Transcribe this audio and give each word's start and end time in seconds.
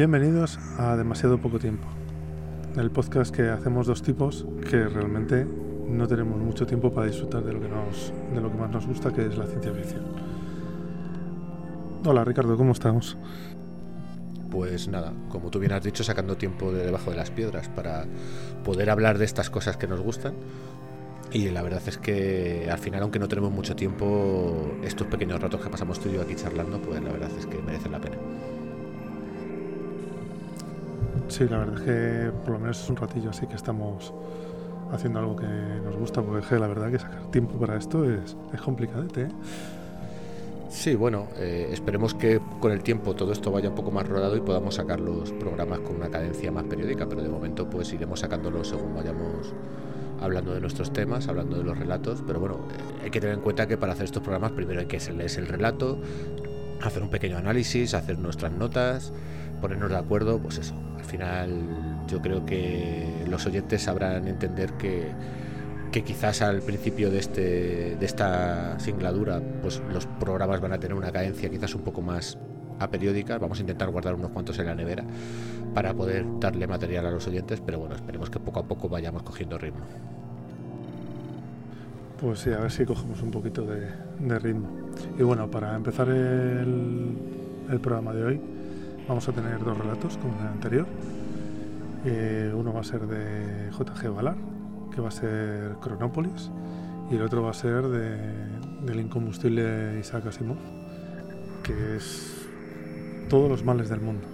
Bienvenidos 0.00 0.58
a 0.78 0.96
Demasiado 0.96 1.36
Poco 1.36 1.58
Tiempo, 1.58 1.86
el 2.78 2.90
podcast 2.90 3.36
que 3.36 3.50
hacemos 3.50 3.86
dos 3.86 4.02
tipos 4.02 4.46
que 4.70 4.88
realmente 4.88 5.44
no 5.44 6.08
tenemos 6.08 6.40
mucho 6.40 6.66
tiempo 6.66 6.90
para 6.90 7.08
disfrutar 7.08 7.44
de 7.44 7.52
lo 7.52 7.60
que, 7.60 7.68
más 7.68 8.70
nos 8.70 8.86
gusta, 8.86 9.12
que 9.12 9.26
es 9.26 9.36
la 9.36 9.46
ciencia 9.46 9.74
ficción. 9.74 10.00
Hola 12.06 12.24
Ricardo, 12.24 12.56
¿cómo 12.56 12.72
estamos? 12.72 13.18
Pues 14.50 14.88
nada, 14.88 15.12
como 15.28 15.50
tú 15.50 15.58
bien 15.58 15.72
has 15.72 15.84
dicho, 15.84 16.02
sacando 16.02 16.34
tiempo 16.38 16.72
de 16.72 16.86
debajo 16.86 17.10
de 17.10 17.18
las 17.18 17.30
piedras 17.30 17.68
para 17.68 18.06
poder 18.64 18.88
hablar 18.88 19.18
de 19.18 19.26
estas 19.26 19.50
cosas 19.50 19.76
que 19.76 19.86
nos 19.86 20.00
gustan. 20.00 20.32
Y 21.30 21.50
la 21.50 21.60
verdad 21.60 21.82
es 21.86 21.98
que 21.98 22.70
al 22.72 22.78
final, 22.78 23.02
aunque 23.02 23.18
no 23.18 23.28
tenemos 23.28 23.52
mucho 23.52 23.76
tiempo, 23.76 24.78
estos 24.82 25.08
pequeños 25.08 25.42
ratos 25.42 25.60
que 25.60 25.68
pasamos 25.68 26.00
tú 26.00 26.08
y 26.08 26.14
yo 26.14 26.22
aquí 26.22 26.36
charlando, 26.36 26.80
pues 26.80 27.02
la 27.02 27.12
verdad 27.12 27.30
es 27.38 27.44
que 27.44 27.58
merecen 27.58 27.92
la 27.92 28.00
pena. 28.00 28.16
Sí, 31.40 31.48
la 31.48 31.56
verdad 31.56 31.76
es 31.76 31.80
que 31.80 32.32
por 32.44 32.50
lo 32.50 32.58
menos 32.58 32.82
es 32.82 32.90
un 32.90 32.96
ratillo 32.96 33.30
así 33.30 33.46
que 33.46 33.54
estamos 33.54 34.12
haciendo 34.92 35.20
algo 35.20 35.36
que 35.36 35.46
nos 35.46 35.96
gusta, 35.96 36.20
porque 36.20 36.58
la 36.58 36.66
verdad 36.66 36.90
que 36.90 36.98
sacar 36.98 37.30
tiempo 37.30 37.58
para 37.58 37.78
esto 37.78 38.04
es, 38.04 38.36
es 38.52 38.60
complicadete. 38.60 39.22
¿eh? 39.22 39.28
Sí, 40.68 40.96
bueno, 40.96 41.28
eh, 41.38 41.70
esperemos 41.72 42.12
que 42.12 42.42
con 42.60 42.72
el 42.72 42.82
tiempo 42.82 43.14
todo 43.14 43.32
esto 43.32 43.50
vaya 43.50 43.70
un 43.70 43.74
poco 43.74 43.90
más 43.90 44.06
rodado 44.06 44.36
y 44.36 44.42
podamos 44.42 44.74
sacar 44.74 45.00
los 45.00 45.32
programas 45.32 45.78
con 45.78 45.96
una 45.96 46.10
cadencia 46.10 46.52
más 46.52 46.64
periódica, 46.64 47.08
pero 47.08 47.22
de 47.22 47.30
momento 47.30 47.70
pues 47.70 47.90
iremos 47.94 48.20
sacándolos 48.20 48.68
según 48.68 48.94
vayamos 48.94 49.54
hablando 50.20 50.52
de 50.52 50.60
nuestros 50.60 50.92
temas, 50.92 51.26
hablando 51.28 51.56
de 51.56 51.64
los 51.64 51.78
relatos, 51.78 52.22
pero 52.26 52.38
bueno, 52.38 52.56
eh, 52.70 53.04
hay 53.04 53.10
que 53.10 53.18
tener 53.18 53.36
en 53.36 53.40
cuenta 53.40 53.66
que 53.66 53.78
para 53.78 53.94
hacer 53.94 54.04
estos 54.04 54.22
programas 54.22 54.52
primero 54.52 54.80
hay 54.80 54.86
que 54.88 54.98
leer 55.10 55.30
el 55.38 55.46
relato, 55.46 55.98
hacer 56.82 57.02
un 57.02 57.08
pequeño 57.08 57.38
análisis, 57.38 57.94
hacer 57.94 58.18
nuestras 58.18 58.52
notas, 58.52 59.14
ponernos 59.60 59.90
de 59.90 59.96
acuerdo, 59.96 60.38
pues 60.38 60.58
eso. 60.58 60.74
Al 60.96 61.04
final 61.04 62.04
yo 62.06 62.20
creo 62.20 62.44
que 62.44 63.24
los 63.28 63.46
oyentes 63.46 63.82
sabrán 63.82 64.26
entender 64.26 64.72
que, 64.74 65.10
que 65.92 66.02
quizás 66.02 66.42
al 66.42 66.62
principio 66.62 67.10
de, 67.10 67.18
este, 67.18 67.96
de 67.96 68.06
esta 68.06 68.78
singladura 68.78 69.40
pues 69.62 69.82
los 69.92 70.06
programas 70.06 70.60
van 70.60 70.72
a 70.72 70.78
tener 70.78 70.96
una 70.96 71.10
cadencia 71.10 71.48
quizás 71.50 71.74
un 71.74 71.82
poco 71.82 72.02
más 72.02 72.38
aperiódica. 72.78 73.38
Vamos 73.38 73.58
a 73.58 73.60
intentar 73.62 73.90
guardar 73.90 74.14
unos 74.14 74.30
cuantos 74.30 74.58
en 74.58 74.66
la 74.66 74.74
nevera 74.74 75.04
para 75.74 75.94
poder 75.94 76.24
darle 76.40 76.66
material 76.66 77.06
a 77.06 77.10
los 77.10 77.26
oyentes, 77.26 77.60
pero 77.64 77.78
bueno, 77.78 77.94
esperemos 77.94 78.30
que 78.30 78.40
poco 78.40 78.60
a 78.60 78.64
poco 78.64 78.88
vayamos 78.88 79.22
cogiendo 79.22 79.58
ritmo. 79.58 79.84
Pues 82.20 82.40
sí, 82.40 82.50
a 82.50 82.58
ver 82.58 82.70
si 82.70 82.84
cogemos 82.84 83.22
un 83.22 83.30
poquito 83.30 83.64
de, 83.64 84.38
ritmo. 84.38 84.68
Y 85.18 85.22
bueno, 85.22 85.50
para 85.50 85.74
empezar 85.74 86.08
el 86.10 87.16
programa 87.80 88.12
de 88.12 88.24
hoy, 88.24 88.40
Vamos 89.10 89.28
a 89.28 89.32
tener 89.32 89.58
dos 89.64 89.76
relatos 89.76 90.16
como 90.18 90.34
en 90.36 90.40
el 90.42 90.46
anterior. 90.46 90.86
Eh, 92.04 92.54
uno 92.54 92.72
va 92.72 92.78
a 92.78 92.84
ser 92.84 93.08
de 93.08 93.68
J.G. 93.72 94.08
Ballard, 94.08 94.36
que 94.94 95.00
va 95.00 95.08
a 95.08 95.10
ser 95.10 95.74
Cronópolis, 95.82 96.48
y 97.10 97.16
el 97.16 97.22
otro 97.22 97.42
va 97.42 97.50
a 97.50 97.54
ser 97.54 97.88
de, 97.88 98.16
del 98.86 99.00
incombustible 99.00 99.98
Isaac 99.98 100.26
Asimov, 100.26 100.58
que 101.64 101.96
es 101.96 102.46
Todos 103.28 103.50
los 103.50 103.64
males 103.64 103.88
del 103.88 104.00
mundo. 104.00 104.28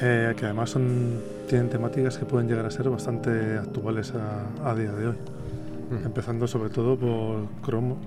Eh, 0.00 0.32
que 0.36 0.44
además 0.44 0.70
son, 0.70 1.20
tienen 1.48 1.70
temáticas 1.70 2.18
que 2.18 2.24
pueden 2.24 2.46
llegar 2.46 2.66
a 2.66 2.70
ser 2.70 2.88
bastante 2.88 3.58
actuales 3.58 4.12
a, 4.14 4.70
a 4.70 4.76
día 4.76 4.92
de 4.92 5.08
hoy. 5.08 5.16
Mm. 5.90 6.06
Empezando 6.06 6.46
sobre 6.46 6.70
todo 6.70 6.96
por, 6.96 7.48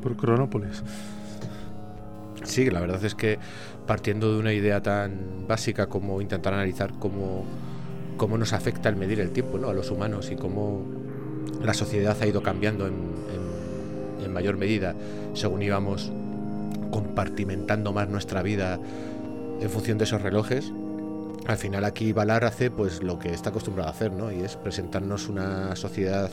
por 0.02 0.16
Cronópolis. 0.16 0.82
Sí, 2.44 2.70
la 2.70 2.80
verdad 2.80 3.04
es 3.04 3.16
que 3.16 3.40
partiendo 3.88 4.34
de 4.34 4.40
una 4.40 4.54
idea 4.54 4.82
tan 4.82 5.46
básica 5.48 5.88
como 5.88 6.22
intentar 6.22 6.54
analizar 6.54 6.94
cómo, 7.00 7.46
cómo 8.18 8.38
nos 8.38 8.54
afecta 8.54 8.90
el 8.90 8.96
medir 8.96 9.20
el 9.20 9.32
tiempo 9.32 9.58
¿no? 9.58 9.70
a 9.70 9.74
los 9.74 9.92
humanos 9.92 10.30
y 10.32 10.36
cómo 10.36 10.86
la 11.64 11.74
sociedad 11.74 12.18
ha 12.22 12.28
ido 12.28 12.44
cambiando 12.44 12.88
en, 12.88 12.94
en, 14.24 14.34
mayor 14.34 14.58
medida 14.58 14.96
según 15.36 15.62
íbamos 15.62 16.12
compartimentando 16.90 17.94
más 17.94 18.10
nuestra 18.10 18.42
vida 18.42 18.80
en 19.62 19.70
función 19.70 20.00
de 20.00 20.06
esos 20.06 20.24
relojes, 20.24 20.74
al 21.46 21.58
final 21.58 21.86
aquí 21.86 22.14
Valar 22.14 22.46
hace 22.46 22.72
pues 22.72 23.04
lo 23.04 23.20
que 23.20 23.34
está 23.34 23.50
acostumbrado 23.50 23.90
a 23.90 23.92
hacer, 23.92 24.12
¿no? 24.12 24.32
Y 24.32 24.42
es 24.42 24.56
presentarnos 24.56 25.30
una 25.30 25.76
sociedad 25.76 26.32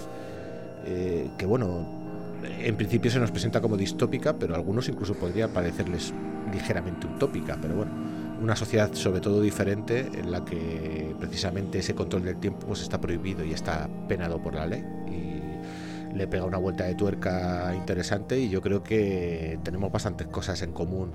eh, 0.87 1.29
que 1.37 1.47
bueno 1.47 2.00
en 2.43 2.77
principio 2.77 3.11
se 3.11 3.21
nos 3.21 3.31
presenta 3.31 3.61
como 3.61 3.77
distópica, 3.77 4.37
pero 4.37 4.55
a 4.55 4.57
algunos 4.57 4.89
incluso 4.89 5.15
podría 5.15 5.49
parecerles 5.49 6.13
ligeramente 6.53 7.07
utópica, 7.07 7.59
pero 7.61 7.77
bueno, 7.77 7.93
una 8.41 8.57
sociedad 8.57 8.93
sobre 8.95 9.21
todo 9.21 9.41
diferente 9.41 10.09
en 10.15 10.31
la 10.31 10.45
que 10.45 11.15
precisamente 11.19 11.79
ese 11.79 11.95
control 11.95 12.25
del 12.25 12.37
tiempo 12.37 12.67
pues 12.67 12.83
está 12.83 13.01
prohibido 13.01 13.45
y 13.45 13.53
está 13.53 13.89
penado 14.09 14.43
por 14.43 14.55
la 14.55 14.67
ley 14.67 14.85
y 15.09 16.17
le 16.17 16.27
pega 16.27 16.45
una 16.45 16.59
vuelta 16.59 16.85
de 16.85 16.95
tuerca 16.95 17.73
interesante 17.77 18.39
y 18.39 18.49
yo 18.49 18.61
creo 18.61 18.83
que 18.83 19.59
tenemos 19.63 19.93
bastantes 19.93 20.27
cosas 20.27 20.63
en 20.63 20.73
común 20.73 21.13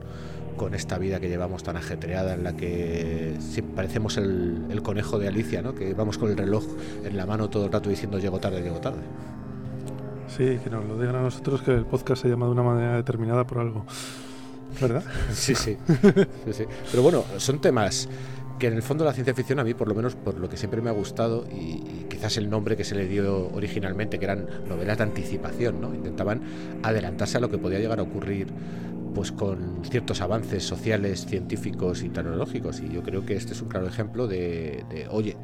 con 0.55 0.73
esta 0.73 0.97
vida 0.97 1.19
que 1.19 1.27
llevamos 1.27 1.63
tan 1.63 1.75
ajetreada 1.75 2.33
en 2.33 2.43
la 2.43 2.53
que 2.53 3.35
parecemos 3.75 4.17
el, 4.17 4.65
el 4.69 4.81
conejo 4.81 5.19
de 5.19 5.27
Alicia, 5.27 5.61
¿no? 5.61 5.75
que 5.75 5.93
vamos 5.93 6.17
con 6.17 6.29
el 6.29 6.37
reloj 6.37 6.63
en 7.03 7.17
la 7.17 7.25
mano 7.25 7.49
todo 7.49 7.65
el 7.65 7.71
rato 7.71 7.89
diciendo 7.89 8.19
llego 8.19 8.39
tarde, 8.39 8.61
llego 8.61 8.79
tarde. 8.79 9.01
Sí, 10.35 10.59
que 10.61 10.69
nos 10.69 10.83
lo 10.83 10.99
digan 10.99 11.15
a 11.15 11.21
nosotros 11.21 11.61
que 11.61 11.71
el 11.71 11.85
podcast 11.85 12.23
se 12.23 12.27
llama 12.27 12.47
de 12.47 12.51
una 12.51 12.63
manera 12.63 12.95
determinada 12.97 13.47
por 13.47 13.59
algo. 13.59 13.85
¿Verdad? 14.81 15.01
Sí, 15.31 15.55
sí. 15.55 15.77
sí, 16.51 16.65
Pero 16.91 17.03
bueno, 17.03 17.23
son 17.37 17.61
temas 17.61 18.09
que 18.59 18.67
en 18.67 18.73
el 18.73 18.83
fondo 18.83 19.05
la 19.05 19.13
ciencia 19.13 19.33
ficción 19.33 19.59
a 19.59 19.63
mí, 19.63 19.73
por 19.73 19.87
lo 19.87 19.95
menos 19.95 20.15
por 20.15 20.37
lo 20.37 20.49
que 20.49 20.57
siempre 20.57 20.81
me 20.81 20.89
ha 20.89 20.93
gustado, 20.93 21.45
y, 21.49 22.05
quizás 22.09 22.35
el 22.35 22.49
nombre 22.49 22.75
que 22.75 22.83
se 22.83 22.95
le 22.95 23.07
dio 23.07 23.49
originalmente, 23.53 24.19
que 24.19 24.25
eran 24.25 24.45
novelas 24.67 24.97
de 24.97 25.03
anticipación, 25.03 25.79
¿no? 25.79 25.95
Intentaban 25.95 26.41
adelantarse 26.83 27.37
a 27.37 27.39
lo 27.39 27.49
que 27.49 27.57
podía 27.57 27.79
llegar 27.79 27.99
a 27.99 28.03
ocurrir 28.03 28.47
pues 29.13 29.31
con 29.31 29.85
ciertos 29.89 30.19
avances 30.19 30.65
sociales, 30.65 31.25
científicos 31.25 32.03
y 32.03 32.09
tecnológicos. 32.09 32.81
Y 32.81 32.89
yo 32.89 33.01
creo 33.03 33.25
que 33.25 33.35
este 33.35 33.53
es 33.53 33.61
un 33.61 33.69
claro 33.69 33.87
ejemplo 33.87 34.27
de, 34.27 34.83
de 34.89 35.07
oye, 35.09 35.37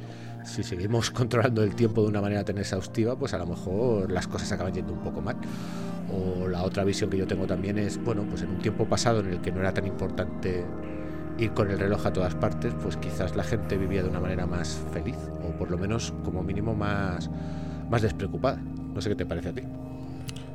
si 0.44 0.64
seguimos 0.64 1.12
controlando 1.12 1.64
el 1.64 1.76
tiempo 1.76 2.02
de 2.02 2.10
una 2.10 2.22
manera 2.22 2.44
tan 2.44 2.58
exhaustiva, 2.58 3.18
pues 3.18 3.34
a 3.34 3.38
lo 3.38 3.46
mejor 3.46 4.12
las 4.12 4.28
cosas 4.28 4.52
acaban 4.52 4.74
yendo 4.74 4.94
un 4.94 5.00
poco 5.00 5.22
mal. 5.22 5.38
O 6.12 6.48
la 6.48 6.64
otra 6.64 6.84
visión 6.84 7.10
que 7.10 7.18
yo 7.18 7.28
tengo 7.28 7.48
también 7.48 7.78
es, 7.78 8.04
bueno, 8.04 8.24
pues 8.30 8.42
en 8.42 8.50
un 8.50 8.60
tiempo 8.60 8.86
pasado 8.86 9.22
en 9.22 9.28
el 9.28 9.42
que 9.42 9.52
no 9.52 9.62
era 9.62 9.74
tan 9.74 9.88
importante 9.88 10.66
ir 11.38 11.52
con 11.52 11.72
el 11.72 11.80
reloj 11.80 12.06
a 12.06 12.14
todas 12.14 12.36
partes, 12.36 12.74
pues 12.82 12.98
quizás 12.98 13.36
la 13.36 13.44
gente 13.44 13.78
vivía 13.78 14.04
de 14.04 14.10
una 14.10 14.20
manera 14.20 14.46
más 14.46 14.82
feliz, 14.92 15.16
o 15.48 15.58
por 15.58 15.72
lo 15.72 15.78
menos 15.78 16.14
como 16.24 16.44
mínimo 16.44 16.76
más, 16.76 17.30
más 17.90 18.02
despreocupada. 18.02 18.58
No 18.94 19.02
sé 19.02 19.10
qué 19.10 19.16
te 19.16 19.26
parece 19.26 19.50
a 19.50 19.54
ti. 19.54 19.62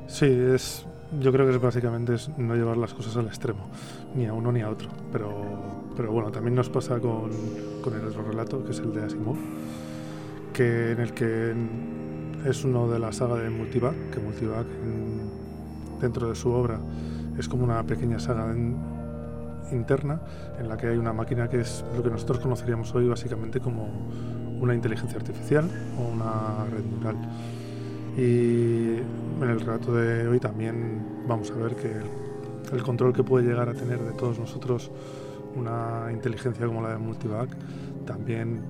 Sí, 0.06 0.26
es, 0.26 0.86
yo 1.20 1.32
creo 1.32 1.46
que 1.46 1.54
es 1.54 1.60
básicamente 1.60 2.14
es 2.14 2.30
no 2.36 2.54
llevar 2.54 2.76
las 2.76 2.94
cosas 2.94 3.16
al 3.16 3.26
extremo, 3.26 3.68
ni 4.14 4.26
a 4.26 4.32
uno 4.32 4.52
ni 4.52 4.60
a 4.60 4.70
otro. 4.70 4.88
Pero, 5.12 5.32
pero 5.96 6.12
bueno, 6.12 6.30
también 6.30 6.54
nos 6.54 6.68
pasa 6.68 6.98
con, 7.00 7.30
el 7.30 8.06
otro 8.06 8.22
relato, 8.22 8.64
que 8.64 8.72
es 8.72 8.78
el 8.80 8.92
de 8.92 9.04
Asimov, 9.04 9.36
que 10.52 10.92
en 10.92 11.00
el 11.00 11.12
que 11.12 11.54
es 12.44 12.64
uno 12.64 12.88
de 12.88 12.98
la 12.98 13.12
saga 13.12 13.36
de 13.36 13.50
Multivac, 13.50 13.94
que 14.10 14.20
Multivac 14.20 14.66
dentro 16.00 16.28
de 16.28 16.34
su 16.34 16.50
obra 16.50 16.78
es 17.38 17.48
como 17.48 17.64
una 17.64 17.82
pequeña 17.84 18.18
saga 18.18 18.54
interna 19.72 20.20
en 20.58 20.68
la 20.68 20.76
que 20.76 20.88
hay 20.88 20.96
una 20.96 21.12
máquina 21.12 21.48
que 21.48 21.60
es 21.60 21.84
lo 21.96 22.02
que 22.02 22.10
nosotros 22.10 22.38
conoceríamos 22.40 22.94
hoy 22.94 23.08
básicamente 23.08 23.60
como 23.60 23.88
una 24.60 24.74
inteligencia 24.74 25.18
artificial 25.18 25.68
o 25.98 26.12
una 26.12 26.64
red 26.70 26.84
neural. 26.84 27.16
Y 28.16 28.96
en 29.42 29.42
el 29.42 29.60
relato 29.60 29.94
de 29.94 30.26
hoy 30.26 30.40
también 30.40 31.04
vamos 31.28 31.50
a 31.50 31.54
ver 31.54 31.76
que 31.76 31.92
el, 32.74 32.82
control 32.82 33.12
que 33.12 33.22
puede 33.22 33.46
llegar 33.46 33.68
a 33.68 33.74
tener 33.74 34.00
de 34.00 34.12
todos 34.12 34.38
nosotros 34.38 34.90
una 35.54 36.08
inteligencia 36.10 36.66
como 36.66 36.80
la 36.80 36.90
de 36.90 36.98
Multivac 36.98 37.50
también 38.06 38.62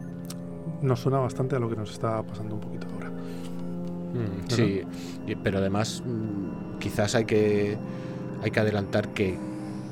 nos 0.83 1.01
suena 1.01 1.19
bastante 1.19 1.57
a 1.57 1.59
lo 1.61 1.69
que 1.69 1.77
nos 1.77 1.93
está 1.93 2.23
pasando 2.23 2.57
un 2.57 2.61
poquito 2.61 2.89
ahora. 2.93 3.11
Mm, 3.11 4.49
sí, 4.49 4.83
pero 5.43 5.59
además 5.59 6.03
mm, 6.05 6.79
quizás 6.79 7.15
hay 7.15 7.25
que, 7.25 7.77
hay 8.43 8.51
que 8.51 8.61
adelantar 8.61 9.09
que 9.15 9.39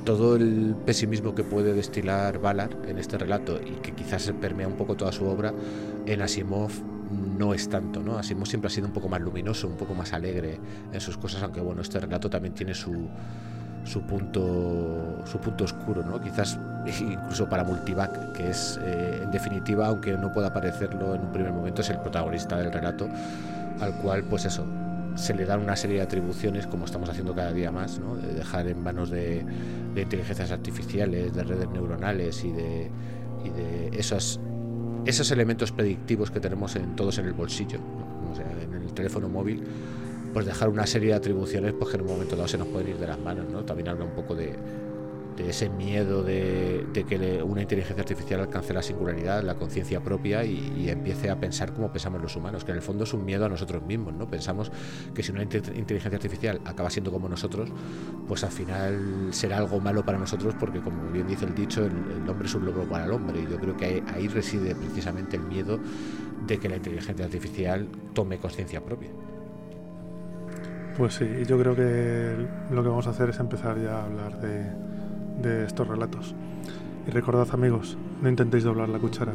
todo 0.05 0.35
el 0.35 0.75
pesimismo 0.85 1.35
que 1.35 1.45
puede 1.45 1.75
destilar 1.75 2.41
Ballard 2.41 2.89
en 2.89 2.99
este 2.99 3.19
relato 3.19 3.61
y 3.65 3.81
que 3.81 3.93
quizás 3.93 4.33
permea 4.41 4.67
un 4.67 4.75
poco 4.75 4.97
toda 4.97 5.13
su 5.13 5.25
obra, 5.27 5.55
en 6.07 6.23
Asimov 6.23 6.73
no 7.15 7.55
es 7.55 7.69
tanto, 7.69 8.01
¿no? 8.01 8.23
Siempre 8.23 8.67
ha 8.67 8.71
sido 8.71 8.87
un 8.87 8.93
poco 8.93 9.09
más 9.09 9.21
luminoso, 9.21 9.69
un 9.69 9.77
poco 9.77 9.95
más 9.95 10.13
alegre 10.13 10.59
en 10.93 11.01
sus 11.01 11.17
cosas, 11.17 11.43
aunque 11.43 11.61
bueno, 11.61 11.83
este 11.83 12.01
relato 12.01 12.29
también 12.29 12.55
tiene 12.55 12.75
su, 12.75 13.09
su 13.85 14.03
punto 14.03 15.23
su 15.25 15.39
punto 15.39 15.65
oscuro, 15.65 16.05
¿no? 16.05 16.21
Quizás 16.21 16.59
incluso 17.01 17.49
para 17.49 17.65
Multivac, 17.65 18.33
que 18.33 18.51
es 18.51 18.79
eh, 18.83 19.21
en 19.23 19.31
definitiva, 19.31 19.87
aunque 19.87 20.13
no 20.13 20.33
pueda 20.33 20.53
parecerlo 20.53 21.15
en 21.15 21.23
un 21.23 21.33
primer 21.33 21.53
momento, 21.53 21.83
es 21.83 21.91
el 21.91 21.99
protagonista 21.99 22.59
del 22.59 22.73
relato, 22.73 23.09
al 23.81 23.95
cual 24.03 24.25
pues 24.25 24.45
eso, 24.45 24.67
se 25.15 25.35
le 25.35 25.47
dan 25.47 25.61
una 25.61 25.77
serie 25.77 25.97
de 25.97 26.03
atribuciones, 26.03 26.67
como 26.67 26.85
estamos 26.85 27.09
haciendo 27.09 27.35
cada 27.35 27.53
día 27.53 27.71
más, 27.71 27.99
¿no? 27.99 28.17
de 28.17 28.35
dejar 28.35 28.67
en 28.67 28.83
manos 28.83 29.11
de, 29.11 29.45
de, 29.95 30.03
inteligencias 30.03 30.51
artificiales, 30.51 31.33
de 31.33 31.45
redes 31.45 31.69
neuronales 31.71 32.45
y 32.45 32.53
de 32.53 32.91
y 33.45 33.51
de 33.51 33.91
esos, 33.99 34.41
esos 35.07 35.31
elementos 35.31 35.73
predictivos 35.73 36.31
que 36.31 36.41
tenemos 36.41 36.77
en 36.77 36.97
todos 36.97 37.19
en 37.19 37.27
el 37.27 37.33
bolsillo, 37.33 37.79
en 38.69 38.83
el 38.83 38.93
teléfono 38.93 39.29
móvil, 39.29 39.63
pues 40.33 40.47
dejar 40.47 40.69
una 40.69 40.87
serie 40.87 41.11
de 41.11 41.15
atribuciones 41.15 41.73
pues 41.75 41.91
que 41.91 41.97
en 41.97 42.03
un 42.03 42.09
momento 42.09 42.37
dado 42.37 42.49
se 42.49 42.59
nos 42.59 42.69
pueden 42.69 42.91
ir 42.91 42.99
de 42.99 43.07
las 43.07 43.19
manos, 43.19 43.47
¿no? 43.51 43.65
También 43.65 43.89
habla 43.89 44.05
un 44.05 44.13
poco 44.13 44.35
de, 44.35 44.53
de 45.37 45.51
ese 45.51 45.69
miedo 45.69 46.23
de, 46.23 46.87
que 47.09 47.43
una 47.43 47.63
inteligencia 47.63 48.03
artificial 48.03 48.41
alcance 48.41 48.73
la 48.73 48.83
singularidad, 48.83 49.43
la 49.43 49.57
conciencia 49.57 50.01
propia 50.01 50.45
y, 50.45 50.89
empiece 50.89 51.31
a 51.31 51.41
pensar 51.41 51.73
como 51.73 51.91
pensamos 51.91 52.23
los 52.23 52.37
humanos, 52.37 52.65
que 52.65 52.71
en 52.71 52.77
el 52.77 52.83
fondo 52.83 53.05
es 53.05 53.13
un 53.15 53.25
miedo 53.25 53.45
a 53.45 53.49
nosotros 53.49 53.83
mismos, 53.83 54.15
¿no? 54.15 54.29
Pensamos 54.29 54.71
que 55.15 55.23
si 55.23 55.33
una 55.33 55.43
inteligencia 55.43 56.17
artificial 56.17 56.61
acaba 56.65 56.91
siendo 56.91 57.11
como 57.11 57.29
nosotros, 57.29 57.71
pues 58.29 58.45
al 58.45 58.51
final 58.51 59.29
será 59.31 59.59
algo 59.59 59.81
malo 59.81 60.05
para 60.05 60.19
nosotros 60.19 60.55
porque 60.59 60.81
como 60.81 61.11
bien 61.11 61.27
dice 61.27 61.47
el 61.47 61.55
dicho, 61.55 61.85
el, 61.85 62.29
hombre 62.29 62.47
es 62.47 62.55
un 62.55 62.65
lobo 62.65 62.85
para 62.85 63.05
el 63.05 63.13
hombre 63.13 63.41
y 63.41 63.51
yo 63.51 63.59
creo 63.59 63.77
que 63.77 64.03
ahí, 64.15 64.29
reside 64.29 64.75
precisamente 64.75 65.37
el 65.37 65.43
miedo 65.43 65.79
de 66.47 66.59
que 66.59 66.69
la 66.69 66.77
inteligencia 66.77 67.25
artificial 67.25 67.89
tome 68.13 68.39
conciencia 68.39 68.83
propia. 68.85 69.11
Pues 70.97 71.15
sí, 71.15 71.27
yo 71.47 71.59
creo 71.59 71.75
que 71.75 72.37
lo 72.71 72.83
que 72.83 72.89
vamos 72.89 73.07
a 73.09 73.11
hacer 73.11 73.31
es 73.31 73.41
empezar 73.41 73.81
ya 73.83 73.99
a 73.99 74.05
hablar 74.05 74.41
de, 74.41 74.94
de 75.41 75.65
estos 75.65 75.87
relatos. 75.87 76.35
Y 77.07 77.11
recordad 77.11 77.49
amigos, 77.53 77.97
no 78.23 78.29
intentéis 78.29 78.65
doblar 78.65 78.89
la 78.89 78.99
cuchara. 78.99 79.35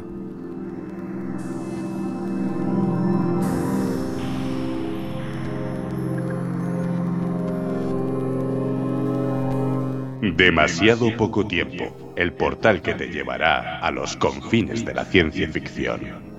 Demasiado 10.36 11.16
poco 11.16 11.46
tiempo, 11.46 12.12
el 12.16 12.32
portal 12.32 12.82
que 12.82 12.94
te 12.94 13.08
llevará 13.08 13.78
a 13.78 13.90
los 13.90 14.16
confines 14.16 14.84
de 14.84 14.94
la 14.94 15.04
ciencia 15.04 15.48
ficción. 15.48 16.29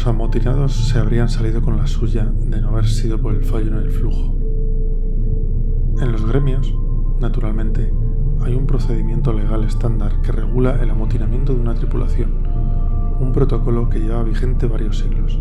Los 0.00 0.06
amotinados 0.06 0.72
se 0.72 0.98
habrían 0.98 1.28
salido 1.28 1.60
con 1.60 1.76
la 1.76 1.86
suya 1.86 2.24
de 2.24 2.58
no 2.62 2.70
haber 2.70 2.86
sido 2.86 3.20
por 3.20 3.34
el 3.34 3.44
fallo 3.44 3.66
en 3.66 3.82
el 3.82 3.90
flujo. 3.90 4.34
En 6.00 6.10
los 6.10 6.24
gremios, 6.24 6.74
naturalmente, 7.20 7.92
hay 8.40 8.54
un 8.54 8.66
procedimiento 8.66 9.34
legal 9.34 9.62
estándar 9.62 10.22
que 10.22 10.32
regula 10.32 10.82
el 10.82 10.88
amotinamiento 10.88 11.52
de 11.52 11.60
una 11.60 11.74
tripulación, 11.74 12.32
un 13.20 13.30
protocolo 13.32 13.90
que 13.90 13.98
lleva 13.98 14.22
vigente 14.22 14.66
varios 14.66 15.00
siglos. 15.00 15.38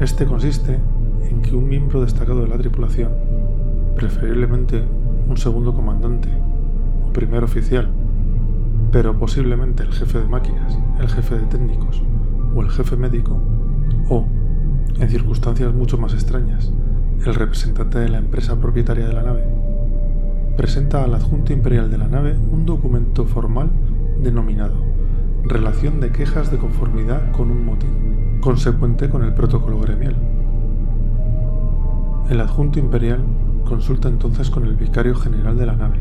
Este 0.00 0.24
consiste 0.24 0.80
en 1.28 1.42
que 1.42 1.54
un 1.54 1.68
miembro 1.68 2.00
destacado 2.00 2.40
de 2.40 2.48
la 2.48 2.56
tripulación, 2.56 3.12
preferiblemente 3.96 4.82
un 5.28 5.36
segundo 5.36 5.74
comandante 5.74 6.30
o 7.06 7.12
primer 7.12 7.44
oficial, 7.44 7.90
pero 8.90 9.18
posiblemente 9.18 9.82
el 9.82 9.92
jefe 9.92 10.20
de 10.20 10.26
máquinas, 10.26 10.78
el 10.98 11.08
jefe 11.08 11.34
de 11.38 11.44
técnicos 11.44 12.02
o 12.56 12.62
el 12.62 12.70
jefe 12.70 12.96
médico, 12.96 13.38
o, 14.08 14.26
en 14.98 15.08
circunstancias 15.08 15.72
mucho 15.72 15.98
más 15.98 16.14
extrañas, 16.14 16.72
el 17.24 17.34
representante 17.34 17.98
de 17.98 18.08
la 18.08 18.18
empresa 18.18 18.58
propietaria 18.58 19.06
de 19.06 19.14
la 19.14 19.22
nave, 19.22 19.44
presenta 20.56 21.04
al 21.04 21.14
adjunto 21.14 21.52
imperial 21.52 21.90
de 21.90 21.98
la 21.98 22.08
nave 22.08 22.34
un 22.50 22.66
documento 22.66 23.26
formal 23.26 23.70
denominado 24.22 24.96
Relación 25.48 26.00
de 26.00 26.10
quejas 26.10 26.50
de 26.50 26.58
conformidad 26.58 27.30
con 27.30 27.52
un 27.52 27.64
motín, 27.64 28.40
consecuente 28.40 29.08
con 29.08 29.22
el 29.22 29.32
protocolo 29.32 29.78
gremial. 29.78 30.16
El 32.28 32.40
adjunto 32.40 32.80
imperial 32.80 33.24
consulta 33.64 34.08
entonces 34.08 34.50
con 34.50 34.66
el 34.66 34.74
vicario 34.74 35.14
general 35.14 35.56
de 35.56 35.66
la 35.66 35.76
nave. 35.76 36.00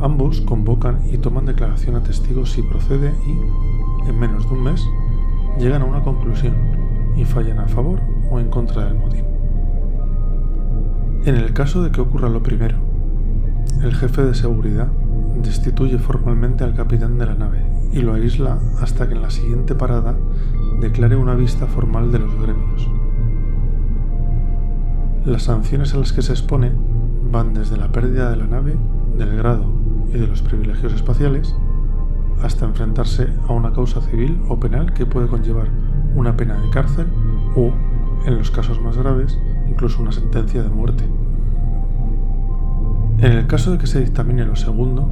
Ambos 0.00 0.40
convocan 0.40 1.00
y 1.12 1.18
toman 1.18 1.44
declaración 1.44 1.96
a 1.96 2.02
testigos 2.02 2.52
si 2.52 2.62
procede 2.62 3.12
y, 3.26 4.08
en 4.08 4.18
menos 4.18 4.48
de 4.48 4.54
un 4.54 4.62
mes, 4.62 4.88
llegan 5.58 5.82
a 5.82 5.86
una 5.86 6.02
conclusión 6.02 6.54
y 7.16 7.24
fallan 7.24 7.58
a 7.58 7.68
favor 7.68 8.00
o 8.30 8.38
en 8.40 8.48
contra 8.48 8.84
del 8.84 8.94
motín. 8.94 9.24
En 11.24 11.34
el 11.34 11.52
caso 11.52 11.82
de 11.82 11.90
que 11.90 12.00
ocurra 12.00 12.28
lo 12.28 12.42
primero, 12.42 12.76
el 13.82 13.94
jefe 13.94 14.22
de 14.22 14.34
seguridad 14.34 14.88
destituye 15.42 15.98
formalmente 15.98 16.64
al 16.64 16.74
capitán 16.74 17.18
de 17.18 17.26
la 17.26 17.34
nave 17.34 17.64
y 17.92 18.00
lo 18.00 18.14
aísla 18.14 18.58
hasta 18.80 19.08
que 19.08 19.14
en 19.14 19.22
la 19.22 19.30
siguiente 19.30 19.74
parada 19.74 20.16
declare 20.80 21.16
una 21.16 21.34
vista 21.34 21.66
formal 21.66 22.12
de 22.12 22.18
los 22.18 22.34
gremios. 22.40 22.90
Las 25.24 25.44
sanciones 25.44 25.94
a 25.94 25.98
las 25.98 26.12
que 26.12 26.22
se 26.22 26.32
expone 26.32 26.70
van 27.30 27.54
desde 27.54 27.76
la 27.76 27.90
pérdida 27.90 28.30
de 28.30 28.36
la 28.36 28.46
nave, 28.46 28.76
del 29.18 29.36
grado 29.36 29.66
y 30.08 30.18
de 30.18 30.26
los 30.26 30.42
privilegios 30.42 30.92
espaciales, 30.92 31.54
hasta 32.42 32.64
enfrentarse 32.64 33.28
a 33.48 33.52
una 33.52 33.72
causa 33.72 34.00
civil 34.00 34.40
o 34.48 34.58
penal 34.58 34.92
que 34.92 35.06
puede 35.06 35.28
conllevar 35.28 35.68
una 36.14 36.36
pena 36.36 36.60
de 36.60 36.70
cárcel 36.70 37.06
o, 37.54 37.72
en 38.26 38.38
los 38.38 38.50
casos 38.50 38.80
más 38.80 38.96
graves, 38.96 39.38
incluso 39.68 40.02
una 40.02 40.12
sentencia 40.12 40.62
de 40.62 40.68
muerte. 40.68 41.04
En 43.18 43.32
el 43.32 43.46
caso 43.46 43.72
de 43.72 43.78
que 43.78 43.86
se 43.86 44.00
dictamine 44.00 44.44
lo 44.44 44.56
segundo, 44.56 45.10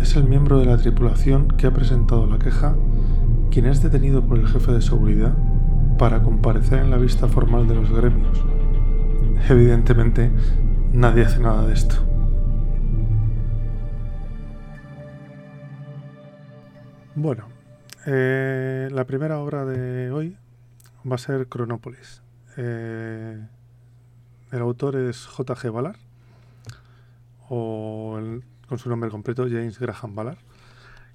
es 0.00 0.16
el 0.16 0.24
miembro 0.24 0.58
de 0.58 0.66
la 0.66 0.78
tripulación 0.78 1.48
que 1.48 1.66
ha 1.66 1.72
presentado 1.72 2.26
la 2.26 2.38
queja 2.38 2.74
quien 3.50 3.66
es 3.66 3.82
detenido 3.82 4.22
por 4.22 4.38
el 4.38 4.46
jefe 4.46 4.72
de 4.72 4.82
seguridad 4.82 5.34
para 5.98 6.22
comparecer 6.22 6.80
en 6.80 6.90
la 6.90 6.98
vista 6.98 7.26
formal 7.26 7.66
de 7.66 7.74
los 7.74 7.90
gremios. 7.90 8.44
Evidentemente, 9.48 10.30
nadie 10.92 11.24
hace 11.24 11.40
nada 11.40 11.66
de 11.66 11.72
esto. 11.72 12.15
Bueno, 17.18 17.48
eh, 18.04 18.90
la 18.92 19.06
primera 19.06 19.38
obra 19.38 19.64
de 19.64 20.10
hoy 20.10 20.36
va 21.10 21.14
a 21.14 21.18
ser 21.18 21.46
Cronópolis. 21.46 22.20
Eh, 22.58 23.42
el 24.52 24.60
autor 24.60 24.96
es 24.96 25.24
J.G. 25.24 25.70
Ballard, 25.70 25.96
o 27.48 28.20
con 28.68 28.78
su 28.78 28.90
nombre 28.90 29.08
completo 29.08 29.44
James 29.44 29.78
Graham 29.78 30.14
Ballard, 30.14 30.36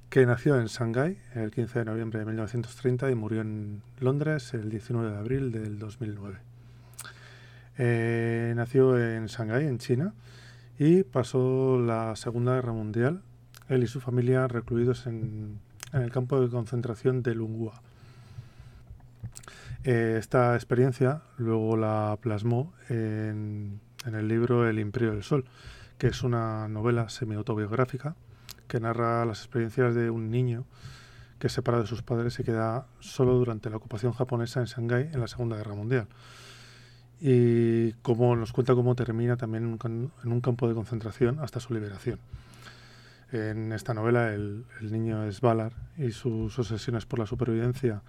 que 0.09 0.25
nació 0.25 0.59
en 0.59 0.65
Shanghái 0.65 1.19
el 1.35 1.51
15 1.51 1.77
de 1.77 1.85
noviembre 1.85 2.17
de 2.17 2.25
1930 2.25 3.11
y 3.11 3.13
murió 3.13 3.41
en 3.41 3.83
Londres 3.99 4.55
el 4.55 4.71
19 4.71 5.11
de 5.11 5.17
abril 5.17 5.51
del 5.51 5.77
2009. 5.77 6.39
Eh, 7.77 8.53
nació 8.55 8.97
en 8.97 9.27
Shanghái, 9.27 9.67
en 9.67 9.77
China, 9.77 10.15
y 10.79 11.03
pasó 11.03 11.79
la 11.79 12.15
Segunda 12.15 12.55
Guerra 12.55 12.73
Mundial, 12.73 13.21
él 13.69 13.83
y 13.83 13.87
su 13.87 14.01
familia 14.01 14.47
recluidos 14.47 15.05
en 15.05 15.59
en 15.93 16.01
el 16.01 16.11
campo 16.11 16.39
de 16.39 16.49
concentración 16.49 17.21
de 17.23 17.35
Lungua. 17.35 17.81
Eh, 19.83 20.17
esta 20.19 20.55
experiencia 20.55 21.21
luego 21.37 21.75
la 21.75 22.17
plasmó 22.21 22.71
en, 22.89 23.79
el 24.05 24.27
libro 24.27 24.67
El 24.69 24.79
Imperio 24.79 25.11
del 25.11 25.23
Sol, 25.23 25.45
que 25.97 26.07
es 26.07 26.23
una 26.23 26.67
novela 26.67 27.09
semi-autobiográfica 27.09 28.15
que 28.67 28.79
narra 28.79 29.25
las 29.25 29.39
experiencias 29.39 29.95
de 29.95 30.09
un 30.09 30.29
niño 30.29 30.65
que 31.39 31.49
separa 31.49 31.79
de 31.79 31.87
sus 31.87 32.03
padres 32.03 32.39
y 32.39 32.43
queda 32.43 32.85
solo 32.99 33.33
durante 33.33 33.69
la 33.69 33.77
ocupación 33.77 34.13
japonesa 34.13 34.59
en 34.59 34.67
Shanghái 34.67 35.09
en 35.11 35.19
la 35.19 35.27
Segunda 35.27 35.57
Guerra 35.57 35.73
Mundial. 35.73 36.07
Y 37.19 37.93
como 38.03 38.35
nos 38.35 38.53
cuenta 38.53 38.75
cómo 38.75 38.95
termina 38.95 39.37
también 39.37 39.77
en 39.83 40.31
un 40.31 40.41
campo 40.41 40.67
de 40.67 40.75
concentración 40.75 41.39
hasta 41.39 41.59
su 41.59 41.73
liberación. 41.73 42.19
En 43.31 43.71
esta 43.71 43.93
novela 43.93 44.33
el, 44.33 44.65
niño 44.81 45.23
es 45.23 45.39
Valar 45.39 45.73
y 45.97 46.11
sus 46.11 46.59
obsesiones 46.59 47.05
por 47.05 47.19
la 47.19 47.25
supervivencia, 47.25 48.03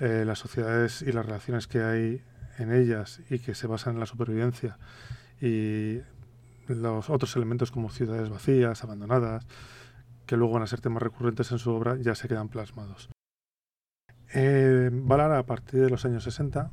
eh, 0.00 0.24
las 0.26 0.40
sociedades 0.40 1.02
y 1.02 1.12
las 1.12 1.24
relaciones 1.24 1.68
que 1.68 1.82
hay 1.82 2.24
en 2.58 2.72
ellas 2.72 3.20
y 3.30 3.38
que 3.38 3.54
se 3.54 3.68
basan 3.68 3.94
en 3.94 4.00
la 4.00 4.06
supervivencia 4.06 4.76
y 5.40 6.00
los 6.66 7.10
otros 7.10 7.34
elementos 7.36 7.70
como 7.70 7.90
ciudades 7.90 8.28
vacías, 8.28 8.82
abandonadas, 8.82 9.46
que 10.26 10.36
luego 10.36 10.54
van 10.54 10.62
a 10.64 10.66
ser 10.66 10.80
temas 10.80 11.02
recurrentes 11.02 11.50
en 11.52 11.58
su 11.58 11.70
obra, 11.70 11.96
ya 11.96 12.14
se 12.14 12.28
quedan 12.28 12.48
plasmados. 12.48 13.08
Eh, 14.34 14.90
Valar 14.92 15.32
a 15.32 15.44
partir 15.44 15.80
de 15.80 15.90
los 15.90 16.04
años 16.04 16.24
60 16.24 16.70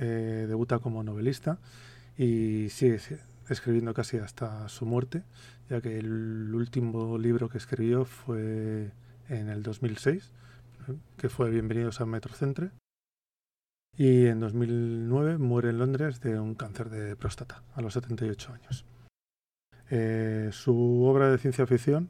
eh, 0.00 0.46
debuta 0.48 0.78
como 0.78 1.02
novelista 1.02 1.58
y 2.16 2.68
sigue 2.70 2.98
escribiendo 3.50 3.92
casi 3.94 4.18
hasta 4.18 4.68
su 4.68 4.86
muerte, 4.86 5.24
ya 5.68 5.80
que 5.80 5.98
el 5.98 6.54
último 6.54 7.18
libro 7.18 7.48
que 7.48 7.58
escribió 7.58 8.04
fue 8.04 8.92
en 9.28 9.48
el 9.48 9.62
2006, 9.62 10.32
que 11.16 11.28
fue 11.28 11.50
Bienvenidos 11.50 12.00
a 12.00 12.06
Metrocentre. 12.06 12.70
Y 13.96 14.26
en 14.26 14.40
2009 14.40 15.38
muere 15.38 15.70
en 15.70 15.78
Londres 15.78 16.20
de 16.20 16.38
un 16.38 16.54
cáncer 16.54 16.90
de 16.90 17.16
próstata, 17.16 17.62
a 17.74 17.82
los 17.82 17.94
78 17.94 18.52
años. 18.52 18.84
Eh, 19.90 20.50
su 20.52 21.02
obra 21.02 21.28
de 21.28 21.38
ciencia 21.38 21.66
ficción 21.66 22.08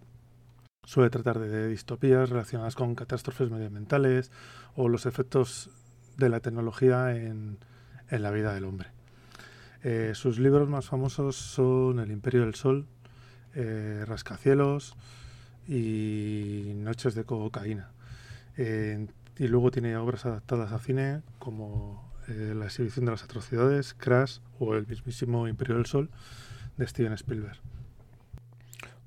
suele 0.84 1.08
tratar 1.08 1.38
de 1.38 1.68
distopías 1.68 2.28
relacionadas 2.28 2.74
con 2.74 2.94
catástrofes 2.94 3.50
medioambientales 3.50 4.30
o 4.76 4.88
los 4.88 5.06
efectos 5.06 5.70
de 6.18 6.28
la 6.28 6.40
tecnología 6.40 7.16
en, 7.16 7.58
en 8.10 8.22
la 8.22 8.30
vida 8.30 8.52
del 8.52 8.66
hombre. 8.66 8.99
Eh, 9.82 10.12
sus 10.14 10.38
libros 10.38 10.68
más 10.68 10.86
famosos 10.86 11.36
son 11.36 12.00
El 12.00 12.10
Imperio 12.10 12.42
del 12.42 12.54
Sol, 12.54 12.86
eh, 13.54 14.04
Rascacielos 14.06 14.94
y 15.66 16.72
Noches 16.76 17.14
de 17.14 17.24
Cocaína. 17.24 17.90
Eh, 18.56 19.06
y 19.38 19.48
luego 19.48 19.70
tiene 19.70 19.96
obras 19.96 20.26
adaptadas 20.26 20.72
a 20.72 20.78
cine 20.78 21.22
como 21.38 22.10
La 22.28 22.66
exhibición 22.66 23.06
de 23.06 23.10
las 23.10 23.24
atrocidades, 23.24 23.94
Crash 23.94 24.38
o 24.60 24.76
El 24.76 24.86
mismísimo 24.86 25.48
Imperio 25.48 25.76
del 25.76 25.86
Sol 25.86 26.10
de 26.76 26.86
Steven 26.86 27.14
Spielberg. 27.14 27.58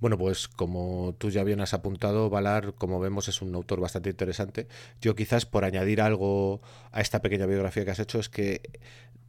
Bueno, 0.04 0.18
pues 0.18 0.50
como 0.50 1.16
tú 1.18 1.30
ya 1.30 1.46
bien 1.46 1.62
has 1.62 1.74
apuntado, 1.74 2.30
Valar, 2.30 2.74
como 2.74 3.00
vemos, 3.00 3.30
es 3.30 3.42
un 3.42 3.56
autor 3.56 3.80
bastante 3.80 4.10
interesante. 4.10 4.68
Yo 5.00 5.16
quizás 5.16 5.46
por 5.46 5.64
añadir 5.64 6.02
algo 6.02 6.60
a 6.92 7.00
esta 7.00 7.22
pequeña 7.22 7.46
biografía 7.46 7.86
que 7.86 7.92
has 7.92 8.00
hecho 8.00 8.20
es 8.20 8.28
que 8.28 8.82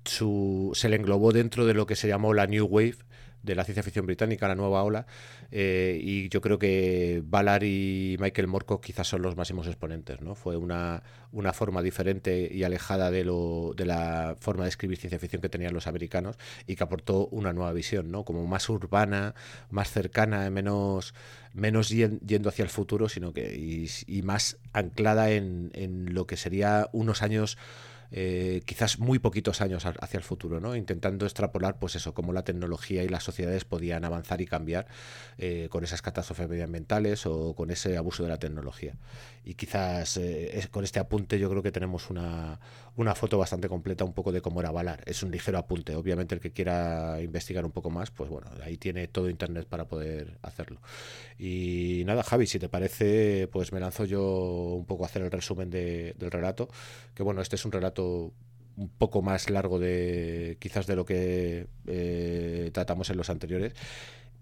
su, 0.05 0.73
se 0.75 0.89
le 0.89 0.97
englobó 0.97 1.33
dentro 1.33 1.67
de 1.67 1.75
lo 1.75 1.87
que 1.87 1.97
se 1.97 2.09
llamó 2.09 2.35
la 2.35 2.47
New 2.47 2.67
Wave 2.67 2.97
de 3.45 3.55
la 3.55 3.65
ciencia 3.65 3.83
ficción 3.83 4.07
británica, 4.07 4.49
la 4.49 4.55
nueva 4.55 4.83
ola, 4.83 5.07
eh, 5.51 6.01
y 6.03 6.31
yo 6.31 6.41
creo 6.41 6.59
que 6.59 7.23
Ballard 7.25 7.63
y 7.65 8.17
Michael 8.19 8.49
Morco 8.49 8.81
quizás 8.81 9.07
son 9.07 9.21
los 9.21 9.37
máximos 9.37 9.67
exponentes. 9.67 10.23
¿no? 10.23 10.35
Fue 10.35 10.57
una, 10.57 11.03
forma 11.53 11.83
diferente 11.83 12.49
y 12.51 12.65
alejada 12.65 13.11
de, 13.11 13.25
lo, 13.25 13.75
de 13.77 13.85
la 13.85 14.37
forma 14.41 14.65
de 14.65 14.71
escribir 14.71 14.97
ciencia 14.97 15.19
ficción 15.19 15.43
que 15.43 15.51
tenían 15.51 15.75
los 15.75 15.87
americanos 15.87 16.37
y 16.67 16.75
que 16.75 16.85
aportó 16.85 17.27
una 17.27 17.53
nueva 17.53 17.73
visión, 17.73 18.11
¿no? 18.11 18.25
como 18.25 18.47
más 18.47 18.69
urbana, 18.71 19.35
más 19.71 19.91
cercana, 19.91 20.49
menos, 20.49 21.13
yendo 21.91 22.49
hacia 22.49 22.63
el 22.63 22.71
futuro, 22.71 23.11
sino 23.11 23.35
que 23.35 23.55
y, 24.07 24.23
más 24.23 24.57
anclada 24.73 25.31
en 25.31 26.15
lo 26.15 26.27
que 26.27 26.39
sería 26.39 26.89
unos 26.93 27.21
años 27.23 27.59
eh, 28.17 28.63
quizás 28.65 29.01
muy 29.01 29.19
poquitos 29.19 29.61
años 29.61 29.85
hacia 29.87 30.19
el 30.19 30.23
futuro, 30.23 30.61
¿no? 30.61 30.77
intentando 30.77 31.27
extrapolar 31.27 31.81
pues 31.81 31.97
eso, 31.97 32.15
cómo 32.15 32.33
la 32.33 32.45
tecnología 32.45 33.03
y 33.03 33.09
las 33.09 33.25
sociedades 33.25 33.65
podían 33.65 34.05
avanzar 34.05 34.41
y 34.41 34.47
cambiar 34.47 34.87
eh, 35.37 35.67
con 35.69 35.83
esas 35.83 36.01
catástrofes 36.01 36.49
medioambientales 36.49 37.27
o 37.27 37.57
con 37.57 37.73
ese 37.73 37.97
abuso 37.97 38.23
de 38.23 38.29
la 38.29 38.39
tecnología. 38.39 38.95
Y 39.45 39.55
quizás 39.55 40.17
eh, 40.19 40.65
con 40.71 40.85
este 40.85 41.01
apunte 41.01 41.41
yo 41.41 41.51
creo 41.51 41.61
que 41.61 41.73
tenemos 41.73 42.09
una, 42.09 42.61
una 42.95 43.17
foto 43.17 43.37
bastante 43.37 43.69
completa 43.69 44.05
un 44.05 44.13
poco 44.13 44.31
de 44.31 44.41
cómo 44.41 44.61
era 44.61 44.71
Valar. 44.71 45.03
Es 45.07 45.25
un 45.25 45.33
ligero 45.33 45.59
apunte, 45.59 45.97
obviamente 45.97 46.37
el 46.37 46.41
que 46.41 46.53
quiera 46.53 47.21
investigar 47.21 47.65
un 47.65 47.73
poco 47.73 47.91
más, 47.91 48.13
pues 48.13 48.31
bueno, 48.31 48.49
ahí 48.63 48.77
tiene 48.77 49.09
todo 49.09 49.29
Internet 49.29 49.67
para 49.69 49.89
poder 49.89 50.39
hacerlo. 50.43 50.81
Y 51.37 52.05
nada, 52.07 52.23
Javi, 52.23 52.47
si 52.47 52.61
te 52.61 52.69
parece, 52.69 53.49
pues 53.51 53.73
me 53.73 53.81
lanzo 53.81 54.05
yo 54.05 54.23
un 54.23 54.87
poco 54.87 55.03
a 55.03 55.07
hacer 55.07 55.23
el 55.23 55.33
resumen 55.33 55.69
del 55.69 56.31
relato, 56.31 56.69
que 57.13 57.25
bueno, 57.25 57.43
este 57.43 57.57
es 57.57 57.65
un 57.65 57.73
relato 57.73 58.04
un 58.77 58.89
poco 58.89 59.23
más 59.23 59.51
largo 59.51 59.79
de 59.79 60.57
quizás 60.61 60.87
de 60.87 60.97
lo 60.97 61.05
que 61.05 61.67
eh, 61.87 62.71
tratamos 62.73 63.11
en 63.11 63.17
los 63.17 63.31
anteriores 63.31 63.75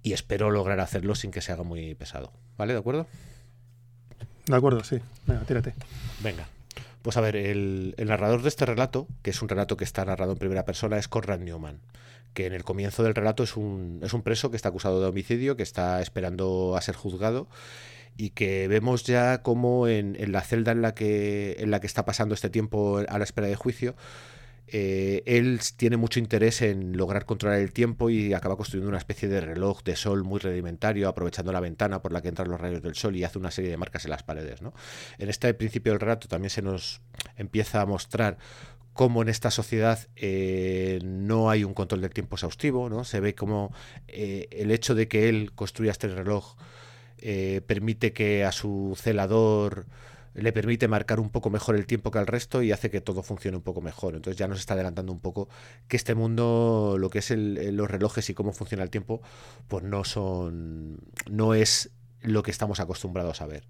y 0.03 0.13
espero 0.13 0.51
lograr 0.51 0.81
hacerlo 0.81 1.15
sin 1.15 1.31
que 1.31 1.41
se 1.41 1.53
haga 1.53 1.63
muy 1.63 1.95
pesado. 1.95 2.33
¿Vale? 2.57 2.73
¿De 2.73 2.79
acuerdo? 2.79 3.07
De 4.47 4.57
acuerdo, 4.57 4.83
sí. 4.85 4.99
Venga, 5.27 5.43
tírate. 5.43 5.75
Venga. 6.23 6.49
Pues 7.03 7.17
a 7.17 7.21
ver, 7.21 7.37
el, 7.37 7.95
narrador 7.99 8.43
de 8.43 8.49
este 8.49 8.67
relato, 8.67 9.07
que 9.23 9.31
es 9.31 9.43
un 9.43 9.49
relato 9.49 9.77
que 9.77 9.85
está 9.85 10.05
narrado 10.05 10.33
en 10.33 10.39
primera 10.39 10.65
persona, 10.65 10.99
es 10.99 11.09
Conrad 11.09 11.41
Newman, 11.41 11.81
que 12.33 12.47
en 12.47 12.53
el 12.53 12.65
comienzo 12.65 13.03
del 13.03 13.15
relato 13.15 13.43
es 13.43 13.57
un, 13.57 14.01
es 14.03 14.13
un 14.13 14.23
preso 14.23 14.51
que 14.51 14.57
está 14.57 14.69
acusado 14.69 15.01
de 15.01 15.07
homicidio, 15.07 15.57
que 15.57 15.63
está 15.63 16.01
esperando 16.01 16.77
a 16.77 16.81
ser 16.81 16.95
juzgado 16.95 17.49
y 18.17 18.31
que 18.31 18.69
vemos 18.69 19.05
ya 19.05 19.43
como 19.43 19.89
en, 19.89 20.17
en, 20.19 20.33
la 20.33 20.43
celda 20.43 20.73
en 20.73 20.83
la 20.83 20.95
que 20.95 21.57
en 21.59 21.71
la 21.71 21.81
que 21.81 21.87
está 21.87 22.05
pasando 22.05 22.35
este 22.35 22.51
tiempo 22.51 22.99
a 23.09 23.19
la 23.19 23.25
espera 23.25 23.47
de 23.47 23.57
juicio 23.57 23.95
eh, 24.75 25.23
él 25.27 25.61
tiene 25.77 25.99
mucho 25.99 26.19
interés 26.19 26.63
en 26.63 26.97
lograr 26.97 27.27
controlar 27.27 27.59
el 27.59 27.75
tiempo 27.75 28.09
y 28.09 28.33
acaba 28.33 28.57
construyendo 28.57 28.89
una 28.89 28.97
especie 28.97 29.29
de 29.29 29.43
reloj 29.43 29.83
de 29.83 29.97
sol 29.97 30.25
muy 30.25 30.41
rudimentario, 30.41 31.09
aprovechando 31.09 31.53
la 31.53 31.61
ventana 31.61 32.01
por 32.01 32.11
la 32.11 32.23
que 32.23 32.29
entran 32.29 32.49
los 32.49 32.59
rayos 32.59 32.83
del 32.83 32.95
sol 32.95 33.15
y 33.15 33.23
hace 33.23 33.39
una 33.39 33.51
serie 33.51 33.71
de 33.71 33.77
marcas 33.77 34.07
en 34.07 34.13
las 34.13 34.23
paredes. 34.23 34.63
¿no? 34.63 34.73
En 35.19 35.29
este 35.29 35.53
principio 35.53 35.93
del 35.93 36.01
relato 36.01 36.27
también 36.27 36.49
se 36.49 36.63
nos 36.63 37.03
empieza 37.37 37.83
a 37.83 37.87
mostrar 37.87 38.39
cómo 38.95 39.21
en 39.21 39.29
esta 39.29 39.51
sociedad 39.51 40.09
eh, 40.17 41.01
no 41.03 41.51
hay 41.51 41.65
un 41.65 41.75
control 41.75 42.01
del 42.01 42.15
tiempo 42.15 42.37
exhaustivo, 42.37 42.89
¿no? 42.89 43.05
Se 43.05 43.21
ve 43.21 43.35
como 43.35 43.75
eh, 44.09 44.49
el 44.53 44.71
hecho 44.71 44.95
de 44.95 45.09
que 45.09 45.31
él 45.31 45.53
construya 45.55 45.93
este 45.93 46.09
reloj 46.09 46.57
permite 47.67 48.13
que 48.13 48.45
a 48.45 48.53
su 48.53 48.97
celador 48.97 49.87
le 50.35 50.53
permite 50.53 50.89
marcar 50.89 51.21
un 51.21 51.31
poco 51.31 51.51
mejor 51.51 51.77
el 51.77 51.87
tiempo 51.87 52.11
que 52.11 52.19
al 52.19 52.27
resto 52.27 52.63
y 52.63 52.73
hace 52.73 52.91
que 52.91 53.01
todo 53.01 53.23
funcione 53.23 53.57
un 53.57 53.63
poco 53.63 53.81
mejor. 53.81 54.15
Entonces 54.15 54.39
ya 54.39 54.49
nos 54.49 54.61
está 54.61 54.75
adelantando 54.75 55.13
un 55.13 55.21
poco 55.21 55.49
que 55.89 55.97
este 55.97 56.15
mundo, 56.15 56.97
lo 56.99 57.11
que 57.11 57.19
es 57.19 57.31
los 57.31 57.91
relojes 57.91 58.31
y 58.31 58.35
cómo 58.35 58.53
funciona 58.53 58.83
el 58.83 58.91
tiempo, 58.91 59.21
pues 59.69 59.85
no 59.85 60.05
son, 60.05 60.99
no 61.31 61.55
es 61.55 61.91
lo 62.23 62.43
que 62.43 62.51
estamos 62.51 62.81
acostumbrados 62.81 63.41
a 63.43 63.47
ver. 63.47 63.65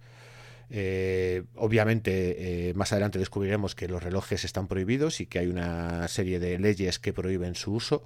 Eh, 0.75 1.43
obviamente, 1.57 2.71
eh, 2.71 2.75
más 2.75 2.93
adelante 2.93 3.19
descubriremos 3.19 3.75
que 3.75 3.89
los 3.89 4.03
relojes 4.03 4.45
están 4.45 4.69
prohibidos 4.69 5.21
y 5.21 5.27
que 5.27 5.41
hay 5.41 5.49
una 5.49 6.09
serie 6.09 6.39
de 6.39 6.59
leyes 6.59 6.99
que 6.99 7.13
prohíben 7.13 7.55
su 7.55 7.75
uso. 7.75 8.05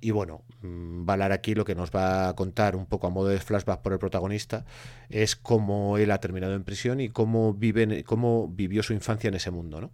Y 0.00 0.12
bueno, 0.12 0.42
mm, 0.62 1.04
Valar 1.04 1.32
aquí 1.32 1.54
lo 1.54 1.64
que 1.64 1.74
nos 1.74 1.90
va 1.90 2.28
a 2.28 2.36
contar 2.36 2.76
un 2.76 2.86
poco 2.86 3.06
a 3.06 3.10
modo 3.10 3.28
de 3.28 3.38
flashback 3.38 3.82
por 3.82 3.92
el 3.92 3.98
protagonista 3.98 4.64
es 5.08 5.36
cómo 5.36 5.98
él 5.98 6.10
ha 6.10 6.18
terminado 6.18 6.54
en 6.54 6.64
prisión 6.64 7.00
y 7.00 7.10
cómo, 7.10 7.52
vive, 7.52 8.04
cómo 8.04 8.48
vivió 8.48 8.82
su 8.82 8.92
infancia 8.92 9.28
en 9.28 9.34
ese 9.34 9.50
mundo. 9.50 9.80
¿no? 9.80 9.90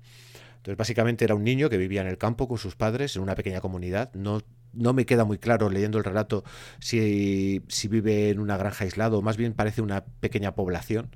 Entonces, 0.67 0.77
básicamente 0.77 1.25
era 1.25 1.35
un 1.35 1.45
niño 1.45 1.71
que 1.71 1.77
vivía 1.77 2.01
en 2.01 2.09
el 2.09 2.19
campo 2.19 2.49
con 2.49 2.59
sus 2.59 2.77
padres, 2.77 3.17
en 3.17 3.23
una 3.23 3.35
pequeña 3.35 3.61
comunidad. 3.61 4.13
No, 4.15 4.43
no 4.73 4.93
me 4.93 5.07
queda 5.07 5.25
muy 5.25 5.39
claro 5.39 5.71
leyendo 5.71 5.99
el 5.99 6.05
relato 6.05 6.45
si, 6.81 7.63
si 7.69 7.89
vive 7.89 8.31
en 8.31 8.41
una 8.41 8.57
granja 8.57 8.85
aislado, 8.85 9.23
más 9.23 9.37
bien 9.37 9.55
parece 9.55 9.83
una 9.83 10.05
pequeña 10.21 10.55
población. 10.55 11.11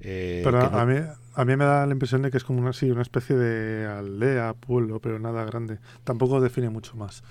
Eh, 0.00 0.42
pero 0.44 0.60
a, 0.60 0.84
mí, 0.84 0.94
a 1.34 1.44
mí 1.44 1.56
me 1.56 1.64
da 1.64 1.86
la 1.86 1.92
impresión 1.92 2.22
de 2.22 2.30
que 2.30 2.36
es 2.36 2.44
como 2.44 2.60
una, 2.60 2.72
sí, 2.72 2.90
una 2.90 3.02
especie 3.02 3.36
de 3.36 3.86
aldea, 3.86 4.54
pueblo, 4.54 5.00
pero 5.00 5.18
nada 5.18 5.44
grande. 5.44 5.78
Tampoco 6.04 6.40
define 6.40 6.70
mucho 6.70 6.96
más. 6.96 7.22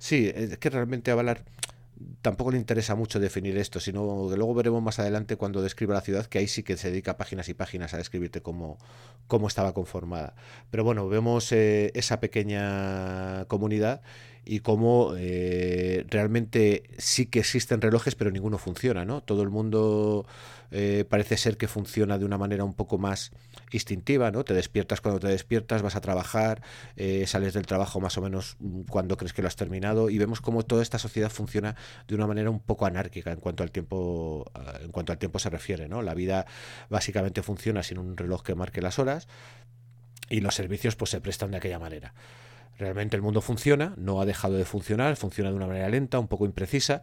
Sí, 0.00 0.32
es 0.34 0.56
que 0.58 0.70
realmente 0.70 1.10
a 1.10 1.14
Valar 1.14 1.44
tampoco 2.22 2.50
le 2.52 2.56
interesa 2.56 2.94
mucho 2.94 3.20
definir 3.20 3.58
esto, 3.58 3.80
sino 3.80 4.28
que 4.30 4.36
luego 4.36 4.54
veremos 4.54 4.82
más 4.82 4.98
adelante 4.98 5.36
cuando 5.36 5.60
describa 5.60 5.94
la 5.94 6.00
ciudad, 6.00 6.24
que 6.24 6.38
ahí 6.38 6.48
sí 6.48 6.62
que 6.62 6.78
se 6.78 6.90
dedica 6.90 7.18
páginas 7.18 7.50
y 7.50 7.54
páginas 7.54 7.92
a 7.92 7.98
describirte 7.98 8.40
cómo, 8.40 8.78
cómo 9.26 9.46
estaba 9.46 9.74
conformada. 9.74 10.34
Pero 10.70 10.84
bueno, 10.84 11.06
vemos 11.08 11.52
eh, 11.52 11.92
esa 11.94 12.18
pequeña 12.18 13.44
comunidad 13.46 14.00
y 14.44 14.60
cómo 14.60 15.14
eh, 15.16 16.04
realmente 16.08 16.84
sí 16.98 17.26
que 17.26 17.40
existen 17.40 17.80
relojes, 17.80 18.14
pero 18.14 18.30
ninguno 18.30 18.58
funciona, 18.58 19.04
¿no? 19.04 19.22
Todo 19.22 19.42
el 19.42 19.50
mundo 19.50 20.26
eh, 20.70 21.04
parece 21.08 21.36
ser 21.36 21.56
que 21.56 21.68
funciona 21.68 22.18
de 22.18 22.24
una 22.24 22.38
manera 22.38 22.64
un 22.64 22.74
poco 22.74 22.98
más 22.98 23.32
instintiva, 23.70 24.30
¿no? 24.30 24.42
Te 24.44 24.54
despiertas 24.54 25.00
cuando 25.00 25.20
te 25.20 25.28
despiertas, 25.28 25.82
vas 25.82 25.94
a 25.94 26.00
trabajar, 26.00 26.62
eh, 26.96 27.26
sales 27.26 27.54
del 27.54 27.66
trabajo 27.66 28.00
más 28.00 28.16
o 28.18 28.22
menos 28.22 28.56
cuando 28.88 29.16
crees 29.16 29.32
que 29.32 29.42
lo 29.42 29.48
has 29.48 29.56
terminado 29.56 30.10
y 30.10 30.18
vemos 30.18 30.40
cómo 30.40 30.64
toda 30.64 30.82
esta 30.82 30.98
sociedad 30.98 31.30
funciona 31.30 31.76
de 32.08 32.14
una 32.14 32.26
manera 32.26 32.50
un 32.50 32.60
poco 32.60 32.86
anárquica 32.86 33.32
en 33.32 33.40
cuanto 33.40 33.62
al 33.62 33.70
tiempo, 33.70 34.50
en 34.82 34.90
cuanto 34.90 35.12
al 35.12 35.18
tiempo 35.18 35.38
se 35.38 35.50
refiere, 35.50 35.88
¿no? 35.88 36.02
La 36.02 36.14
vida 36.14 36.46
básicamente 36.88 37.42
funciona 37.42 37.82
sin 37.82 37.98
un 37.98 38.16
reloj 38.16 38.42
que 38.42 38.54
marque 38.54 38.80
las 38.80 38.98
horas 38.98 39.28
y 40.30 40.40
los 40.40 40.54
servicios 40.54 40.96
pues 40.96 41.10
se 41.10 41.20
prestan 41.20 41.50
de 41.50 41.58
aquella 41.58 41.78
manera. 41.78 42.14
Realmente 42.80 43.14
el 43.14 43.20
mundo 43.20 43.42
funciona, 43.42 43.92
no 43.98 44.22
ha 44.22 44.24
dejado 44.24 44.54
de 44.54 44.64
funcionar, 44.64 45.14
funciona 45.16 45.50
de 45.50 45.56
una 45.56 45.66
manera 45.66 45.90
lenta, 45.90 46.18
un 46.18 46.28
poco 46.28 46.46
imprecisa, 46.46 47.02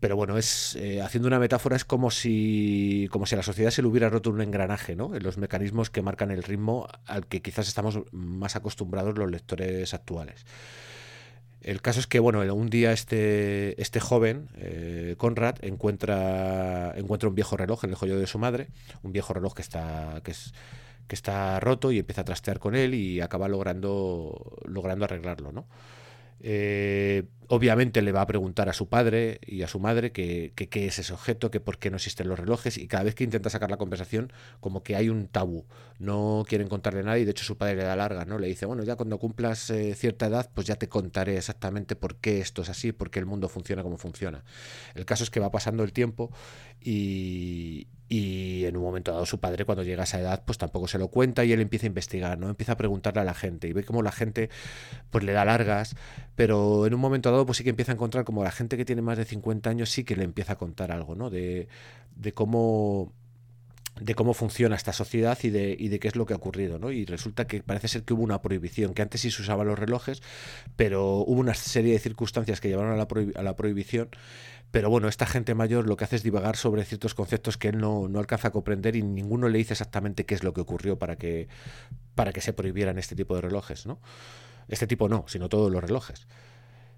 pero 0.00 0.16
bueno, 0.16 0.38
es 0.38 0.74
eh, 0.76 1.02
haciendo 1.02 1.28
una 1.28 1.38
metáfora 1.38 1.76
es 1.76 1.84
como 1.84 2.10
si 2.10 3.08
como 3.12 3.26
si 3.26 3.34
a 3.34 3.36
la 3.36 3.42
sociedad 3.42 3.70
se 3.70 3.82
le 3.82 3.88
hubiera 3.88 4.08
roto 4.08 4.30
un 4.30 4.40
engranaje, 4.40 4.96
¿no? 4.96 5.14
En 5.14 5.22
los 5.22 5.36
mecanismos 5.36 5.90
que 5.90 6.00
marcan 6.00 6.30
el 6.30 6.42
ritmo 6.42 6.88
al 7.04 7.26
que 7.26 7.42
quizás 7.42 7.68
estamos 7.68 8.00
más 8.10 8.56
acostumbrados 8.56 9.18
los 9.18 9.30
lectores 9.30 9.92
actuales. 9.92 10.46
El 11.60 11.82
caso 11.82 12.00
es 12.00 12.06
que, 12.06 12.18
bueno, 12.18 12.40
un 12.54 12.70
día 12.70 12.92
este, 12.92 13.80
este 13.80 14.00
joven, 14.00 14.48
eh, 14.56 15.14
Conrad, 15.18 15.56
encuentra, 15.60 16.94
encuentra 16.96 17.28
un 17.28 17.34
viejo 17.34 17.58
reloj 17.58 17.84
en 17.84 17.90
el 17.90 17.96
joyo 17.96 18.18
de 18.18 18.26
su 18.26 18.38
madre, 18.38 18.68
un 19.02 19.12
viejo 19.12 19.34
reloj 19.34 19.54
que 19.54 19.62
está, 19.62 20.22
que 20.24 20.30
es, 20.30 20.54
que 21.12 21.16
está 21.16 21.60
roto 21.60 21.92
y 21.92 21.98
empieza 21.98 22.22
a 22.22 22.24
trastear 22.24 22.58
con 22.58 22.74
él 22.74 22.94
y 22.94 23.20
acaba 23.20 23.46
logrando, 23.46 24.56
logrando 24.64 25.04
arreglarlo, 25.04 25.52
¿no? 25.52 25.66
Eh, 26.40 27.24
obviamente 27.48 28.00
le 28.00 28.12
va 28.12 28.22
a 28.22 28.26
preguntar 28.26 28.70
a 28.70 28.72
su 28.72 28.88
padre 28.88 29.38
y 29.46 29.60
a 29.60 29.68
su 29.68 29.78
madre 29.78 30.10
qué 30.10 30.54
es 30.56 30.98
ese 30.98 31.12
objeto, 31.12 31.50
que 31.50 31.60
por 31.60 31.76
qué 31.78 31.90
no 31.90 31.96
existen 31.96 32.28
los 32.28 32.38
relojes 32.38 32.78
y 32.78 32.88
cada 32.88 33.04
vez 33.04 33.14
que 33.14 33.24
intenta 33.24 33.50
sacar 33.50 33.70
la 33.70 33.76
conversación 33.76 34.32
como 34.60 34.82
que 34.82 34.96
hay 34.96 35.10
un 35.10 35.28
tabú, 35.28 35.66
no 35.98 36.44
quieren 36.48 36.68
contarle 36.68 37.02
nada 37.02 37.18
y 37.18 37.26
de 37.26 37.32
hecho 37.32 37.44
su 37.44 37.58
padre 37.58 37.76
le 37.76 37.82
da 37.82 37.94
larga, 37.94 38.24
¿no? 38.24 38.38
Le 38.38 38.48
dice, 38.48 38.64
bueno, 38.64 38.82
ya 38.84 38.96
cuando 38.96 39.18
cumplas 39.18 39.68
eh, 39.68 39.94
cierta 39.94 40.28
edad 40.28 40.50
pues 40.54 40.66
ya 40.66 40.76
te 40.76 40.88
contaré 40.88 41.36
exactamente 41.36 41.94
por 41.94 42.16
qué 42.16 42.40
esto 42.40 42.62
es 42.62 42.70
así, 42.70 42.92
por 42.92 43.10
qué 43.10 43.18
el 43.18 43.26
mundo 43.26 43.50
funciona 43.50 43.82
como 43.82 43.98
funciona. 43.98 44.44
El 44.94 45.04
caso 45.04 45.24
es 45.24 45.30
que 45.30 45.40
va 45.40 45.50
pasando 45.50 45.84
el 45.84 45.92
tiempo 45.92 46.32
y, 46.80 47.86
y 48.12 48.66
en 48.66 48.76
un 48.76 48.82
momento 48.82 49.10
dado 49.10 49.24
su 49.24 49.40
padre 49.40 49.64
cuando 49.64 49.82
llega 49.82 50.02
a 50.02 50.04
esa 50.04 50.20
edad 50.20 50.42
pues 50.44 50.58
tampoco 50.58 50.86
se 50.86 50.98
lo 50.98 51.08
cuenta 51.08 51.46
y 51.46 51.52
él 51.52 51.60
empieza 51.62 51.86
a 51.86 51.88
investigar, 51.88 52.38
¿no? 52.38 52.50
Empieza 52.50 52.72
a 52.72 52.76
preguntarle 52.76 53.22
a 53.22 53.24
la 53.24 53.32
gente 53.32 53.68
y 53.68 53.72
ve 53.72 53.84
cómo 53.84 54.02
la 54.02 54.12
gente 54.12 54.50
pues 55.08 55.24
le 55.24 55.32
da 55.32 55.46
largas, 55.46 55.96
pero 56.36 56.86
en 56.86 56.92
un 56.92 57.00
momento 57.00 57.30
dado 57.30 57.46
pues 57.46 57.56
sí 57.56 57.64
que 57.64 57.70
empieza 57.70 57.90
a 57.90 57.94
encontrar 57.94 58.24
como 58.26 58.44
la 58.44 58.50
gente 58.50 58.76
que 58.76 58.84
tiene 58.84 59.00
más 59.00 59.16
de 59.16 59.24
50 59.24 59.70
años 59.70 59.88
sí 59.88 60.04
que 60.04 60.14
le 60.14 60.24
empieza 60.24 60.52
a 60.52 60.56
contar 60.58 60.92
algo, 60.92 61.14
¿no? 61.14 61.30
De, 61.30 61.68
de 62.14 62.34
cómo 62.34 63.14
de 63.98 64.14
cómo 64.14 64.34
funciona 64.34 64.76
esta 64.76 64.92
sociedad 64.92 65.38
y 65.42 65.48
de, 65.48 65.74
y 65.78 65.88
de 65.88 65.98
qué 65.98 66.08
es 66.08 66.16
lo 66.16 66.26
que 66.26 66.34
ha 66.34 66.36
ocurrido, 66.36 66.78
¿no? 66.78 66.90
Y 66.90 67.06
resulta 67.06 67.46
que 67.46 67.62
parece 67.62 67.88
ser 67.88 68.02
que 68.02 68.12
hubo 68.12 68.22
una 68.22 68.42
prohibición, 68.42 68.92
que 68.92 69.02
antes 69.02 69.22
sí 69.22 69.30
se 69.30 69.40
usaban 69.40 69.66
los 69.66 69.78
relojes, 69.78 70.22
pero 70.76 71.18
hubo 71.18 71.40
una 71.40 71.54
serie 71.54 71.94
de 71.94 71.98
circunstancias 71.98 72.60
que 72.60 72.68
llevaron 72.68 72.92
a 72.92 72.96
la, 72.96 73.06
a 73.36 73.42
la 73.42 73.56
prohibición, 73.56 74.08
pero 74.72 74.88
bueno, 74.88 75.06
esta 75.06 75.26
gente 75.26 75.54
mayor 75.54 75.86
lo 75.86 75.96
que 75.96 76.04
hace 76.04 76.16
es 76.16 76.22
divagar 76.22 76.56
sobre 76.56 76.84
ciertos 76.84 77.14
conceptos 77.14 77.58
que 77.58 77.68
él 77.68 77.78
no, 77.78 78.08
no, 78.08 78.18
alcanza 78.18 78.48
a 78.48 78.50
comprender 78.50 78.96
y 78.96 79.02
ninguno 79.02 79.48
le 79.48 79.58
dice 79.58 79.74
exactamente 79.74 80.24
qué 80.24 80.34
es 80.34 80.42
lo 80.42 80.54
que 80.54 80.62
ocurrió 80.62 80.98
para 80.98 81.16
que, 81.16 81.46
para 82.14 82.32
que 82.32 82.40
se 82.40 82.54
prohibieran 82.54 82.98
este 82.98 83.14
tipo 83.14 83.34
de 83.34 83.42
relojes, 83.42 83.86
¿no? 83.86 84.00
Este 84.68 84.86
tipo 84.86 85.10
no, 85.10 85.26
sino 85.28 85.50
todos 85.50 85.70
los 85.70 85.82
relojes. 85.82 86.26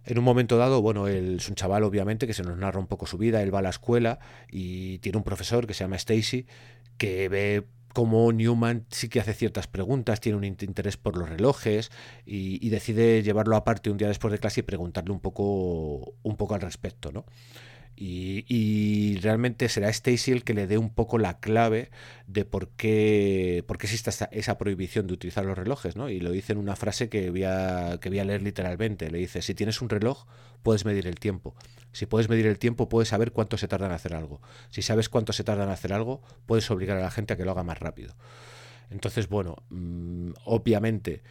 En 0.05 0.19
un 0.19 0.25
momento 0.25 0.57
dado, 0.57 0.83
bueno, 0.83 1.09
él 1.09 1.39
es 1.39 1.49
un 1.49 1.57
chaval 1.57 1.83
obviamente 1.83 2.29
que 2.29 2.35
se 2.35 2.45
nos 2.45 2.57
narra 2.57 2.79
un 2.79 2.87
poco 2.87 3.07
su 3.07 3.19
vida, 3.19 3.43
él 3.43 3.53
va 3.53 3.59
a 3.59 3.63
la 3.63 3.71
escuela 3.71 4.21
y 4.49 4.99
tiene 4.99 5.19
un 5.19 5.25
profesor 5.25 5.67
que 5.67 5.75
se 5.75 5.83
llama 5.83 5.97
Stacy 5.97 6.47
que 6.97 7.29
ve 7.29 7.67
cómo 7.95 8.31
Newman 8.33 8.85
sí 8.91 9.09
que 9.09 9.21
hace 9.21 9.33
ciertas 9.33 9.67
preguntas, 9.67 10.21
tiene 10.21 10.37
un 10.37 10.45
interés 10.45 10.99
por 10.99 11.17
los 11.17 11.29
relojes 11.31 11.91
y, 12.27 12.65
y, 12.65 12.69
decide 12.69 13.23
llevarlo 13.23 13.57
aparte 13.57 13.89
un 13.89 13.97
día 13.97 14.09
después 14.09 14.33
de 14.33 14.39
clase 14.39 14.61
y 14.61 14.63
preguntarle 14.65 15.13
un 15.13 15.21
poco, 15.21 16.15
un 16.23 16.37
poco 16.37 16.55
al 16.55 16.61
respecto, 16.61 17.13
¿no? 17.13 17.25
Y, 17.97 19.19
realmente 19.23 19.69
será 19.69 19.89
Stacy 19.89 20.33
el 20.33 20.45
que 20.45 20.55
le 20.55 20.67
dé 20.67 20.79
un 20.79 20.91
poco 20.91 21.19
la 21.19 21.39
clave 21.39 21.91
de 22.27 22.45
por 22.45 22.69
qué, 22.71 23.65
por 23.67 23.79
qué 23.79 23.87
existe 23.87 24.11
esa, 24.33 24.59
prohibición 24.59 25.07
de 25.07 25.15
utilizar 25.15 25.45
los 25.45 25.57
relojes, 25.57 25.97
¿no? 25.97 26.09
Y 26.09 26.21
lo 26.21 26.31
dice 26.33 26.53
en 26.53 26.59
una 26.59 26.77
frase 26.77 27.09
que 27.09 27.31
voy, 27.31 27.45
a, 27.45 27.99
que 28.01 28.09
voy 28.09 28.19
a 28.19 28.25
leer 28.25 28.43
literalmente. 28.43 29.11
Le 29.11 29.19
dice, 29.19 29.43
si 29.43 29.55
tienes 29.55 29.81
un 29.81 29.89
reloj, 29.89 30.27
puedes 30.63 30.85
medir 30.85 31.07
el 31.07 31.21
tiempo. 31.21 31.55
Si 31.93 32.07
puedes 32.07 32.29
medir 32.29 32.47
el 32.47 32.59
tiempo, 32.59 32.89
puedes 32.89 33.09
saber 33.09 33.31
cuánto 33.31 33.57
se 33.57 33.69
tarda 33.69 33.87
en 33.87 33.93
hacer 33.93 34.15
algo. 34.15 34.41
Si 34.71 34.83
sabes 34.83 35.09
cuánto 35.09 35.33
se 35.33 35.45
tarda 35.45 35.65
en 35.65 35.71
hacer 35.71 35.93
algo, 35.93 36.23
puedes 36.47 36.69
obligar 36.71 36.99
a 36.99 37.03
la 37.03 37.11
gente 37.11 37.35
a 37.35 37.37
que 37.37 37.45
lo 37.45 37.53
haga 37.53 37.63
más 37.63 37.79
rápido. 37.79 38.17
Entonces, 38.91 39.29
bueno, 39.29 39.57
mm, 39.71 40.33
obviamente 40.45 41.23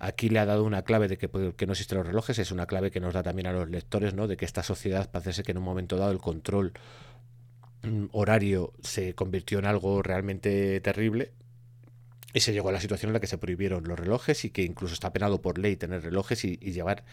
Aquí 0.00 0.28
le 0.28 0.38
ha 0.38 0.46
dado 0.46 0.64
una 0.64 0.82
clave 0.82 1.08
de 1.08 1.18
que, 1.18 1.28
que, 1.28 1.66
no 1.66 1.72
existen 1.72 1.98
los 1.98 2.06
relojes, 2.06 2.38
es 2.38 2.52
una 2.52 2.66
clave 2.66 2.90
que 2.90 3.00
nos 3.00 3.14
da 3.14 3.22
también 3.22 3.46
a 3.48 3.52
los 3.52 3.68
lectores, 3.68 4.14
¿no? 4.14 4.28
De 4.28 4.36
que 4.36 4.44
esta 4.44 4.62
sociedad 4.62 5.10
parece 5.10 5.42
que 5.42 5.52
en 5.52 5.58
un 5.58 5.64
momento 5.64 5.96
dado 5.96 6.12
el 6.12 6.18
control 6.18 6.72
mm, 7.82 8.06
horario 8.12 8.72
se 8.82 9.14
convirtió 9.14 9.58
en 9.58 9.66
algo 9.66 10.02
realmente 10.02 10.80
terrible 10.80 11.32
y 12.32 12.40
se 12.40 12.52
llegó 12.52 12.68
a 12.68 12.72
la 12.72 12.80
situación 12.80 13.10
en 13.10 13.14
la 13.14 13.20
que 13.20 13.26
se 13.26 13.38
prohibieron 13.38 13.84
los 13.84 13.98
relojes 13.98 14.44
y 14.44 14.50
que 14.50 14.62
incluso 14.62 14.94
está 14.94 15.12
penado 15.12 15.42
por 15.42 15.58
ley 15.58 15.76
tener 15.76 16.02
relojes 16.02 16.44
y, 16.44 16.58
y 16.60 16.72
llevar 16.72 17.04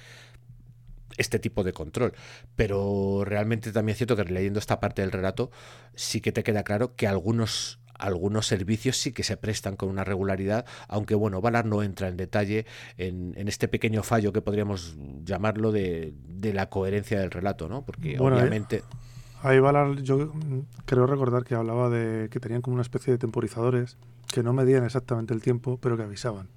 este 1.17 1.39
tipo 1.39 1.63
de 1.63 1.73
control. 1.73 2.13
Pero 2.55 3.23
realmente 3.25 3.71
también 3.71 3.93
es 3.93 3.97
cierto 3.97 4.15
que 4.15 4.25
leyendo 4.25 4.59
esta 4.59 4.79
parte 4.79 5.01
del 5.01 5.11
relato 5.11 5.51
sí 5.95 6.21
que 6.21 6.31
te 6.31 6.43
queda 6.43 6.63
claro 6.63 6.95
que 6.95 7.07
algunos 7.07 7.79
algunos 7.99 8.47
servicios 8.47 8.97
sí 8.97 9.11
que 9.11 9.23
se 9.23 9.37
prestan 9.37 9.75
con 9.75 9.89
una 9.89 10.03
regularidad, 10.03 10.65
aunque 10.87 11.15
bueno, 11.15 11.41
Valar 11.41 11.65
no 11.65 11.83
entra 11.83 12.07
en 12.07 12.17
detalle 12.17 12.65
en, 12.97 13.33
este 13.47 13.67
pequeño 13.67 14.03
fallo 14.03 14.33
que 14.33 14.41
podríamos 14.41 14.95
llamarlo 15.23 15.71
de, 15.71 16.13
la 16.41 16.69
coherencia 16.69 17.19
del 17.19 17.31
relato, 17.31 17.67
¿no? 17.67 17.83
Porque 17.83 18.17
obviamente... 18.19 18.83
Ahí, 19.41 19.59
Valar, 19.59 20.01
yo 20.01 20.33
creo 20.85 21.05
recordar 21.05 21.43
que 21.43 21.53
hablaba 21.53 21.89
de 21.89 22.29
que 22.29 22.39
tenían 22.39 22.61
como 22.61 22.73
una 22.73 22.81
especie 22.81 23.13
de 23.13 23.19
temporizadores 23.19 23.97
que 24.31 24.41
no 24.41 24.53
medían 24.53 24.83
exactamente 24.83 25.33
el 25.33 25.41
tiempo, 25.41 25.77
pero 25.79 25.97
que 25.97 26.03
avisaban. 26.03 26.47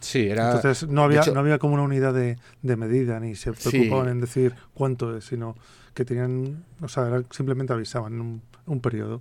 Sí, 0.00 0.28
era. 0.28 0.54
Entonces 0.54 0.88
no 0.88 1.02
había, 1.02 1.22
no 1.32 1.40
había 1.40 1.58
como 1.58 1.74
una 1.74 1.82
unidad 1.82 2.14
de, 2.14 2.36
medida 2.76 3.18
ni 3.18 3.34
se 3.34 3.52
preocupaban 3.52 4.08
en 4.08 4.20
decir 4.20 4.54
cuánto 4.74 5.16
es, 5.16 5.24
sino 5.24 5.56
que 5.94 6.04
tenían, 6.04 6.64
o 6.80 6.88
sea, 6.88 7.22
simplemente 7.30 7.72
avisaban 7.72 8.20
un, 8.20 8.42
un 8.66 8.80
periodo. 8.80 9.20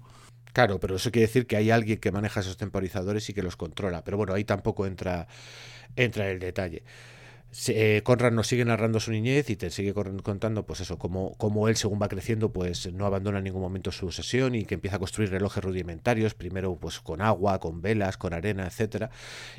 Claro, 0.57 0.79
pero 0.79 0.95
eso 0.95 1.11
quiere 1.11 1.27
decir 1.27 1.45
que 1.45 1.55
hay 1.55 1.69
alguien 1.69 1.99
que 1.99 2.11
maneja 2.11 2.39
esos 2.39 2.57
temporizadores 2.57 3.29
y 3.29 3.33
que 3.35 3.43
los 3.43 3.55
controla. 3.55 4.03
Pero 4.03 4.17
bueno, 4.17 4.33
ahí 4.33 4.43
tampoco 4.43 4.87
entra, 4.87 5.27
entra 5.95 6.31
el 6.31 6.39
detalle 6.39 6.83
eh, 7.69 8.01
Conrad 8.03 8.33
nos 8.33 8.47
sigue 8.47 8.65
narrando 8.65 8.99
su 8.99 9.11
niñez 9.11 9.49
y 9.49 9.55
te 9.55 9.69
sigue 9.69 9.93
contando, 9.93 10.65
pues 10.65 10.81
eso, 10.81 10.97
como 10.97 11.67
él 11.69 11.77
según 11.77 11.99
va 12.01 12.09
creciendo, 12.09 12.51
pues 12.51 12.91
no 12.91 13.05
abandona 13.05 13.37
en 13.37 13.45
ningún 13.45 13.61
momento 13.61 13.91
su 13.91 14.11
sesión 14.11 14.53
y 14.53 14.65
que 14.65 14.75
empieza 14.75 14.97
a 14.97 14.99
construir 14.99 15.29
relojes 15.29 15.63
rudimentarios, 15.63 16.33
primero 16.33 16.75
pues 16.75 16.99
con 16.99 17.21
agua, 17.21 17.59
con 17.59 17.81
velas, 17.81 18.17
con 18.17 18.33
arena, 18.33 18.67
etcétera, 18.67 19.11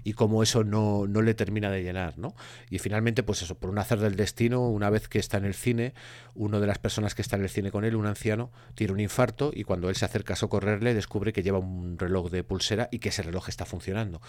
y 0.04 0.12
como 0.12 0.42
eso 0.42 0.64
no, 0.64 1.06
no 1.06 1.22
le 1.22 1.34
termina 1.34 1.70
de 1.70 1.82
llenar, 1.82 2.18
¿no? 2.18 2.34
Y 2.68 2.78
finalmente, 2.78 3.22
pues 3.22 3.40
eso, 3.42 3.54
por 3.54 3.70
un 3.70 3.78
hacer 3.78 3.98
del 4.00 4.16
destino, 4.16 4.68
una 4.68 4.90
vez 4.90 5.08
que 5.08 5.18
está 5.18 5.38
en 5.38 5.46
el 5.46 5.54
cine, 5.54 5.94
uno 6.34 6.60
de 6.60 6.66
las 6.66 6.78
personas 6.78 7.14
que 7.14 7.22
está 7.22 7.36
en 7.36 7.42
el 7.42 7.48
cine 7.48 7.70
con 7.70 7.84
él, 7.84 7.96
un 7.96 8.06
anciano, 8.06 8.52
tiene 8.74 8.92
un 8.92 9.00
infarto 9.00 9.50
y 9.52 9.64
cuando 9.64 9.88
él 9.88 9.96
se 9.96 10.04
acerca 10.04 10.34
a 10.34 10.36
socorrerle, 10.36 10.92
descubre 10.92 11.32
que 11.32 11.42
lleva 11.42 11.58
un 11.58 11.98
reloj 11.98 12.30
de 12.30 12.44
pulsera 12.44 12.88
y 12.92 12.98
que 12.98 13.08
ese 13.08 13.22
reloj 13.22 13.48
está 13.48 13.64
funcionando. 13.64 14.20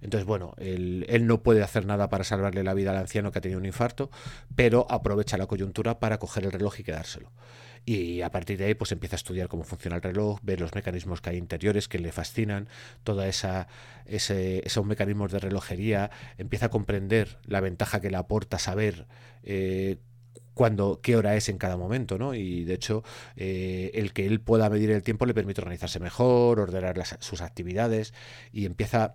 Entonces, 0.00 0.24
bueno, 0.24 0.54
él, 0.58 1.04
él 1.08 1.26
no 1.26 1.42
puede 1.42 1.62
hacer 1.62 1.84
nada 1.84 2.08
para 2.08 2.22
salvarle 2.22 2.62
la 2.62 2.74
vida 2.74 2.92
al 2.92 2.96
anciano 2.96 3.07
que 3.08 3.38
ha 3.38 3.40
tenido 3.40 3.58
un 3.58 3.66
infarto, 3.66 4.10
pero 4.54 4.86
aprovecha 4.90 5.36
la 5.36 5.46
coyuntura 5.46 5.98
para 5.98 6.18
coger 6.18 6.44
el 6.44 6.52
reloj 6.52 6.80
y 6.80 6.84
quedárselo. 6.84 7.30
Y 7.84 8.20
a 8.20 8.30
partir 8.30 8.58
de 8.58 8.66
ahí 8.66 8.74
pues 8.74 8.92
empieza 8.92 9.16
a 9.16 9.18
estudiar 9.18 9.48
cómo 9.48 9.64
funciona 9.64 9.96
el 9.96 10.02
reloj, 10.02 10.40
ver 10.42 10.60
los 10.60 10.74
mecanismos 10.74 11.20
que 11.20 11.30
hay 11.30 11.36
interiores 11.36 11.88
que 11.88 11.98
le 11.98 12.12
fascinan, 12.12 12.68
toda 13.02 13.26
esa 13.28 13.66
ese, 14.04 14.66
esos 14.66 14.84
mecanismos 14.84 15.32
de 15.32 15.38
relojería, 15.38 16.10
empieza 16.36 16.66
a 16.66 16.68
comprender 16.70 17.38
la 17.44 17.60
ventaja 17.60 18.00
que 18.00 18.10
le 18.10 18.16
aporta 18.16 18.58
saber 18.58 19.06
eh, 19.42 19.98
cuando, 20.58 21.00
qué 21.00 21.16
hora 21.16 21.36
es 21.36 21.48
en 21.48 21.56
cada 21.56 21.76
momento, 21.76 22.18
¿no? 22.18 22.34
Y 22.34 22.64
de 22.64 22.74
hecho, 22.74 23.04
eh, 23.36 23.92
el 23.94 24.12
que 24.12 24.26
él 24.26 24.40
pueda 24.40 24.68
medir 24.68 24.90
el 24.90 25.04
tiempo 25.04 25.24
le 25.24 25.32
permite 25.32 25.60
organizarse 25.60 26.00
mejor, 26.00 26.58
ordenar 26.58 27.00
sus 27.20 27.42
actividades 27.42 28.12
y 28.52 28.66
empieza 28.66 29.14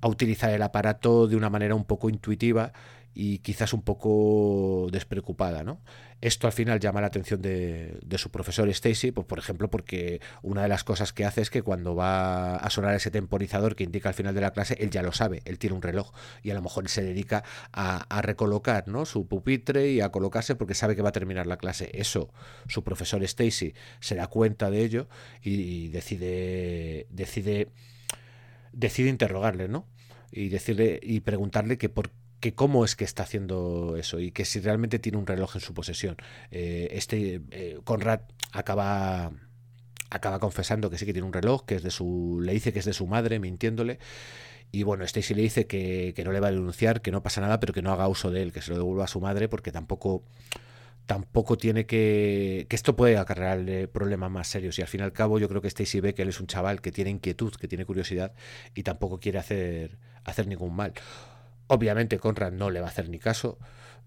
a 0.00 0.08
utilizar 0.08 0.50
el 0.50 0.62
aparato 0.62 1.28
de 1.28 1.36
una 1.36 1.48
manera 1.48 1.76
un 1.76 1.84
poco 1.84 2.10
intuitiva 2.10 2.72
y 3.14 3.38
quizás 3.38 3.72
un 3.72 3.82
poco 3.82 4.88
despreocupada. 4.90 5.62
¿no? 5.62 5.80
Esto 6.20 6.46
al 6.46 6.52
final 6.52 6.80
llama 6.80 7.00
la 7.00 7.06
atención 7.06 7.40
de, 7.40 8.00
su 8.16 8.30
profesor 8.30 8.68
Stacy, 8.68 9.12
pues, 9.12 9.26
por 9.26 9.38
ejemplo, 9.38 9.70
porque 9.70 10.20
una 10.42 10.62
de 10.62 10.68
las 10.68 10.84
cosas 10.84 11.12
que 11.12 11.24
hace 11.24 11.40
es 11.40 11.50
que 11.50 11.62
cuando 11.62 11.94
va 11.94 12.56
a 12.56 12.70
sonar 12.70 12.94
ese 12.94 13.10
temporizador 13.10 13.76
que 13.76 13.84
indica 13.84 14.08
al 14.08 14.14
final 14.14 14.34
de 14.34 14.40
la 14.40 14.52
clase, 14.52 14.76
él 14.80 14.90
ya 14.90 15.02
lo 15.02 15.12
sabe, 15.12 15.42
él 15.44 15.58
tiene 15.58 15.76
un 15.76 15.82
reloj 15.82 16.12
y 16.42 16.50
a 16.50 16.54
lo 16.54 16.62
mejor 16.62 16.88
se 16.88 17.02
dedica 17.02 17.44
a, 17.72 18.22
recolocar 18.22 18.88
¿no? 18.88 19.04
su 19.04 19.28
pupitre 19.28 19.90
y 19.90 20.00
a 20.00 20.10
colocarse 20.10 20.54
porque 20.54 20.74
sabe 20.74 20.96
que 20.96 21.02
va 21.02 21.10
a 21.10 21.12
terminar 21.12 21.46
la 21.46 21.58
clase. 21.58 21.90
Eso, 21.92 22.32
su 22.68 22.82
profesor 22.82 23.22
Stacy 23.22 23.74
se 24.00 24.14
da 24.14 24.26
cuenta 24.26 24.70
de 24.70 24.82
ello 24.82 25.08
y, 25.42 25.88
decide, 25.88 27.06
decide, 27.10 27.68
decide 28.72 29.10
interrogarle, 29.10 29.68
¿no? 29.68 29.86
Y 30.32 30.48
decirle 30.48 30.98
y 31.02 31.20
preguntarle 31.20 31.78
que 31.78 31.88
por 31.88 32.10
que 32.44 32.54
cómo 32.54 32.84
es 32.84 32.94
que 32.94 33.04
está 33.04 33.22
haciendo 33.22 33.96
eso 33.96 34.20
y 34.20 34.30
que 34.30 34.44
si 34.44 34.60
realmente 34.60 34.98
tiene 34.98 35.16
un 35.16 35.26
reloj 35.26 35.54
en 35.54 35.62
su 35.62 35.72
posesión. 35.72 36.18
Eh, 36.50 36.88
este 36.90 37.40
eh, 37.50 37.80
Conrad 37.84 38.20
acaba 38.52 39.32
acaba 40.10 40.38
confesando 40.40 40.90
que 40.90 40.98
sí 40.98 41.06
que 41.06 41.14
tiene 41.14 41.26
un 41.26 41.32
reloj, 41.32 41.64
que 41.64 41.76
es 41.76 41.82
de 41.82 41.90
su 41.90 42.42
le 42.42 42.52
dice 42.52 42.74
que 42.74 42.80
es 42.80 42.84
de 42.84 42.92
su 42.92 43.06
madre, 43.06 43.38
mintiéndole. 43.38 43.98
Y 44.70 44.82
bueno, 44.82 45.04
Stacy 45.04 45.32
le 45.32 45.40
dice 45.40 45.66
que, 45.66 46.12
no 46.22 46.32
le 46.32 46.40
va 46.40 46.48
a 46.48 46.50
denunciar, 46.50 47.00
que 47.00 47.10
no 47.10 47.22
pasa 47.22 47.40
nada, 47.40 47.60
pero 47.60 47.72
que 47.72 47.80
no 47.80 47.92
haga 47.92 48.08
uso 48.08 48.30
de 48.30 48.42
él, 48.42 48.52
que 48.52 48.60
se 48.60 48.72
lo 48.72 48.76
devuelva 48.76 49.04
a 49.04 49.08
su 49.08 49.22
madre, 49.22 49.48
porque 49.48 49.72
tampoco 49.72 50.22
tampoco 51.06 51.56
tiene 51.56 51.86
que 51.86 52.66
que 52.68 52.76
esto 52.76 52.94
puede 52.94 53.16
acarrearle 53.16 53.88
problemas 53.88 54.30
más 54.30 54.48
serios 54.48 54.78
y 54.78 54.82
al 54.82 54.88
fin 54.88 55.00
y 55.00 55.04
al 55.04 55.12
cabo 55.12 55.38
yo 55.38 55.48
creo 55.48 55.62
que 55.62 55.68
Stacy 55.68 56.00
ve 56.00 56.14
que 56.14 56.22
él 56.22 56.28
es 56.28 56.40
un 56.40 56.46
chaval 56.46 56.82
que 56.82 56.92
tiene 56.92 57.10
inquietud, 57.10 57.54
que 57.54 57.68
tiene 57.68 57.86
curiosidad 57.86 58.34
y 58.74 58.82
tampoco 58.82 59.18
quiere 59.18 59.38
hacer 59.38 59.98
hacer 60.24 60.46
ningún 60.46 60.76
mal. 60.76 60.92
Obviamente 61.66 62.18
Conrad 62.18 62.52
no 62.52 62.70
le 62.70 62.80
va 62.80 62.86
a 62.86 62.90
hacer 62.90 63.08
ni 63.08 63.18
caso, 63.18 63.58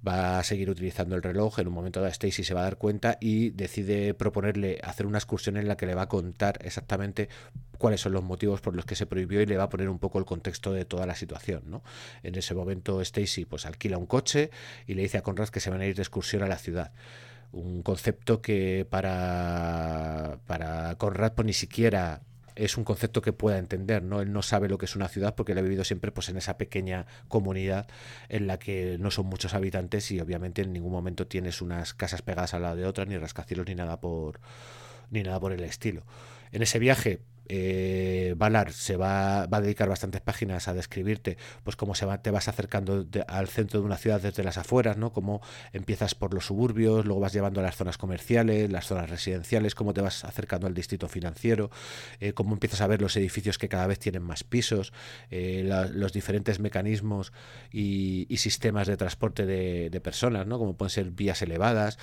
va 0.08 0.40
a 0.40 0.44
seguir 0.44 0.70
utilizando 0.70 1.16
el 1.16 1.24
reloj. 1.24 1.60
En 1.60 1.68
un 1.68 1.74
momento 1.74 2.00
dado 2.00 2.12
Stacy 2.12 2.44
se 2.44 2.54
va 2.54 2.62
a 2.62 2.64
dar 2.64 2.78
cuenta 2.78 3.18
y 3.20 3.50
decide 3.52 4.14
proponerle 4.14 4.80
hacer 4.84 5.06
una 5.06 5.18
excursión 5.18 5.58
en 5.58 5.68
la 5.68 5.78
que 5.78 5.86
le 5.86 5.96
va 5.96 6.04
a 6.04 6.10
contar 6.10 6.60
exactamente 6.64 7.30
cuáles 7.78 8.02
son 8.02 8.14
los 8.14 8.24
motivos 8.24 8.62
por 8.62 8.76
los 8.76 8.86
que 8.86 8.96
se 8.96 9.06
prohibió 9.06 9.42
y 9.42 9.46
le 9.46 9.58
va 9.58 9.64
a 9.64 9.70
poner 9.70 9.90
un 9.90 10.00
poco 10.00 10.20
el 10.20 10.26
contexto 10.26 10.72
de 10.74 10.86
toda 10.86 11.06
la 11.06 11.16
situación. 11.16 11.64
¿no? 11.66 11.84
En 12.24 12.36
ese 12.36 12.54
momento 12.54 13.02
Stacy 13.02 13.46
pues 13.46 13.66
alquila 13.66 13.98
un 13.98 14.06
coche 14.06 14.52
y 14.86 14.94
le 14.94 15.04
dice 15.04 15.18
a 15.18 15.24
Conrad 15.24 15.50
que 15.50 15.60
se 15.60 15.70
van 15.70 15.82
a 15.82 15.86
ir 15.86 15.96
de 15.96 16.02
excursión 16.02 16.44
a 16.44 16.48
la 16.48 16.58
ciudad 16.58 16.92
un 17.52 17.82
concepto 17.82 18.42
que 18.42 18.86
para, 18.90 20.40
para 20.48 20.96
Conrad 20.96 21.34
pues, 21.34 21.46
ni 21.46 21.54
siquiera 21.54 22.22
es 22.58 22.78
un 22.78 22.84
concepto 22.84 23.22
que 23.22 23.34
pueda 23.34 23.58
entender, 23.58 24.04
¿no? 24.04 24.22
Él 24.22 24.34
no 24.34 24.42
sabe 24.42 24.68
lo 24.68 24.78
que 24.78 24.86
es 24.86 24.96
una 24.96 25.08
ciudad 25.08 25.36
porque 25.36 25.52
él 25.52 25.58
ha 25.60 25.62
vivido 25.62 25.84
siempre 25.84 26.12
pues, 26.12 26.30
en 26.30 26.38
esa 26.38 26.58
pequeña 26.58 27.06
comunidad 27.28 27.88
en 28.30 28.48
la 28.48 28.58
que 28.58 28.98
no 29.00 29.12
son 29.12 29.28
muchos 29.28 29.54
habitantes 29.54 30.12
y 30.12 30.20
obviamente 30.20 30.64
en 30.64 30.74
ningún 30.74 30.92
momento 30.92 31.28
tienes 31.28 31.62
unas 31.62 31.94
casas 31.94 32.22
pegadas 32.22 32.54
al 32.54 32.64
lado 32.64 32.76
de 32.76 32.86
otras, 32.86 33.08
ni 33.08 33.18
rascacielos, 33.18 33.68
ni 33.68 33.76
nada 33.76 34.00
por, 34.00 34.40
ni 35.12 35.24
nada 35.24 35.40
por 35.40 35.54
el 35.54 35.64
estilo. 35.64 36.04
En 36.52 36.62
ese 36.62 36.80
viaje 36.80 37.22
eh, 37.50 38.34
Valar 38.38 38.72
se 38.72 38.98
va, 38.98 39.46
va, 39.48 39.58
a 39.58 39.62
dedicar 39.62 39.90
bastantes 39.90 40.22
páginas 40.22 40.68
a 40.68 40.74
describirte 40.74 41.38
pues 41.64 41.76
cómo 41.76 41.96
se 41.96 42.06
va, 42.06 42.22
te 42.22 42.32
vas 42.32 42.48
acercando 42.48 43.06
al 43.28 43.48
centro 43.48 43.80
de 43.80 43.86
una 43.86 43.98
ciudad 43.98 44.22
desde 44.22 44.44
las 44.44 44.58
afueras, 44.58 44.98
¿no? 44.98 45.14
Cómo 45.14 45.42
empiezas 45.74 46.16
por 46.16 46.34
los 46.34 46.46
suburbios, 46.46 47.06
luego 47.06 47.22
vas 47.22 47.34
llevando 47.34 47.60
a 47.62 47.64
las 47.64 47.76
zonas 47.76 47.98
comerciales, 47.98 48.72
las 48.72 48.86
zonas 48.86 49.10
residenciales, 49.10 49.76
cómo 49.76 49.94
te 49.94 50.02
vas 50.02 50.26
acercando 50.26 50.68
al 50.68 50.74
distrito 50.74 51.08
financiero, 51.08 51.70
eh, 52.20 52.34
cómo 52.34 52.54
empiezas 52.54 52.82
a 52.82 52.88
ver 52.88 53.02
los 53.02 53.16
edificios 53.16 53.58
que 53.58 53.70
cada 53.70 53.88
vez 53.88 54.00
tienen 54.00 54.24
más 54.24 54.44
pisos, 54.44 54.94
eh, 55.32 55.64
los 55.94 56.14
diferentes 56.14 56.60
mecanismos 56.60 57.32
y, 57.72 58.28
sistemas 58.38 58.88
de 58.88 58.96
transporte 58.98 59.46
de, 59.48 60.00
personas, 60.02 60.46
¿no? 60.46 60.60
Como 60.60 60.78
pueden 60.78 60.92
ser 60.92 61.10
vías 61.10 61.42
elevadas. 61.42 61.98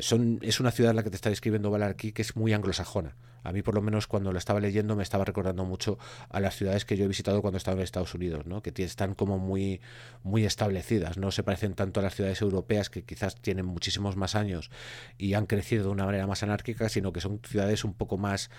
Son, 0.00 0.38
es 0.42 0.60
una 0.60 0.70
ciudad 0.70 0.94
la 0.94 1.02
que 1.02 1.08
te 1.08 1.16
está 1.16 1.30
describiendo 1.30 1.70
Valar 1.70 1.90
aquí 1.90 2.12
que 2.12 2.20
es 2.20 2.36
muy 2.36 2.52
anglosajona. 2.52 3.16
A 3.42 3.52
mí, 3.52 3.62
por 3.62 3.74
lo 3.74 3.82
menos, 3.82 4.06
cuando 4.06 4.32
lo 4.32 4.38
estaba 4.38 4.60
leyendo, 4.60 4.79
me 4.82 5.02
estaba 5.02 5.24
recordando 5.24 5.64
mucho 5.64 5.98
a 6.28 6.40
las 6.40 6.56
ciudades 6.56 6.84
que 6.84 6.96
yo 6.96 7.04
he 7.04 7.08
visitado 7.08 7.42
cuando 7.42 7.58
estaba 7.58 7.76
en 7.76 7.82
Estados 7.82 8.14
Unidos, 8.14 8.46
¿no? 8.46 8.62
que 8.62 8.72
están 8.82 9.14
como 9.14 9.38
muy, 9.38 9.80
muy 10.22 10.44
establecidas, 10.44 11.16
no 11.16 11.30
se 11.30 11.42
parecen 11.42 11.74
tanto 11.74 12.00
a 12.00 12.02
las 12.02 12.14
ciudades 12.14 12.40
europeas 12.40 12.90
que 12.90 13.04
quizás 13.04 13.36
tienen 13.36 13.66
muchísimos 13.66 14.16
más 14.16 14.34
años 14.34 14.70
y 15.18 15.34
han 15.34 15.46
crecido 15.46 15.84
de 15.84 15.90
una 15.90 16.06
manera 16.06 16.26
más 16.26 16.42
anárquica, 16.42 16.88
sino 16.88 17.12
que 17.12 17.20
son 17.20 17.40
ciudades 17.44 17.84
un 17.84 17.94
poco 17.94 18.18
más 18.18 18.50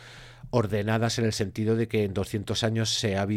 ordenadas 0.50 1.20
en 1.20 1.26
el 1.26 1.34
sentido 1.34 1.76
de 1.76 1.88
que 1.88 2.04
en 2.04 2.14
200 2.14 2.64
años 2.64 2.94
se 2.94 3.18
ha, 3.18 3.28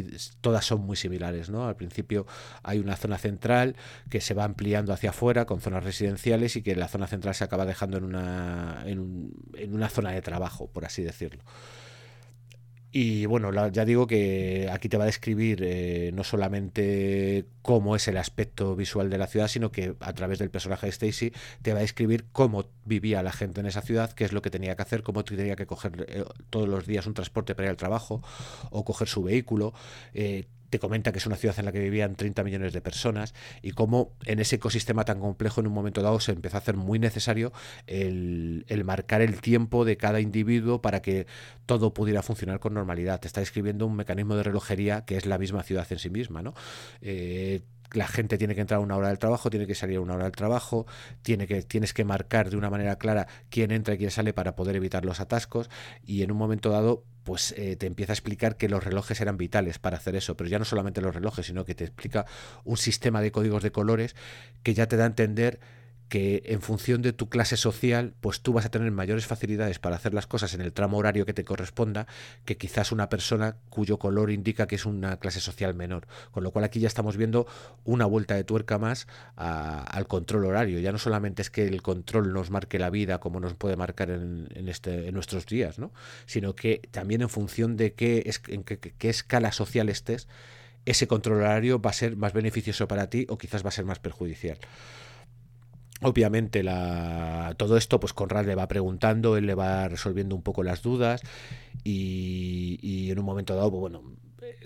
todas 0.40 0.64
son 0.64 0.81
muy 0.81 0.97
similares. 0.97 1.51
¿no? 1.51 1.66
Al 1.66 1.77
principio 1.77 2.27
hay 2.62 2.79
una 2.79 2.97
zona 2.97 3.18
central 3.18 3.77
que 4.11 4.20
se 4.20 4.35
va 4.35 4.44
ampliando 4.44 4.92
hacia 4.92 5.11
afuera 5.11 5.44
con 5.44 5.61
zonas 5.61 5.85
residenciales 5.85 6.57
y 6.57 6.62
que 6.62 6.75
la 6.75 6.88
zona 6.88 7.07
central 7.07 7.35
se 7.35 7.44
acaba 7.44 7.66
dejando 7.66 7.99
en 7.99 8.05
una, 8.05 8.83
en, 8.87 9.33
en 9.57 9.75
una 9.75 9.88
zona 9.88 10.11
de 10.12 10.23
trabajo, 10.23 10.68
por 10.68 10.85
así 10.85 11.03
decirlo. 11.03 11.42
Y 12.96 13.26
bueno, 13.26 13.50
ya 13.72 13.85
digo 13.85 14.07
que 14.07 14.68
aquí 14.70 14.88
te 14.88 14.96
va 14.96 15.02
a 15.02 15.07
describir 15.07 15.64
eh, 15.64 16.12
no 16.14 16.22
solamente 16.22 17.44
cómo 17.61 17.96
es 17.96 18.07
el 18.07 18.16
aspecto 18.16 18.76
visual 18.76 19.11
de 19.11 19.18
la 19.18 19.26
ciudad, 19.26 19.48
sino 19.48 19.72
que 19.72 19.96
a 19.98 20.12
través 20.12 20.38
del 20.38 20.48
personaje 20.48 20.87
de 20.87 20.90
Stacy 20.90 21.33
te 21.62 21.72
va 21.72 21.80
a 21.80 21.83
describir 21.83 22.26
cómo 22.30 22.66
vivía 22.85 23.20
la 23.24 23.33
gente 23.33 23.59
en 23.59 23.66
esa 23.66 23.83
ciudad, 23.83 24.12
qué 24.12 24.24
es 24.24 24.33
lo 24.33 24.42
que 24.42 24.50
tenía 24.50 24.76
que 24.76 24.83
hacer, 24.83 25.02
cómo 25.02 25.24
tenía 25.24 25.57
que 25.57 25.66
coger 25.66 26.07
eh, 26.09 26.24
todos 26.50 26.68
los 26.68 26.87
días 26.87 27.09
un 27.09 27.14
transporte 27.14 27.57
para 27.57 27.66
ir 27.66 27.70
al 27.70 27.76
trabajo 27.76 28.22
o 28.70 28.85
coger 28.85 29.09
su 29.09 29.24
vehículo. 29.24 29.74
Eh, 30.12 30.46
te 30.74 30.80
comenta 30.80 31.12
que 31.12 31.18
es 31.18 31.26
una 31.26 31.37
ciudad 31.37 31.56
en 31.60 31.66
la 31.66 31.70
que 31.70 31.78
vivían 31.78 32.16
30 32.16 32.42
millones 32.42 32.72
de 32.72 32.80
personas 32.80 33.32
y 33.62 33.70
cómo 33.70 34.10
en 34.24 34.40
ese 34.40 34.56
ecosistema 34.56 35.04
tan 35.04 35.20
complejo 35.20 35.60
en 35.60 35.68
un 35.68 35.72
momento 35.72 36.02
dado 36.02 36.18
se 36.18 36.32
empezó 36.32 36.56
a 36.56 36.58
hacer 36.58 36.74
muy 36.76 36.98
necesario 36.98 37.52
el, 37.87 38.64
marcar 38.84 39.22
el 39.22 39.40
tiempo 39.40 39.84
de 39.84 39.96
cada 39.96 40.18
individuo 40.18 40.82
para 40.82 41.00
que 41.00 41.28
todo 41.64 41.94
pudiera 41.94 42.22
funcionar 42.22 42.58
con 42.58 42.74
normalidad. 42.74 43.20
Te 43.20 43.28
está 43.28 43.38
describiendo 43.38 43.87
un 43.87 43.94
mecanismo 43.94 44.34
de 44.34 44.42
relojería 44.42 45.04
que 45.04 45.16
es 45.16 45.26
la 45.26 45.38
misma 45.38 45.62
ciudad 45.62 45.87
en 45.90 46.00
sí 46.00 46.10
misma. 46.10 46.42
¿no? 46.42 46.54
Eh, 47.00 47.62
la 47.92 48.08
gente 48.08 48.37
tiene 48.37 48.56
que 48.56 48.62
entrar 48.62 48.78
a 48.78 48.82
una 48.82 48.96
hora 48.96 49.10
del 49.10 49.20
trabajo, 49.20 49.50
tiene 49.50 49.68
que 49.68 49.76
salir 49.76 49.98
a 49.98 50.00
una 50.00 50.14
hora 50.14 50.24
del 50.24 50.32
trabajo, 50.32 50.87
tiene 51.22 51.46
que, 51.46 51.62
tienes 51.62 51.94
que 51.94 52.04
marcar 52.04 52.50
de 52.50 52.56
una 52.56 52.68
manera 52.68 52.96
clara 52.96 53.28
quién 53.48 53.70
entra 53.70 53.94
y 53.94 53.98
quién 53.98 54.10
sale 54.10 54.32
para 54.32 54.56
poder 54.56 54.74
evitar 54.74 55.04
los 55.04 55.20
atascos 55.20 55.70
y 56.02 56.24
en 56.24 56.32
un 56.32 56.37
momento 56.37 56.70
dado 56.70 57.04
pues 57.24 57.54
eh, 57.56 57.76
te 57.76 57.87
empieza 57.87 58.12
a 58.12 58.14
explicar 58.14 58.56
que 58.56 58.68
los 58.68 58.84
relojes 58.84 59.20
eran 59.20 59.37
vitales 59.37 59.78
para 59.78 59.96
hacer 59.96 60.14
eso, 60.14 60.37
pero 60.37 60.48
ya 60.48 60.58
no 60.58 60.64
solamente 60.64 61.00
los 61.00 61.14
relojes, 61.14 61.46
sino 61.46 61.64
que 61.64 61.74
te 61.74 61.84
explica 61.84 62.26
un 62.64 62.76
sistema 62.76 63.20
de 63.20 63.32
códigos 63.32 63.62
de 63.62 63.72
colores 63.72 64.14
que 64.62 64.74
ya 64.74 64.87
te 64.87 64.96
da 64.96 65.04
a 65.04 65.08
entender 65.08 65.58
que 66.09 66.43
en 66.47 66.61
función 66.61 67.03
de 67.03 67.12
tu 67.12 67.29
clase 67.29 67.57
social, 67.57 68.14
pues 68.21 68.40
tú 68.40 68.53
vas 68.53 68.67
a 68.67 68.71
tener 68.71 68.90
mayores 68.90 69.27
facilidades 69.27 69.79
para 69.79 69.97
hacer 69.97 70.14
las 70.14 70.27
cosas 70.27 70.55
en 70.55 70.61
el 70.61 70.73
tramo 70.73 70.99
horario 70.99 71.27
que 71.27 71.33
te 71.33 71.45
corresponda 71.45 72.07
que 72.45 72.57
quizás 72.57 72.93
una 72.93 73.09
persona 73.09 73.57
cuyo 73.71 73.99
color 73.99 74.31
indica 74.31 74.67
que 74.67 74.77
es 74.77 74.87
una 74.87 75.19
clase 75.19 75.40
social 75.40 75.75
menor. 75.75 76.07
Con 76.31 76.45
lo 76.45 76.51
cual 76.51 76.64
aquí 76.64 76.81
ya 76.81 76.88
estamos 76.88 77.17
viendo 77.17 77.47
una 77.85 78.07
vuelta 78.07 78.35
de 78.35 78.45
tuerca 78.45 78.79
más 78.79 79.07
al 79.37 80.07
control 80.07 80.45
horario. 80.47 80.79
Ya 80.81 80.93
no 80.93 80.99
solamente 80.99 81.43
es 81.43 81.51
que 81.51 81.67
el 81.67 81.83
control 81.83 82.33
nos 82.33 82.51
marque 82.51 82.79
la 82.79 82.90
vida 82.90 83.19
como 83.19 83.40
nos 83.40 83.55
puede 83.55 83.77
marcar 83.77 84.11
en, 84.11 84.49
este, 84.69 85.09
en 85.09 85.14
nuestros 85.14 85.47
días, 85.47 85.79
¿no? 85.79 85.93
sino 86.27 86.55
que 86.55 86.81
también 86.90 87.23
en 87.23 87.29
función 87.29 87.77
de 87.77 87.95
qué, 87.95 88.31
en 88.49 88.64
qué 88.64 89.09
escala 89.09 89.53
social 89.53 89.88
estés, 89.88 90.29
ese 90.85 91.07
control 91.07 91.38
horario 91.38 91.81
va 91.81 91.90
a 91.90 91.95
ser 91.95 92.17
más 92.17 92.33
beneficioso 92.33 92.87
para 92.88 93.09
ti 93.09 93.27
o 93.29 93.38
quizás 93.38 93.64
va 93.64 93.69
a 93.69 93.73
ser 93.73 93.85
más 93.85 93.99
perjudicial. 93.99 94.59
Obviamente 96.02 96.62
la, 96.62 97.54
todo 97.57 97.76
esto, 97.76 98.00
pues 98.00 98.12
Conrad 98.12 98.46
le 98.46 98.54
va 98.54 98.68
preguntando, 98.68 99.37
él 99.37 99.46
le 99.46 99.54
va 99.54 99.88
resolviendo 99.88 100.35
un 100.35 100.42
poco 100.42 100.62
las 100.62 100.83
dudas 100.83 101.22
y, 101.83 103.11
en 103.11 103.18
un 103.18 103.24
momento 103.24 103.54
dado, 103.54 103.70
pues, 103.70 103.80
bueno, 103.80 104.02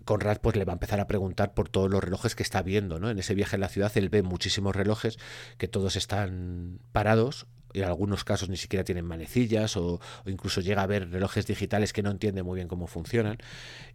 Conrad 0.04 0.38
pues 0.40 0.56
le 0.56 0.64
va 0.64 0.72
a 0.72 0.76
empezar 0.76 1.00
a 1.00 1.06
preguntar 1.06 1.52
por 1.54 1.68
todos 1.68 1.90
los 1.90 2.02
relojes 2.02 2.34
que 2.34 2.42
está 2.42 2.62
viendo, 2.62 2.98
¿no? 2.98 3.10
En 3.10 3.18
ese 3.18 3.34
viaje 3.34 3.56
en 3.56 3.60
la 3.60 3.68
ciudad 3.68 3.92
él 3.96 4.08
ve 4.08 4.22
muchísimos 4.22 4.74
relojes 4.74 5.18
que 5.58 5.68
todos 5.68 5.96
están 5.96 6.80
parados 6.92 7.46
en 7.74 7.84
algunos 7.84 8.24
casos 8.24 8.48
ni 8.48 8.56
siquiera 8.56 8.84
tienen 8.84 9.04
manecillas 9.04 9.76
o, 9.76 10.00
o, 10.24 10.30
incluso 10.30 10.60
llega 10.60 10.82
a 10.82 10.86
ver 10.86 11.10
relojes 11.10 11.46
digitales 11.46 11.92
que 11.92 12.02
no 12.02 12.10
entiende 12.10 12.42
muy 12.42 12.56
bien 12.56 12.68
cómo 12.68 12.86
funcionan 12.86 13.38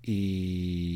y, 0.02 0.93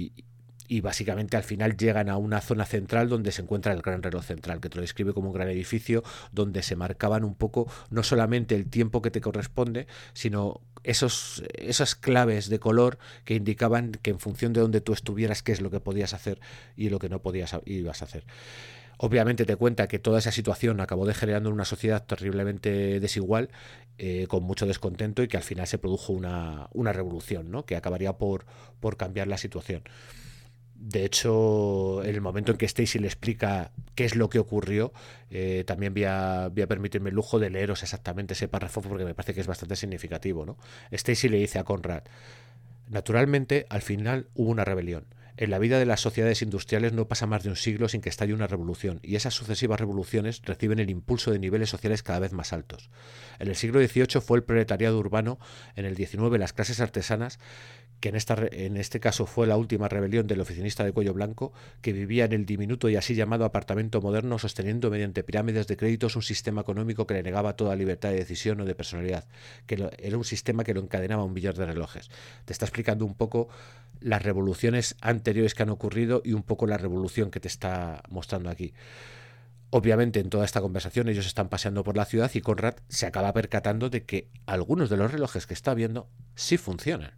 y 0.67 0.81
básicamente 0.81 1.37
al 1.37 1.43
final 1.43 1.77
llegan 1.77 2.09
a 2.09 2.17
una 2.17 2.41
zona 2.41 2.65
central 2.65 3.09
donde 3.09 3.31
se 3.31 3.41
encuentra 3.41 3.73
el 3.73 3.81
gran 3.81 4.03
reloj 4.03 4.23
central, 4.25 4.59
que 4.59 4.69
te 4.69 4.75
lo 4.75 4.81
describe 4.81 5.13
como 5.13 5.29
un 5.29 5.33
gran 5.33 5.49
edificio 5.49 6.03
donde 6.31 6.63
se 6.63 6.75
marcaban 6.75 7.23
un 7.23 7.35
poco 7.35 7.71
no 7.89 8.03
solamente 8.03 8.55
el 8.55 8.69
tiempo 8.69 9.01
que 9.01 9.11
te 9.11 9.21
corresponde, 9.21 9.87
sino 10.13 10.61
esos, 10.83 11.43
esas 11.57 11.95
claves 11.95 12.49
de 12.49 12.59
color 12.59 12.97
que 13.25 13.35
indicaban 13.35 13.91
que 14.01 14.11
en 14.11 14.19
función 14.19 14.53
de 14.53 14.61
donde 14.61 14.81
tú 14.81 14.93
estuvieras, 14.93 15.43
qué 15.43 15.51
es 15.51 15.61
lo 15.61 15.71
que 15.71 15.79
podías 15.79 16.13
hacer 16.13 16.39
y 16.75 16.89
lo 16.89 16.99
que 16.99 17.09
no 17.09 17.21
podías 17.21 17.55
ibas 17.65 18.01
a 18.01 18.05
hacer. 18.05 18.25
Obviamente 18.99 19.45
te 19.45 19.55
cuenta 19.55 19.87
que 19.87 19.99
toda 19.99 20.17
esa 20.17 20.31
situación 20.31 20.79
acabó 20.79 21.05
degenerando 21.05 21.51
una 21.51 21.65
sociedad 21.65 22.03
terriblemente 22.03 22.99
desigual, 22.99 23.49
eh, 23.99 24.25
con 24.27 24.43
mucho 24.43 24.65
descontento 24.65 25.21
y 25.21 25.27
que 25.27 25.37
al 25.37 25.43
final 25.43 25.67
se 25.67 25.77
produjo 25.77 26.13
una, 26.13 26.67
una 26.73 26.93
revolución, 26.93 27.51
¿no? 27.51 27.63
que 27.63 27.75
acabaría 27.75 28.13
por, 28.13 28.45
por 28.79 28.97
cambiar 28.97 29.27
la 29.27 29.37
situación. 29.37 29.83
De 30.79 31.05
hecho, 31.05 32.03
en 32.03 32.13
el 32.13 32.21
momento 32.21 32.51
en 32.51 32.57
que 32.57 32.65
Stacy 32.65 32.99
le 32.99 33.07
explica 33.07 33.71
qué 33.95 34.05
es 34.05 34.15
lo 34.15 34.29
que 34.29 34.37
ocurrió, 34.37 34.93
eh, 35.31 35.63
también 35.65 35.93
voy 35.93 36.03
a, 36.05 36.51
permitirme 36.67 37.09
el 37.09 37.15
lujo 37.15 37.39
de 37.39 37.49
leeros 37.49 37.81
exactamente 37.81 38.33
ese 38.33 38.47
párrafo 38.47 38.81
porque 38.81 39.03
me 39.03 39.15
parece 39.15 39.33
que 39.33 39.41
es 39.41 39.47
bastante 39.47 39.75
significativo. 39.75 40.45
¿no? 40.45 40.57
Stacy 40.91 41.29
le 41.29 41.37
dice 41.37 41.57
a 41.57 41.63
Conrad, 41.63 42.03
naturalmente, 42.89 43.65
al 43.69 43.81
final 43.81 44.29
hubo 44.35 44.51
una 44.51 44.65
rebelión. 44.65 45.07
En 45.35 45.51
la 45.51 45.59
vida 45.59 45.77
de 45.77 45.85
las 45.85 46.01
sociedades 46.01 46.41
industriales 46.41 46.93
no 46.93 47.07
pasa 47.07 47.27
más 47.27 47.43
de 47.43 47.49
un 47.49 47.55
siglo 47.55 47.87
sin 47.87 48.01
que 48.01 48.09
estalle 48.09 48.33
una 48.33 48.47
revolución, 48.47 48.99
y 49.03 49.15
esas 49.15 49.35
sucesivas 49.35 49.79
revoluciones 49.79 50.41
reciben 50.43 50.79
el 50.79 50.89
impulso 50.89 51.31
de 51.31 51.37
niveles 51.37 51.69
sociales 51.69 52.01
cada 52.01 52.17
vez 52.17 52.33
más 52.33 52.53
altos. 52.53 52.89
En 53.37 53.47
el 53.47 53.55
siglo 53.55 53.79
XVIII 53.79 54.19
fue 54.19 54.39
el 54.39 54.43
proletariado 54.43 54.97
urbano, 54.97 55.37
en 55.75 55.85
el 55.85 55.95
XIX 55.95 56.39
las 56.39 56.53
clases 56.53 56.79
artesanas, 56.81 57.37
que 57.99 58.09
en, 58.09 58.15
esta, 58.15 58.37
en 58.51 58.77
este 58.77 58.99
caso 58.99 59.25
fue 59.25 59.47
la 59.47 59.57
última 59.57 59.87
rebelión 59.87 60.27
del 60.27 60.41
oficinista 60.41 60.83
de 60.83 60.91
cuello 60.91 61.13
blanco, 61.13 61.53
que 61.81 61.93
vivía 61.93 62.25
en 62.25 62.33
el 62.33 62.45
diminuto 62.45 62.89
y 62.89 62.95
así 62.95 63.15
llamado 63.15 63.45
apartamento 63.45 64.01
moderno, 64.01 64.37
sosteniendo 64.37 64.89
mediante 64.89 65.23
pirámides 65.23 65.67
de 65.67 65.77
créditos 65.77 66.15
un 66.15 66.21
sistema 66.21 66.61
económico 66.61 67.07
que 67.07 67.15
le 67.15 67.23
negaba 67.23 67.55
toda 67.55 67.75
libertad 67.75 68.09
de 68.09 68.17
decisión 68.17 68.61
o 68.61 68.65
de 68.65 68.75
personalidad, 68.75 69.25
que 69.65 69.89
era 69.97 70.17
un 70.17 70.25
sistema 70.25 70.63
que 70.63 70.73
lo 70.73 70.81
encadenaba 70.81 71.23
a 71.23 71.25
un 71.25 71.33
billar 71.33 71.55
de 71.55 71.65
relojes. 71.65 72.09
Te 72.45 72.53
está 72.53 72.65
explicando 72.65 73.05
un 73.05 73.15
poco 73.15 73.47
las 73.99 74.21
revoluciones 74.21 74.95
anteriores 75.01 75.55
que 75.55 75.63
han 75.63 75.69
ocurrido 75.69 76.21
y 76.23 76.33
un 76.33 76.43
poco 76.43 76.67
la 76.67 76.77
revolución 76.77 77.31
que 77.31 77.39
te 77.39 77.47
está 77.47 78.03
mostrando 78.09 78.49
aquí. 78.49 78.73
Obviamente 79.69 80.19
en 80.19 80.29
toda 80.29 80.45
esta 80.45 80.61
conversación 80.61 81.09
ellos 81.09 81.25
están 81.25 81.49
paseando 81.49 81.83
por 81.83 81.97
la 81.97 82.05
ciudad 82.05 82.31
y 82.33 82.41
Conrad 82.41 82.75
se 82.87 83.05
acaba 83.05 83.33
percatando 83.33 83.89
de 83.89 84.05
que 84.05 84.29
algunos 84.45 84.89
de 84.89 84.97
los 84.97 85.11
relojes 85.11 85.45
que 85.45 85.53
está 85.53 85.73
viendo 85.73 86.07
sí 86.35 86.57
funcionan. 86.57 87.11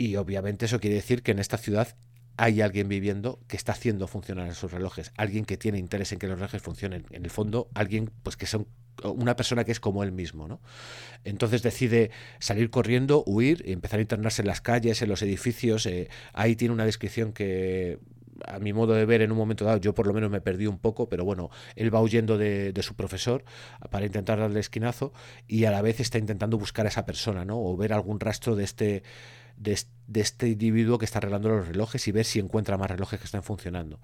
Y 0.00 0.16
obviamente 0.16 0.64
eso 0.64 0.80
quiere 0.80 0.96
decir 0.96 1.22
que 1.22 1.32
en 1.32 1.38
esta 1.40 1.58
ciudad 1.58 1.94
hay 2.38 2.62
alguien 2.62 2.88
viviendo 2.88 3.38
que 3.48 3.56
está 3.58 3.72
haciendo 3.72 4.06
funcionar 4.06 4.48
esos 4.48 4.72
relojes, 4.72 5.12
alguien 5.18 5.44
que 5.44 5.58
tiene 5.58 5.76
interés 5.76 6.10
en 6.12 6.18
que 6.18 6.26
los 6.26 6.38
relojes 6.38 6.62
funcionen. 6.62 7.04
En 7.10 7.22
el 7.24 7.30
fondo, 7.30 7.68
alguien 7.74 8.10
pues 8.22 8.38
que 8.38 8.46
son 8.46 8.66
una 9.04 9.36
persona 9.36 9.64
que 9.64 9.72
es 9.72 9.78
como 9.78 10.02
él 10.02 10.10
mismo, 10.10 10.48
¿no? 10.48 10.62
Entonces 11.24 11.62
decide 11.62 12.12
salir 12.38 12.70
corriendo, 12.70 13.24
huir 13.26 13.62
y 13.66 13.72
empezar 13.72 13.98
a 13.98 14.00
internarse 14.00 14.40
en 14.40 14.48
las 14.48 14.62
calles, 14.62 15.02
en 15.02 15.10
los 15.10 15.20
edificios. 15.20 15.84
Eh, 15.84 16.08
ahí 16.32 16.56
tiene 16.56 16.72
una 16.72 16.86
descripción 16.86 17.34
que 17.34 17.98
a 18.46 18.58
mi 18.58 18.72
modo 18.72 18.94
de 18.94 19.04
ver, 19.04 19.22
en 19.22 19.32
un 19.32 19.38
momento 19.38 19.64
dado, 19.64 19.78
yo 19.78 19.94
por 19.94 20.06
lo 20.06 20.12
menos 20.12 20.30
me 20.30 20.40
perdí 20.40 20.66
un 20.66 20.78
poco, 20.78 21.08
pero 21.08 21.24
bueno, 21.24 21.50
él 21.76 21.94
va 21.94 22.00
huyendo 22.00 22.38
de, 22.38 22.72
su 22.80 22.94
profesor 22.94 23.44
para 23.90 24.06
intentar 24.06 24.38
darle 24.38 24.60
esquinazo 24.60 25.12
y 25.46 25.66
a 25.66 25.70
la 25.70 25.82
vez 25.82 26.00
está 26.00 26.16
intentando 26.16 26.56
buscar 26.56 26.86
a 26.86 26.88
esa 26.88 27.04
persona, 27.04 27.44
¿no? 27.44 27.60
O 27.60 27.76
ver 27.76 27.92
algún 27.92 28.18
rastro 28.20 28.56
de 28.56 28.64
este, 28.64 29.02
de, 29.60 29.78
este 30.14 30.48
individuo 30.48 30.98
que 30.98 31.04
está 31.04 31.18
arreglando 31.18 31.48
los 31.50 31.68
relojes 31.68 32.08
y 32.08 32.12
ver 32.12 32.24
si 32.24 32.40
encuentra 32.40 32.76
más 32.76 32.90
relojes 32.90 33.20
que 33.20 33.26
están 33.26 33.42
funcionando. 33.42 34.00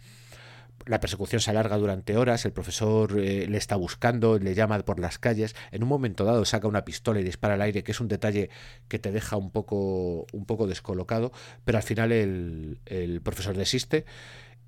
La 0.84 1.00
persecución 1.00 1.40
se 1.40 1.50
alarga 1.50 1.78
durante 1.78 2.16
horas, 2.18 2.44
el 2.44 2.52
profesor 2.52 3.18
eh, 3.18 3.46
le 3.48 3.56
está 3.56 3.76
buscando, 3.76 4.38
le 4.38 4.54
llama 4.54 4.78
por 4.80 5.00
las 5.00 5.18
calles, 5.18 5.56
en 5.72 5.82
un 5.82 5.88
momento 5.88 6.24
dado 6.24 6.44
saca 6.44 6.68
una 6.68 6.84
pistola 6.84 7.18
y 7.18 7.24
dispara 7.24 7.54
al 7.54 7.62
aire, 7.62 7.82
que 7.82 7.92
es 7.92 8.00
un 8.00 8.08
detalle 8.08 8.50
que 8.86 8.98
te 8.98 9.10
deja 9.10 9.36
un 9.36 9.50
poco, 9.50 10.26
un 10.32 10.44
poco 10.44 10.66
descolocado, 10.66 11.32
pero 11.64 11.78
al 11.78 11.84
final 11.84 12.12
el, 12.12 13.20
profesor 13.24 13.56
desiste 13.56 14.04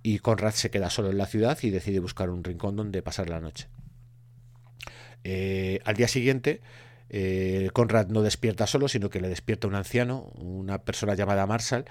y 0.02 0.18
Conrad 0.20 0.52
se 0.52 0.70
queda 0.70 0.88
solo 0.88 1.10
en 1.10 1.18
la 1.18 1.26
ciudad 1.26 1.58
y 1.62 1.70
decide 1.70 2.00
buscar 2.00 2.30
un 2.30 2.42
rincón 2.42 2.74
donde 2.74 3.02
pasar 3.02 3.28
la 3.28 3.40
noche. 3.40 3.68
Eh, 5.24 5.80
al 5.84 5.96
día 5.96 6.08
siguiente, 6.08 6.62
eh, 7.10 7.70
Conrad 7.72 8.08
no 8.08 8.22
despierta 8.22 8.66
solo, 8.66 8.88
sino 8.88 9.10
que 9.10 9.20
le 9.20 9.28
despierta 9.28 9.66
un 9.66 9.74
anciano, 9.74 10.30
una 10.36 10.78
persona 10.82 11.14
llamada 11.14 11.46
Marshall, 11.46 11.84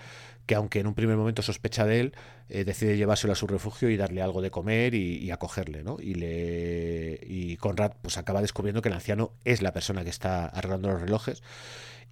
que 0.45 0.56
aunque 0.56 0.80
en 0.80 0.88
un 0.88 0.95
primer 0.95 1.17
momento 1.17 1.41
sospecha 1.41 1.86
de 1.86 1.99
él, 1.99 2.13
eh, 2.49 2.63
decide 2.63 2.97
llevárselo 2.97 3.34
a 3.34 3.36
su 3.36 3.47
refugio 3.47 3.89
y 3.89 3.97
darle 3.97 4.21
algo 4.21 4.41
de 4.41 4.51
comer 4.51 4.93
y, 4.93 5.30
acogerle, 5.32 5.84
¿no? 5.84 5.97
Y, 5.99 6.15
le, 6.15 7.19
y 7.23 7.58
Conrad 7.58 7.93
pues 8.01 8.17
acaba 8.17 8.41
descubriendo 8.41 8.82
que 8.82 8.89
el 8.89 8.95
anciano 8.95 9.34
es 9.43 9.62
la 9.62 9.73
persona 9.73 10.03
que 10.03 10.10
está 10.10 10.45
arreglando 10.45 10.89
los 10.89 11.01
relojes 11.01 11.43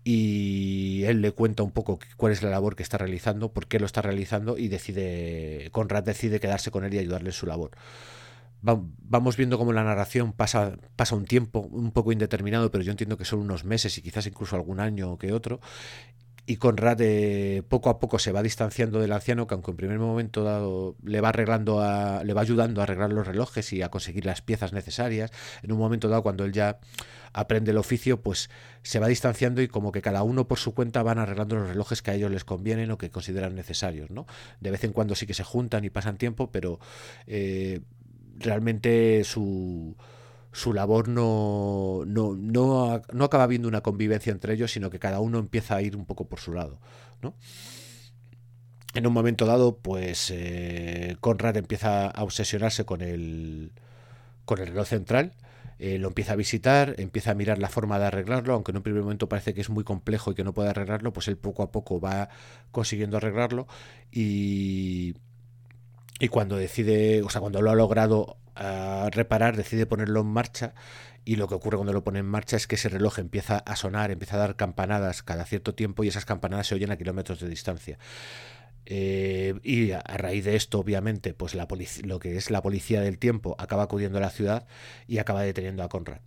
y 0.03 1.03
él 1.05 1.21
le 1.21 1.31
cuenta 1.31 1.63
un 1.63 1.71
poco 1.71 1.99
cuál 2.17 2.31
es 2.31 2.43
la 2.43 2.49
labor 2.51 2.75
que 2.75 2.83
está 2.83 2.97
realizando, 2.97 3.51
por 3.51 3.67
qué 3.67 3.79
lo 3.79 3.87
está 3.87 4.01
realizando 4.03 4.57
y 4.57 4.67
decide 4.67 5.69
Conrad 5.71 6.03
decide 6.03 6.39
quedarse 6.39 6.69
con 6.69 6.83
él 6.83 6.93
y 6.93 6.99
ayudarle 6.99 7.29
en 7.29 7.33
su 7.33 7.47
labor 7.47 7.71
vamos 8.65 9.37
viendo 9.37 9.57
cómo 9.57 9.73
la 9.73 9.83
narración 9.83 10.33
pasa, 10.33 10.77
pasa 10.95 11.15
un 11.15 11.25
tiempo 11.25 11.59
un 11.59 11.91
poco 11.91 12.11
indeterminado, 12.11 12.71
pero 12.71 12.83
yo 12.83 12.91
entiendo 12.91 13.17
que 13.17 13.25
son 13.25 13.39
unos 13.39 13.63
meses 13.63 13.97
y 13.97 14.01
quizás 14.01 14.25
incluso 14.27 14.55
algún 14.55 14.79
año 14.79 15.17
que 15.17 15.33
otro. 15.33 15.59
Y 16.47 16.57
Conrad 16.57 17.01
eh, 17.01 17.63
poco 17.67 17.89
a 17.89 17.97
poco 17.97 18.19
se 18.19 18.31
va 18.31 18.43
distanciando 18.43 18.99
del 18.99 19.11
anciano, 19.13 19.47
que 19.47 19.55
aunque 19.55 19.71
en 19.71 19.77
primer 19.77 19.97
momento 19.97 20.43
dado 20.43 20.95
le 21.03 21.19
va 21.19 21.29
arreglando 21.29 21.81
a, 21.81 22.23
le 22.23 22.33
va 22.33 22.41
ayudando 22.41 22.81
a 22.81 22.83
arreglar 22.83 23.11
los 23.11 23.25
relojes 23.25 23.73
y 23.73 23.81
a 23.81 23.89
conseguir 23.89 24.27
las 24.27 24.41
piezas 24.41 24.71
necesarias, 24.71 25.31
en 25.63 25.71
un 25.71 25.79
momento 25.79 26.07
dado 26.07 26.21
cuando 26.21 26.45
él 26.45 26.51
ya 26.51 26.79
aprende 27.33 27.71
el 27.71 27.77
oficio, 27.77 28.21
pues 28.21 28.51
se 28.83 28.99
va 28.99 29.07
distanciando 29.07 29.61
y 29.63 29.67
como 29.67 29.91
que 29.91 30.03
cada 30.03 30.21
uno 30.21 30.47
por 30.47 30.59
su 30.59 30.75
cuenta 30.75 31.01
van 31.01 31.17
arreglando 31.17 31.55
los 31.55 31.67
relojes 31.67 32.03
que 32.03 32.11
a 32.11 32.13
ellos 32.13 32.29
les 32.29 32.45
convienen 32.45 32.91
o 32.91 32.99
que 32.99 33.09
consideran 33.09 33.55
necesarios, 33.55 34.11
¿no? 34.11 34.27
De 34.61 34.69
vez 34.69 34.83
en 34.83 34.93
cuando 34.93 35.15
sí 35.15 35.25
que 35.25 35.33
se 35.33 35.43
juntan 35.43 35.83
y 35.83 35.89
pasan 35.89 36.17
tiempo, 36.17 36.51
pero 36.51 36.79
eh, 37.25 37.81
realmente 38.37 39.23
su, 39.23 39.95
su 40.51 40.73
labor 40.73 41.07
no, 41.09 42.03
no, 42.05 42.35
no, 42.35 43.01
no, 43.11 43.25
acaba 43.25 43.47
viendo 43.47 43.67
una 43.67 43.81
convivencia 43.81 44.31
entre 44.31 44.53
ellos, 44.53 44.71
sino 44.71 44.89
que 44.89 44.99
cada 44.99 45.19
uno 45.19 45.37
empieza 45.39 45.75
a 45.75 45.81
ir 45.81 45.95
un 45.95 46.05
poco 46.05 46.27
por 46.27 46.39
su 46.39 46.53
lado. 46.53 46.79
¿no? 47.21 47.33
En 48.93 49.05
un 49.05 49.13
momento 49.13 49.45
dado, 49.45 49.77
pues 49.77 50.31
eh, 50.33 51.17
Conrad 51.19 51.57
empieza 51.57 52.07
a 52.07 52.23
obsesionarse 52.23 52.85
con 52.85 53.01
el, 53.01 53.73
con 54.45 54.59
el 54.59 54.67
reloj 54.67 54.87
central. 54.87 55.33
Eh, 55.77 55.97
lo 55.97 56.07
empieza 56.07 56.33
a 56.33 56.35
visitar, 56.37 56.95
empieza 56.99 57.31
a 57.31 57.35
mirar 57.35 57.59
la 57.59 57.67
forma 57.67 57.99
de 57.99 58.05
arreglarlo, 58.05 58.53
aunque 58.53 58.71
en 58.71 58.77
un 58.77 58.83
primer 58.83 59.01
momento 59.03 59.27
parece 59.27 59.53
que 59.53 59.59
es 59.59 59.69
muy 59.69 59.83
complejo 59.83 60.31
y 60.31 60.35
que 60.35 60.45
no 60.45 60.53
puede 60.53 60.69
arreglarlo, 60.69 61.11
pues 61.11 61.27
él 61.27 61.35
poco 61.35 61.63
a 61.63 61.71
poco 61.73 61.99
va 61.99 62.29
consiguiendo 62.71 63.17
arreglarlo 63.17 63.67
y, 64.09 65.15
y 66.19 66.29
cuando 66.29 66.55
decide, 66.55 67.23
o 67.23 67.29
sea, 67.29 67.41
cuando 67.41 67.61
lo 67.61 67.71
ha 67.71 67.75
logrado 67.75 68.37
ah, 68.55 69.09
reparar, 69.11 69.57
decide 69.57 69.85
ponerlo 69.85 70.21
en 70.21 70.27
marcha 70.27 70.73
y 71.25 71.35
lo 71.35 71.47
que 71.47 71.55
ocurre 71.55 71.77
cuando 71.77 71.93
lo 71.93 72.03
pone 72.03 72.19
en 72.19 72.25
marcha 72.27 72.55
es 72.55 72.67
que 72.67 72.75
ese 72.75 72.87
reloj 72.87 73.19
empieza 73.19 73.57
a 73.57 73.75
sonar, 73.75 74.11
empieza 74.11 74.35
a 74.35 74.39
dar 74.39 74.55
campanadas 74.55 75.23
cada 75.23 75.45
cierto 75.45 75.73
tiempo 75.73 76.03
y 76.03 76.07
esas 76.07 76.25
campanadas 76.25 76.67
se 76.67 76.75
oyen 76.75 76.91
a 76.91 76.97
kilómetros 76.97 77.39
de 77.39 77.49
distancia. 77.49 77.97
Eh, 78.85 79.55
y 79.63 79.91
a, 79.91 80.01
raíz 80.01 80.45
de 80.45 80.55
esto, 80.55 80.79
obviamente, 80.79 81.33
pues 81.33 81.55
la 81.55 81.67
lo 82.03 82.19
que 82.19 82.37
es 82.37 82.51
la 82.51 82.61
policía 82.61 83.01
del 83.01 83.17
tiempo 83.17 83.55
acaba 83.57 83.83
acudiendo 83.83 84.19
a 84.19 84.21
la 84.21 84.29
ciudad 84.29 84.67
y 85.07 85.17
acaba 85.17 85.41
deteniendo 85.41 85.83
a 85.83 85.89
Conrad. 85.89 86.21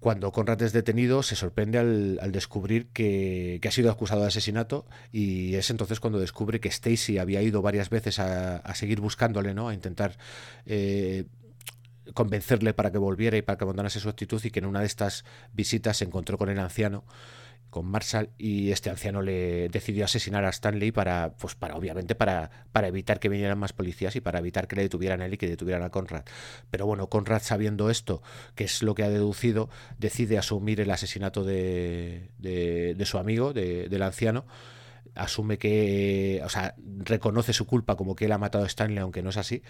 Cuando 0.00 0.30
Conrad 0.30 0.62
es 0.62 0.72
detenido, 0.72 1.24
se 1.24 1.34
sorprende 1.34 1.78
al, 1.78 2.32
descubrir 2.32 2.86
que, 2.88 3.60
ha 3.66 3.70
sido 3.70 3.90
acusado 3.90 4.22
de 4.22 4.28
asesinato 4.28 4.86
y 5.12 5.54
es 5.56 5.70
entonces 5.70 5.98
cuando 5.98 6.20
descubre 6.20 6.60
que 6.60 6.68
Stacy 6.68 7.18
había 7.18 7.42
ido 7.42 7.62
varias 7.62 7.90
veces 7.90 8.20
a, 8.20 8.74
seguir 8.74 9.00
buscándole, 9.00 9.54
¿no? 9.54 9.68
a 9.68 9.74
intentar 9.74 10.16
eh, 10.66 11.24
convencerle 12.14 12.74
para 12.74 12.92
que 12.92 12.98
volviera 12.98 13.36
y 13.36 13.42
para 13.42 13.58
que 13.58 13.64
abandonase 13.64 13.98
su 13.98 14.08
actitud 14.08 14.40
y 14.44 14.50
que 14.50 14.60
en 14.60 14.66
una 14.66 14.80
de 14.80 14.86
estas 14.86 15.24
visitas 15.52 15.96
se 15.96 16.04
encontró 16.04 16.38
con 16.38 16.48
el 16.48 16.60
anciano 16.60 17.04
con 17.70 17.86
Marshall 17.86 18.30
y 18.38 18.70
este 18.70 18.90
anciano 18.90 19.22
le 19.22 19.68
decidió 19.68 20.04
asesinar 20.04 20.44
a 20.44 20.50
Stanley 20.50 20.92
para, 20.92 21.34
pues 21.38 21.54
para 21.54 21.76
obviamente 21.76 22.14
para, 22.14 22.50
para 22.72 22.88
evitar 22.88 23.20
que 23.20 23.28
vinieran 23.28 23.58
más 23.58 23.72
policías 23.72 24.16
y 24.16 24.20
para 24.20 24.38
evitar 24.38 24.68
que 24.68 24.76
le 24.76 24.82
detuvieran 24.82 25.20
a 25.20 25.26
él 25.26 25.34
y 25.34 25.36
que 25.36 25.48
detuvieran 25.48 25.82
a 25.82 25.90
Conrad. 25.90 26.24
Pero 26.70 26.86
bueno, 26.86 27.08
Conrad 27.08 27.42
sabiendo 27.42 27.90
esto, 27.90 28.22
que 28.54 28.64
es 28.64 28.82
lo 28.82 28.94
que 28.94 29.02
ha 29.02 29.10
deducido, 29.10 29.68
decide 29.98 30.38
asumir 30.38 30.80
el 30.80 30.90
asesinato 30.90 31.44
de, 31.44 32.30
de, 32.38 33.04
su 33.04 33.18
amigo, 33.18 33.52
del 33.52 34.02
anciano 34.02 34.46
asume 35.14 35.58
que, 35.58 36.40
o 36.44 36.48
sea, 36.48 36.74
reconoce 36.98 37.52
su 37.52 37.66
culpa 37.66 37.96
como 37.96 38.14
que 38.14 38.26
él 38.26 38.32
ha 38.32 38.38
matado 38.38 38.64
a 38.64 38.68
Stanley, 38.68 38.98
aunque 38.98 39.22
no 39.22 39.30
es 39.30 39.36
así, 39.36 39.62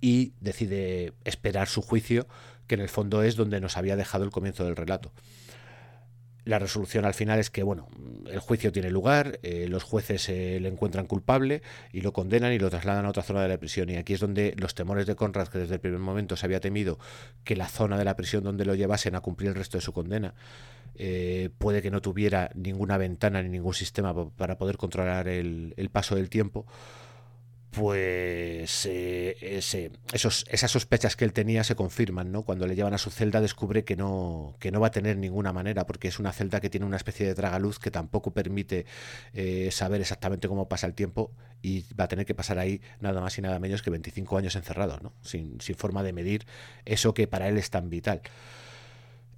y 0.00 0.32
decide 0.40 1.12
esperar 1.24 1.68
su 1.68 1.82
juicio, 1.82 2.26
que 2.66 2.74
en 2.74 2.80
el 2.80 2.88
fondo 2.88 3.22
es 3.22 3.36
donde 3.36 3.60
nos 3.60 3.76
había 3.76 3.96
dejado 3.96 4.24
el 4.24 4.30
comienzo 4.30 4.64
del 4.64 4.76
relato. 4.76 5.12
La 6.44 6.58
resolución 6.58 7.04
al 7.04 7.14
final 7.14 7.38
es 7.38 7.50
que, 7.50 7.62
bueno, 7.62 7.88
el 8.26 8.38
juicio 8.38 8.72
tiene 8.72 8.90
lugar, 8.90 9.38
eh, 9.42 9.66
los 9.68 9.82
jueces 9.82 10.28
eh, 10.28 10.58
le 10.60 10.68
encuentran 10.68 11.06
culpable 11.06 11.62
y 11.92 12.00
lo 12.00 12.12
condenan 12.12 12.52
y 12.52 12.58
lo 12.58 12.70
trasladan 12.70 13.04
a 13.04 13.10
otra 13.10 13.22
zona 13.22 13.42
de 13.42 13.48
la 13.48 13.58
prisión. 13.58 13.90
Y 13.90 13.96
aquí 13.96 14.14
es 14.14 14.20
donde 14.20 14.54
los 14.56 14.74
temores 14.74 15.06
de 15.06 15.16
Conrad, 15.16 15.48
que 15.48 15.58
desde 15.58 15.74
el 15.74 15.80
primer 15.80 16.00
momento 16.00 16.36
se 16.36 16.46
había 16.46 16.60
temido 16.60 16.98
que 17.44 17.56
la 17.56 17.68
zona 17.68 17.98
de 17.98 18.04
la 18.04 18.16
prisión 18.16 18.42
donde 18.42 18.64
lo 18.64 18.74
llevasen 18.74 19.14
a 19.14 19.20
cumplir 19.20 19.50
el 19.50 19.54
resto 19.54 19.78
de 19.78 19.82
su 19.82 19.92
condena, 19.92 20.34
eh, 20.94 21.50
puede 21.58 21.82
que 21.82 21.90
no 21.90 22.00
tuviera 22.00 22.50
ninguna 22.54 22.98
ventana 22.98 23.42
ni 23.42 23.48
ningún 23.48 23.74
sistema 23.74 24.14
para 24.30 24.58
poder 24.58 24.76
controlar 24.76 25.28
el 25.28 25.90
paso 25.92 26.16
del 26.16 26.28
tiempo, 26.28 26.66
pues 27.70 28.84
eh, 28.86 29.60
esos, 30.12 30.44
esas 30.50 30.70
sospechas 30.70 31.14
que 31.14 31.24
él 31.24 31.32
tenía 31.32 31.62
se 31.62 31.76
confirman, 31.76 32.32
¿no? 32.32 32.42
Cuando 32.42 32.66
le 32.66 32.74
llevan 32.74 32.94
a 32.94 32.98
su 32.98 33.10
celda 33.10 33.40
descubre 33.40 33.84
que 33.84 33.94
no, 33.94 34.56
que 34.58 34.72
no 34.72 34.80
va 34.80 34.88
a 34.88 34.90
tener 34.90 35.16
ninguna 35.16 35.52
manera, 35.52 35.86
porque 35.86 36.08
es 36.08 36.18
una 36.18 36.32
celda 36.32 36.60
que 36.60 36.68
tiene 36.68 36.84
una 36.84 36.96
especie 36.96 37.26
de 37.26 37.34
tragaluz 37.34 37.78
que 37.78 37.92
tampoco 37.92 38.32
permite 38.32 38.86
eh, 39.34 39.70
saber 39.70 40.00
exactamente 40.00 40.48
cómo 40.48 40.68
pasa 40.68 40.88
el 40.88 40.94
tiempo 40.94 41.30
y 41.62 41.84
va 41.94 42.04
a 42.04 42.08
tener 42.08 42.26
que 42.26 42.34
pasar 42.34 42.58
ahí 42.58 42.80
nada 43.00 43.20
más 43.20 43.38
y 43.38 43.42
nada 43.42 43.60
menos 43.60 43.82
que 43.82 43.90
25 43.90 44.36
años 44.36 44.56
encerrado, 44.56 44.98
¿no? 45.00 45.12
Sin, 45.22 45.60
sin 45.60 45.76
forma 45.76 46.02
de 46.02 46.12
medir 46.12 46.46
eso 46.84 47.14
que 47.14 47.28
para 47.28 47.48
él 47.48 47.56
es 47.56 47.70
tan 47.70 47.88
vital. 47.88 48.22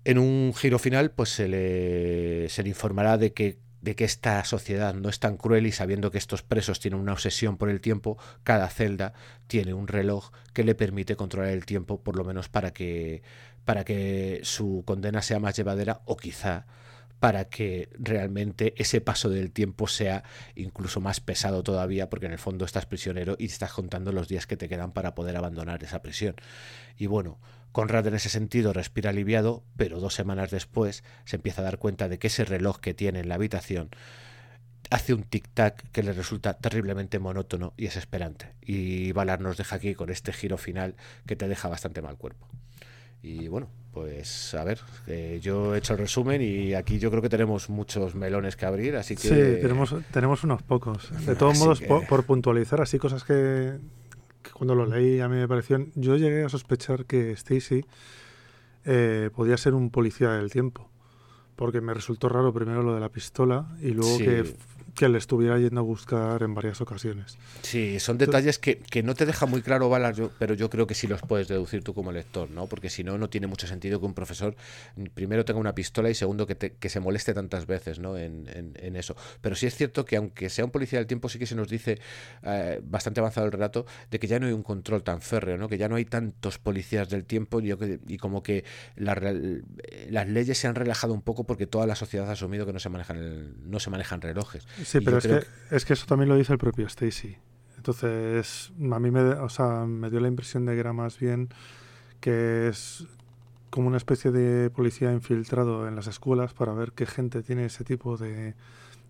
En 0.05 0.19
un 0.19 0.55
giro 0.55 0.79
final, 0.79 1.11
pues 1.11 1.29
se 1.29 1.49
le, 1.49 2.49
se 2.49 2.63
le 2.63 2.71
informará 2.71 3.19
de 3.19 3.33
que 3.35 3.59
de 3.83 3.97
que 3.97 4.05
esta 4.05 4.43
sociedad 4.45 4.95
no 4.95 5.09
es 5.09 5.19
tan 5.19 5.37
cruel 5.37 5.67
y 5.67 5.73
sabiendo 5.73 6.11
que 6.11 6.19
estos 6.19 6.43
presos 6.43 6.81
tienen 6.81 7.01
una 7.01 7.13
obsesión 7.13 7.59
por 7.59 7.69
el 7.69 7.81
tiempo, 7.81 8.17
cada 8.45 8.69
celda 8.71 9.13
tiene 9.49 9.75
un 9.75 9.89
reloj 9.89 10.31
que 10.53 10.65
le 10.65 10.75
permite 10.75 11.17
controlar 11.17 11.51
el 11.51 11.67
tiempo, 11.67 12.01
por 12.01 12.17
lo 12.17 12.25
menos 12.25 12.49
para 12.49 12.73
que, 12.73 13.23
para 13.65 13.85
que 13.85 14.41
su 14.45 14.85
condena 14.87 15.21
sea 15.21 15.41
más 15.41 15.57
llevadera 15.57 16.01
o 16.07 16.17
quizá 16.17 16.65
para 17.19 17.45
que 17.45 17.89
realmente 18.01 18.75
ese 18.79 19.01
paso 19.01 19.29
del 19.29 19.53
tiempo 19.53 19.87
sea 19.87 20.25
incluso 20.57 21.01
más 21.01 21.21
pesado 21.21 21.63
todavía, 21.63 22.11
porque 22.11 22.27
en 22.27 22.33
el 22.33 22.39
fondo 22.41 22.65
estás 22.65 22.85
prisionero 22.87 23.37
y 23.39 23.45
estás 23.45 23.73
contando 23.73 24.11
los 24.11 24.27
días 24.27 24.49
que 24.49 24.57
te 24.57 24.69
quedan 24.69 24.91
para 24.91 25.15
poder 25.15 25.37
abandonar 25.37 25.85
esa 25.85 26.03
prisión. 26.03 26.35
Y 26.99 27.07
bueno, 27.07 27.39
Conrad 27.73 28.07
en 28.07 28.15
ese 28.15 28.29
sentido 28.29 28.73
respira 28.73 29.11
aliviado, 29.11 29.65
pero 29.77 29.99
dos 29.99 30.15
semanas 30.15 30.51
después 30.51 31.03
se 31.25 31.37
empieza 31.37 31.63
a 31.63 31.65
dar 31.65 31.79
cuenta 31.79 32.09
de 32.09 32.19
que 32.19 32.29
ese 32.29 32.45
reloj 32.45 32.79
que 32.79 32.95
tiene 32.95 33.21
en 33.21 33.29
la 33.29 33.37
habitación 33.37 33.91
hace 34.91 35.15
un 35.15 35.25
tic-tac 35.25 35.91
que 35.91 36.03
le 36.03 36.13
resulta 36.13 36.55
terriblemente 36.55 37.19
monótono 37.19 37.73
y 37.77 37.85
desesperante. 37.85 38.55
Y 38.61 39.13
Valar 39.13 39.41
nos 39.41 39.57
deja 39.57 39.77
aquí 39.77 39.95
con 39.95 40.11
este 40.11 40.33
giro 40.33 40.59
final 40.59 40.97
que 41.27 41.35
te 41.35 41.49
deja 41.49 41.69
bastante 41.69 42.03
mal 42.03 42.17
cuerpo. 42.19 42.47
Y 43.23 43.49
bueno, 43.49 43.69
pues 43.93 44.53
a 44.55 44.65
ver, 44.65 44.81
yo 45.41 45.75
he 45.75 45.79
hecho 45.79 45.93
el 45.93 46.01
resumen 46.01 46.43
y 46.43 46.75
aquí 46.75 46.99
yo 46.99 47.11
creo 47.11 47.23
que 47.23 47.29
tenemos 47.29 47.71
muchos 47.71 48.15
melones 48.15 48.57
que 48.57 48.67
abrir, 48.67 48.97
así 48.97 49.15
que... 49.15 49.29
Sí, 49.29 49.63
tenemos, 49.63 49.95
tenemos 50.11 50.43
unos 50.45 50.63
pocos. 50.63 51.11
De 51.25 51.37
todos 51.37 51.57
modos, 51.59 51.81
por, 51.81 52.25
puntualizar, 52.25 52.81
así 52.81 52.99
cosas 52.99 53.23
que, 53.23 53.79
cuando 54.55 54.75
lo 54.75 54.87
leí 54.87 55.21
a 55.21 55.29
mí 55.29 55.37
me 55.37 55.49
pareció... 55.49 55.87
Yo 55.95 56.17
llegué 56.17 56.45
a 56.45 56.49
sospechar 56.49 57.05
que 57.05 57.33
Stacy 57.33 57.85
eh, 58.85 59.31
podía 59.35 59.57
ser 59.57 59.75
un 59.75 59.91
policía 59.91 60.31
del 60.31 60.51
tiempo, 60.51 60.91
porque 61.57 61.81
me 61.81 61.95
resultó 61.95 62.29
raro 62.29 62.53
primero 62.53 62.83
lo 62.83 62.95
de 62.95 63.01
la 63.01 63.11
pistola 63.11 63.69
y 63.81 63.91
luego 63.91 64.19
que 64.19 64.55
que 64.95 65.09
le 65.09 65.19
estuviera 65.19 65.59
yendo 65.59 65.81
a 65.81 65.85
buscar 65.85 66.43
en 66.43 66.55
varias 66.55 66.81
ocasiones. 66.81 67.39
Sí, 67.63 67.99
son 67.99 68.19
detalles 68.19 68.59
que, 68.59 68.79
que 68.79 69.03
no 69.03 69.15
te 69.15 69.27
deja 69.27 69.47
muy 69.47 69.63
claro, 69.63 69.89
Balas, 69.89 70.21
pero 70.39 70.55
yo 70.55 70.69
creo 70.69 70.87
que 70.87 70.95
sí 70.95 71.07
los 71.07 71.23
puedes 71.23 71.49
deducir 71.49 71.83
tú 71.83 71.95
como 71.95 72.13
lector, 72.13 72.51
¿no? 72.51 72.67
Porque 72.67 72.91
si 72.91 73.03
no, 73.03 73.17
no 73.17 73.31
tiene 73.31 73.47
mucho 73.47 73.67
sentido 73.67 74.01
que 74.01 74.07
un 74.07 74.15
profesor 74.15 74.55
primero 75.15 75.45
tenga 75.45 75.61
una 75.61 75.75
pistola 75.75 76.11
y 76.11 76.15
segundo 76.15 76.47
que, 76.47 76.57
que 76.57 76.89
se 76.89 77.01
moleste 77.01 77.33
tantas 77.33 77.67
veces, 77.67 77.99
¿no? 77.99 78.19
En, 78.19 78.47
en, 78.49 78.97
eso. 78.97 79.17
Pero 79.41 79.57
sí 79.57 79.67
es 79.67 79.75
cierto 79.75 80.05
que 80.05 80.17
aunque 80.17 80.51
sea 80.51 80.65
un 80.65 80.71
policía 80.71 80.99
del 80.99 81.07
tiempo, 81.07 81.31
sí 81.31 81.39
que 81.39 81.47
se 81.47 81.55
nos 81.55 81.69
dice, 81.69 81.99
eh, 82.43 82.81
bastante 82.85 83.21
avanzado 83.21 83.47
el 83.47 83.53
relato, 83.53 83.87
de 84.11 84.19
que 84.19 84.27
ya 84.27 84.39
no 84.39 84.47
hay 84.47 84.53
un 84.53 84.63
control 84.63 85.03
tan 85.03 85.23
férreo, 85.23 85.57
¿no? 85.57 85.69
Que 85.69 85.79
ya 85.79 85.89
no 85.89 85.97
hay 85.97 86.05
tantos 86.05 86.59
policías 86.59 87.09
del 87.09 87.25
tiempo 87.25 87.61
y, 87.61 87.73
y 88.07 88.19
como 88.19 88.43
que 88.43 88.65
las 88.97 90.29
leyes 90.29 90.59
se 90.59 90.69
han 90.69 90.75
relajado 90.75 91.15
un 91.15 91.23
poco 91.23 91.45
porque 91.45 91.67
toda 91.67 91.87
la 91.87 91.95
sociedad 91.95 92.29
ha 92.29 92.33
asumido 92.33 92.67
que 92.67 92.73
no 92.73 92.79
se 92.79 92.91
manejan, 92.91 93.71
no 93.71 93.81
se 93.81 93.89
manejan 93.89 94.21
relojes. 94.21 94.67
Sí, 94.85 95.01
pero 95.01 95.19
es 95.19 95.27
que, 95.27 95.43
es 95.71 95.85
que 95.85 95.93
eso 95.93 96.07
también 96.07 96.29
lo 96.29 96.37
dice 96.37 96.53
el 96.53 96.59
propio 96.59 96.87
Stacy. 96.87 97.37
Entonces, 97.77 98.73
a 98.79 98.99
mí 98.99 99.11
me, 99.11 99.21
o 99.21 99.49
sea, 99.49 99.87
me 99.87 100.09
dio 100.11 100.21
la 100.21 100.29
impresión 100.29 100.65
de 100.67 100.75
que 100.75 100.81
era 100.81 100.93
más 100.93 101.19
bien 101.19 101.49
que 102.21 102.69
es 102.69 103.07
como 103.71 103.89
una 103.89 103.97
especie 103.97 104.31
de 104.31 104.71
policía 104.71 105.13
infiltrado 105.13 105.89
en 105.89 105.97
las 105.97 106.07
escuelas 106.07 106.53
para 106.55 106.75
ver 106.75 106.93
qué 106.93 107.07
gente 107.07 107.43
tiene 107.43 107.65
ese 107.65 107.85
tipo 107.85 108.17
de, 108.17 108.55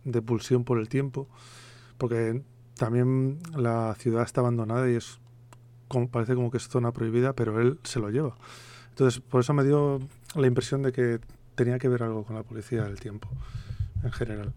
de 0.04 0.22
pulsión 0.22 0.64
por 0.64 0.78
el 0.78 0.88
tiempo. 0.88 1.28
Porque 1.98 2.42
también 2.76 3.40
la 3.54 3.94
ciudad 3.98 4.22
está 4.22 4.40
abandonada 4.40 4.90
y 4.90 4.94
es 4.94 5.18
como, 5.88 6.08
parece 6.08 6.34
como 6.34 6.50
que 6.50 6.56
es 6.56 6.68
zona 6.68 6.92
prohibida, 6.92 7.34
pero 7.34 7.60
él 7.60 7.78
se 7.82 8.00
lo 8.00 8.08
lleva. 8.08 8.36
Entonces, 8.88 9.20
por 9.20 9.40
eso 9.40 9.52
me 9.52 9.64
dio 9.64 10.00
la 10.34 10.46
impresión 10.46 10.82
de 10.82 10.92
que 10.92 11.20
tenía 11.54 11.78
que 11.78 11.88
ver 11.88 12.02
algo 12.02 12.24
con 12.24 12.36
la 12.36 12.42
policía 12.42 12.84
del 12.84 12.98
tiempo 12.98 13.28
en 14.02 14.12
general. 14.12 14.54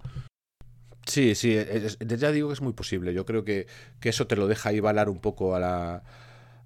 Sí, 1.06 1.36
sí, 1.36 1.56
ya 2.00 2.32
digo 2.32 2.48
que 2.50 2.54
es 2.54 2.62
muy 2.62 2.74
posible. 2.74 3.14
Yo 3.14 3.26
creo 3.26 3.44
que, 3.44 3.68
eso 4.02 4.28
te 4.28 4.36
lo 4.36 4.48
deja 4.48 4.70
ahí 4.70 4.80
balar 4.80 5.10
un 5.10 5.20
poco 5.20 5.56
a 5.56 5.60
la, 5.60 6.04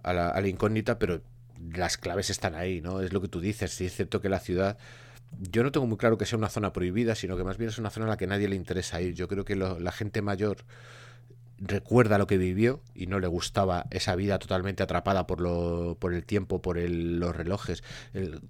a 0.04 0.14
la, 0.14 0.30
a 0.30 0.42
la 0.42 0.48
incógnita, 0.48 0.98
pero 1.00 1.22
las 1.74 1.98
claves 1.98 2.30
están 2.30 2.56
ahí, 2.56 2.82
¿no? 2.82 3.02
Es 3.02 3.14
lo 3.14 3.22
que 3.22 3.28
tú 3.28 3.42
dices. 3.42 3.72
Sí, 3.72 3.86
es 3.86 3.96
cierto 3.96 4.22
que 4.22 4.30
la 4.30 4.40
ciudad 4.40 4.78
yo 5.38 5.64
no 5.64 5.72
tengo 5.72 5.88
muy 5.88 5.98
claro 5.98 6.18
que 6.18 6.26
sea 6.26 6.38
una 6.38 6.50
zona 6.50 6.74
prohibida, 6.74 7.16
sino 7.16 7.38
que 7.38 7.44
más 7.44 7.58
bien 7.58 7.70
es 7.70 7.78
una 7.78 7.90
zona 7.90 8.08
a 8.08 8.10
la 8.10 8.18
que 8.18 8.28
nadie 8.28 8.48
le 8.48 8.56
interesa 8.56 9.02
ir. 9.02 9.14
Yo 9.14 9.28
creo 9.28 9.46
que 9.46 9.56
la 9.56 9.92
gente 9.92 10.22
mayor 10.22 10.58
recuerda 11.62 12.18
lo 12.18 12.28
que 12.28 12.38
vivió 12.38 12.82
y 12.94 13.08
no 13.08 13.20
le 13.20 13.28
gustaba 13.28 13.86
esa 13.92 14.16
vida 14.16 14.40
totalmente 14.40 14.84
atrapada 14.84 15.28
por, 15.28 15.42
lo, 15.42 15.98
por 16.00 16.14
el 16.14 16.26
tiempo, 16.26 16.62
por 16.62 16.78
los 16.78 17.36
relojes, 17.36 17.84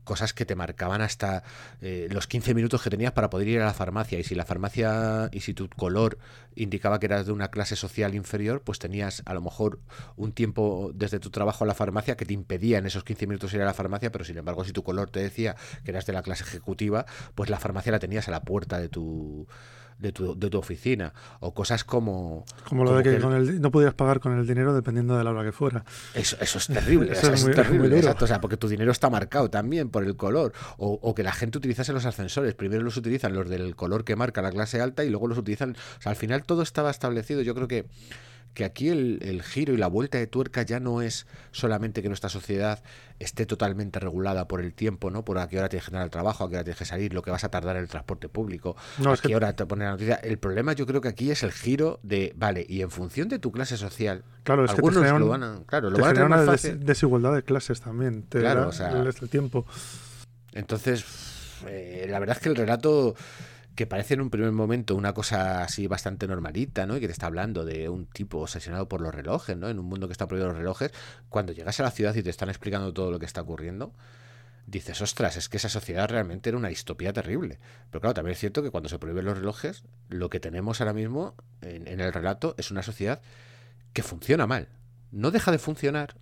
cosas 0.03 0.33
que 0.33 0.45
te 0.45 0.55
marcaban 0.55 1.01
hasta 1.01 1.43
eh, 1.81 2.07
los 2.11 2.27
15 2.27 2.53
minutos 2.53 2.81
que 2.81 2.89
tenías 2.89 3.11
para 3.11 3.29
poder 3.29 3.47
ir 3.47 3.61
a 3.61 3.65
la 3.65 3.73
farmacia. 3.73 4.19
Y 4.19 4.23
si 4.23 4.35
la 4.35 4.45
farmacia 4.45 5.29
y 5.31 5.41
si 5.41 5.53
tu 5.53 5.69
color 5.69 6.17
indicaba 6.55 6.99
que 6.99 7.07
eras 7.07 7.25
de 7.25 7.31
una 7.31 7.49
clase 7.49 7.75
social 7.75 8.15
inferior, 8.15 8.61
pues 8.61 8.79
tenías 8.79 9.23
a 9.25 9.33
lo 9.33 9.41
mejor 9.41 9.79
un 10.15 10.31
tiempo 10.31 10.91
desde 10.93 11.19
tu 11.19 11.29
trabajo 11.29 11.63
a 11.63 11.67
la 11.67 11.73
farmacia 11.73 12.17
que 12.17 12.25
te 12.25 12.33
impedía 12.33 12.77
en 12.77 12.85
esos 12.85 13.03
15 13.03 13.27
minutos 13.27 13.53
ir 13.53 13.61
a 13.61 13.65
la 13.65 13.73
farmacia, 13.73 14.11
pero 14.11 14.25
sin 14.25 14.37
embargo 14.37 14.63
si 14.63 14.73
tu 14.73 14.83
color 14.83 15.09
te 15.09 15.19
decía 15.19 15.55
que 15.83 15.91
eras 15.91 16.05
de 16.05 16.13
la 16.13 16.21
clase 16.21 16.43
ejecutiva, 16.43 17.05
pues 17.35 17.49
la 17.49 17.59
farmacia 17.59 17.91
la 17.91 17.99
tenías 17.99 18.27
a 18.27 18.31
la 18.31 18.43
puerta 18.43 18.79
de 18.79 18.89
tu 18.89 19.47
de 19.99 20.11
tu, 20.11 20.37
de 20.37 20.49
tu 20.49 20.57
oficina. 20.57 21.13
O 21.39 21.53
cosas 21.53 21.83
como... 21.83 22.45
Como 22.67 22.83
lo 22.83 22.95
de 22.95 23.03
que, 23.03 23.19
con 23.19 23.33
el, 23.33 23.61
no 23.61 23.69
podías 23.69 23.93
pagar 23.93 24.19
con 24.19 24.37
el 24.37 24.47
dinero 24.47 24.73
dependiendo 24.73 25.17
de 25.17 25.23
la 25.23 25.31
hora 25.31 25.43
que 25.43 25.51
fuera. 25.51 25.83
Eso, 26.13 26.37
eso 26.39 26.57
es 26.57 26.67
terrible. 26.67 27.11
eso, 27.13 27.31
es, 27.33 27.45
terrible. 27.45 27.97
exacto. 27.97 28.25
O 28.25 28.27
sea, 28.27 28.41
porque 28.41 28.57
tu 28.57 28.67
dinero 28.67 28.91
está 28.91 29.09
marcado 29.09 29.49
también 29.49 29.89
por 29.89 30.03
el 30.03 30.15
color. 30.15 30.53
O, 30.77 30.99
o, 31.01 31.13
que 31.13 31.23
la 31.23 31.33
gente 31.33 31.57
utilizase 31.57 31.93
los 31.93 32.05
ascensores. 32.05 32.55
Primero 32.55 32.81
los 32.81 32.97
utilizan 32.97 33.33
los 33.33 33.49
del 33.49 33.75
color 33.75 34.03
que 34.03 34.15
marca 34.15 34.41
la 34.41 34.51
clase 34.51 34.81
alta 34.81 35.03
y 35.03 35.09
luego 35.09 35.27
los 35.27 35.37
utilizan... 35.37 35.71
O 35.71 36.01
sea, 36.01 36.11
al 36.11 36.15
final 36.15 36.43
todo 36.43 36.61
estaba 36.61 36.89
establecido. 36.89 37.41
Yo 37.41 37.53
creo 37.53 37.67
que 37.67 37.85
que 38.59 38.65
aquí 38.65 38.89
el, 38.89 39.41
giro 39.41 39.73
y 39.73 39.77
la 39.77 39.87
vuelta 39.87 40.17
de 40.17 40.27
tuerca 40.27 40.63
ya 40.63 40.81
no 40.81 41.01
es 41.01 41.27
solamente 41.53 42.01
que 42.01 42.09
nuestra 42.09 42.29
sociedad 42.29 42.83
esté 43.17 43.45
totalmente 43.45 44.01
regulada 44.01 44.49
por 44.49 44.59
el 44.59 44.73
tiempo, 44.73 45.09
¿no? 45.09 45.23
Por 45.23 45.37
a 45.37 45.47
qué 45.47 45.59
hora 45.59 45.69
tienes 45.69 45.85
que 45.85 45.91
entrar 45.91 46.03
al 46.03 46.09
trabajo, 46.09 46.43
a 46.43 46.49
qué 46.49 46.55
hora 46.55 46.65
tienes 46.65 46.77
que 46.77 46.83
salir, 46.83 47.13
lo 47.13 47.21
que 47.21 47.31
vas 47.31 47.45
a 47.45 47.49
tardar 47.51 47.77
en 47.77 47.83
el 47.83 47.87
transporte 47.87 48.27
público, 48.27 48.75
a 48.97 49.15
qué 49.15 49.33
hora 49.33 49.55
te 49.55 49.65
poner 49.65 49.85
la 49.85 49.91
noticia. 49.91 50.15
El 50.15 50.39
problema 50.39 50.73
yo 50.73 50.85
creo 50.85 50.99
que 50.99 51.07
aquí 51.07 51.31
es 51.31 51.41
el 51.43 51.53
giro 51.53 52.01
de, 52.03 52.33
vale, 52.35 52.65
y 52.67 52.81
en 52.81 52.91
función 52.91 53.29
de 53.29 53.39
tu 53.39 53.53
clase 53.53 53.77
social, 53.77 54.25
claro, 54.43 54.65
es 54.65 54.71
algunos 54.71 55.05
que 55.05 55.19
lo 55.19 55.29
van 55.29 55.43
a, 55.43 55.61
claro, 55.65 55.89
lo 55.89 55.97
van 55.97 56.17
a 56.17 56.25
una 56.25 56.43
desigualdad 56.43 57.33
de 57.35 57.43
clases 57.43 57.79
también, 57.79 58.25
claro, 58.27 58.67
o 58.67 58.73
sea, 58.73 58.91
el 58.91 59.29
tiempo. 59.29 59.65
Entonces, 60.51 61.05
eh, 61.65 62.07
la 62.09 62.19
verdad 62.19 62.35
es 62.35 62.43
que 62.43 62.49
el 62.49 62.57
relato 62.57 63.15
que 63.79 63.87
parece 63.87 64.15
en 64.15 64.19
un 64.19 64.29
primer 64.29 64.51
momento 64.51 64.93
una 64.93 65.13
cosa 65.13 65.63
así 65.63 65.87
bastante 65.87 66.27
normalita, 66.27 66.85
¿no? 66.85 66.97
Y 66.97 66.99
que 66.99 67.05
te 67.05 67.13
está 67.13 67.27
hablando 67.27 67.63
de 67.63 67.87
un 67.87 68.07
tipo 68.07 68.39
obsesionado 68.39 68.89
por 68.89 68.99
los 68.99 69.15
relojes, 69.15 69.55
¿no? 69.55 69.69
En 69.69 69.79
un 69.79 69.85
mundo 69.85 70.09
que 70.09 70.11
está 70.11 70.27
prohibido 70.27 70.49
los 70.49 70.57
relojes, 70.57 70.91
cuando 71.29 71.53
llegas 71.53 71.79
a 71.79 71.83
la 71.83 71.91
ciudad 71.91 72.13
y 72.15 72.21
te 72.21 72.29
están 72.29 72.49
explicando 72.49 72.93
todo 72.93 73.09
lo 73.09 73.19
que 73.19 73.25
está 73.25 73.39
ocurriendo, 73.39 73.93
dices, 74.67 75.01
ostras, 75.01 75.37
es 75.37 75.47
que 75.47 75.55
esa 75.55 75.69
sociedad 75.69 76.09
realmente 76.09 76.49
era 76.49 76.57
una 76.57 76.67
distopía 76.67 77.13
terrible. 77.13 77.57
Pero 77.89 78.01
claro, 78.01 78.15
también 78.15 78.33
es 78.33 78.39
cierto 78.39 78.61
que 78.61 78.69
cuando 78.69 78.89
se 78.89 78.99
prohíben 78.99 79.23
los 79.23 79.37
relojes, 79.37 79.85
lo 80.09 80.29
que 80.29 80.41
tenemos 80.41 80.81
ahora 80.81 80.91
mismo 80.91 81.35
en, 81.61 81.87
en 81.87 82.01
el 82.01 82.11
relato 82.11 82.55
es 82.57 82.71
una 82.71 82.83
sociedad 82.83 83.21
que 83.93 84.03
funciona 84.03 84.45
mal. 84.45 84.67
No 85.11 85.31
deja 85.31 85.53
de 85.53 85.57
funcionar, 85.57 86.15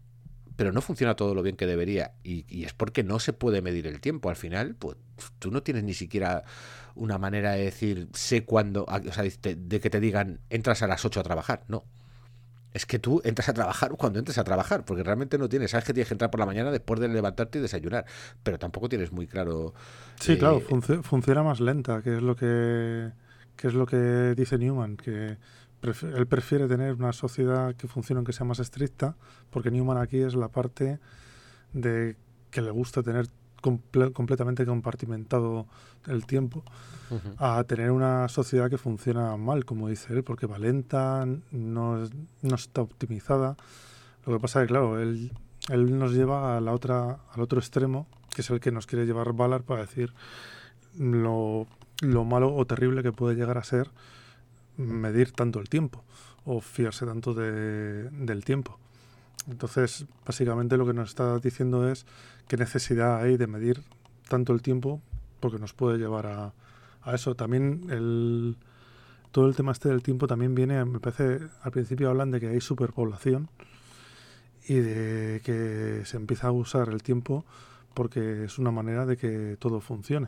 pero 0.57 0.71
no 0.71 0.81
funciona 0.81 1.15
todo 1.15 1.35
lo 1.35 1.43
bien 1.43 1.55
que 1.55 1.67
debería. 1.67 2.13
Y, 2.23 2.65
es 2.65 2.73
porque 2.73 3.03
no 3.03 3.19
se 3.19 3.31
puede 3.31 3.61
medir 3.61 3.87
el 3.87 4.01
tiempo. 4.01 4.29
Al 4.29 4.35
final, 4.35 4.75
pues 4.75 4.97
tú 5.39 5.51
no 5.51 5.61
tienes 5.63 5.83
ni 5.83 5.93
siquiera 5.93 6.43
una 6.95 7.19
manera 7.19 7.51
de 7.51 7.63
decir, 7.63 8.09
sé 8.13 8.43
cuándo, 8.43 8.85
o 8.85 9.13
sea, 9.13 9.23
de, 9.23 9.79
que 9.79 9.89
te 9.89 9.99
digan, 9.99 10.41
entras 10.49 10.81
a 10.81 10.87
las 10.87 11.05
8 11.05 11.19
a 11.19 11.23
trabajar. 11.23 11.63
No. 11.67 11.85
Es 12.73 12.87
que 12.87 12.97
tú 12.97 13.21
entras 13.23 13.49
a 13.49 13.53
trabajar 13.53 13.91
cuando 13.91 14.17
entres 14.17 14.39
a 14.39 14.43
trabajar, 14.43 14.83
porque 14.83 15.03
realmente 15.03 15.37
no 15.37 15.47
tienes. 15.47 15.71
Sabes 15.71 15.85
que 15.85 15.93
tienes 15.93 16.07
que 16.07 16.15
entrar 16.15 16.31
por 16.31 16.39
la 16.39 16.47
mañana 16.47 16.71
después 16.71 16.99
de 16.99 17.07
levantarte 17.07 17.59
y 17.59 17.61
desayunar, 17.61 18.05
pero 18.41 18.57
tampoco 18.57 18.89
tienes 18.89 19.11
muy 19.11 19.27
claro. 19.27 19.75
Sí, 20.19 20.33
eh, 20.33 20.37
claro, 20.39 20.59
funciona 20.59 21.43
más 21.43 21.59
lenta, 21.59 22.01
que 22.01 22.17
es 22.17 22.23
lo 22.23 22.35
que, 22.35 23.11
que 23.55 23.67
es 23.67 23.73
lo 23.75 23.85
que 23.85 24.33
dice 24.35 24.57
Newman, 24.57 24.97
que 24.97 25.37
él 25.89 26.27
prefiere 26.27 26.67
tener 26.67 26.93
una 26.93 27.13
sociedad 27.13 27.75
que 27.75 27.87
funcione, 27.87 28.23
que 28.23 28.33
sea 28.33 28.45
más 28.45 28.59
estricta, 28.59 29.15
porque 29.49 29.71
Newman 29.71 29.97
aquí 29.97 30.17
es 30.17 30.35
la 30.35 30.49
parte 30.49 30.99
de 31.73 32.15
que 32.51 32.61
le 32.61 32.71
gusta 32.71 33.03
tener 33.03 33.27
completamente 33.61 34.65
compartimentado 34.65 35.65
el 36.07 36.25
tiempo, 36.25 36.63
a 37.37 37.63
tener 37.63 37.91
una 37.91 38.27
sociedad 38.29 38.69
que 38.69 38.77
funciona 38.77 39.35
mal, 39.37 39.65
como 39.65 39.89
dice 39.89 40.13
él, 40.13 40.23
porque 40.23 40.45
va 40.45 40.59
lenta, 40.59 41.25
no, 41.51 42.07
no 42.41 42.55
está 42.55 42.81
optimizada. 42.81 43.57
Lo 44.25 44.33
que 44.33 44.39
pasa 44.39 44.61
es 44.61 44.67
que, 44.67 44.73
claro, 44.73 45.01
él, 45.01 45.31
él 45.69 45.97
nos 45.97 46.13
lleva 46.13 46.57
a 46.57 46.61
la 46.61 46.73
otra, 46.73 47.19
al 47.33 47.41
otro 47.41 47.59
extremo, 47.59 48.07
que 48.33 48.41
es 48.41 48.49
el 48.49 48.59
que 48.59 48.71
nos 48.71 48.87
quiere 48.87 49.05
llevar 49.05 49.33
Ballard 49.33 49.63
para 49.63 49.81
decir 49.81 50.13
lo, 50.97 51.67
lo 52.01 52.25
malo 52.25 52.53
o 52.55 52.65
terrible 52.65 53.03
que 53.03 53.11
puede 53.11 53.35
llegar 53.35 53.57
a 53.57 53.63
ser 53.63 53.89
medir 54.77 55.31
tanto 55.31 55.59
el 55.59 55.69
tiempo 55.69 56.03
o 56.45 56.61
fiarse 56.61 57.05
tanto 57.05 57.33
de, 57.33 58.09
del 58.09 58.45
tiempo. 58.45 58.79
Entonces, 59.49 60.05
básicamente 60.25 60.77
lo 60.77 60.85
que 60.85 60.93
nos 60.93 61.09
está 61.09 61.39
diciendo 61.39 61.89
es 61.89 62.05
qué 62.47 62.57
necesidad 62.57 63.21
hay 63.21 63.37
de 63.37 63.47
medir 63.47 63.83
tanto 64.29 64.53
el 64.53 64.61
tiempo 64.61 65.01
porque 65.39 65.59
nos 65.59 65.73
puede 65.73 65.97
llevar 65.97 66.27
a, 66.27 66.53
a 67.01 67.15
eso. 67.15 67.35
También 67.35 67.87
el, 67.89 68.57
todo 69.31 69.47
el 69.47 69.55
tema 69.55 69.71
este 69.71 69.89
del 69.89 70.03
tiempo 70.03 70.27
también 70.27 70.55
viene, 70.55 70.83
me 70.85 70.99
parece, 70.99 71.39
al 71.61 71.71
principio 71.71 72.09
hablan 72.09 72.31
de 72.31 72.39
que 72.39 72.47
hay 72.47 72.61
superpoblación 72.61 73.49
y 74.67 74.75
de 74.75 75.41
que 75.43 76.03
se 76.05 76.17
empieza 76.17 76.47
a 76.47 76.51
usar 76.51 76.89
el 76.89 77.01
tiempo 77.03 77.45
porque 77.93 78.43
es 78.43 78.59
una 78.59 78.71
manera 78.71 79.05
de 79.05 79.17
que 79.17 79.57
todo 79.59 79.81
funcione. 79.81 80.27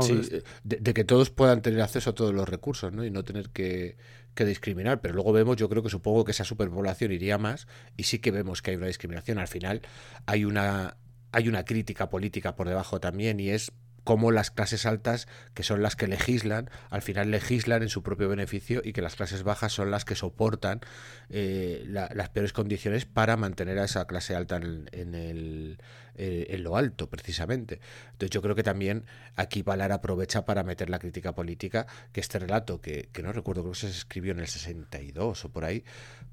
Sí, 0.00 0.20
eh, 0.30 0.42
de, 0.62 0.94
que 0.94 1.04
todos 1.04 1.30
puedan 1.30 1.62
tener 1.62 1.80
acceso 1.80 2.10
a 2.10 2.14
todos 2.14 2.32
los 2.32 2.48
recursos 2.48 2.92
¿no? 2.92 3.04
y 3.04 3.10
no 3.10 3.24
tener 3.24 3.50
que, 3.50 3.96
discriminar. 4.36 5.02
Pero 5.02 5.14
luego 5.14 5.32
vemos, 5.32 5.56
yo 5.58 5.68
creo 5.68 5.82
que 5.82 5.90
supongo 5.90 6.24
que 6.24 6.30
esa 6.30 6.44
superpoblación 6.44 7.12
iría 7.12 7.36
más 7.36 7.66
y 7.98 8.04
sí 8.04 8.20
que 8.20 8.30
vemos 8.30 8.62
que 8.62 8.70
hay 8.70 8.78
una 8.78 8.86
discriminación. 8.86 9.38
Al 9.38 9.48
final 9.48 9.82
hay 10.24 10.46
una, 10.46 10.96
hay 11.30 11.48
una 11.48 11.66
crítica 11.66 12.08
política 12.08 12.56
por 12.56 12.66
debajo 12.66 13.00
también 13.00 13.38
y 13.38 13.50
es 13.50 13.72
cómo 14.04 14.30
las 14.30 14.50
clases 14.50 14.86
altas, 14.86 15.28
que 15.54 15.62
son 15.62 15.82
las 15.82 15.96
que 15.96 16.06
legislan, 16.06 16.70
al 16.90 17.02
final 17.02 17.30
legislan 17.30 17.82
en 17.82 17.88
su 17.88 18.02
propio 18.02 18.28
beneficio 18.28 18.80
y 18.84 18.92
que 18.92 19.02
las 19.02 19.16
clases 19.16 19.42
bajas 19.42 19.72
son 19.72 19.90
las 19.90 20.04
que 20.04 20.14
soportan 20.14 20.80
eh, 21.28 21.84
las 21.86 22.28
peores 22.30 22.52
condiciones 22.52 23.06
para 23.06 23.36
mantener 23.36 23.78
a 23.78 23.84
esa 23.84 24.06
clase 24.06 24.34
alta 24.34 24.56
en, 24.56 25.14
el, 25.14 25.78
eh, 26.14 26.46
en 26.50 26.64
lo 26.64 26.76
alto, 26.76 27.08
precisamente. 27.08 27.80
Entonces 28.12 28.30
yo 28.30 28.42
creo 28.42 28.54
que 28.54 28.62
también 28.62 29.04
aquí 29.36 29.62
Valar 29.62 29.92
aprovecha 29.92 30.44
para 30.44 30.62
meter 30.62 30.90
la 30.90 30.98
crítica 30.98 31.34
política, 31.34 31.86
que 32.12 32.20
este 32.20 32.38
relato, 32.38 32.80
que, 32.80 33.08
no 33.22 33.32
recuerdo, 33.32 33.62
creo 33.62 33.72
que 33.72 33.78
se 33.78 33.88
escribió 33.88 34.32
en 34.32 34.40
el 34.40 34.48
62 34.48 35.44
o 35.44 35.48
por 35.50 35.64
ahí, 35.64 35.84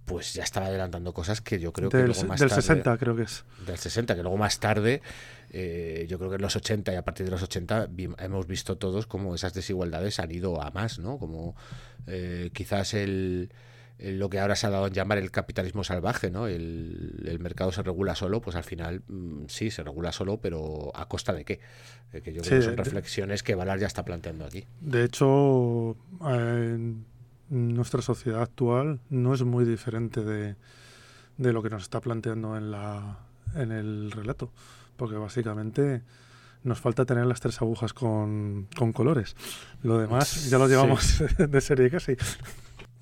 pues 0.05 0.33
ya 0.33 0.43
estaba 0.43 0.67
adelantando 0.67 1.13
cosas 1.13 1.41
que 1.41 1.59
yo 1.59 1.73
creo 1.73 1.89
que 1.89 2.03
luego 2.03 2.23
más 2.23 2.39
del 2.39 2.49
60 2.49 2.97
creo 2.97 3.15
que 3.15 3.23
es. 3.23 3.45
Del 3.65 3.77
60, 3.77 4.15
que 4.15 4.21
luego 4.21 4.37
más 4.37 4.59
tarde, 4.59 5.01
eh, 5.49 6.05
yo 6.09 6.17
creo 6.17 6.29
que 6.29 6.35
en 6.35 6.41
los 6.41 6.55
80 6.55 6.93
y 6.93 6.95
a 6.95 7.03
partir 7.03 7.25
de 7.25 7.31
los 7.31 7.43
80 7.43 7.89
hemos 8.19 8.47
visto 8.47 8.77
todos 8.77 9.07
como 9.07 9.35
esas 9.35 9.53
desigualdades 9.53 10.19
han 10.19 10.31
ido 10.31 10.61
a 10.61 10.71
más, 10.71 10.99
¿no? 10.99 11.17
Como 11.17 11.55
eh, 12.07 12.49
quizás 12.53 12.93
el 12.93 13.51
lo 13.99 14.29
que 14.29 14.39
ahora 14.39 14.55
se 14.55 14.67
ha 14.67 14.69
dado 14.69 14.87
en 14.87 14.93
llamar 14.93 15.17
el 15.17 15.31
capitalismo 15.31 15.83
salvaje, 15.83 16.29
¿no? 16.29 16.47
El, 16.47 17.37
mercado 17.39 17.71
se 17.71 17.81
regula 17.81 18.13
solo, 18.15 18.41
pues 18.41 18.55
al 18.55 18.63
final 18.63 19.01
mm, 19.07 19.45
sí, 19.47 19.71
se 19.71 19.83
regula 19.83 20.11
solo, 20.11 20.39
pero 20.39 20.91
¿a 20.95 21.07
costa 21.07 21.33
de 21.33 21.45
qué? 21.45 21.59
Eh, 22.13 22.21
que 22.21 22.33
yo 22.33 22.41
creo 22.41 22.59
que 22.59 22.65
son 22.65 22.77
reflexiones 22.77 23.41
que 23.41 23.55
Valar 23.55 23.79
ya 23.79 23.87
está 23.87 24.05
planteando 24.05 24.45
aquí. 24.45 24.65
De 24.81 25.03
hecho, 25.03 25.97
en 26.21 27.05
nuestra 27.49 28.01
sociedad 28.01 28.41
actual 28.41 28.99
no 29.09 29.33
es 29.33 29.43
muy 29.43 29.65
diferente 29.65 30.23
de, 30.23 30.55
de 31.37 31.53
lo 31.53 31.63
que 31.63 31.69
nos 31.69 31.83
está 31.83 31.99
planteando 32.01 32.55
en, 32.55 32.71
la, 32.71 33.19
en 33.55 33.71
el 33.71 34.11
relato, 34.11 34.51
porque 34.97 35.15
básicamente 35.15 36.01
nos 36.63 36.79
falta 36.79 37.05
tener 37.05 37.25
las 37.25 37.39
tres 37.39 37.61
agujas 37.61 37.93
con, 37.93 38.67
con 38.75 38.91
colores. 38.93 39.35
Lo 39.83 39.97
demás 39.97 40.49
ya 40.49 40.57
lo 40.57 40.67
llevamos 40.67 41.23
de 41.37 41.61
serie 41.61 41.89
casi. 41.89 42.15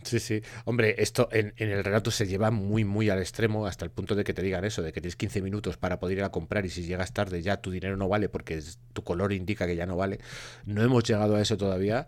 Sí, 0.05 0.19
sí. 0.19 0.43
Hombre, 0.65 0.95
esto 0.99 1.29
en, 1.31 1.53
el 1.57 1.83
relato 1.83 2.11
se 2.11 2.27
lleva 2.27 2.51
muy, 2.51 2.85
muy 2.85 3.09
al 3.09 3.19
extremo 3.19 3.65
hasta 3.65 3.85
el 3.85 3.91
punto 3.91 4.13
de 4.13 4.23
que 4.23 4.35
te 4.35 4.43
digan 4.43 4.63
eso, 4.63 4.83
de 4.83 4.93
que 4.93 5.01
tienes 5.01 5.15
15 5.15 5.41
minutos 5.41 5.77
para 5.77 5.99
poder 5.99 6.19
ir 6.19 6.23
a 6.23 6.29
comprar 6.29 6.63
y 6.65 6.69
si 6.69 6.83
llegas 6.83 7.11
tarde 7.11 7.41
ya 7.41 7.57
tu 7.57 7.71
dinero 7.71 7.97
no 7.97 8.07
vale 8.07 8.29
porque 8.29 8.61
tu 8.93 9.03
color 9.03 9.33
indica 9.33 9.65
que 9.65 9.75
ya 9.75 9.87
no 9.87 9.97
vale. 9.97 10.19
No 10.65 10.83
hemos 10.83 11.03
llegado 11.03 11.35
a 11.35 11.41
eso 11.41 11.57
todavía, 11.57 12.07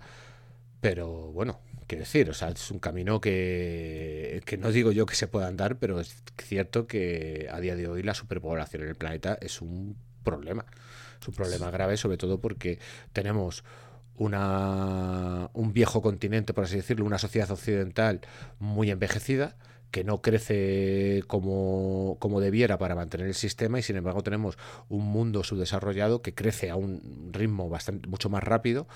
pero 0.79 1.31
bueno, 1.31 1.59
qué 1.87 1.95
decir, 1.95 2.29
o 2.29 2.33
sea, 2.33 2.49
es 2.49 2.69
un 2.71 2.79
camino 2.79 3.21
que, 3.21 4.41
que 4.45 4.57
no 4.57 4.71
digo 4.71 4.91
yo 4.91 5.05
que 5.05 5.15
se 5.15 5.27
pueda 5.27 5.47
andar, 5.47 5.77
pero 5.79 5.99
es 5.99 6.23
cierto 6.37 6.85
que 6.85 7.47
a 7.51 7.59
día 7.59 7.75
de 7.75 7.87
hoy 7.87 8.03
la 8.03 8.13
superpoblación 8.13 8.83
en 8.83 8.89
el 8.89 8.95
planeta 8.95 9.37
es 9.41 9.61
un 9.61 9.97
problema. 10.23 10.65
Es 11.21 11.27
un 11.27 11.33
problema 11.33 11.71
grave, 11.71 11.97
sobre 11.97 12.17
todo 12.17 12.39
porque 12.39 12.79
tenemos 13.13 13.63
una, 14.17 15.49
un 15.53 15.73
viejo 15.73 16.01
continente, 16.01 16.53
por 16.53 16.65
así 16.65 16.75
decirlo, 16.75 17.05
una 17.05 17.17
sociedad 17.17 17.49
occidental 17.51 18.21
muy 18.59 18.91
envejecida, 18.91 19.55
que 19.91 20.03
no 20.03 20.21
crece 20.21 21.23
como, 21.27 22.17
como, 22.19 22.41
debiera 22.41 22.77
para 22.77 22.95
mantener 22.95 23.27
el 23.27 23.33
sistema 23.33 23.79
y 23.79 23.83
sin 23.83 23.95
embargo 23.95 24.23
tenemos 24.23 24.57
un 24.89 25.05
mundo 25.05 25.43
subdesarrollado 25.43 26.21
que 26.21 26.33
crece 26.33 26.69
a 26.69 26.75
un 26.75 27.29
ritmo 27.31 27.69
bastante 27.69 28.07
mucho 28.07 28.29
más 28.29 28.43
rápido, 28.43 28.87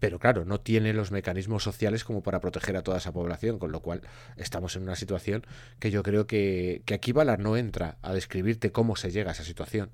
pero 0.00 0.18
claro, 0.18 0.44
no 0.44 0.60
tiene 0.60 0.92
los 0.92 1.12
mecanismos 1.12 1.62
sociales 1.62 2.04
como 2.04 2.22
para 2.22 2.40
proteger 2.40 2.76
a 2.76 2.82
toda 2.82 2.98
esa 2.98 3.12
población, 3.12 3.58
con 3.58 3.70
lo 3.70 3.80
cual 3.80 4.02
estamos 4.36 4.74
en 4.76 4.82
una 4.82 4.96
situación 4.96 5.46
que 5.78 5.90
yo 5.90 6.02
creo 6.02 6.26
que, 6.26 6.82
que 6.86 6.94
aquí 6.94 7.12
Valar 7.12 7.38
no 7.38 7.56
entra 7.56 7.98
a 8.02 8.12
describirte 8.12 8.72
cómo 8.72 8.96
se 8.96 9.10
llega 9.10 9.30
a 9.30 9.34
esa 9.34 9.44
situación, 9.44 9.90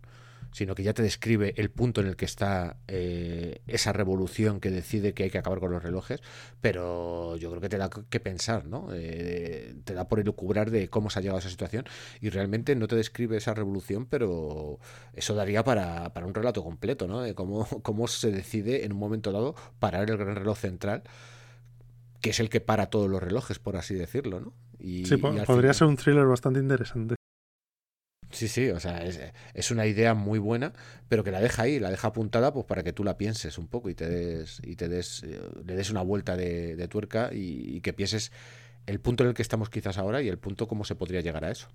sino 0.56 0.74
que 0.74 0.82
ya 0.82 0.94
te 0.94 1.02
describe 1.02 1.52
el 1.58 1.68
punto 1.68 2.00
en 2.00 2.06
el 2.06 2.16
que 2.16 2.24
está 2.24 2.78
eh, 2.88 3.60
esa 3.66 3.92
revolución 3.92 4.58
que 4.58 4.70
decide 4.70 5.12
que 5.12 5.24
hay 5.24 5.30
que 5.30 5.36
acabar 5.36 5.60
con 5.60 5.70
los 5.70 5.82
relojes, 5.82 6.22
pero 6.62 7.36
yo 7.36 7.50
creo 7.50 7.60
que 7.60 7.68
te 7.68 7.76
da 7.76 7.90
que 7.90 8.20
pensar, 8.20 8.64
¿no? 8.64 8.88
Eh, 8.94 9.74
te 9.84 9.92
da 9.92 10.08
por 10.08 10.18
elucubrar 10.18 10.70
de 10.70 10.88
cómo 10.88 11.10
se 11.10 11.18
ha 11.18 11.22
llegado 11.22 11.36
a 11.36 11.40
esa 11.40 11.50
situación 11.50 11.84
y 12.22 12.30
realmente 12.30 12.74
no 12.74 12.88
te 12.88 12.96
describe 12.96 13.36
esa 13.36 13.52
revolución, 13.52 14.06
pero 14.06 14.78
eso 15.12 15.34
daría 15.34 15.62
para, 15.62 16.10
un 16.24 16.32
relato 16.32 16.64
completo, 16.64 17.06
¿no? 17.06 17.20
De 17.20 17.34
cómo, 17.34 17.66
cómo 17.82 18.08
se 18.08 18.30
decide 18.30 18.86
en 18.86 18.92
un 18.94 18.98
momento 18.98 19.32
dado 19.32 19.56
parar 19.78 20.08
el 20.08 20.16
gran 20.16 20.36
reloj 20.36 20.56
central 20.56 21.02
que 22.22 22.30
es 22.30 22.40
el 22.40 22.48
que 22.48 22.62
para 22.62 22.86
todos 22.86 23.10
los 23.10 23.22
relojes, 23.22 23.58
por 23.58 23.76
así 23.76 23.94
decirlo, 23.94 24.40
¿no? 24.40 24.54
Y, 24.78 25.04
sí, 25.04 25.18
podría 25.18 25.74
ser 25.74 25.86
un 25.86 25.96
thriller 25.96 26.24
bastante 26.24 26.60
interesante. 26.60 27.16
Sí, 28.30 28.48
sí, 28.48 28.70
o 28.70 28.80
sea, 28.80 29.04
es, 29.54 29.70
una 29.70 29.86
idea 29.86 30.14
muy 30.14 30.38
buena, 30.38 30.72
pero 31.08 31.22
que 31.24 31.30
la 31.30 31.40
deja 31.40 31.62
ahí, 31.62 31.78
la 31.78 31.90
deja 31.90 32.08
apuntada 32.08 32.52
pues 32.52 32.66
para 32.66 32.82
que 32.82 32.92
tú 32.92 33.04
la 33.04 33.16
pienses 33.16 33.56
un 33.56 33.68
poco 33.68 33.88
y 33.88 33.94
te 33.94 34.08
des, 34.08 34.60
y 34.64 34.76
te 34.76 34.88
des, 34.88 35.22
eh, 35.22 35.40
le 35.64 35.76
des 35.76 35.90
una 35.90 36.02
vuelta 36.02 36.36
de, 36.36 36.88
tuerca 36.88 37.30
y, 37.32 37.80
que 37.80 37.92
pienses 37.92 38.32
el 38.86 39.00
punto 39.00 39.22
en 39.22 39.28
el 39.28 39.34
que 39.34 39.42
estamos 39.42 39.70
quizás 39.70 39.98
ahora 39.98 40.22
y 40.22 40.28
el 40.28 40.38
punto 40.38 40.66
cómo 40.66 40.84
se 40.84 40.94
podría 40.94 41.20
llegar 41.20 41.44
a 41.44 41.50
eso. 41.50 41.68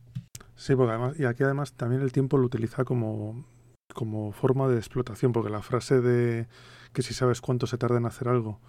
Sí, 0.56 0.76
porque 0.76 0.92
además, 0.92 1.20
y 1.20 1.26
aquí 1.26 1.44
además 1.44 1.74
también 1.74 2.02
el 2.02 2.12
tiempo 2.12 2.38
lo 2.38 2.46
utiliza 2.46 2.84
como, 2.84 3.46
como 3.94 4.32
forma 4.32 4.68
de 4.68 4.78
explotación, 4.78 5.32
porque 5.32 5.50
la 5.50 5.62
frase 5.62 6.02
de 6.02 6.48
que 6.94 7.02
si 7.02 7.14
sabes 7.14 7.42
cuánto 7.42 7.66
se 7.66 7.78
tarda 7.78 7.98
en 7.98 8.06
hacer 8.06 8.28
algo, 8.28 8.60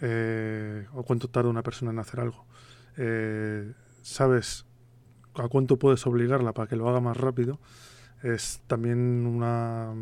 eh, 0.00 0.86
o 0.94 1.04
cuánto 1.04 1.28
tarda 1.28 1.50
una 1.50 1.62
persona 1.62 1.92
en 1.92 1.98
hacer 1.98 2.20
algo, 2.20 2.46
eh, 2.96 3.72
sabes 4.02 4.66
a 5.34 5.48
cuánto 5.48 5.78
puedes 5.78 6.06
obligarla 6.06 6.52
para 6.52 6.68
que 6.68 6.76
lo 6.76 6.88
haga 6.88 7.00
más 7.00 7.16
rápido, 7.16 7.58
es 8.22 8.60
también 8.66 9.26
una, 9.26 9.94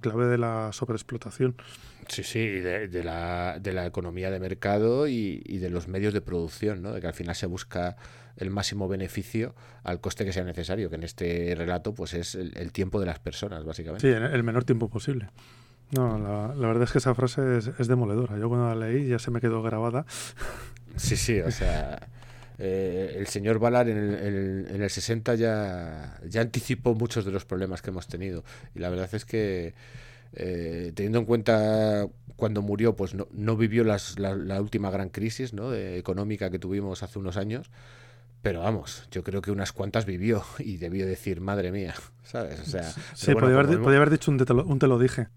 clave 0.00 0.26
de 0.26 0.38
la 0.38 0.70
sobreexplotación. 0.72 1.56
Sí, 2.08 2.22
sí, 2.22 2.46
de, 2.46 2.88
de, 2.88 3.04
la, 3.04 3.58
de 3.60 3.72
la 3.72 3.86
economía 3.86 4.30
de 4.30 4.40
mercado 4.40 5.08
y, 5.08 5.40
de 5.40 5.70
los 5.70 5.88
medios 5.88 6.12
de 6.12 6.20
producción, 6.20 6.82
¿no? 6.82 6.92
de 6.92 7.00
que 7.00 7.06
al 7.06 7.14
final 7.14 7.34
se 7.34 7.46
busca 7.46 7.96
el 8.36 8.50
máximo 8.50 8.88
beneficio 8.88 9.54
al 9.84 10.00
coste 10.00 10.24
que 10.24 10.32
sea 10.32 10.44
necesario, 10.44 10.90
que 10.90 10.96
en 10.96 11.04
este 11.04 11.54
relato 11.56 11.94
pues 11.94 12.14
es 12.14 12.34
el, 12.34 12.72
tiempo 12.72 13.00
de 13.00 13.06
las 13.06 13.18
personas, 13.18 13.64
básicamente. 13.64 14.06
Sí, 14.06 14.14
el 14.14 14.42
menor 14.42 14.64
tiempo 14.64 14.88
posible. 14.88 15.30
No, 15.90 16.18
la, 16.18 16.54
la 16.54 16.66
verdad 16.66 16.84
es 16.84 16.92
que 16.92 16.98
esa 16.98 17.14
frase 17.14 17.58
es, 17.58 17.70
es 17.78 17.86
demoledora. 17.86 18.38
Yo 18.38 18.48
cuando 18.48 18.68
la 18.68 18.86
leí 18.86 19.08
ya 19.08 19.18
se 19.18 19.30
me 19.30 19.40
quedó 19.40 19.62
grabada. 19.62 20.06
Sí, 20.96 21.16
sí, 21.16 21.40
o 21.40 21.50
sea... 21.50 22.08
Eh, 22.58 23.16
el 23.18 23.26
señor 23.26 23.58
Valar 23.58 23.88
en 23.88 23.96
el, 23.96 24.66
en 24.70 24.82
el 24.82 24.90
60 24.90 25.34
ya, 25.34 26.20
ya 26.28 26.40
anticipó 26.40 26.94
muchos 26.94 27.24
de 27.24 27.32
los 27.32 27.44
problemas 27.44 27.82
que 27.82 27.90
hemos 27.90 28.06
tenido. 28.06 28.44
Y 28.74 28.80
la 28.80 28.88
verdad 28.88 29.08
es 29.14 29.24
que, 29.24 29.74
eh, 30.34 30.92
teniendo 30.94 31.18
en 31.18 31.24
cuenta 31.24 32.06
cuando 32.36 32.62
murió, 32.62 32.96
pues 32.96 33.14
no, 33.14 33.28
no 33.32 33.56
vivió 33.56 33.84
las, 33.84 34.18
la, 34.18 34.60
última 34.60 34.90
gran 34.90 35.08
crisis 35.08 35.52
¿no? 35.52 35.74
económica 35.74 36.50
que 36.50 36.58
tuvimos 36.58 37.02
hace 37.02 37.18
unos 37.18 37.36
años. 37.36 37.70
Pero 38.42 38.60
vamos, 38.60 39.06
yo 39.12 39.22
creo 39.22 39.40
que 39.40 39.52
unas 39.52 39.72
cuantas 39.72 40.04
vivió 40.04 40.42
y 40.58 40.76
debió 40.76 41.06
decir, 41.06 41.40
madre 41.40 41.70
mía, 41.70 41.94
¿sabes? 42.24 42.60
O 42.60 42.64
sea, 42.64 42.90
sí, 43.14 43.32
podía, 43.34 43.58
haber, 43.58 43.78
haber, 43.78 44.10
dicho 44.10 44.30
un 44.30 44.44
un 44.66 44.78
te 44.78 44.86
lo 44.86 44.98
dije. 44.98 45.28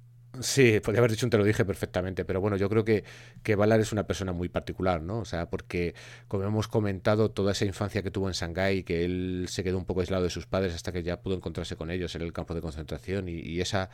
Sí, 0.42 0.80
podría 0.80 1.00
haber 1.00 1.12
dicho 1.12 1.26
un 1.26 1.30
te 1.30 1.38
lo 1.38 1.44
dije 1.44 1.66
perfectamente, 1.66 2.26
pero 2.26 2.42
bueno, 2.42 2.58
yo 2.58 2.70
creo 2.70 2.84
que, 2.84 3.04
que 3.44 3.54
es 3.54 3.92
una 3.92 4.08
persona 4.08 4.32
muy 4.32 4.50
particular, 4.50 5.02
¿no? 5.02 5.20
O 5.20 5.26
sea, 5.26 5.50
porque 5.50 5.96
como 6.28 6.44
hemos 6.44 6.68
comentado, 6.68 7.32
toda 7.32 7.52
esa 7.52 7.66
infancia 7.66 8.02
que 8.02 8.12
tuvo 8.12 8.28
en 8.28 8.34
Shanghái, 8.34 8.84
que 8.84 9.06
él 9.06 9.46
se 9.50 9.64
quedó 9.64 9.78
un 9.78 9.86
poco 9.86 10.02
aislado 10.02 10.24
de 10.24 10.30
sus 10.30 10.46
padres 10.46 10.74
hasta 10.74 10.92
que 10.92 11.04
ya 11.04 11.22
pudo 11.22 11.36
encontrarse 11.36 11.76
con 11.76 11.92
ellos 11.92 12.16
en 12.16 12.22
el 12.22 12.34
campo 12.34 12.54
de 12.54 12.62
concentración 12.62 13.30
y, 13.30 13.56
esa 13.62 13.90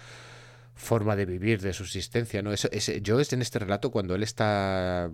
forma 0.74 1.16
de 1.16 1.26
vivir, 1.26 1.62
de 1.62 1.74
subsistencia, 1.74 2.42
¿no? 2.42 2.52
Eso, 2.52 2.68
ese, 2.72 3.02
yo 3.02 3.20
es 3.20 3.32
en 3.34 3.42
este 3.42 3.60
relato 3.60 3.92
cuando 3.92 4.16
él 4.16 4.24
está 4.24 5.10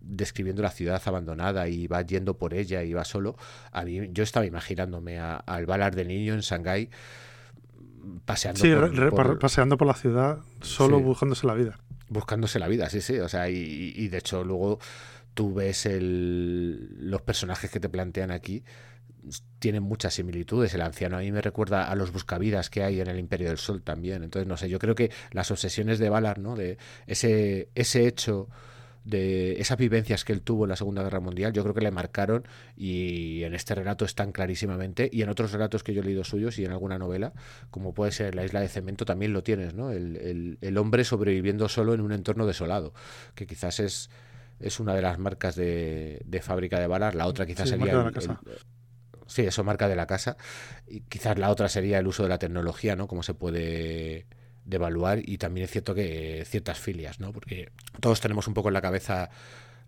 describiendo 0.00 0.62
la 0.62 0.70
ciudad 0.70 1.00
abandonada 1.04 1.68
y 1.68 1.86
va 1.86 2.02
yendo 2.02 2.36
por 2.36 2.54
ella 2.54 2.82
y 2.82 2.92
va 2.92 3.04
solo, 3.04 3.36
a 3.72 3.84
mí 3.84 4.08
yo 4.12 4.22
estaba 4.22 4.44
imaginándome 4.46 5.18
al 5.18 5.66
Valar 5.66 5.94
de 5.94 6.04
niño 6.04 6.34
en 6.34 6.40
Shanghái 6.40 6.90
paseando, 8.24 9.10
por, 9.10 9.38
paseando 9.38 9.76
por 9.76 9.86
la 9.86 9.94
ciudad, 9.94 10.38
solo 10.60 11.00
buscándose 11.00 11.46
la 11.46 11.54
vida. 11.54 11.78
Buscándose 12.08 12.58
la 12.58 12.68
vida, 12.68 12.88
sí, 12.88 13.00
sí. 13.00 13.18
O 13.18 13.28
sea, 13.28 13.48
y, 13.48 14.08
de 14.08 14.18
hecho 14.18 14.44
luego 14.44 14.78
tú 15.34 15.54
ves 15.54 15.86
el, 15.86 17.10
los 17.10 17.22
personajes 17.22 17.70
que 17.70 17.80
te 17.80 17.88
plantean 17.88 18.30
aquí 18.30 18.64
tienen 19.58 19.82
muchas 19.82 20.14
similitudes. 20.14 20.74
El 20.74 20.80
anciano 20.80 21.18
a 21.18 21.20
mí 21.20 21.30
me 21.32 21.40
recuerda 21.40 21.90
a 21.90 21.94
los 21.94 22.12
buscavidas 22.12 22.70
que 22.70 22.82
hay 22.82 23.00
en 23.00 23.08
el 23.08 23.18
Imperio 23.18 23.48
del 23.48 23.58
Sol 23.58 23.82
también. 23.82 24.22
Entonces, 24.22 24.48
no 24.48 24.56
sé, 24.56 24.68
yo 24.68 24.78
creo 24.78 24.94
que 24.94 25.10
las 25.32 25.50
obsesiones 25.50 25.98
de 25.98 26.08
Valar, 26.08 26.38
¿no? 26.38 26.56
De 26.56 26.78
ese, 27.06 27.68
ese 27.74 28.06
hecho 28.06 28.48
de 29.08 29.58
esas 29.60 29.78
vivencias 29.78 30.24
que 30.24 30.34
él 30.34 30.42
tuvo 30.42 30.64
en 30.64 30.68
la 30.68 30.76
Segunda 30.76 31.02
Guerra 31.02 31.20
Mundial, 31.20 31.52
yo 31.54 31.62
creo 31.62 31.74
que 31.74 31.80
le 31.80 31.90
marcaron 31.90 32.46
y 32.76 33.42
en 33.42 33.54
este 33.54 33.74
relato 33.74 34.04
están 34.04 34.32
clarísimamente 34.32 35.08
y 35.10 35.22
en 35.22 35.30
otros 35.30 35.52
relatos 35.52 35.82
que 35.82 35.94
yo 35.94 36.02
he 36.02 36.04
leído 36.04 36.24
suyos 36.24 36.58
y 36.58 36.64
en 36.66 36.72
alguna 36.72 36.98
novela, 36.98 37.32
como 37.70 37.94
puede 37.94 38.12
ser 38.12 38.34
La 38.34 38.44
isla 38.44 38.60
de 38.60 38.68
cemento, 38.68 39.06
también 39.06 39.32
lo 39.32 39.42
tienes, 39.42 39.74
¿no? 39.74 39.90
El, 39.90 40.58
el, 40.60 40.78
hombre 40.78 41.04
sobreviviendo 41.04 41.68
solo 41.68 41.94
en 41.94 42.02
un 42.02 42.12
entorno 42.12 42.46
desolado, 42.46 42.92
que 43.34 43.46
quizás 43.46 43.80
es, 43.80 44.10
es 44.60 44.78
una 44.78 44.94
de 44.94 45.00
las 45.00 45.18
marcas 45.18 45.56
de, 45.56 46.20
de 46.26 46.42
fábrica 46.42 46.78
de 46.78 46.86
balas, 46.86 47.14
la 47.14 47.26
otra 47.26 47.46
quizás 47.46 47.70
sería... 47.70 48.12
sí, 49.26 49.42
eso 49.42 49.64
marca 49.64 49.88
de 49.88 49.96
la 49.96 50.06
casa. 50.06 50.36
Y 50.86 51.00
quizás 51.00 51.38
la 51.38 51.50
otra 51.50 51.68
sería 51.70 51.98
el 51.98 52.06
uso 52.06 52.24
de 52.24 52.28
la 52.28 52.38
tecnología, 52.38 52.94
¿no? 52.94 53.08
Cómo 53.08 53.22
se 53.22 53.32
puede 53.32 54.26
de 54.68 54.76
evaluar 54.76 55.20
y 55.24 55.38
también 55.38 55.64
es 55.64 55.70
cierto 55.70 55.94
que 55.94 56.44
ciertas 56.46 56.78
filias, 56.78 57.20
¿no? 57.20 57.32
Porque 57.32 57.70
todos 58.00 58.20
tenemos 58.20 58.46
un 58.46 58.54
poco 58.54 58.68
en 58.68 58.74
la 58.74 58.82
cabeza 58.82 59.30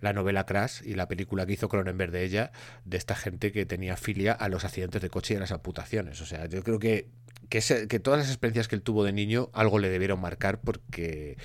la 0.01 0.15
novela 0.15 0.47
Crash 0.47 0.81
y 0.85 0.95
la 0.95 1.07
película 1.09 1.45
que 1.45 1.53
hizo 1.53 1.69
Cronenberg 1.69 2.11
de 2.11 2.25
ella, 2.25 2.53
de 2.87 2.97
esta 2.97 3.15
gente 3.15 3.53
que 3.53 3.67
tenía 3.67 3.99
filia 3.99 4.33
a 4.33 4.49
los 4.49 4.65
accidentes 4.65 5.03
de 5.03 5.11
coche 5.11 5.35
y 5.35 5.37
a 5.37 5.41
las 5.41 5.53
amputaciones. 5.53 6.23
O 6.23 6.27
sea, 6.27 6.47
yo 6.47 6.63
creo 6.63 6.79
que, 6.79 7.09
que, 7.51 7.61
que 7.87 8.01
todas 8.01 8.21
las 8.21 8.29
experiencias 8.29 8.67
que 8.67 8.77
él 8.77 8.83
tuvo 8.83 9.05
de 9.05 9.13
niño 9.13 9.51
algo 9.53 9.79
le 9.79 9.91
debieron 9.91 10.19
marcar 10.19 10.59
porque, 10.63 11.37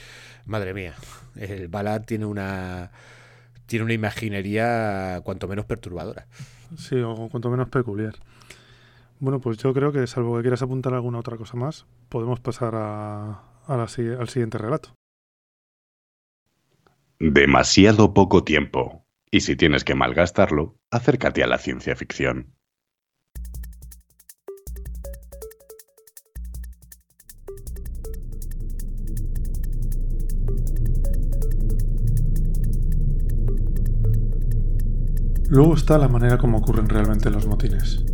madre 0.46 0.74
mía, 0.74 0.94
el 1.36 1.68
Ballard 1.68 2.06
tiene 2.06 2.26
una 2.26 2.92
tiene 3.66 3.84
una 3.84 3.94
imaginería 3.94 5.22
cuanto 5.26 5.48
menos 5.48 5.66
perturbadora. 5.66 6.28
Sí, 6.78 6.96
o 6.98 7.28
cuanto 7.30 7.50
menos 7.50 7.68
peculiar. 7.68 8.16
Bueno, 9.26 9.42
pues 9.42 9.58
yo 9.58 9.74
creo 9.74 9.92
que 9.92 10.06
salvo 10.06 10.36
que 10.36 10.44
quieras 10.44 10.62
apuntar 10.62 10.94
alguna 10.94 11.18
otra 11.18 11.36
cosa 11.36 11.58
más, 11.58 11.88
podemos 12.10 12.40
pasar 12.42 12.76
a, 12.76 13.56
al 13.66 13.90
siguiente 14.30 14.60
relato. 14.60 14.94
Demasiado 17.18 18.14
poco 18.14 18.44
tiempo. 18.44 19.08
Y 19.32 19.40
si 19.40 19.56
tienes 19.56 19.84
que 19.84 19.96
malgastarlo, 19.96 20.78
acércate 20.92 21.44
a 21.44 21.48
la 21.48 21.58
ciencia 21.58 21.96
ficción. 21.96 22.54
Luego 35.50 35.74
está 35.74 35.98
la 35.98 36.10
manera 36.10 36.38
como 36.38 36.60
ocurren 36.60 36.88
realmente 36.88 37.32
los 37.32 37.48
motines. 37.48 38.06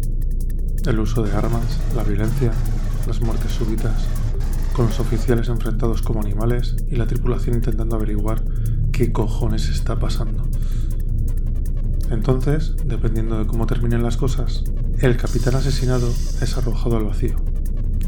El 0.85 0.99
uso 0.99 1.21
de 1.21 1.31
armas, 1.31 1.79
la 1.95 2.03
violencia, 2.03 2.51
las 3.05 3.21
muertes 3.21 3.51
súbitas, 3.51 4.07
con 4.73 4.87
los 4.87 4.99
oficiales 4.99 5.47
enfrentados 5.47 6.01
como 6.01 6.21
animales 6.21 6.75
y 6.89 6.95
la 6.95 7.05
tripulación 7.05 7.55
intentando 7.55 7.95
averiguar 7.95 8.43
qué 8.91 9.11
cojones 9.11 9.69
está 9.69 9.99
pasando. 9.99 10.49
Entonces, 12.09 12.75
dependiendo 12.83 13.37
de 13.37 13.45
cómo 13.45 13.67
terminen 13.67 14.01
las 14.01 14.17
cosas, 14.17 14.63
el 14.99 15.17
capitán 15.17 15.53
asesinado 15.53 16.09
es 16.09 16.57
arrojado 16.57 16.97
al 16.97 17.05
vacío. 17.05 17.35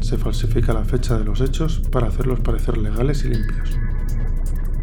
Se 0.00 0.18
falsifica 0.18 0.74
la 0.74 0.84
fecha 0.84 1.16
de 1.16 1.24
los 1.24 1.40
hechos 1.40 1.80
para 1.92 2.08
hacerlos 2.08 2.40
parecer 2.40 2.76
legales 2.76 3.24
y 3.24 3.28
limpios. 3.28 3.78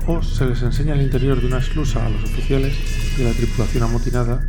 O 0.08 0.24
se 0.24 0.46
les 0.46 0.62
enseña 0.62 0.94
el 0.94 1.02
interior 1.02 1.42
de 1.42 1.48
una 1.48 1.58
esclusa 1.58 2.06
a 2.06 2.10
los 2.10 2.24
oficiales 2.24 2.74
y 3.20 3.24
la 3.24 3.32
tripulación 3.32 3.84
amotinada 3.84 4.48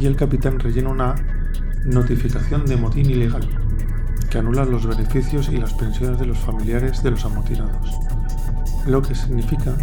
y 0.00 0.06
el 0.06 0.16
capitán 0.16 0.58
rellena 0.58 0.88
una 0.88 1.41
notificación 1.84 2.64
de 2.66 2.76
motín 2.76 3.10
ilegal 3.10 3.48
que 4.30 4.38
anula 4.38 4.64
los 4.64 4.86
beneficios 4.86 5.48
y 5.48 5.58
las 5.58 5.74
pensiones 5.74 6.18
de 6.18 6.26
los 6.26 6.38
familiares 6.38 7.02
de 7.02 7.10
los 7.10 7.24
amotinados, 7.24 7.98
lo 8.86 9.02
que 9.02 9.14
significa 9.14 9.74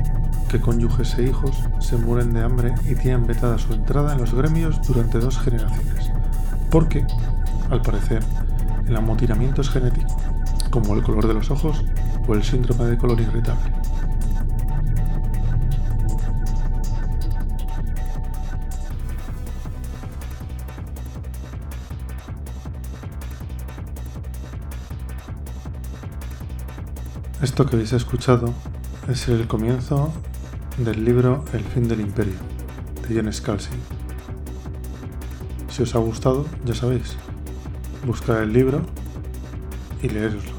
que 0.49 0.59
cónyuges 0.59 1.17
e 1.19 1.23
hijos 1.25 1.63
se 1.79 1.97
mueren 1.97 2.33
de 2.33 2.41
hambre 2.41 2.73
y 2.89 2.95
tienen 2.95 3.27
vetada 3.27 3.59
su 3.59 3.73
entrada 3.73 4.13
en 4.13 4.21
los 4.21 4.33
gremios 4.33 4.81
durante 4.87 5.19
dos 5.19 5.37
generaciones, 5.37 6.11
porque, 6.71 7.05
al 7.69 7.81
parecer, 7.81 8.23
el 8.87 8.95
amotinamiento 8.95 9.61
es 9.61 9.69
genético, 9.69 10.17
como 10.71 10.95
el 10.95 11.03
color 11.03 11.27
de 11.27 11.35
los 11.35 11.51
ojos 11.51 11.85
o 12.27 12.33
el 12.33 12.43
síndrome 12.43 12.85
de 12.85 12.97
color 12.97 13.21
irritable. 13.21 13.71
Esto 27.41 27.65
que 27.65 27.77
habéis 27.77 27.93
escuchado 27.93 28.53
es 29.07 29.29
el 29.29 29.47
comienzo 29.47 30.11
del 30.77 31.05
libro 31.05 31.45
El 31.53 31.63
fin 31.63 31.87
del 31.87 32.01
imperio, 32.01 32.33
de 33.07 33.15
John 33.15 33.31
Scalzi. 33.31 33.69
Si 35.69 35.83
os 35.83 35.95
ha 35.95 35.99
gustado, 35.99 36.45
ya 36.65 36.75
sabéis, 36.75 37.15
buscar 38.05 38.43
el 38.43 38.51
libro 38.51 38.81
y 40.03 40.09
leeroslo. 40.09 40.58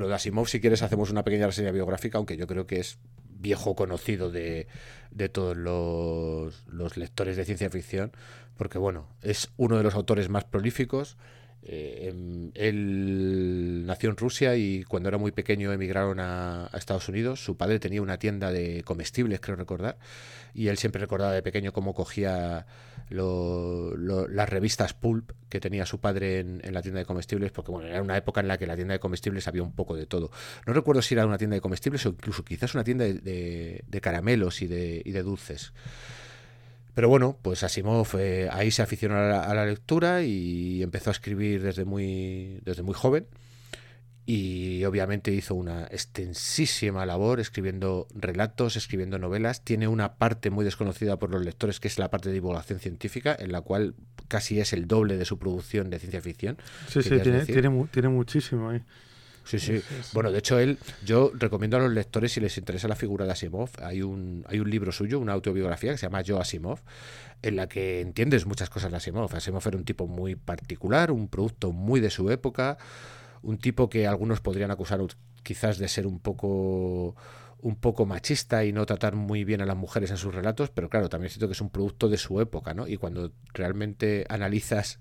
Bueno, 0.00 0.08
de 0.08 0.14
Asimov, 0.14 0.48
si 0.48 0.62
quieres, 0.62 0.80
hacemos 0.80 1.10
una 1.10 1.24
pequeña 1.24 1.44
reseña 1.44 1.72
biográfica, 1.72 2.16
aunque 2.16 2.38
yo 2.38 2.46
creo 2.46 2.66
que 2.66 2.80
es 2.80 2.96
viejo 3.28 3.76
conocido 3.76 4.30
de, 4.30 4.66
todos 5.30 5.54
los, 5.58 6.96
lectores 6.96 7.36
de 7.36 7.44
ciencia 7.44 7.68
ficción, 7.68 8.10
porque 8.56 8.78
bueno, 8.78 9.08
es 9.20 9.50
uno 9.58 9.76
de 9.76 9.82
los 9.82 9.94
autores 9.94 10.30
más 10.30 10.44
prolíficos. 10.44 11.18
Eh, 11.62 12.08
em, 12.08 12.50
él 12.54 13.84
nació 13.84 14.08
en 14.08 14.16
Rusia 14.16 14.56
y 14.56 14.84
cuando 14.84 15.10
era 15.10 15.18
muy 15.18 15.32
pequeño 15.32 15.70
emigraron 15.70 16.18
a, 16.18 16.70
Estados 16.72 17.10
Unidos. 17.10 17.44
Su 17.44 17.58
padre 17.58 17.78
tenía 17.78 18.00
una 18.00 18.18
tienda 18.18 18.50
de 18.52 18.82
comestibles, 18.84 19.40
creo 19.40 19.56
recordar, 19.56 19.98
y 20.54 20.68
él 20.68 20.78
siempre 20.78 21.02
recordaba 21.02 21.32
de 21.32 21.42
pequeño 21.42 21.74
cómo 21.74 21.92
cogía 21.92 22.64
las 23.10 24.48
revistas 24.48 24.94
Pulp 24.94 25.32
que 25.48 25.60
tenía 25.60 25.84
su 25.84 25.98
padre 26.00 26.40
en, 26.40 26.72
la 26.72 26.82
tienda 26.82 27.00
de 27.00 27.06
comestibles, 27.06 27.50
porque 27.50 27.70
bueno, 27.70 27.88
era 27.88 28.02
una 28.02 28.16
época 28.16 28.40
en 28.40 28.48
la 28.48 28.56
que 28.56 28.66
la 28.66 28.76
tienda 28.76 28.94
de 28.94 29.00
comestibles 29.00 29.48
había 29.48 29.62
un 29.62 29.72
poco 29.72 29.96
de 29.96 30.06
todo. 30.06 30.30
No 30.66 30.72
recuerdo 30.72 31.02
si 31.02 31.14
era 31.14 31.26
una 31.26 31.38
tienda 31.38 31.54
de 31.54 31.60
comestibles 31.60 32.06
o 32.06 32.10
incluso 32.10 32.44
quizás 32.44 32.74
una 32.74 32.84
tienda 32.84 33.04
de, 33.04 34.00
caramelos 34.00 34.62
y 34.62 34.66
de, 34.66 35.02
y 35.04 35.10
de, 35.12 35.22
dulces. 35.22 35.72
Pero 36.94 37.08
bueno, 37.08 37.36
pues 37.42 37.62
Asimov 37.62 38.08
eh, 38.18 38.48
ahí 38.50 38.70
se 38.70 38.82
aficionó 38.82 39.16
a 39.16 39.28
la, 39.28 39.44
a 39.44 39.54
la, 39.54 39.66
lectura 39.66 40.22
y 40.22 40.82
empezó 40.82 41.10
a 41.10 41.12
escribir 41.12 41.62
desde 41.62 41.84
muy, 41.84 42.60
desde 42.64 42.82
muy 42.82 42.94
joven 42.94 43.26
y 44.32 44.84
obviamente 44.84 45.32
hizo 45.32 45.56
una 45.56 45.88
extensísima 45.90 47.04
labor 47.04 47.40
escribiendo 47.40 48.06
relatos, 48.14 48.76
escribiendo 48.76 49.18
novelas. 49.18 49.64
Tiene 49.64 49.88
una 49.88 50.14
parte 50.14 50.50
muy 50.50 50.64
desconocida 50.64 51.18
por 51.18 51.30
los 51.32 51.44
lectores 51.44 51.80
que 51.80 51.88
es 51.88 51.98
la 51.98 52.10
parte 52.10 52.28
de 52.28 52.36
divulgación 52.36 52.78
científica, 52.78 53.36
en 53.36 53.50
la 53.50 53.60
cual 53.60 53.96
casi 54.28 54.60
es 54.60 54.72
el 54.72 54.86
doble 54.86 55.16
de 55.16 55.24
su 55.24 55.36
producción 55.40 55.90
de 55.90 55.98
ciencia 55.98 56.20
ficción. 56.20 56.58
Sí, 56.86 57.02
sí, 57.02 57.08
tiene, 57.20 57.44
tiene, 57.44 58.08
muchísimo 58.08 58.70
ahí. 58.70 58.84
Sí, 59.42 59.58
sí. 59.58 59.82
Bueno, 60.12 60.30
de 60.30 60.38
hecho, 60.38 60.60
él, 60.60 60.78
yo 61.04 61.32
recomiendo 61.34 61.78
a 61.78 61.80
los 61.80 61.92
lectores, 61.92 62.30
si 62.30 62.38
les 62.38 62.56
interesa 62.56 62.86
la 62.86 62.94
figura 62.94 63.26
de 63.26 63.32
Asimov, 63.32 63.70
hay 63.82 64.02
un, 64.02 64.44
hay 64.46 64.60
un 64.60 64.70
libro 64.70 64.92
suyo, 64.92 65.18
una 65.18 65.32
autobiografía 65.32 65.90
que 65.90 65.98
se 65.98 66.06
llama 66.06 66.22
Yo 66.22 66.40
Asimov, 66.40 66.78
en 67.42 67.56
la 67.56 67.68
que 67.68 68.00
entiendes 68.00 68.46
muchas 68.46 68.70
cosas 68.70 68.92
de 68.92 68.98
Asimov. 68.98 69.34
Asimov 69.34 69.66
era 69.66 69.76
un 69.76 69.84
tipo 69.84 70.06
muy 70.06 70.36
particular, 70.36 71.10
un 71.10 71.26
producto 71.26 71.72
muy 71.72 71.98
de 71.98 72.10
su 72.10 72.30
época 72.30 72.78
un 73.42 73.58
tipo 73.58 73.88
que 73.88 74.06
algunos 74.06 74.40
podrían 74.40 74.70
acusar 74.70 75.00
quizás 75.42 75.78
de 75.78 75.88
ser 75.88 76.06
un 76.06 76.20
poco 76.20 77.16
un 77.62 77.76
poco 77.76 78.06
machista 78.06 78.64
y 78.64 78.72
no 78.72 78.86
tratar 78.86 79.16
muy 79.16 79.44
bien 79.44 79.60
a 79.60 79.66
las 79.66 79.76
mujeres 79.76 80.10
en 80.10 80.16
sus 80.16 80.34
relatos, 80.34 80.70
pero 80.70 80.88
claro, 80.88 81.08
también 81.08 81.30
siento 81.30 81.46
que 81.46 81.52
es 81.52 81.60
un 81.60 81.70
producto 81.70 82.08
de 82.08 82.16
su 82.16 82.40
época, 82.40 82.74
¿no? 82.74 82.88
Y 82.88 82.96
cuando 82.96 83.32
realmente 83.52 84.24
analizas 84.28 84.98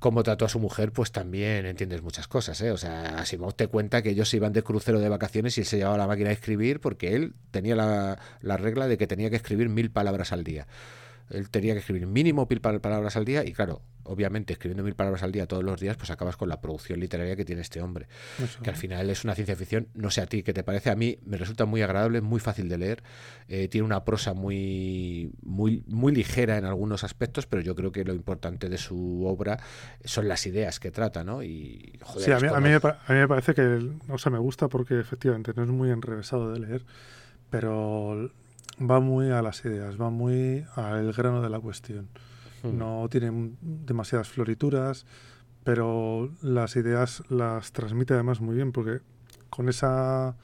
cómo 0.00 0.22
trató 0.22 0.44
a 0.44 0.48
su 0.48 0.58
mujer, 0.58 0.92
pues 0.92 1.12
también 1.12 1.66
entiendes 1.66 2.02
muchas 2.02 2.26
cosas, 2.26 2.60
¿eh? 2.62 2.72
O 2.72 2.76
sea, 2.76 3.18
Asimov 3.20 3.54
te 3.54 3.68
cuenta 3.68 4.02
que 4.02 4.10
ellos 4.10 4.28
se 4.28 4.36
iban 4.38 4.52
de 4.52 4.62
crucero 4.62 4.98
de 4.98 5.08
vacaciones 5.08 5.56
y 5.56 5.60
él 5.60 5.66
se 5.66 5.76
llevaba 5.76 5.96
la 5.96 6.06
máquina 6.06 6.28
de 6.28 6.34
escribir 6.34 6.80
porque 6.80 7.14
él 7.14 7.34
tenía 7.50 7.76
la, 7.76 8.18
la 8.40 8.56
regla 8.56 8.88
de 8.88 8.98
que 8.98 9.06
tenía 9.06 9.30
que 9.30 9.36
escribir 9.36 9.68
mil 9.68 9.90
palabras 9.90 10.32
al 10.32 10.42
día. 10.42 10.66
Él 11.30 11.48
tenía 11.48 11.72
que 11.74 11.78
escribir 11.78 12.06
mínimo 12.06 12.46
mil 12.50 12.60
palabras 12.60 13.16
al 13.16 13.24
día 13.24 13.44
y 13.44 13.52
claro, 13.52 13.82
obviamente 14.04 14.52
escribiendo 14.52 14.82
mil 14.82 14.94
palabras 14.94 15.22
al 15.22 15.32
día 15.32 15.46
todos 15.46 15.64
los 15.64 15.80
días, 15.80 15.96
pues 15.96 16.10
acabas 16.10 16.36
con 16.36 16.48
la 16.48 16.60
producción 16.60 17.00
literaria 17.00 17.36
que 17.36 17.44
tiene 17.44 17.62
este 17.62 17.80
hombre. 17.80 18.06
Que 18.62 18.70
al 18.70 18.76
final 18.76 19.10
es 19.10 19.24
una 19.24 19.34
ciencia 19.34 19.56
ficción, 19.56 19.88
no 19.94 20.10
sé 20.10 20.20
a 20.20 20.26
ti, 20.26 20.42
¿qué 20.42 20.52
te 20.52 20.62
parece? 20.62 20.90
A 20.90 20.96
mí 20.96 21.18
me 21.24 21.36
resulta 21.36 21.64
muy 21.64 21.82
agradable, 21.82 22.20
muy 22.20 22.40
fácil 22.40 22.68
de 22.68 22.78
leer, 22.78 23.02
eh, 23.48 23.68
tiene 23.68 23.84
una 23.84 24.04
prosa 24.04 24.34
muy, 24.34 25.32
muy, 25.42 25.84
muy 25.86 26.14
ligera 26.14 26.58
en 26.58 26.64
algunos 26.64 27.04
aspectos, 27.04 27.46
pero 27.46 27.62
yo 27.62 27.74
creo 27.74 27.92
que 27.92 28.04
lo 28.04 28.14
importante 28.14 28.68
de 28.68 28.78
su 28.78 29.24
obra 29.26 29.58
son 30.04 30.28
las 30.28 30.46
ideas 30.46 30.80
que 30.80 30.90
trata, 30.90 31.24
¿no? 31.24 31.42
Y, 31.42 31.98
sí, 32.18 32.30
a 32.30 32.38
mí, 32.38 32.48
a, 32.48 32.60
mí 32.60 32.68
me, 32.68 32.76
a 32.76 33.12
mí 33.12 33.14
me 33.14 33.28
parece 33.28 33.54
que, 33.54 33.90
o 34.08 34.18
sea, 34.18 34.30
me 34.30 34.38
gusta 34.38 34.68
porque 34.68 35.00
efectivamente 35.00 35.52
no 35.56 35.64
es 35.64 35.68
muy 35.68 35.90
enrevesado 35.90 36.52
de 36.52 36.60
leer, 36.60 36.84
pero 37.50 38.30
va 38.80 39.00
muy 39.00 39.30
a 39.30 39.42
las 39.42 39.64
ideas, 39.64 40.00
va 40.00 40.10
muy 40.10 40.64
al 40.74 41.12
grano 41.12 41.42
de 41.42 41.50
la 41.50 41.60
cuestión. 41.60 42.08
Hmm. 42.64 42.78
No 42.78 43.08
tiene 43.10 43.52
demasiadas 43.60 44.28
florituras, 44.28 45.06
pero 45.64 46.30
las 46.42 46.76
ideas 46.76 47.22
las 47.28 47.72
transmite 47.72 48.14
además 48.14 48.40
muy 48.40 48.56
bien 48.56 48.72
porque 48.72 49.00
con 49.50 49.68
esa, 49.68 50.36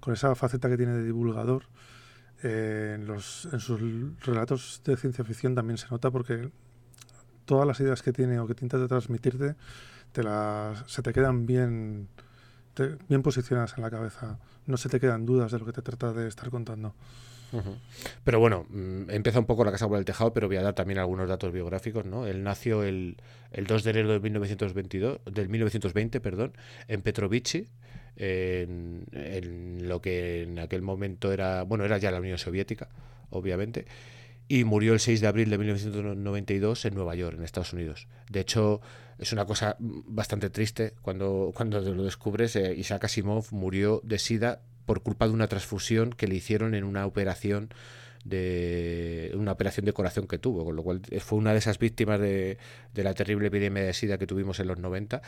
con 0.00 0.14
esa 0.14 0.34
faceta 0.34 0.68
que 0.68 0.76
tiene 0.76 0.92
de 0.92 1.04
divulgador, 1.04 1.64
eh, 2.42 2.96
en, 2.98 3.20
sus 3.20 3.80
relatos 4.20 4.80
de 4.84 4.96
ciencia 4.96 5.24
ficción 5.24 5.54
también 5.56 5.76
se 5.76 5.88
nota 5.88 6.10
porque 6.10 6.50
todas 7.46 7.66
las 7.66 7.80
ideas 7.80 8.02
que 8.02 8.12
tiene 8.12 8.38
o 8.38 8.46
que 8.46 8.52
intenta 8.52 8.86
transmitirte 8.86 9.56
te 10.12 10.22
se 10.86 11.02
te 11.02 11.12
quedan 11.12 11.46
bien, 11.46 12.08
bien 13.08 13.22
posicionadas 13.22 13.74
en 13.76 13.82
la 13.82 13.90
cabeza. 13.90 14.38
No 14.66 14.76
se 14.76 14.88
te 14.88 15.00
quedan 15.00 15.26
dudas 15.26 15.50
de 15.50 15.58
lo 15.58 15.66
que 15.66 15.72
te 15.72 15.82
trata 15.82 16.12
de 16.12 16.28
estar 16.28 16.50
contando. 16.50 16.94
Pero 18.24 18.40
bueno, 18.40 18.66
mm, 18.68 19.10
empieza 19.10 19.38
un 19.38 19.46
poco 19.46 19.64
la 19.64 19.70
casa 19.70 19.88
por 19.88 19.98
el 19.98 20.04
tejado, 20.04 20.32
pero 20.32 20.48
voy 20.48 20.56
a 20.56 20.62
dar 20.62 20.74
también 20.74 20.98
algunos 20.98 21.28
datos 21.28 21.52
biográficos, 21.52 22.04
¿no? 22.04 22.26
Él 22.26 22.42
nació 22.42 22.82
el, 22.82 23.16
el 23.52 23.66
2 23.66 23.84
de 23.84 23.90
enero 23.90 24.12
de 24.12 24.20
1922, 24.20 25.20
del 25.24 25.48
1920, 25.48 26.20
perdón, 26.20 26.52
en 26.88 27.02
Petrovichi, 27.02 27.66
en, 28.16 29.88
lo 29.88 30.00
que 30.00 30.42
en 30.42 30.58
aquel 30.58 30.82
momento 30.82 31.32
era, 31.32 31.62
bueno, 31.62 31.84
era 31.84 31.98
ya 31.98 32.10
la 32.10 32.18
Unión 32.18 32.38
Soviética, 32.38 32.88
obviamente, 33.30 33.86
y 34.48 34.64
murió 34.64 34.92
el 34.92 35.00
6 35.00 35.20
de 35.20 35.26
abril 35.26 35.50
de 35.50 35.58
1992 35.58 36.84
en 36.84 36.94
Nueva 36.94 37.14
York, 37.14 37.36
en 37.36 37.44
Estados 37.44 37.72
Unidos. 37.72 38.08
De 38.30 38.40
hecho, 38.40 38.80
es 39.18 39.32
una 39.32 39.44
cosa 39.44 39.76
bastante 39.78 40.50
triste 40.50 40.94
cuando, 41.02 41.52
cuando 41.54 41.80
lo 41.80 42.02
descubres. 42.02 42.56
Eh, 42.56 42.74
Isaac 42.76 43.04
Asimov 43.04 43.46
murió 43.52 44.00
de 44.04 44.18
SIDA 44.18 44.60
por 44.88 45.02
culpa 45.02 45.28
de 45.28 45.34
una 45.34 45.48
transfusión 45.48 46.14
que 46.14 46.26
le 46.26 46.34
hicieron 46.34 46.74
en 46.74 46.84
una 46.84 47.04
operación 47.04 47.68
de 48.24 49.32
una 49.34 49.52
operación 49.52 49.84
de 49.84 49.92
corazón 49.92 50.26
que 50.26 50.38
tuvo, 50.38 50.64
con 50.64 50.76
lo 50.76 50.82
cual 50.82 51.02
fue 51.20 51.38
una 51.38 51.52
de 51.52 51.58
esas 51.58 51.78
víctimas 51.78 52.18
de, 52.18 52.56
de 52.94 53.04
la 53.04 53.12
terrible 53.12 53.48
epidemia 53.48 53.82
de 53.82 53.92
SIDA 53.92 54.16
que 54.16 54.26
tuvimos 54.26 54.60
en 54.60 54.66
los 54.66 54.78
90 54.78 55.20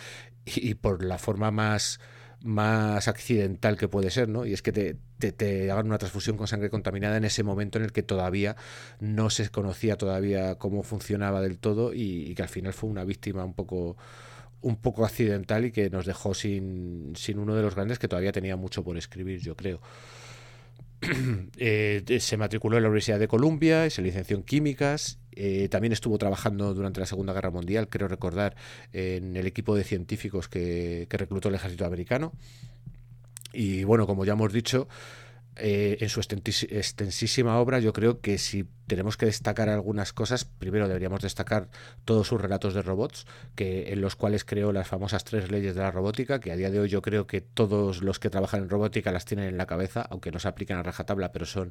y, 0.47 0.75
por 0.75 1.05
la 1.05 1.19
forma 1.19 1.51
más 1.51 2.01
más 2.43 3.07
accidental 3.07 3.77
que 3.77 3.87
puede 3.87 4.09
ser, 4.09 4.31
¿no? 4.31 4.47
Y 4.47 4.55
es 4.55 4.63
que 4.63 4.73
te, 4.73 4.95
te, 5.19 5.71
hagan 5.71 5.89
una 5.89 5.99
transfusión 5.99 6.39
con 6.39 6.47
sangre 6.49 6.71
contaminada 6.71 7.19
en 7.19 7.25
ese 7.27 7.43
momento 7.43 7.77
en 7.77 7.85
el 7.85 7.93
que 7.93 8.03
todavía 8.03 8.57
no 8.99 9.29
se 9.29 9.51
conocía 9.51 9.97
todavía 9.99 10.55
cómo 10.55 10.83
funcionaba 10.83 11.43
del 11.43 11.59
todo 11.59 11.93
y, 11.93 12.35
que 12.35 12.43
al 12.43 12.49
final 12.49 12.73
fue 12.73 12.89
una 12.89 13.05
víctima 13.05 13.45
un 13.45 13.53
poco 13.53 13.99
un 14.63 14.77
poco 14.77 15.05
accidental 15.05 15.65
y 15.65 15.73
que 15.73 15.91
nos 15.91 16.07
dejó 16.07 16.35
sin, 16.35 17.13
sin 17.17 17.39
uno 17.39 17.55
de 17.55 17.63
los 17.63 17.75
grandes 17.75 17.99
que 17.99 18.09
todavía 18.09 18.33
tenía 18.33 18.57
mucho 18.57 18.85
por 18.85 18.97
escribir, 18.97 19.41
yo 19.41 19.57
creo. 19.57 19.81
Eh, 21.57 22.19
se 22.21 22.37
matriculó 22.37 22.77
en 22.77 22.83
la 22.83 22.89
Universidad 22.89 23.19
de 23.19 23.29
Columbia 23.29 23.87
y 23.87 23.91
se 23.91 24.03
licenció 24.03 24.37
en 24.37 24.43
químicas. 24.43 25.19
Eh, 25.33 25.69
también 25.71 25.93
estuvo 25.93 26.19
trabajando 26.19 26.75
durante 26.75 27.01
la 27.01 27.07
Segunda 27.07 27.33
Guerra 27.33 27.51
Mundial, 27.51 27.89
creo 27.89 28.09
recordar, 28.09 28.55
en 28.93 29.37
el 29.37 29.47
equipo 29.47 29.75
de 29.75 29.85
científicos 29.85 30.49
que, 30.49 31.07
que 31.09 31.17
reclutó 31.17 31.49
el 31.49 31.55
ejército 31.55 31.87
americano. 31.87 32.33
Y 33.53 33.85
bueno, 33.85 34.07
como 34.07 34.25
ya 34.25 34.33
hemos 34.33 34.53
dicho, 34.53 34.89
eh, 35.57 35.99
en 36.01 36.09
su 36.09 36.21
extensísima 36.21 37.59
obra, 37.59 37.81
yo 37.81 37.93
creo 37.93 38.21
que 38.21 38.39
si 38.39 38.65
tenemos 38.91 39.17
que 39.17 39.27
destacar 39.27 39.69
algunas 39.69 40.13
cosas, 40.13 40.45
primero 40.45 40.89
deberíamos 40.89 41.23
destacar 41.23 41.69
todos 42.05 42.27
sus 42.27 42.41
relatos 42.41 42.75
de 42.75 42.83
robots, 42.83 43.25
que 43.55 43.93
en 43.93 44.01
los 44.01 44.17
cuales 44.17 44.45
creó 44.45 44.73
las 44.73 44.89
famosas 44.89 45.23
tres 45.23 45.49
leyes 45.49 45.77
de 45.77 45.81
la 45.81 45.93
robótica, 45.93 46.41
que 46.41 46.51
a 46.51 46.57
día 46.57 46.73
de 46.73 46.81
hoy 46.81 46.89
yo 46.89 47.01
creo 47.01 47.29
que 47.29 47.41
todos 47.41 48.03
los 48.03 48.19
que 48.19 48.31
trabajan 48.31 48.65
en 48.65 48.69
robótica 48.69 49.13
las 49.13 49.27
tienen 49.27 49.47
en 49.47 49.59
la 49.59 49.67
cabeza, 49.67 50.05
aunque 50.11 50.33
no 50.33 50.41
se 50.41 50.49
aplican 50.49 50.77
a 50.77 50.83
rajatabla, 50.83 51.31
pero 51.31 51.47
son 51.47 51.71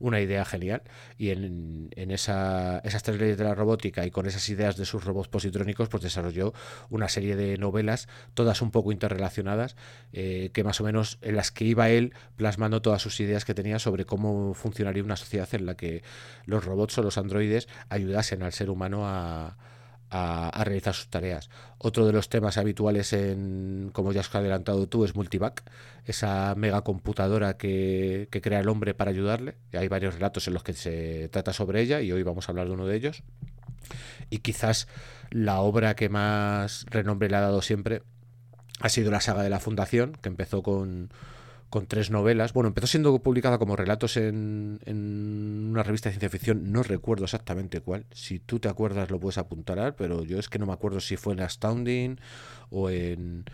una 0.00 0.20
idea 0.20 0.44
genial. 0.44 0.82
Y 1.16 1.30
en, 1.30 1.88
esa, 1.96 2.80
esas 2.80 3.04
tres 3.04 3.18
leyes 3.18 3.38
de 3.38 3.44
la 3.44 3.54
robótica 3.54 4.04
y 4.04 4.10
con 4.10 4.26
esas 4.26 4.46
ideas 4.50 4.76
de 4.76 4.84
sus 4.84 5.02
robots 5.02 5.28
positrónicos, 5.28 5.88
pues 5.88 6.02
desarrolló 6.02 6.52
una 6.90 7.08
serie 7.08 7.36
de 7.36 7.56
novelas, 7.56 8.06
todas 8.34 8.60
un 8.60 8.70
poco 8.70 8.92
interrelacionadas, 8.92 9.76
eh, 10.12 10.50
que 10.52 10.62
más 10.62 10.78
o 10.82 10.84
menos 10.84 11.16
en 11.22 11.36
las 11.36 11.52
que 11.52 11.64
iba 11.64 11.88
él 11.88 12.12
plasmando 12.36 12.82
todas 12.82 13.00
sus 13.00 13.18
ideas 13.20 13.46
que 13.46 13.54
tenía 13.54 13.78
sobre 13.78 14.04
cómo 14.04 14.52
funcionaría 14.52 15.02
una 15.02 15.16
sociedad 15.16 15.48
en 15.52 15.64
la 15.64 15.74
que 15.74 16.02
los 16.50 16.64
robots 16.64 16.98
o 16.98 17.02
los 17.02 17.16
androides 17.16 17.68
ayudasen 17.88 18.42
al 18.42 18.52
ser 18.52 18.68
humano 18.70 19.06
a, 19.06 19.56
a, 20.10 20.64
realizar 20.64 20.94
sus 20.94 21.08
tareas. 21.08 21.48
Otro 21.78 22.06
de 22.06 22.12
los 22.12 22.28
temas 22.28 22.58
habituales 22.58 23.12
en, 23.12 23.90
como 23.92 24.12
ya 24.12 24.20
os 24.20 24.28
has 24.28 24.34
adelantado 24.34 24.88
tú, 24.88 25.04
es 25.04 25.14
Multivac, 25.14 25.62
esa 26.04 26.54
megacomputadora 26.56 27.56
que, 27.56 28.28
que 28.30 28.40
crea 28.40 28.60
el 28.60 28.68
hombre 28.68 28.94
para 28.94 29.10
ayudarle. 29.10 29.56
hay 29.72 29.88
varios 29.88 30.14
relatos 30.14 30.48
en 30.48 30.54
los 30.54 30.62
que 30.62 30.72
se 30.72 31.28
trata 31.28 31.52
sobre 31.52 31.80
ella 31.80 32.00
y 32.00 32.12
hoy 32.12 32.22
vamos 32.22 32.48
a 32.48 32.52
hablar 32.52 32.66
de 32.66 32.74
uno 32.74 32.86
de 32.86 32.96
ellos. 32.96 33.22
Y 34.28 34.38
quizás 34.38 34.88
la 35.30 35.60
obra 35.60 35.94
que 35.94 36.08
más 36.08 36.86
renombre 36.90 37.30
le 37.30 37.36
ha 37.36 37.40
dado 37.40 37.62
siempre 37.62 38.02
ha 38.80 38.88
sido 38.88 39.10
la 39.10 39.20
saga 39.20 39.42
de 39.42 39.50
la 39.50 39.60
Fundación, 39.60 40.12
que 40.20 40.28
empezó 40.28 40.62
con, 40.62 41.10
con 41.70 41.86
tres 41.86 42.10
novelas. 42.10 42.52
Bueno, 42.52 42.68
empezó 42.68 42.86
siendo 42.86 43.18
publicada 43.20 43.58
como 43.58 43.76
relatos 43.76 44.16
en, 44.16 44.80
en, 44.84 45.68
una 45.70 45.82
revista 45.82 46.08
de 46.08 46.14
ciencia 46.14 46.28
ficción, 46.28 46.72
no 46.72 46.82
recuerdo 46.82 47.24
exactamente 47.24 47.80
cuál. 47.80 48.04
Si 48.12 48.40
tú 48.40 48.58
te 48.58 48.68
acuerdas 48.68 49.10
lo 49.10 49.20
puedes 49.20 49.38
apuntar, 49.38 49.94
pero 49.96 50.24
yo 50.24 50.38
es 50.38 50.48
que 50.48 50.58
no 50.58 50.66
me 50.66 50.72
acuerdo 50.72 51.00
si 51.00 51.16
fue 51.16 51.32
en 51.32 51.40
Astounding 51.40 52.20
o 52.70 52.90
en 52.90 53.44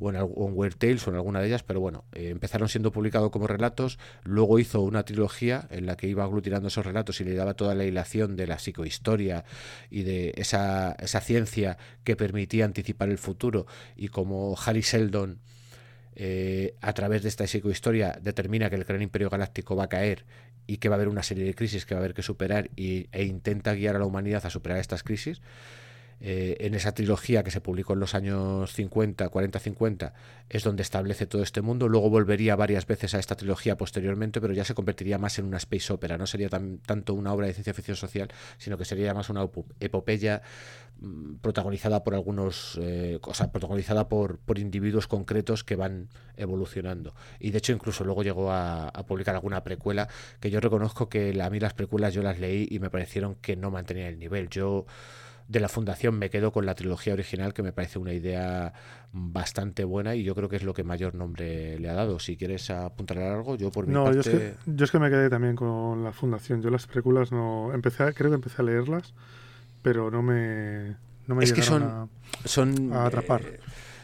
o 0.00 0.10
en, 0.10 0.16
Weird 0.56 0.76
Tales 0.76 1.06
o 1.06 1.10
en 1.10 1.16
alguna 1.16 1.40
de 1.40 1.46
ellas, 1.46 1.62
pero 1.62 1.78
bueno, 1.80 2.04
eh, 2.12 2.30
empezaron 2.30 2.68
siendo 2.68 2.90
publicados 2.90 3.30
como 3.30 3.46
relatos, 3.46 3.98
luego 4.24 4.58
hizo 4.58 4.80
una 4.80 5.04
trilogía 5.04 5.68
en 5.70 5.86
la 5.86 5.96
que 5.96 6.08
iba 6.08 6.24
aglutinando 6.24 6.68
esos 6.68 6.84
relatos 6.84 7.20
y 7.20 7.24
le 7.24 7.34
daba 7.34 7.54
toda 7.54 7.74
la 7.74 7.84
hilación 7.84 8.34
de 8.34 8.46
la 8.46 8.58
psicohistoria 8.58 9.44
y 9.90 10.02
de 10.02 10.32
esa, 10.36 10.92
esa 10.92 11.20
ciencia 11.20 11.76
que 12.02 12.16
permitía 12.16 12.64
anticipar 12.64 13.10
el 13.10 13.18
futuro 13.18 13.66
y 13.94 14.08
como 14.08 14.56
Harry 14.64 14.82
Seldon 14.82 15.38
eh, 16.22 16.74
a 16.82 16.92
través 16.92 17.22
de 17.22 17.30
esta 17.30 17.46
psicohistoria 17.46 18.18
determina 18.20 18.68
que 18.68 18.76
el 18.76 18.84
gran 18.84 19.00
imperio 19.00 19.30
galáctico 19.30 19.74
va 19.74 19.84
a 19.84 19.88
caer 19.88 20.26
y 20.66 20.76
que 20.76 20.90
va 20.90 20.96
a 20.96 20.98
haber 20.98 21.08
una 21.08 21.22
serie 21.22 21.44
de 21.44 21.54
crisis 21.54 21.86
que 21.86 21.94
va 21.94 22.00
a 22.00 22.04
haber 22.04 22.12
que 22.12 22.20
superar 22.20 22.68
y, 22.76 23.08
e 23.12 23.24
intenta 23.24 23.72
guiar 23.72 23.96
a 23.96 24.00
la 24.00 24.04
humanidad 24.04 24.44
a 24.44 24.50
superar 24.50 24.76
estas 24.76 25.02
crisis, 25.02 25.40
eh, 26.22 26.58
en 26.60 26.74
esa 26.74 26.92
trilogía 26.92 27.42
que 27.42 27.50
se 27.50 27.62
publicó 27.62 27.94
en 27.94 28.00
los 28.00 28.14
años 28.14 28.74
50, 28.74 29.30
40-50, 29.30 30.12
es 30.50 30.62
donde 30.62 30.82
establece 30.82 31.26
todo 31.26 31.42
este 31.42 31.62
mundo. 31.62 31.88
Luego 31.88 32.10
volvería 32.10 32.56
varias 32.56 32.86
veces 32.86 33.14
a 33.14 33.18
esta 33.18 33.36
trilogía 33.36 33.78
posteriormente, 33.78 34.38
pero 34.38 34.52
ya 34.52 34.64
se 34.64 34.74
convertiría 34.74 35.16
más 35.16 35.38
en 35.38 35.46
una 35.46 35.56
space 35.56 35.90
opera. 35.92 36.18
No 36.18 36.26
sería 36.26 36.50
tan, 36.50 36.78
tanto 36.78 37.14
una 37.14 37.32
obra 37.32 37.46
de 37.46 37.54
ciencia 37.54 37.72
ficción 37.72 37.96
social, 37.96 38.28
sino 38.58 38.76
que 38.76 38.84
sería 38.84 39.14
más 39.14 39.30
una 39.30 39.48
epopeya 39.80 40.42
mm, 41.00 41.36
protagonizada 41.36 42.04
por 42.04 42.14
algunos, 42.14 42.78
eh, 42.82 43.18
protagonizada 43.50 44.08
por, 44.08 44.38
por 44.40 44.58
individuos 44.58 45.06
concretos 45.06 45.64
que 45.64 45.76
van 45.76 46.10
evolucionando. 46.36 47.14
Y 47.38 47.50
de 47.50 47.58
hecho, 47.58 47.72
incluso 47.72 48.04
luego 48.04 48.22
llegó 48.22 48.52
a, 48.52 48.88
a 48.88 49.06
publicar 49.06 49.34
alguna 49.34 49.64
precuela 49.64 50.06
que 50.38 50.50
yo 50.50 50.60
reconozco 50.60 51.08
que 51.08 51.40
a 51.40 51.48
mí 51.48 51.60
las 51.60 51.72
precuelas 51.72 52.12
yo 52.12 52.22
las 52.22 52.38
leí 52.38 52.68
y 52.70 52.78
me 52.78 52.90
parecieron 52.90 53.36
que 53.36 53.56
no 53.56 53.70
mantenían 53.70 54.08
el 54.08 54.18
nivel. 54.18 54.50
Yo 54.50 54.84
de 55.50 55.58
la 55.58 55.68
fundación 55.68 56.16
me 56.16 56.30
quedo 56.30 56.52
con 56.52 56.64
la 56.64 56.76
trilogía 56.76 57.12
original, 57.12 57.52
que 57.52 57.64
me 57.64 57.72
parece 57.72 57.98
una 57.98 58.12
idea 58.12 58.72
bastante 59.12 59.82
buena 59.82 60.14
y 60.14 60.22
yo 60.22 60.36
creo 60.36 60.48
que 60.48 60.54
es 60.54 60.62
lo 60.62 60.74
que 60.74 60.84
mayor 60.84 61.16
nombre 61.16 61.76
le 61.80 61.88
ha 61.90 61.94
dado. 61.94 62.20
Si 62.20 62.36
quieres 62.36 62.70
apuntar 62.70 63.18
algo, 63.18 63.56
yo 63.56 63.72
por 63.72 63.88
mi 63.88 63.92
no, 63.92 64.04
parte... 64.04 64.22
Yo 64.22 64.30
es, 64.30 64.38
que, 64.38 64.54
yo 64.66 64.84
es 64.84 64.90
que 64.92 65.00
me 65.00 65.10
quedé 65.10 65.28
también 65.28 65.56
con 65.56 66.04
la 66.04 66.12
fundación. 66.12 66.62
Yo 66.62 66.70
las 66.70 66.86
películas 66.86 67.32
no... 67.32 67.74
empecé 67.74 68.14
Creo 68.14 68.30
que 68.30 68.36
empecé 68.36 68.62
a 68.62 68.64
leerlas, 68.64 69.12
pero 69.82 70.08
no 70.08 70.22
me... 70.22 70.94
No 71.26 71.34
me 71.34 71.42
es 71.42 71.52
que 71.52 71.62
son, 71.62 71.82
a, 71.82 72.08
son 72.44 72.92
a 72.92 73.06
atrapar. 73.06 73.42
Eh, 73.42 73.58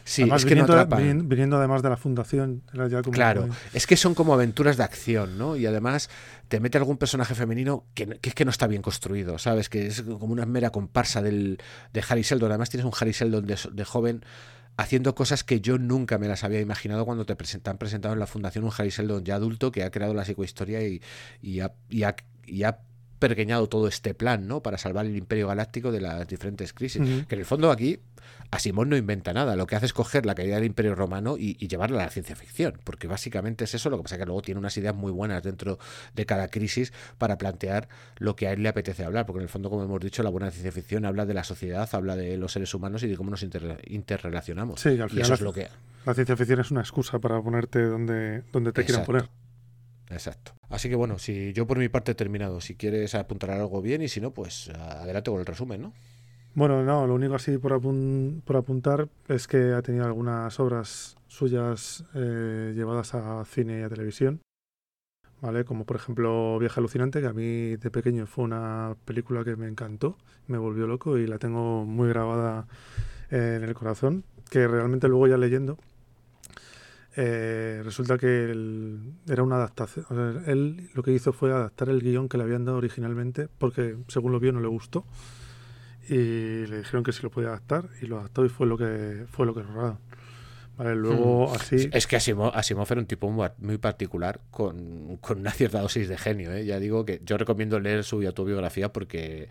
Sí, 0.07 0.21
además, 0.21 0.41
es 0.41 0.45
que 0.45 0.53
viniendo, 0.55 0.73
no 0.73 0.79
atrapan. 0.79 1.27
viniendo, 1.27 1.57
además 1.57 1.83
de 1.83 1.89
la 1.89 1.97
fundación, 1.97 2.63
era 2.73 2.87
ya 2.87 3.01
como 3.01 3.11
Claro, 3.13 3.49
es 3.73 3.85
que 3.85 3.97
son 3.97 4.15
como 4.15 4.33
aventuras 4.33 4.77
de 4.77 4.83
acción, 4.83 5.37
¿no? 5.37 5.57
Y 5.57 5.65
además 5.65 6.09
te 6.47 6.61
mete 6.61 6.77
algún 6.77 6.95
personaje 6.95 7.35
femenino 7.35 7.83
que, 7.93 8.07
que, 8.21 8.29
es 8.29 8.33
que 8.35 8.45
no 8.45 8.51
está 8.51 8.67
bien 8.67 8.81
construido, 8.81 9.37
¿sabes? 9.37 9.67
Que 9.67 9.87
es 9.87 10.01
como 10.03 10.31
una 10.31 10.45
mera 10.45 10.69
comparsa 10.69 11.21
del, 11.21 11.59
de 11.91 12.03
Harry 12.07 12.23
Seldon. 12.23 12.51
Además 12.51 12.69
tienes 12.69 12.85
un 12.85 12.93
Harry 12.97 13.11
Seldon 13.11 13.45
de, 13.45 13.57
de 13.69 13.83
joven 13.83 14.23
haciendo 14.77 15.13
cosas 15.13 15.43
que 15.43 15.59
yo 15.59 15.77
nunca 15.77 16.17
me 16.17 16.29
las 16.29 16.45
había 16.45 16.61
imaginado 16.61 17.03
cuando 17.03 17.25
te 17.25 17.35
presentan 17.35 17.77
presentado 17.77 18.13
en 18.13 18.19
la 18.21 18.27
fundación 18.27 18.63
un 18.63 18.71
Harry 18.77 18.91
Seldon 18.91 19.25
ya 19.25 19.35
adulto 19.35 19.73
que 19.73 19.83
ha 19.83 19.91
creado 19.91 20.13
la 20.13 20.23
psicohistoria 20.23 20.87
y, 20.87 21.01
y, 21.41 21.59
ha, 21.59 21.73
y, 21.89 22.03
ha, 22.03 22.15
y 22.45 22.63
ha 22.63 22.79
pergeñado 23.19 23.67
todo 23.67 23.87
este 23.87 24.13
plan, 24.13 24.47
¿no? 24.47 24.61
Para 24.61 24.77
salvar 24.77 25.05
el 25.05 25.17
imperio 25.17 25.47
galáctico 25.47 25.91
de 25.91 26.01
las 26.01 26.27
diferentes 26.27 26.71
crisis. 26.71 27.01
Uh 27.01 27.05
-huh. 27.05 27.27
Que 27.27 27.35
en 27.35 27.39
el 27.39 27.45
fondo 27.45 27.71
aquí 27.71 27.99
Asimov 28.51 28.87
no 28.87 28.95
inventa 28.95 29.33
nada. 29.33 29.55
Lo 29.55 29.67
que 29.67 29.75
hace 29.75 29.85
es 29.85 29.93
coger 29.93 30.25
la 30.25 30.35
caída 30.35 30.55
del 30.55 30.65
imperio 30.65 30.95
romano 30.95 31.37
y, 31.37 31.57
y, 31.59 31.67
llevarla 31.67 32.01
a 32.01 32.05
la 32.05 32.11
ciencia 32.11 32.35
ficción. 32.35 32.79
Porque 32.83 33.07
básicamente 33.07 33.65
es 33.65 33.73
eso. 33.73 33.89
Lo 33.89 33.97
que 33.97 34.03
pasa 34.03 34.15
es 34.15 34.19
que 34.19 34.25
luego 34.25 34.41
tiene 34.41 34.59
unas 34.59 34.77
ideas 34.77 34.95
muy 34.95 35.11
buenas 35.11 35.43
dentro 35.43 35.79
de 36.13 36.25
cada 36.25 36.47
crisis 36.47 36.93
para 37.17 37.37
plantear 37.37 37.89
lo 38.17 38.35
que 38.35 38.47
a 38.47 38.53
él 38.53 38.63
le 38.63 38.69
apetece 38.69 39.03
hablar. 39.03 39.25
Porque 39.25 39.39
en 39.39 39.43
el 39.43 39.49
fondo, 39.49 39.69
como 39.69 39.83
hemos 39.83 39.99
dicho, 39.99 40.23
la 40.23 40.29
buena 40.29 40.49
ciencia 40.51 40.71
ficción 40.71 41.05
habla 41.05 41.25
de 41.25 41.33
la 41.33 41.43
sociedad, 41.43 41.89
habla 41.91 42.15
de 42.15 42.37
los 42.37 42.51
seres 42.53 42.73
humanos 42.73 43.03
y 43.03 43.07
de 43.07 43.17
cómo 43.17 43.29
nos 43.29 43.43
inter 43.43 43.81
interrelacionamos. 43.87 44.79
Sí, 44.81 44.89
al 44.89 45.09
final 45.09 45.17
y 45.17 45.21
eso 45.21 45.29
la, 45.29 45.35
es 45.35 45.41
lo 45.41 45.53
que... 45.53 45.67
La 46.05 46.13
ciencia 46.13 46.37
ficción 46.37 46.59
es 46.61 46.71
una 46.71 46.81
excusa 46.81 47.19
para 47.19 47.41
ponerte 47.41 47.81
donde, 47.81 48.43
donde 48.53 48.71
te 48.71 48.81
Exacto. 48.81 48.85
quieran 48.85 49.05
poner. 49.05 49.29
Exacto. 50.09 50.53
Así 50.69 50.89
que 50.89 50.95
bueno, 50.95 51.19
si 51.19 51.53
yo 51.53 51.67
por 51.67 51.77
mi 51.77 51.89
parte 51.89 52.13
he 52.13 52.15
terminado, 52.15 52.61
si 52.61 52.75
quieres 52.75 53.15
apuntar 53.15 53.51
algo 53.51 53.81
bien 53.81 54.01
y 54.01 54.07
si 54.07 54.21
no, 54.21 54.31
pues 54.31 54.69
adelante 54.69 55.31
con 55.31 55.39
el 55.39 55.45
resumen, 55.45 55.81
¿no? 55.81 55.93
Bueno, 56.57 56.81
no, 56.81 57.05
lo 57.05 57.13
único 57.13 57.35
así 57.35 57.59
por, 57.59 57.71
apun 57.73 58.41
por 58.43 58.57
apuntar 58.57 59.09
es 59.27 59.45
que 59.47 59.73
ha 59.73 59.83
tenido 59.83 60.05
algunas 60.05 60.59
obras 60.59 61.15
suyas 61.27 62.03
eh, 62.15 62.73
llevadas 62.75 63.13
a 63.13 63.45
cine 63.45 63.81
y 63.81 63.83
a 63.83 63.89
televisión, 63.89 64.41
¿vale? 65.39 65.65
Como 65.65 65.85
por 65.85 65.97
ejemplo 65.97 66.57
Viaje 66.57 66.79
Alucinante, 66.79 67.21
que 67.21 67.27
a 67.27 67.33
mí 67.33 67.75
de 67.75 67.91
pequeño 67.91 68.25
fue 68.25 68.45
una 68.45 68.95
película 69.05 69.43
que 69.43 69.55
me 69.55 69.67
encantó, 69.67 70.17
me 70.47 70.57
volvió 70.57 70.87
loco 70.87 71.19
y 71.19 71.27
la 71.27 71.37
tengo 71.37 71.85
muy 71.85 72.09
grabada 72.09 72.65
en 73.29 73.63
el 73.63 73.75
corazón, 73.75 74.23
que 74.49 74.67
realmente 74.67 75.07
luego 75.07 75.27
ya 75.27 75.37
leyendo 75.37 75.77
Eh, 77.19 77.81
resulta 77.83 78.17
que 78.17 78.51
era 79.27 79.43
una 79.43 79.55
adaptación. 79.55 80.05
él 80.45 80.89
lo 80.93 81.01
que 81.03 81.11
hizo 81.11 81.33
fue 81.33 81.51
adaptar 81.51 81.89
el 81.89 82.01
guion 82.01 82.29
que 82.29 82.37
le 82.37 82.43
habían 82.43 82.65
dado 82.65 82.77
originalmente, 82.77 83.47
porque 83.57 83.97
según 84.07 84.31
lo 84.31 84.39
vio 84.39 84.51
no 84.53 84.59
le 84.59 84.67
gustó. 84.67 85.05
Y 86.09 86.65
le 86.67 86.77
dijeron 86.77 87.03
que 87.03 87.11
sí 87.11 87.21
lo 87.23 87.29
podía 87.31 87.49
adaptar, 87.49 87.89
y 88.01 88.05
lo 88.07 88.19
adaptó 88.19 88.45
y 88.45 88.49
fue 88.49 88.65
lo 88.67 88.77
que 88.77 89.25
fue 89.29 89.45
lo 89.45 89.53
que 89.53 89.63
rodaron. 89.63 89.99
Vale, 90.77 90.95
luego 90.95 91.49
Hmm. 91.51 91.55
así. 91.55 91.89
Es 91.91 92.05
que 92.05 92.15
Asimov, 92.17 92.51
Asimov 92.55 92.87
era 92.91 93.01
un 93.01 93.07
tipo 93.07 93.29
muy, 93.57 93.77
particular 93.79 94.39
con, 94.51 95.17
con 95.17 95.39
una 95.39 95.51
cierta 95.51 95.81
dosis 95.81 96.07
de 96.07 96.17
genio. 96.17 96.51
¿eh? 96.53 96.65
Ya 96.65 96.79
digo 96.79 97.03
que 97.03 97.19
yo 97.25 97.37
recomiendo 97.37 97.79
leer 97.79 98.03
su 98.03 98.21
autobiografía 98.21 98.93
porque 98.93 99.49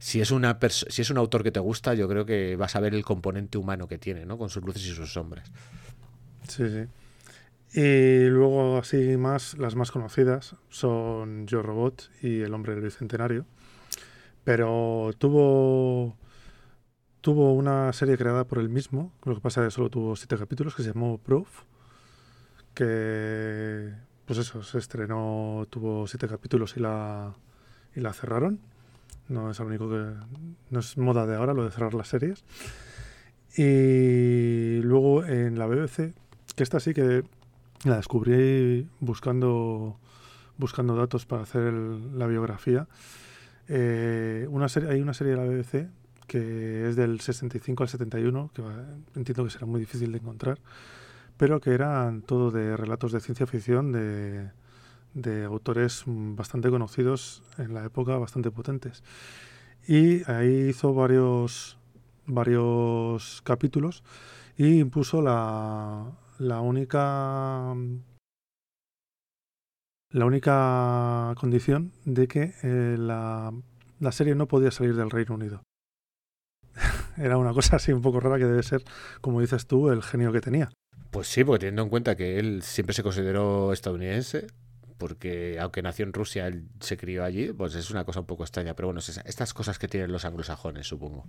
si 0.00 0.20
es, 0.20 0.32
una 0.32 0.58
si 0.70 1.02
es 1.02 1.10
un 1.10 1.18
autor 1.18 1.44
que 1.44 1.52
te 1.52 1.60
gusta, 1.60 1.94
yo 1.94 2.08
creo 2.08 2.26
que 2.26 2.56
vas 2.56 2.74
a 2.74 2.80
ver 2.80 2.92
el 2.94 3.04
componente 3.04 3.56
humano 3.56 3.86
que 3.86 3.98
tiene, 3.98 4.26
¿no? 4.26 4.36
con 4.36 4.50
sus 4.50 4.64
luces 4.64 4.82
y 4.84 4.94
sus 4.94 5.12
sombras. 5.12 5.50
Sí, 6.48 6.64
sí. 6.68 7.80
Y 7.80 8.26
luego 8.28 8.78
así 8.78 9.16
más, 9.16 9.56
las 9.58 9.76
más 9.76 9.90
conocidas 9.92 10.56
son 10.70 11.46
Yo 11.46 11.62
Robot 11.62 12.10
y 12.20 12.40
El 12.40 12.52
Hombre 12.52 12.74
del 12.74 12.82
Bicentenario. 12.82 13.46
Pero 14.44 15.10
tuvo 15.18 16.16
tuvo 17.20 17.54
una 17.54 17.90
serie 17.94 18.18
creada 18.18 18.44
por 18.44 18.58
él 18.58 18.68
mismo, 18.68 19.10
lo 19.24 19.34
que 19.34 19.40
pasa 19.40 19.62
es 19.62 19.68
que 19.68 19.70
solo 19.76 19.88
tuvo 19.88 20.14
siete 20.14 20.36
capítulos, 20.36 20.74
que 20.74 20.82
se 20.82 20.92
llamó 20.92 21.16
Proof, 21.16 21.62
que 22.74 23.92
pues 24.26 24.38
eso, 24.38 24.62
se 24.62 24.78
estrenó, 24.78 25.66
tuvo 25.70 26.06
siete 26.06 26.28
capítulos 26.28 26.76
y 26.76 26.80
la, 26.80 27.34
y 27.94 28.00
la 28.00 28.12
cerraron. 28.12 28.60
No 29.28 29.50
es 29.50 29.58
lo 29.58 29.66
único 29.66 29.88
que. 29.88 30.12
No 30.70 30.80
es 30.80 30.98
moda 30.98 31.26
de 31.26 31.36
ahora 31.36 31.54
lo 31.54 31.64
de 31.64 31.70
cerrar 31.70 31.94
las 31.94 32.08
series. 32.08 32.44
Y 33.56 34.80
luego 34.82 35.24
en 35.24 35.58
la 35.58 35.66
BBC, 35.66 36.12
que 36.56 36.62
esta 36.62 36.80
sí 36.80 36.92
que 36.92 37.22
la 37.84 37.96
descubrí 37.96 38.88
buscando 39.00 39.98
buscando 40.56 40.94
datos 40.96 41.26
para 41.26 41.42
hacer 41.42 41.62
el- 41.62 42.18
la 42.18 42.26
biografía. 42.26 42.86
Eh, 43.68 44.46
una 44.50 44.68
serie, 44.68 44.90
hay 44.90 45.00
una 45.00 45.14
serie 45.14 45.34
de 45.34 45.38
la 45.38 45.44
BBC 45.44 45.88
que 46.26 46.88
es 46.88 46.96
del 46.96 47.20
65 47.20 47.82
al 47.82 47.88
71, 47.88 48.50
que 48.54 48.62
va- 48.62 48.84
entiendo 49.14 49.44
que 49.44 49.50
será 49.50 49.66
muy 49.66 49.78
difícil 49.80 50.10
de 50.12 50.18
encontrar, 50.18 50.58
pero 51.36 51.60
que 51.60 51.70
eran 51.74 52.22
todo 52.22 52.50
de 52.50 52.76
relatos 52.76 53.12
de 53.12 53.20
ciencia 53.20 53.46
ficción 53.46 53.92
de, 53.92 54.50
de 55.12 55.44
autores 55.44 56.04
bastante 56.06 56.70
conocidos 56.70 57.42
en 57.58 57.74
la 57.74 57.84
época, 57.84 58.16
bastante 58.16 58.50
potentes. 58.50 59.02
Y 59.86 60.28
ahí 60.30 60.68
hizo 60.70 60.94
varios, 60.94 61.76
varios 62.26 63.42
capítulos 63.44 64.02
y 64.56 64.78
impuso 64.80 65.20
la, 65.20 66.10
la 66.38 66.60
única 66.60 67.74
la 70.14 70.26
única 70.26 71.34
condición 71.40 71.90
de 72.04 72.28
que 72.28 72.54
eh, 72.62 72.96
la, 72.96 73.52
la 73.98 74.12
serie 74.12 74.36
no 74.36 74.46
podía 74.46 74.70
salir 74.70 74.94
del 74.94 75.10
Reino 75.10 75.34
Unido. 75.34 75.64
Era 77.16 77.36
una 77.36 77.52
cosa 77.52 77.76
así 77.76 77.92
un 77.92 78.00
poco 78.00 78.20
rara 78.20 78.38
que 78.38 78.44
debe 78.44 78.62
ser, 78.62 78.84
como 79.20 79.40
dices 79.40 79.66
tú, 79.66 79.90
el 79.90 80.04
genio 80.04 80.30
que 80.30 80.40
tenía. 80.40 80.70
Pues 81.10 81.26
sí, 81.26 81.42
porque 81.42 81.66
teniendo 81.66 81.82
en 81.82 81.88
cuenta 81.88 82.14
que 82.14 82.38
él 82.38 82.62
siempre 82.62 82.94
se 82.94 83.02
consideró 83.02 83.72
estadounidense, 83.72 84.46
porque 84.98 85.58
aunque 85.60 85.82
nació 85.82 86.04
en 86.04 86.12
Rusia, 86.12 86.46
él 86.46 86.68
se 86.78 86.96
crió 86.96 87.24
allí, 87.24 87.52
pues 87.52 87.74
es 87.74 87.90
una 87.90 88.04
cosa 88.04 88.20
un 88.20 88.26
poco 88.26 88.44
extraña. 88.44 88.74
Pero 88.74 88.86
bueno, 88.86 89.00
es 89.00 89.20
estas 89.24 89.52
cosas 89.52 89.80
que 89.80 89.88
tienen 89.88 90.12
los 90.12 90.24
anglosajones, 90.24 90.86
supongo. 90.86 91.26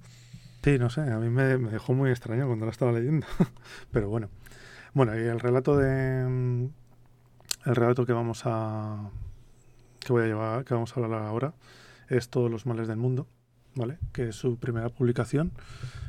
Sí, 0.64 0.78
no 0.78 0.92
sé, 0.92 1.02
a 1.02 1.18
mí 1.18 1.30
me, 1.30 1.58
me 1.58 1.72
dejó 1.72 1.96
muy 1.96 2.12
extraño 2.12 2.46
cuando 2.46 2.66
la 2.66 2.72
estaba 2.72 2.92
leyendo. 2.92 3.26
Pero 3.92 4.10
bueno. 4.10 4.30
Bueno, 4.94 5.20
y 5.20 5.24
el 5.24 5.40
relato 5.40 5.76
de. 5.76 6.70
El 7.66 7.76
relato 7.76 8.06
que 8.06 8.14
vamos 8.14 8.44
a. 8.46 9.10
que 10.00 10.14
voy 10.14 10.24
a 10.24 10.28
llevar, 10.28 10.66
que 10.66 10.76
vamos 10.76 10.96
a 10.96 11.00
hablar 11.00 11.24
ahora, 11.24 11.54
es 12.10 12.30
Todos 12.30 12.52
los 12.52 12.68
males 12.68 12.88
del 12.88 12.98
mundo, 12.98 13.28
¿vale? 13.74 13.98
Que 14.14 14.32
su 14.32 14.58
primera 14.58 14.90
publicación 14.90 15.52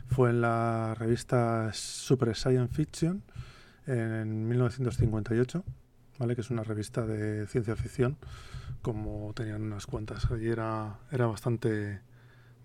fue 0.09 0.31
en 0.31 0.43
la 0.43 0.95
revista 0.95 1.71
Super 1.73 2.37
Science 2.37 2.75
Fiction 2.75 3.23
en 3.87 4.49
1958, 4.49 5.65
¿vale? 6.19 6.35
Que 6.35 6.43
es 6.43 6.51
una 6.51 6.63
revista 6.63 7.07
de 7.07 7.47
ciencia 7.47 7.75
ficción, 7.75 8.19
como 8.83 9.33
tenían 9.35 9.63
unas 9.63 9.87
cuantas. 9.87 10.31
Allí 10.31 10.49
era, 10.49 10.99
era 11.11 11.27
bastante 11.27 12.01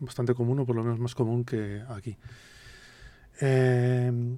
bastante 0.01 0.33
común, 0.33 0.59
o 0.59 0.65
por 0.65 0.75
lo 0.75 0.83
menos 0.83 0.99
más 0.99 1.15
común 1.15 1.45
que 1.45 1.81
aquí. 1.87 2.17
Eh, 3.39 4.37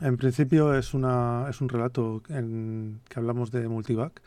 en 0.00 0.16
principio 0.16 0.74
es, 0.74 0.94
una, 0.94 1.46
es 1.48 1.60
un 1.60 1.68
relato 1.68 2.22
en 2.28 3.00
que 3.08 3.18
hablamos 3.18 3.50
de 3.50 3.68
Multivac, 3.68 4.20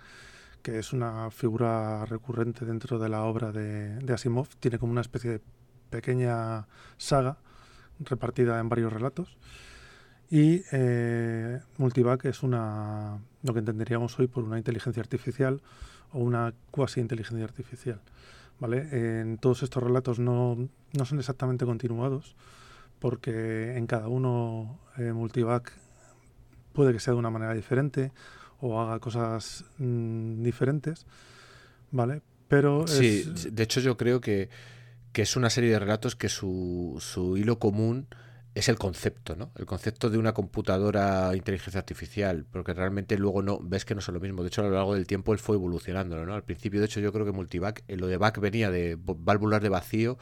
que 0.62 0.80
es 0.80 0.94
una 0.94 1.32
figura 1.32 2.06
recurrente 2.06 2.66
dentro 2.66 3.00
de 3.00 3.10
la 3.10 3.24
obra 3.24 3.52
de, 3.52 3.98
de 3.98 4.14
Asimov. 4.14 4.48
Tiene 4.60 4.78
como 4.80 4.92
una 4.92 5.02
especie 5.02 5.32
de 5.32 5.42
pequeña 5.90 6.68
saga 6.98 7.38
repartida 8.00 8.60
en 8.60 8.70
varios 8.70 8.92
relatos. 8.92 9.38
Y 10.30 10.64
eh, 10.72 11.60
Multivac 11.78 12.26
es 12.26 12.42
una, 12.42 13.20
lo 13.44 13.54
que 13.54 13.60
entenderíamos 13.60 14.18
hoy 14.20 14.28
por 14.28 14.44
una 14.44 14.58
inteligencia 14.58 15.02
artificial 15.02 15.62
o 16.14 16.20
una 16.20 16.54
cuasi 16.72 17.02
inteligencia 17.02 17.44
artificial. 17.44 18.00
¿vale? 18.60 19.20
En 19.20 19.38
todos 19.38 19.64
estos 19.64 19.84
relatos 19.84 20.20
no, 20.20 20.70
no 20.94 21.06
son 21.06 21.20
exactamente 21.20 21.66
continuados, 21.66 22.36
porque 23.02 23.76
en 23.76 23.88
cada 23.88 24.08
uno 24.08 24.80
eh, 24.98 25.12
Multivac 25.12 25.74
puede 26.72 26.94
que 26.94 27.00
sea 27.00 27.14
de 27.14 27.20
una 27.20 27.32
manera 27.32 27.54
diferente 27.54 28.12
o 28.62 28.80
haga 28.80 29.00
cosas 29.00 29.66
mm, 29.80 30.44
diferentes, 30.44 31.06
¿vale? 31.92 32.22
Pero 32.48 32.88
Sí, 32.88 33.28
es- 33.34 33.54
de 33.56 33.64
hecho 33.64 33.80
yo 33.82 33.98
creo 33.98 34.22
que, 34.22 34.50
que 35.14 35.24
es 35.24 35.36
una 35.36 35.50
serie 35.50 35.72
de 35.72 35.80
relatos 35.80 36.16
que 36.16 36.30
su, 36.30 36.98
su 37.00 37.38
hilo 37.38 37.58
común 37.60 38.08
es 38.54 38.68
el 38.70 38.78
concepto, 38.78 39.36
¿no? 39.36 39.50
El 39.56 39.66
concepto 39.66 40.10
de 40.10 40.18
una 40.18 40.34
computadora 40.34 41.32
inteligencia 41.36 41.80
artificial, 41.80 42.46
porque 42.52 42.74
realmente 42.74 43.18
luego 43.18 43.42
no 43.42 43.60
ves 43.62 43.84
que 43.86 43.96
no 43.96 44.02
son 44.02 44.16
lo 44.16 44.20
mismo. 44.20 44.44
De 44.44 44.50
hecho, 44.50 44.62
a 44.62 44.66
lo 44.66 44.72
largo 44.76 44.94
del 44.94 45.08
tiempo 45.08 45.32
él 45.34 45.40
fue 45.40 45.56
evolucionándolo, 45.56 46.26
¿no? 46.26 46.36
Al 46.36 46.44
principio, 46.44 46.80
de 46.82 46.86
hecho, 46.86 47.00
yo 47.00 47.12
creo 47.14 47.26
que 47.26 47.32
Multivac, 47.32 47.84
eh, 47.88 47.96
lo 47.98 48.08
de 48.08 48.18
back 48.18 48.40
venía 48.40 48.70
de 48.70 48.98
válvulas 49.02 49.62
de 49.62 49.70
vacío 49.70 50.18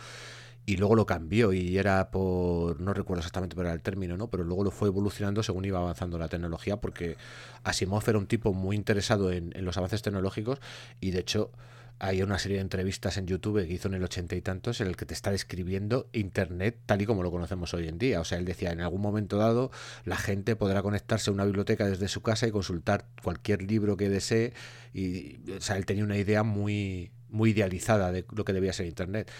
y 0.70 0.78
luego 0.78 0.94
lo 0.94 1.08
cambió 1.08 1.52
y 1.52 1.80
era 1.80 2.12
por, 2.12 2.80
no 2.80 2.94
recuerdo 2.94 3.22
exactamente 3.22 3.60
era 3.60 3.74
el 3.74 3.82
término, 3.82 4.18
¿no? 4.18 4.30
Pero 4.30 4.44
luego 4.44 4.64
lo 4.64 4.70
fue 4.70 4.88
evolucionando 4.88 5.42
según 5.42 5.66
iba 5.66 5.80
avanzando 5.80 6.20
la 6.20 6.28
tecnología, 6.28 6.78
porque 6.78 7.18
Asimov 7.64 8.04
era 8.08 8.20
un 8.20 8.28
tipo 8.28 8.54
muy 8.54 8.76
interesado 8.76 9.32
en, 9.32 9.52
en 9.56 9.66
los 9.66 9.78
avances 9.80 10.04
tecnológicos 10.04 10.60
y 11.02 11.10
de 11.10 11.22
hecho 11.22 11.50
hay 11.98 12.22
una 12.22 12.38
serie 12.38 12.58
de 12.58 12.62
entrevistas 12.62 13.18
en 13.18 13.26
YouTube 13.26 13.66
que 13.66 13.74
hizo 13.74 13.88
en 13.88 13.96
el 13.96 14.04
ochenta 14.04 14.36
y 14.36 14.42
tantos 14.42 14.80
en 14.80 14.86
el 14.86 14.96
que 14.96 15.08
te 15.08 15.16
está 15.16 15.32
describiendo 15.32 16.08
Internet 16.14 16.78
tal 16.86 17.02
y 17.02 17.08
como 17.08 17.24
lo 17.24 17.32
conocemos 17.32 17.74
hoy 17.74 17.88
en 17.88 17.98
día. 17.98 18.22
O 18.22 18.24
sea, 18.24 18.38
él 18.38 18.46
decía, 18.46 18.72
en 18.72 18.82
algún 18.82 19.02
momento 19.02 19.38
dado 19.38 19.72
la 20.06 20.18
gente 20.18 20.56
podrá 20.56 20.84
conectarse 20.84 21.32
a 21.32 21.34
una 21.34 21.46
biblioteca 21.46 21.88
desde 21.88 22.08
su 22.10 22.22
casa 22.22 22.46
y 22.46 22.52
consultar 22.52 23.06
cualquier 23.24 23.64
libro 23.64 23.98
que 23.98 24.08
desee. 24.08 24.54
Y, 24.94 25.40
o 25.52 25.62
sea, 25.62 25.78
él 25.78 25.88
tenía 25.88 26.04
una 26.04 26.18
idea 26.18 26.44
muy, 26.44 27.10
muy 27.28 27.50
idealizada 27.50 28.12
de 28.12 28.24
lo 28.36 28.46
que 28.46 28.54
debía 28.54 28.72
ser 28.72 28.86
Internet. 28.86 29.32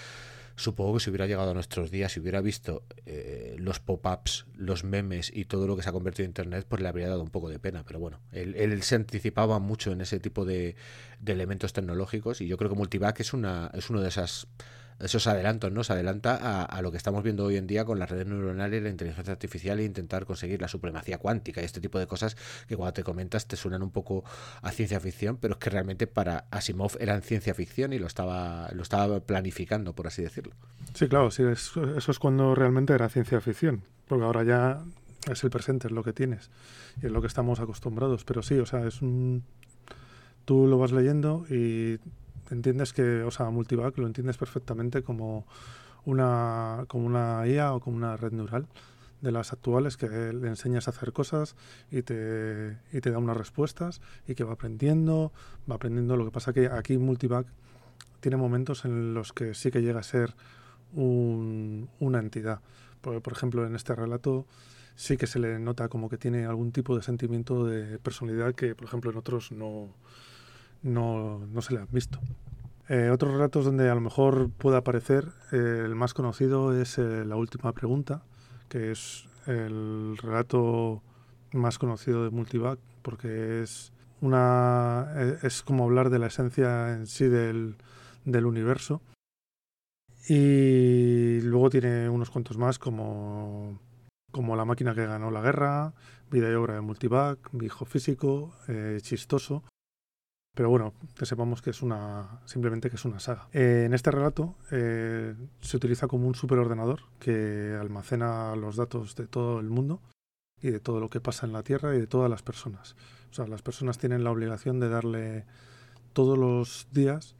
Supongo 0.60 0.96
que 0.96 1.00
si 1.00 1.10
hubiera 1.10 1.26
llegado 1.26 1.52
a 1.52 1.54
nuestros 1.54 1.90
días, 1.90 2.12
si 2.12 2.20
hubiera 2.20 2.42
visto 2.42 2.84
eh, 3.06 3.56
los 3.60 3.80
pop-ups, 3.80 4.46
los 4.58 4.84
memes 4.84 5.32
y 5.34 5.46
todo 5.46 5.68
lo 5.68 5.78
que 5.78 5.84
se 5.84 5.90
ha 5.90 5.94
convertido 5.94 6.26
en 6.26 6.32
Internet, 6.32 6.66
pues 6.68 6.82
le 6.82 6.90
habría 6.90 7.08
dado 7.08 7.24
un 7.24 7.30
poco 7.30 7.48
de 7.48 7.60
pena. 7.60 7.86
Pero 7.88 8.02
bueno, 8.02 8.20
él, 8.34 8.56
él 8.58 8.84
se 8.84 8.96
anticipaba 8.96 9.60
mucho 9.60 9.94
en 9.94 10.02
ese 10.02 10.20
tipo 10.20 10.44
de, 10.44 10.76
de 11.22 11.32
elementos 11.32 11.72
tecnológicos 11.72 12.42
y 12.42 12.48
yo 12.48 12.58
creo 12.58 12.70
que 12.70 12.76
Multivac 12.76 13.18
es, 13.22 13.32
una, 13.32 13.72
es 13.74 13.90
uno 13.90 14.02
de 14.02 14.10
esas 14.10 14.48
esos 15.00 15.28
adelantos, 15.28 15.72
¿no? 15.72 15.84
Se 15.84 15.94
adelanta 15.94 16.64
a, 16.64 16.82
lo 16.82 16.92
que 16.92 16.98
estamos 16.98 17.24
viendo 17.24 17.46
hoy 17.46 17.58
en 17.58 17.68
día 17.68 17.86
con 17.86 18.00
las 18.00 18.10
redes 18.10 18.28
neuronales, 18.28 18.84
la 18.84 18.90
inteligencia 18.90 19.32
artificial 19.32 19.80
e 19.80 19.86
intentar 19.86 20.26
conseguir 20.26 20.62
la 20.62 20.68
supremacía 20.68 21.18
cuántica 21.18 21.62
y 21.62 21.66
este 21.66 21.80
tipo 21.80 22.00
de 22.00 22.08
cosas 22.08 22.36
que 22.68 22.76
cuando 22.76 22.94
te 22.94 23.04
comentas 23.04 23.48
te 23.48 23.56
suenan 23.56 23.82
un 23.82 23.92
poco 23.92 24.24
a 24.62 24.72
ciencia 24.72 25.00
ficción, 25.00 25.38
pero 25.38 25.54
es 25.54 25.60
que 25.60 25.70
realmente 25.70 26.08
para 26.08 26.46
Asimov 26.52 26.98
eran 27.00 27.22
ciencia 27.22 27.54
ficción 27.54 27.94
y 27.94 28.00
lo 28.00 28.08
estaba, 28.08 28.70
lo 28.74 28.84
estaba 28.84 29.20
planificando, 29.22 29.94
por 29.94 30.08
así 30.08 30.22
decirlo. 30.22 30.54
Sí, 30.94 31.08
claro, 31.08 31.32
sí, 31.32 31.44
es, 31.44 31.72
eso 31.96 32.12
es 32.12 32.20
cuando 32.20 32.56
realmente 32.56 32.94
era 32.94 33.10
ciencia 33.10 33.40
ficción, 33.42 33.84
porque 34.08 34.26
ahora 34.26 34.44
ya 34.44 34.84
es 35.32 35.44
el 35.44 35.50
presente, 35.50 35.88
es 35.88 35.94
lo 35.94 36.04
que 36.04 36.14
tienes 36.14 36.50
y 37.02 37.06
es 37.06 37.12
lo 37.12 37.22
que 37.22 37.28
estamos 37.28 37.60
acostumbrados, 37.60 38.26
pero 38.26 38.42
sí, 38.42 38.60
o 38.60 38.66
sea, 38.66 38.86
es 38.86 39.02
un... 39.02 39.44
Tú 40.46 40.66
lo 40.66 40.80
vas 40.80 40.92
leyendo 40.92 41.46
y 41.50 42.00
entiendes 42.52 42.94
que, 42.94 43.24
o 43.24 43.32
sea, 43.32 43.50
Multivac 43.50 43.98
lo 43.98 44.08
entiendes 44.08 44.38
perfectamente 44.38 45.04
como 45.04 45.46
una, 46.06 46.86
como 46.88 47.06
una 47.06 47.46
IA 47.48 47.74
o 47.74 47.80
como 47.80 47.98
una 47.98 48.18
red 48.18 48.32
neural 48.32 48.68
de 49.22 49.32
las 49.32 49.52
actuales 49.52 49.98
que 49.98 50.08
le 50.08 50.48
enseñas 50.48 50.88
a 50.88 50.92
hacer 50.92 51.12
cosas 51.12 51.56
y 51.92 52.04
te, 52.04 52.78
y 52.94 53.02
te 53.02 53.12
da 53.12 53.18
unas 53.18 53.36
respuestas 53.36 54.02
y 54.28 54.36
que 54.36 54.44
va 54.44 54.54
aprendiendo, 54.54 55.32
va 55.70 55.76
aprendiendo. 55.76 56.16
Lo 56.16 56.26
que 56.26 56.32
pasa 56.32 56.54
que 56.54 56.68
aquí 56.68 56.98
Multivac 56.98 57.46
tiene 58.22 58.38
momentos 58.38 58.86
en 58.86 59.14
los 59.14 59.34
que 59.34 59.54
sí 59.54 59.72
que 59.72 59.82
llega 59.82 60.00
a 60.00 60.04
ser 60.04 60.36
un, 60.94 61.90
una 62.00 62.20
entidad, 62.20 62.62
Por, 63.02 63.22
por 63.22 63.34
ejemplo, 63.34 63.66
en 63.66 63.76
este 63.76 63.94
relato 63.94 64.46
sí 64.96 65.18
que 65.18 65.28
se 65.28 65.40
le 65.40 65.60
nota 65.60 65.88
como 65.88 66.10
que 66.10 66.18
tiene 66.18 66.46
algún 66.46 66.72
tipo 66.72 66.96
de 66.96 67.02
sentimiento 67.04 67.66
de 67.66 68.00
personalidad 68.00 68.54
que, 68.56 68.76
por 68.76 68.86
ejemplo, 68.86 69.12
en 69.12 69.18
otros 69.18 69.52
no, 69.52 69.90
no, 70.82 71.40
no 71.40 71.62
se 71.62 71.74
le 71.74 71.82
han 71.82 71.88
visto. 71.92 72.20
Eh, 72.90 73.12
otros 73.12 73.34
relatos 73.34 73.66
donde 73.66 73.88
a 73.88 73.94
lo 73.94 74.02
mejor 74.02 74.50
puede 74.50 74.78
aparecer, 74.78 75.32
eh, 75.52 75.84
el 75.86 75.94
más 75.94 76.16
conocido 76.16 76.74
es 76.74 76.98
eh, 76.98 77.24
La 77.24 77.36
Última 77.36 77.72
Pregunta, 77.72 78.24
que 78.68 78.90
es 78.92 79.28
el 79.46 80.18
relato 80.18 81.04
más 81.54 81.78
conocido 81.78 82.24
de 82.24 82.32
Multivac, 82.32 82.80
porque 83.04 83.62
es 83.62 83.94
una 84.22 85.08
e, 85.16 85.38
es 85.44 85.62
como 85.62 85.84
hablar 85.84 86.10
de 86.10 86.18
la 86.18 86.28
esencia 86.28 86.92
en 86.94 87.06
sí 87.06 87.28
del, 87.28 87.76
del 88.26 88.48
universo. 88.48 89.04
Y 90.28 91.42
luego 91.42 91.70
tiene 91.70 92.10
unos 92.10 92.32
cuantos 92.32 92.58
más 92.58 92.80
como 92.80 93.80
como 94.32 94.56
La 94.56 94.66
máquina 94.66 94.96
que 94.96 95.06
ganó 95.06 95.32
la 95.32 95.42
guerra, 95.42 95.94
Vida 96.32 96.52
y 96.52 96.54
obra 96.54 96.76
de 96.76 96.82
Multivac, 96.82 97.40
Hijo 97.62 97.86
físico, 97.86 98.54
Chistoso. 99.02 99.64
Pero 100.56 100.70
bueno, 100.70 100.94
que 101.18 101.26
sepamos 101.26 101.62
que 101.62 101.70
es 101.70 101.82
una 101.82 102.42
simplemente 102.46 102.90
que 102.90 102.96
es 102.96 103.06
una 103.06 103.20
saga. 103.20 103.48
Eh, 103.54 103.84
en 103.86 103.94
este 103.94 104.12
relato 104.12 104.56
eh, 104.72 105.36
se 105.62 105.78
utiliza 105.78 106.08
como 106.08 106.28
un 106.28 106.36
superordenador 106.36 107.02
que 107.20 107.78
almacena 107.80 108.56
los 108.56 108.76
datos 108.76 109.16
de 109.16 109.28
todo 109.28 109.60
el 109.60 109.70
mundo 109.70 110.02
y 110.62 110.72
de 110.72 110.80
todo 110.80 111.00
lo 111.00 111.10
que 111.10 111.22
pasa 111.22 111.46
en 111.46 111.54
la 111.54 111.64
Tierra 111.64 111.96
y 111.96 112.00
de 112.00 112.08
todas 112.08 112.30
las 112.30 112.44
personas. 112.44 112.96
O 113.32 113.34
sea, 113.34 113.48
las 113.48 113.62
personas 113.62 113.98
tienen 113.98 114.24
la 114.24 114.32
obligación 114.32 114.80
de 114.80 114.90
darle 114.90 115.46
todos 116.14 116.38
los 116.38 116.88
días 116.92 117.36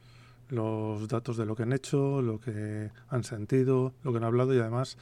los 0.50 1.08
datos 1.08 1.36
de 1.36 1.46
lo 1.46 1.54
que 1.54 1.62
han 1.62 1.72
hecho, 1.72 2.22
lo 2.22 2.40
que 2.40 2.90
han 3.08 3.24
sentido, 3.24 3.94
lo 4.02 4.12
que 4.12 4.18
han 4.18 4.24
hablado 4.24 4.54
y 4.54 4.58
además 4.58 4.96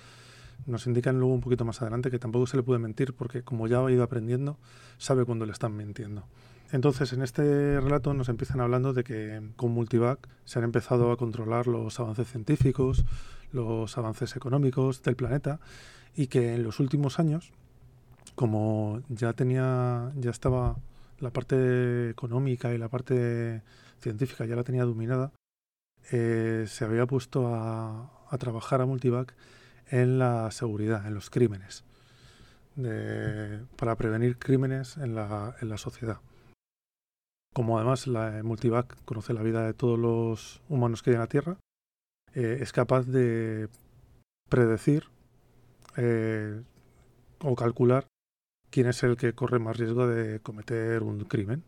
nos 0.67 0.87
indican 0.87 1.19
luego 1.19 1.35
un 1.35 1.41
poquito 1.41 1.65
más 1.65 1.81
adelante 1.81 2.11
que 2.11 2.19
tampoco 2.19 2.47
se 2.47 2.57
le 2.57 2.63
puede 2.63 2.81
mentir 2.81 3.15
porque 3.15 3.43
como 3.43 3.67
ya 3.67 3.85
ha 3.85 3.91
ido 3.91 4.03
aprendiendo, 4.03 4.59
sabe 4.99 5.25
cuando 5.25 5.47
le 5.47 5.53
están 5.53 5.77
mintiendo. 5.77 6.25
Entonces, 6.71 7.13
en 7.15 7.23
este 7.23 7.81
relato 7.81 8.13
nos 8.13 8.29
empiezan 8.29 8.61
hablando 8.61 8.93
de 8.93 9.03
que 9.03 9.41
con 9.57 9.73
Multivac 9.73 10.29
se 10.45 10.59
han 10.59 10.65
empezado 10.65 11.11
a 11.11 11.17
controlar 11.17 11.67
los 11.67 11.99
avances 11.99 12.29
científicos, 12.29 13.05
los 13.53 13.97
avances 13.97 14.37
económicos 14.37 15.03
del 15.03 15.17
planeta 15.17 15.61
y 16.15 16.27
que 16.27 16.55
en 16.55 16.63
los 16.63 16.79
últimos 16.79 17.19
años, 17.19 17.53
como 18.35 19.03
ya 19.09 19.33
tenía, 19.33 20.13
ya 20.17 20.31
estaba 20.31 20.77
la 21.21 21.31
parte 21.31 22.11
económica 22.11 22.75
y 22.75 22.79
la 22.79 22.89
parte 22.89 23.63
científica 24.01 24.45
ya 24.45 24.55
la 24.55 24.65
tenía 24.65 24.85
dominada, 24.85 25.33
eh, 26.13 26.67
se 26.69 26.85
había 26.85 27.07
puesto 27.07 27.55
a, 27.55 28.11
a 28.31 28.39
trabajar 28.39 28.83
a 28.83 28.87
Multivac 28.87 29.35
en 29.91 30.19
la 30.19 30.51
seguridad, 30.51 31.07
en 31.07 31.15
los 31.15 31.31
crímenes, 31.31 31.85
para 33.77 33.97
prevenir 33.97 34.39
crímenes 34.39 34.99
en 34.99 35.15
la, 35.15 35.57
en 35.61 35.69
la 35.69 35.79
sociedad. 35.79 36.19
Como 37.55 37.79
además 37.79 38.07
la 38.07 38.43
Multivac 38.43 39.03
conoce 39.05 39.33
la 39.33 39.43
vida 39.43 39.67
de 39.67 39.75
todos 39.75 39.99
los 39.99 40.63
humanos 40.69 41.03
que 41.03 41.11
hay 41.11 41.15
en 41.15 41.21
la 41.21 41.27
Tierra, 41.27 41.57
eh, 42.35 42.59
es 42.61 42.73
capaz 42.73 43.07
de 43.07 43.69
predecir 44.49 45.05
eh, 45.97 46.63
o 47.41 47.55
calcular 47.55 48.07
quién 48.71 48.87
es 48.87 49.03
el 49.03 49.17
que 49.17 49.33
corre 49.33 49.59
más 49.59 49.77
riesgo 49.77 50.07
de 50.07 50.41
cometer 50.41 51.03
un 51.03 51.25
crimen. 51.25 51.65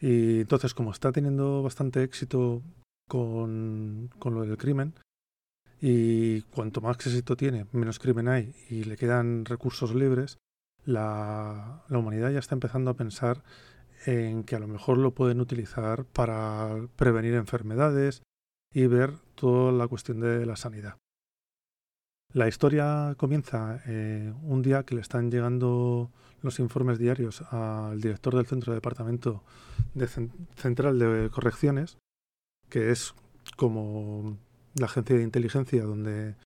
Y 0.00 0.40
entonces, 0.40 0.74
como 0.74 0.90
está 0.90 1.12
teniendo 1.12 1.62
bastante 1.62 2.02
éxito 2.02 2.62
con, 3.08 4.10
con 4.18 4.34
lo 4.34 4.42
del 4.42 4.56
crimen, 4.56 4.94
y 5.80 6.42
cuanto 6.42 6.80
más 6.80 6.96
éxito 6.96 7.36
tiene, 7.36 7.66
menos 7.72 7.98
crimen 7.98 8.28
hay 8.28 8.54
y 8.70 8.84
le 8.84 8.96
quedan 8.96 9.44
recursos 9.44 9.94
libres, 9.94 10.38
la, 10.84 11.82
la, 11.88 11.98
humanidad 11.98 12.30
ya 12.30 12.38
está 12.38 12.54
empezando 12.54 12.90
a 12.90 12.94
pensar 12.94 13.42
en 14.06 14.44
que 14.44 14.56
a 14.56 14.58
lo 14.58 14.68
mejor 14.68 14.98
lo 14.98 15.12
pueden 15.12 15.40
utilizar 15.40 16.04
para 16.04 16.88
prevenir 16.96 17.34
enfermedades 17.34 18.22
y 18.72 18.86
ver 18.86 19.12
toda 19.34 19.72
la 19.72 19.88
cuestión 19.88 20.20
de 20.20 20.46
la 20.46 20.56
sanidad. 20.56 20.96
La 22.32 22.48
historia 22.48 23.14
comienza 23.18 23.82
eh, 23.86 24.32
un 24.42 24.62
día 24.62 24.84
que 24.84 24.94
le 24.94 25.02
están 25.02 25.30
llegando 25.30 26.10
los 26.40 26.58
informes 26.60 26.98
diarios 26.98 27.42
al 27.52 28.00
director 28.00 28.34
del 28.34 28.46
centro 28.46 28.72
de 28.72 28.78
departamento 28.78 29.42
de 29.94 30.08
central 30.56 30.98
de 30.98 31.28
correcciones, 31.30 31.98
que 32.70 32.90
es 32.90 33.14
como 33.56 34.38
la 34.74 34.86
agencia 34.86 35.16
de 35.16 35.22
inteligencia 35.22 35.84
donde 35.84 36.36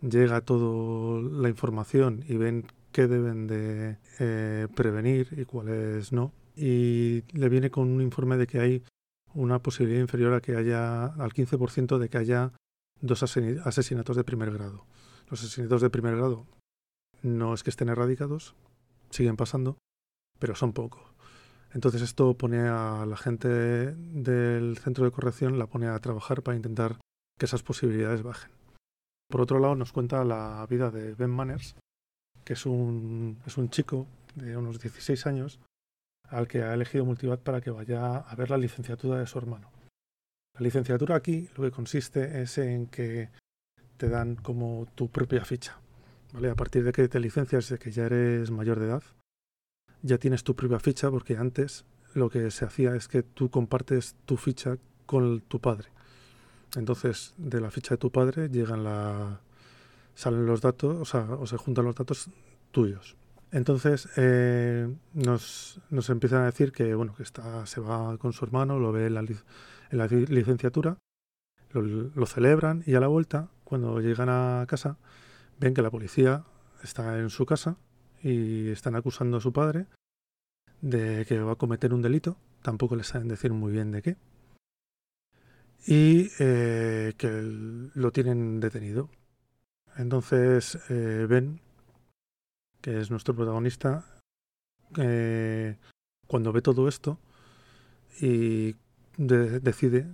llega 0.00 0.40
toda 0.42 1.20
la 1.22 1.48
información 1.48 2.24
y 2.28 2.36
ven 2.36 2.66
qué 2.92 3.08
deben 3.08 3.46
de 3.46 3.98
eh, 4.20 4.68
prevenir 4.74 5.34
y 5.36 5.44
cuáles 5.44 6.12
no. 6.12 6.32
Y 6.56 7.22
le 7.32 7.48
viene 7.48 7.70
con 7.70 7.88
un 7.88 8.00
informe 8.00 8.36
de 8.36 8.46
que 8.46 8.60
hay 8.60 8.82
una 9.34 9.58
posibilidad 9.60 10.00
inferior 10.00 10.32
a 10.32 10.40
que 10.40 10.56
haya 10.56 11.04
al 11.04 11.32
15% 11.32 11.98
de 11.98 12.08
que 12.08 12.18
haya 12.18 12.52
dos 13.00 13.22
asesinatos 13.22 14.16
de 14.16 14.24
primer 14.24 14.50
grado. 14.50 14.86
Los 15.28 15.42
asesinatos 15.42 15.82
de 15.82 15.90
primer 15.90 16.16
grado 16.16 16.46
no 17.22 17.52
es 17.52 17.62
que 17.62 17.70
estén 17.70 17.90
erradicados, 17.90 18.54
siguen 19.10 19.36
pasando, 19.36 19.76
pero 20.38 20.54
son 20.54 20.72
pocos. 20.72 21.02
Entonces 21.74 22.00
esto 22.00 22.34
pone 22.34 22.60
a 22.60 23.04
la 23.06 23.16
gente 23.16 23.48
del 23.48 24.78
centro 24.78 25.04
de 25.04 25.10
corrección, 25.10 25.58
la 25.58 25.66
pone 25.66 25.88
a 25.88 25.98
trabajar 25.98 26.42
para 26.42 26.56
intentar 26.56 26.98
que 27.38 27.44
esas 27.44 27.62
posibilidades 27.62 28.22
bajen. 28.22 28.50
Por 29.28 29.42
otro 29.42 29.58
lado, 29.58 29.74
nos 29.74 29.92
cuenta 29.92 30.24
la 30.24 30.66
vida 30.70 30.90
de 30.90 31.14
Ben 31.14 31.30
Manners, 31.30 31.76
que 32.44 32.54
es 32.54 32.64
un, 32.64 33.38
es 33.44 33.58
un 33.58 33.68
chico 33.68 34.06
de 34.36 34.56
unos 34.56 34.80
16 34.80 35.26
años 35.26 35.58
al 36.30 36.48
que 36.48 36.62
ha 36.62 36.74
elegido 36.74 37.04
Multivat 37.04 37.40
para 37.40 37.60
que 37.60 37.70
vaya 37.70 38.18
a 38.18 38.34
ver 38.34 38.50
la 38.50 38.58
licenciatura 38.58 39.18
de 39.18 39.26
su 39.26 39.38
hermano. 39.38 39.70
La 40.54 40.60
licenciatura 40.60 41.16
aquí 41.16 41.48
lo 41.56 41.64
que 41.64 41.70
consiste 41.70 42.42
es 42.42 42.58
en 42.58 42.86
que 42.86 43.30
te 43.96 44.08
dan 44.08 44.36
como 44.36 44.86
tu 44.94 45.08
propia 45.08 45.44
ficha. 45.44 45.78
¿vale? 46.32 46.50
A 46.50 46.54
partir 46.54 46.84
de 46.84 46.92
que 46.92 47.08
te 47.08 47.20
licencias, 47.20 47.68
de 47.68 47.78
que 47.78 47.90
ya 47.90 48.06
eres 48.06 48.50
mayor 48.50 48.78
de 48.80 48.86
edad, 48.86 49.02
ya 50.02 50.18
tienes 50.18 50.44
tu 50.44 50.54
propia 50.54 50.78
ficha 50.78 51.10
porque 51.10 51.36
antes 51.36 51.84
lo 52.14 52.30
que 52.30 52.50
se 52.50 52.64
hacía 52.64 52.94
es 52.96 53.08
que 53.08 53.22
tú 53.22 53.50
compartes 53.50 54.16
tu 54.24 54.36
ficha 54.36 54.78
con 55.04 55.40
tu 55.42 55.60
padre. 55.60 55.88
Entonces, 56.74 57.34
de 57.36 57.60
la 57.60 57.70
ficha 57.70 57.94
de 57.94 57.98
tu 57.98 58.10
padre 58.10 58.48
llegan 58.48 58.84
la, 58.84 59.40
salen 60.14 60.46
los 60.46 60.60
datos, 60.60 60.96
o 60.96 61.04
sea, 61.04 61.22
o 61.22 61.46
se 61.46 61.56
juntan 61.56 61.84
los 61.84 61.94
datos 61.94 62.30
tuyos. 62.70 63.16
Entonces 63.56 64.06
eh, 64.18 64.86
nos, 65.14 65.80
empiezan 66.10 66.42
a 66.42 66.44
decir 66.44 66.72
que 66.72 66.94
bueno 66.94 67.14
que 67.16 67.22
está, 67.22 67.64
se 67.64 67.80
va 67.80 68.18
con 68.18 68.34
su 68.34 68.44
hermano, 68.44 68.78
lo 68.78 68.92
ve 68.92 69.06
en 69.06 69.14
la, 69.14 69.20
en 69.20 69.98
la 69.98 70.06
licenciatura, 70.06 70.98
lo, 71.72 72.26
celebran 72.26 72.82
y 72.84 72.96
a 72.96 73.00
la 73.00 73.06
vuelta, 73.06 73.48
cuando 73.64 73.98
llegan 74.00 74.28
a 74.28 74.66
casa, 74.68 74.98
ven 75.58 75.72
que 75.72 75.80
la 75.80 75.90
policía 75.90 76.44
está 76.82 77.18
en 77.18 77.30
su 77.30 77.46
casa 77.46 77.78
y 78.22 78.68
están 78.68 78.94
acusando 78.94 79.38
a 79.38 79.40
su 79.40 79.54
padre 79.54 79.86
de 80.82 81.24
que 81.24 81.40
va 81.40 81.52
a 81.52 81.56
cometer 81.56 81.94
un 81.94 82.02
delito. 82.02 82.36
Tampoco 82.60 82.94
les 82.94 83.06
saben 83.06 83.28
decir 83.28 83.54
muy 83.54 83.72
bien 83.72 83.90
de 83.90 84.02
qué 84.02 84.16
y 85.86 86.28
eh, 86.40 87.14
que 87.16 87.30
lo 87.32 88.12
tienen 88.12 88.60
detenido. 88.60 89.08
Entonces 89.96 90.78
eh, 90.90 91.26
Ben, 91.26 91.62
que 92.86 93.00
es 93.00 93.10
nuestro 93.10 93.34
protagonista, 93.34 94.04
eh, 94.96 95.76
cuando 96.28 96.52
ve 96.52 96.62
todo 96.62 96.86
esto 96.86 97.18
y 98.20 98.76
decide 99.18 100.06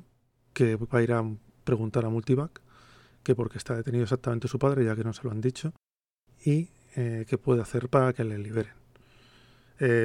que 0.55 0.77
va 0.77 1.01
a 1.01 1.03
ir 1.03 1.13
a 1.13 1.23
preguntar 1.65 2.07
a 2.07 2.09
Multivac 2.09 2.63
que 3.23 3.35
por 3.35 3.51
qué 3.51 3.59
está 3.59 3.77
detenido 3.77 4.05
exactamente 4.05 4.49
su 4.49 4.59
padre, 4.59 4.87
ya 4.87 4.97
que 4.97 5.05
no 5.05 5.13
se 5.13 5.23
lo 5.25 5.33
han 5.33 5.43
dicho, 5.43 5.75
y 6.47 6.71
qué 6.95 7.39
puede 7.39 7.61
hacer 7.61 7.91
para 7.91 8.15
que 8.15 8.25
le 8.25 8.39
liberen. 8.39 8.73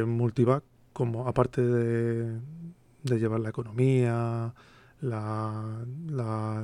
Multivac, 0.05 0.65
como 0.91 1.25
aparte 1.25 1.61
de, 1.61 2.37
llevar 3.03 3.39
la 3.39 3.49
economía, 3.49 4.53
la, 4.99 5.85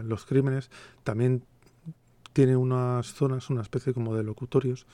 los 0.04 0.26
crímenes, 0.26 0.70
también 1.06 1.46
tiene 2.34 2.58
unas 2.58 3.14
zonas, 3.14 3.50
una 3.50 3.62
especie 3.62 3.94
como 3.94 4.14
de 4.18 4.24
locutorios, 4.24 4.86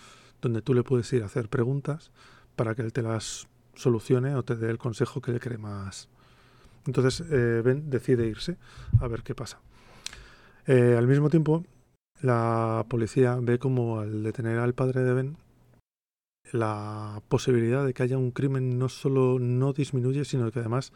donde 0.42 0.62
tú 0.62 0.74
le 0.74 0.84
puedes 0.84 1.12
ir 1.14 1.24
a 1.24 1.28
hacer 1.28 1.50
preguntas 1.50 2.12
para 2.56 2.76
que 2.76 2.82
él 2.82 2.94
te 2.94 3.02
las 3.02 3.48
solucione 3.76 4.36
o 4.36 4.44
te 4.44 4.56
dé 4.56 4.70
el 4.70 4.78
consejo 4.78 5.22
que 5.22 5.32
le 5.32 5.40
cree 5.40 5.58
más. 5.58 6.10
Entonces 6.86 7.24
eh, 7.32 7.62
Ben 7.64 7.90
decide 7.90 8.28
irse 8.28 8.58
a 9.00 9.08
ver 9.08 9.24
qué 9.24 9.36
pasa. 9.36 9.60
Eh, 10.68 10.96
al 10.98 11.08
mismo 11.08 11.30
tiempo, 11.30 11.64
la 12.22 12.86
policía 12.90 13.38
ve 13.42 13.60
como 13.60 14.00
al 14.00 14.24
detener 14.24 14.60
al 14.60 14.74
padre 14.74 15.04
de 15.04 15.14
Ben, 15.14 15.38
la 16.52 17.22
posibilidad 17.28 17.86
de 17.86 17.94
que 17.94 18.04
haya 18.04 18.18
un 18.18 18.32
crimen 18.32 18.78
no 18.78 18.90
solo 18.90 19.40
no 19.40 19.74
disminuye, 19.74 20.26
sino 20.26 20.52
que 20.52 20.60
además 20.60 20.92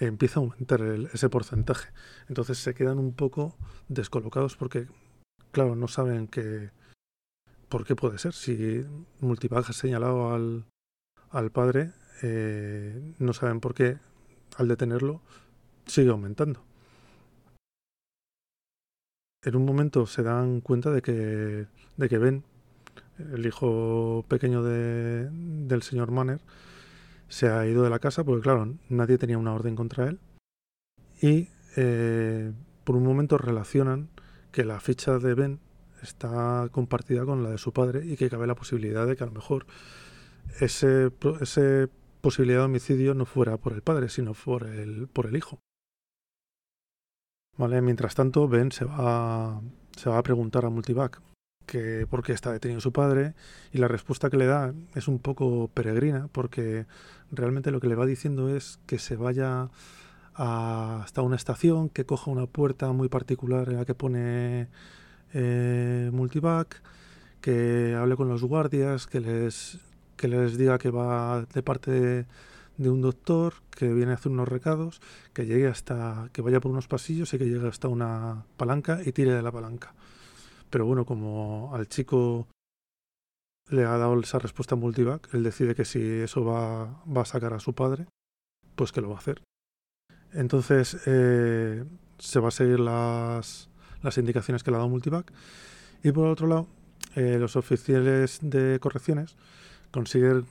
empieza 0.00 0.40
a 0.40 0.42
aumentar 0.42 0.82
ese 1.12 1.28
porcentaje. 1.28 1.90
Entonces 2.28 2.58
se 2.58 2.74
quedan 2.74 2.98
un 2.98 3.14
poco 3.14 3.56
descolocados 3.88 4.56
porque, 4.56 4.88
claro, 5.52 5.76
no 5.76 5.88
saben 5.88 6.26
qué, 6.26 6.70
¿por 7.74 7.84
qué 7.84 7.96
puede 7.96 8.18
ser? 8.18 8.32
Si 8.34 8.86
Multibag 9.18 9.64
ha 9.68 9.72
señalado 9.72 10.32
al, 10.32 10.64
al 11.30 11.50
padre, 11.50 11.90
eh, 12.22 13.14
no 13.18 13.32
saben 13.32 13.58
por 13.58 13.74
qué 13.74 13.98
al 14.56 14.68
detenerlo 14.68 15.22
sigue 15.84 16.10
aumentando. 16.10 16.62
En 19.42 19.56
un 19.56 19.64
momento 19.64 20.06
se 20.06 20.22
dan 20.22 20.60
cuenta 20.60 20.92
de 20.92 21.02
que, 21.02 21.66
de 21.96 22.08
que 22.08 22.18
Ben, 22.18 22.44
el 23.32 23.44
hijo 23.44 24.24
pequeño 24.28 24.62
de, 24.62 25.28
del 25.32 25.82
señor 25.82 26.12
Manner, 26.12 26.38
se 27.26 27.48
ha 27.48 27.66
ido 27.66 27.82
de 27.82 27.90
la 27.90 27.98
casa 27.98 28.22
porque, 28.22 28.42
claro, 28.42 28.72
nadie 28.88 29.18
tenía 29.18 29.36
una 29.36 29.52
orden 29.52 29.74
contra 29.74 30.06
él. 30.06 30.20
Y 31.20 31.48
eh, 31.74 32.52
por 32.84 32.94
un 32.94 33.02
momento 33.02 33.36
relacionan 33.36 34.10
que 34.52 34.64
la 34.64 34.78
ficha 34.78 35.18
de 35.18 35.34
Ben 35.34 35.58
está 36.04 36.68
compartida 36.70 37.24
con 37.24 37.42
la 37.42 37.50
de 37.50 37.58
su 37.58 37.72
padre 37.72 38.04
y 38.04 38.16
que 38.16 38.30
cabe 38.30 38.46
la 38.46 38.54
posibilidad 38.54 39.06
de 39.06 39.16
que 39.16 39.24
a 39.24 39.26
lo 39.26 39.32
mejor 39.32 39.66
ese, 40.60 41.10
ese 41.40 41.88
posibilidad 42.20 42.60
de 42.60 42.64
homicidio 42.64 43.14
no 43.14 43.26
fuera 43.26 43.56
por 43.56 43.72
el 43.72 43.82
padre, 43.82 44.08
sino 44.08 44.32
por 44.32 44.66
el, 44.66 45.08
por 45.08 45.26
el 45.26 45.36
hijo. 45.36 45.58
Vale, 47.56 47.82
mientras 47.82 48.14
tanto, 48.14 48.48
Ben 48.48 48.72
se 48.72 48.84
va, 48.84 49.60
se 49.96 50.10
va 50.10 50.18
a 50.18 50.22
preguntar 50.22 50.64
a 50.64 50.70
Multivac 50.70 51.20
que 51.66 52.06
por 52.08 52.22
qué 52.22 52.32
está 52.32 52.52
detenido 52.52 52.80
su 52.80 52.92
padre 52.92 53.34
y 53.72 53.78
la 53.78 53.88
respuesta 53.88 54.30
que 54.30 54.36
le 54.36 54.46
da 54.46 54.74
es 54.94 55.08
un 55.08 55.18
poco 55.18 55.68
peregrina 55.68 56.28
porque 56.30 56.86
realmente 57.30 57.70
lo 57.70 57.80
que 57.80 57.88
le 57.88 57.94
va 57.94 58.06
diciendo 58.06 58.54
es 58.54 58.78
que 58.86 58.98
se 58.98 59.16
vaya 59.16 59.70
hasta 60.34 61.22
una 61.22 61.36
estación, 61.36 61.88
que 61.88 62.04
coja 62.04 62.30
una 62.30 62.46
puerta 62.46 62.92
muy 62.92 63.08
particular 63.08 63.68
en 63.68 63.76
la 63.76 63.84
que 63.84 63.94
pone 63.94 64.68
eh, 65.34 66.10
Multivac, 66.12 66.80
que 67.40 67.94
hable 67.94 68.16
con 68.16 68.28
los 68.28 68.42
guardias, 68.42 69.06
que 69.06 69.20
les, 69.20 69.78
que 70.16 70.28
les 70.28 70.56
diga 70.56 70.78
que 70.78 70.90
va 70.90 71.44
de 71.52 71.62
parte 71.62 72.26
de, 72.78 72.90
un 72.90 73.02
doctor, 73.02 73.54
que 73.70 73.92
viene 73.92 74.12
a 74.12 74.14
hacer 74.14 74.32
unos 74.32 74.48
recados, 74.48 75.00
que 75.32 75.44
llegue 75.44 75.66
hasta, 75.66 76.30
que 76.32 76.42
vaya 76.42 76.60
por 76.60 76.70
unos 76.70 76.88
pasillos 76.88 77.34
y 77.34 77.38
que 77.38 77.46
llegue 77.46 77.68
hasta 77.68 77.88
una 77.88 78.46
palanca 78.56 79.00
y 79.04 79.12
tire 79.12 79.34
de 79.34 79.42
la 79.42 79.52
palanca. 79.52 79.94
Pero 80.70 80.86
bueno, 80.86 81.04
como 81.04 81.74
al 81.74 81.88
chico 81.88 82.48
le 83.68 83.84
ha 83.84 83.96
dado 83.98 84.18
esa 84.20 84.38
respuesta 84.38 84.76
Multivac, 84.76 85.32
él 85.34 85.42
decide 85.42 85.74
que 85.74 85.84
si 85.84 86.00
eso 86.00 86.44
va, 86.44 87.02
va 87.04 87.22
a 87.22 87.26
sacar 87.26 87.52
a 87.52 87.60
su 87.60 87.74
padre, 87.74 88.06
pues 88.74 88.92
que 88.92 89.00
lo 89.00 89.08
va 89.10 89.16
a 89.16 89.18
hacer. 89.18 89.42
Entonces 90.32 91.00
eh, 91.06 91.84
se 92.18 92.40
va 92.40 92.48
a 92.48 92.50
seguir 92.50 92.80
las, 92.80 93.68
las, 94.04 94.18
indicaciones 94.18 94.62
que 94.62 94.70
le 94.70 94.76
ha 94.76 94.78
dado 94.78 94.90
Multivac. 94.90 95.32
Y 96.02 96.12
por 96.12 96.28
otro 96.28 96.46
lado, 96.46 96.66
eh, 97.16 97.38
los 97.38 97.56
oficiales 97.56 98.38
de 98.42 98.78
correcciones 98.80 99.36
consiguen 99.90 100.46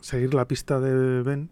seguir 0.00 0.34
la 0.34 0.46
pista 0.46 0.80
de 0.80 1.22
Ben 1.22 1.50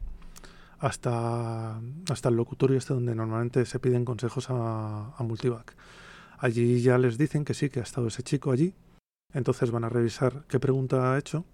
hasta, 0.78 1.80
hasta 2.10 2.28
el 2.28 2.36
locutorio 2.36 2.76
este 2.76 2.94
donde 2.94 3.14
normalmente 3.14 3.64
se 3.66 3.78
piden 3.78 4.04
consejos 4.04 4.50
a, 4.50 5.14
a 5.16 5.22
Multivac. 5.22 5.74
Allí 6.38 6.82
ya 6.82 6.98
les 6.98 7.18
dicen 7.18 7.44
que 7.44 7.54
sí, 7.54 7.70
que 7.70 7.80
ha 7.80 7.84
estado 7.84 8.08
ese 8.08 8.22
chico 8.22 8.50
allí. 8.50 8.74
Entonces 9.32 9.70
van 9.70 9.84
a 9.84 9.88
revisar 9.88 10.44
qué 10.48 10.60
pregunta 10.60 11.14
ha 11.14 11.18
hecho 11.18 11.44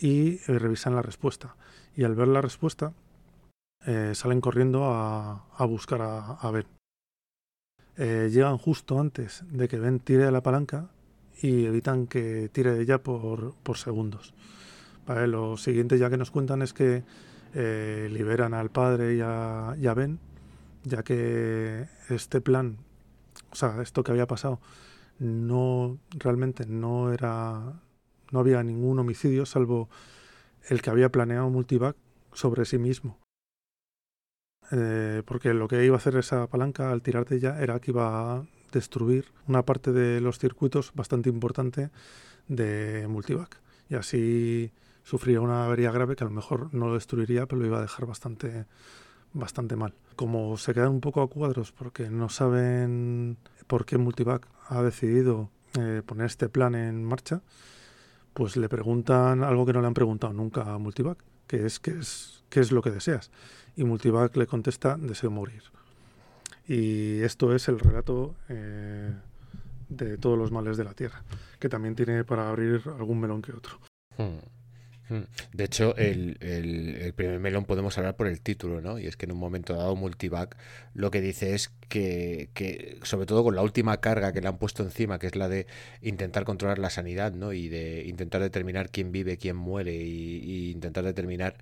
y 0.00 0.36
eh, 0.36 0.58
revisan 0.58 0.94
la 0.94 1.02
respuesta. 1.02 1.54
Y 1.94 2.04
al 2.04 2.14
ver 2.14 2.28
la 2.28 2.40
respuesta, 2.40 2.94
eh, 3.84 4.12
salen 4.14 4.40
corriendo 4.40 4.84
a, 4.86 5.44
a 5.54 5.64
buscar 5.66 6.00
a, 6.02 6.32
a 6.32 6.50
Ben. 6.50 6.66
Eh, 8.02 8.30
llegan 8.32 8.56
justo 8.56 8.98
antes 8.98 9.44
de 9.50 9.68
que 9.68 9.78
Ben 9.78 10.00
tire 10.00 10.24
de 10.24 10.32
la 10.32 10.42
palanca 10.42 10.88
y 11.42 11.66
evitan 11.66 12.06
que 12.06 12.48
tire 12.50 12.72
de 12.72 12.80
ella 12.80 13.02
por, 13.02 13.54
por 13.62 13.76
segundos. 13.76 14.32
Vale, 15.06 15.26
lo 15.26 15.58
siguiente 15.58 15.98
ya 15.98 16.08
que 16.08 16.16
nos 16.16 16.30
cuentan 16.30 16.62
es 16.62 16.72
que 16.72 17.04
eh, 17.52 18.08
liberan 18.10 18.54
al 18.54 18.70
padre 18.70 19.16
y 19.16 19.20
a, 19.20 19.94
Ben, 19.94 20.18
ya 20.82 21.02
que 21.02 21.88
este 22.08 22.40
plan 22.40 22.78
o 23.52 23.54
sea, 23.54 23.82
esto 23.82 24.02
que 24.02 24.12
había 24.12 24.26
pasado, 24.26 24.60
no 25.18 25.98
realmente 26.10 26.64
no 26.64 27.12
era, 27.12 27.82
no 28.30 28.40
había 28.40 28.62
ningún 28.62 28.98
homicidio 28.98 29.44
salvo 29.44 29.90
el 30.70 30.80
que 30.80 30.88
había 30.88 31.10
planeado 31.10 31.50
Multivac 31.50 31.96
sobre 32.32 32.64
sí 32.64 32.78
mismo. 32.78 33.19
Eh, 34.72 35.22
porque 35.24 35.52
lo 35.52 35.68
que 35.68 35.84
iba 35.84 35.96
a 35.96 35.98
hacer 35.98 36.16
esa 36.16 36.46
palanca 36.46 36.92
al 36.92 37.02
tirar 37.02 37.26
de 37.26 37.36
ella 37.36 37.60
era 37.60 37.80
que 37.80 37.90
iba 37.90 38.36
a 38.36 38.44
destruir 38.72 39.26
una 39.48 39.64
parte 39.64 39.92
de 39.92 40.20
los 40.20 40.38
circuitos 40.38 40.92
bastante 40.94 41.28
importante 41.28 41.90
de 42.48 43.06
Multivac. 43.08 43.60
Y 43.88 43.96
así 43.96 44.72
sufría 45.02 45.40
una 45.40 45.64
avería 45.64 45.90
grave 45.90 46.14
que 46.14 46.24
a 46.24 46.28
lo 46.28 46.32
mejor 46.32 46.72
no 46.72 46.88
lo 46.88 46.94
destruiría, 46.94 47.46
pero 47.46 47.60
lo 47.60 47.66
iba 47.66 47.78
a 47.78 47.82
dejar 47.82 48.06
bastante, 48.06 48.66
bastante 49.32 49.76
mal. 49.76 49.94
Como 50.14 50.56
se 50.56 50.74
quedan 50.74 50.90
un 50.90 51.00
poco 51.00 51.22
a 51.22 51.28
cuadros 51.28 51.72
porque 51.72 52.10
no 52.10 52.28
saben 52.28 53.38
por 53.66 53.84
qué 53.84 53.98
Multivac 53.98 54.46
ha 54.68 54.82
decidido 54.82 55.50
eh, 55.78 56.02
poner 56.04 56.26
este 56.26 56.48
plan 56.48 56.74
en 56.74 57.04
marcha, 57.04 57.42
pues 58.34 58.56
le 58.56 58.68
preguntan 58.68 59.42
algo 59.42 59.66
que 59.66 59.72
no 59.72 59.80
le 59.80 59.88
han 59.88 59.94
preguntado 59.94 60.32
nunca 60.32 60.72
a 60.72 60.78
Multivac, 60.78 61.18
que 61.46 61.66
es 61.66 61.80
qué 61.80 61.98
es, 61.98 62.44
qué 62.48 62.60
es 62.60 62.70
lo 62.70 62.82
que 62.82 62.90
deseas. 62.90 63.30
Y 63.76 63.84
Multivac 63.84 64.36
le 64.36 64.46
contesta, 64.46 64.96
deseo 64.96 65.30
morir. 65.30 65.62
Y 66.66 67.20
esto 67.22 67.54
es 67.54 67.68
el 67.68 67.78
relato 67.80 68.34
eh, 68.48 69.12
de 69.88 70.18
todos 70.18 70.38
los 70.38 70.52
males 70.52 70.76
de 70.76 70.84
la 70.84 70.94
Tierra, 70.94 71.22
que 71.58 71.68
también 71.68 71.94
tiene 71.94 72.24
para 72.24 72.48
abrir 72.48 72.82
algún 72.98 73.20
melón 73.20 73.42
que 73.42 73.52
otro. 73.52 73.78
Hmm. 74.16 74.38
De 75.52 75.64
hecho, 75.64 75.96
el, 75.96 76.36
el, 76.40 76.96
el, 76.96 77.12
primer 77.14 77.40
melón 77.40 77.64
podemos 77.64 77.98
hablar 77.98 78.16
por 78.16 78.28
el 78.28 78.40
título, 78.40 78.80
¿no? 78.80 78.98
Y 78.98 79.06
es 79.06 79.16
que 79.16 79.26
en 79.26 79.32
un 79.32 79.38
momento 79.38 79.74
dado 79.74 79.96
Multivac 79.96 80.56
lo 80.94 81.10
que 81.10 81.20
dice 81.20 81.54
es 81.54 81.70
que, 81.88 82.50
que, 82.54 82.98
sobre 83.02 83.26
todo 83.26 83.42
con 83.42 83.56
la 83.56 83.62
última 83.62 83.96
carga 84.00 84.32
que 84.32 84.40
le 84.40 84.48
han 84.48 84.58
puesto 84.58 84.82
encima, 84.84 85.18
que 85.18 85.26
es 85.26 85.34
la 85.34 85.48
de 85.48 85.66
intentar 86.00 86.44
controlar 86.44 86.78
la 86.78 86.90
sanidad, 86.90 87.32
¿no? 87.32 87.52
Y 87.52 87.68
de 87.68 88.04
intentar 88.06 88.40
determinar 88.40 88.90
quién 88.90 89.10
vive, 89.10 89.36
quién 89.36 89.56
muere 89.56 89.94
y, 89.94 90.38
y 90.44 90.70
intentar 90.70 91.04
determinar 91.04 91.56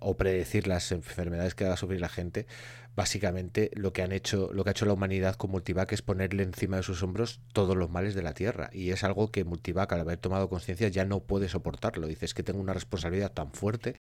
o 0.00 0.16
predecir 0.16 0.66
las 0.66 0.92
enfermedades 0.92 1.54
que 1.54 1.64
va 1.64 1.74
a 1.74 1.76
sufrir 1.76 2.00
la 2.00 2.08
gente, 2.08 2.46
básicamente 2.96 3.70
lo 3.74 3.92
que 3.92 4.02
han 4.02 4.12
hecho, 4.12 4.50
lo 4.52 4.64
que 4.64 4.70
ha 4.70 4.72
hecho 4.72 4.86
la 4.86 4.92
humanidad 4.92 5.36
con 5.36 5.50
Multivac 5.50 5.92
es 5.92 6.02
ponerle 6.02 6.42
encima 6.42 6.76
de 6.76 6.82
sus 6.82 7.02
hombros 7.02 7.40
todos 7.52 7.76
los 7.76 7.90
males 7.90 8.14
de 8.14 8.22
la 8.22 8.34
Tierra. 8.34 8.70
Y 8.72 8.90
es 8.90 9.04
algo 9.04 9.30
que 9.30 9.44
Multivac, 9.44 9.92
al 9.92 10.00
haber 10.00 10.18
tomado 10.18 10.48
conciencia, 10.48 10.88
ya 10.88 11.04
no 11.04 11.20
puede 11.20 11.48
soportarlo. 11.48 12.06
Dices 12.06 12.34
que 12.34 12.42
tengo 12.42 12.60
una 12.60 12.74
responsabilidad 12.74 13.32
tan 13.32 13.52
fuerte 13.52 13.96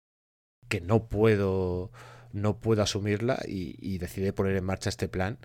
que 0.70 0.82
no 0.82 1.08
puedo, 1.08 1.91
no 2.32 2.60
puedo 2.60 2.82
asumirla 2.84 3.39
y, 3.48 3.76
y 3.80 3.98
decide 3.98 4.34
poner 4.34 4.56
en 4.56 4.66
marcha 4.66 4.89
este 4.89 5.08
plan 5.08 5.39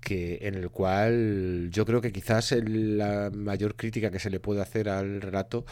que 0.00 0.38
en 0.42 0.54
el 0.54 0.70
cual 0.70 1.68
yo 1.70 1.84
creo 1.84 2.00
que 2.00 2.12
quizás 2.12 2.52
el, 2.52 2.98
la 2.98 3.30
mayor 3.30 3.76
crítica 3.76 4.10
que 4.10 4.18
se 4.18 4.30
le 4.30 4.40
puede 4.40 4.62
hacer 4.62 4.88
al 4.88 5.20
relato 5.20 5.66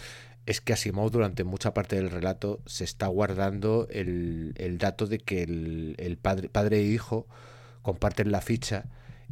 es 0.49 0.63
que 0.63 0.73
Asimov 0.73 1.11
durante 1.11 1.45
mucha 1.45 1.75
parte 1.75 1.97
del 1.97 2.11
relato 2.11 2.61
se 2.65 2.83
está 2.83 3.07
guardando 3.07 3.87
el, 3.91 4.55
el 4.57 4.79
dato 4.79 5.07
de 5.07 5.19
que 5.19 5.43
el, 5.43 5.95
el 5.99 6.17
padre, 6.17 6.49
padre 6.49 6.79
e 6.79 6.85
hijo 6.85 7.27
comparten 7.83 8.33
la 8.33 8.41
ficha 8.41 8.87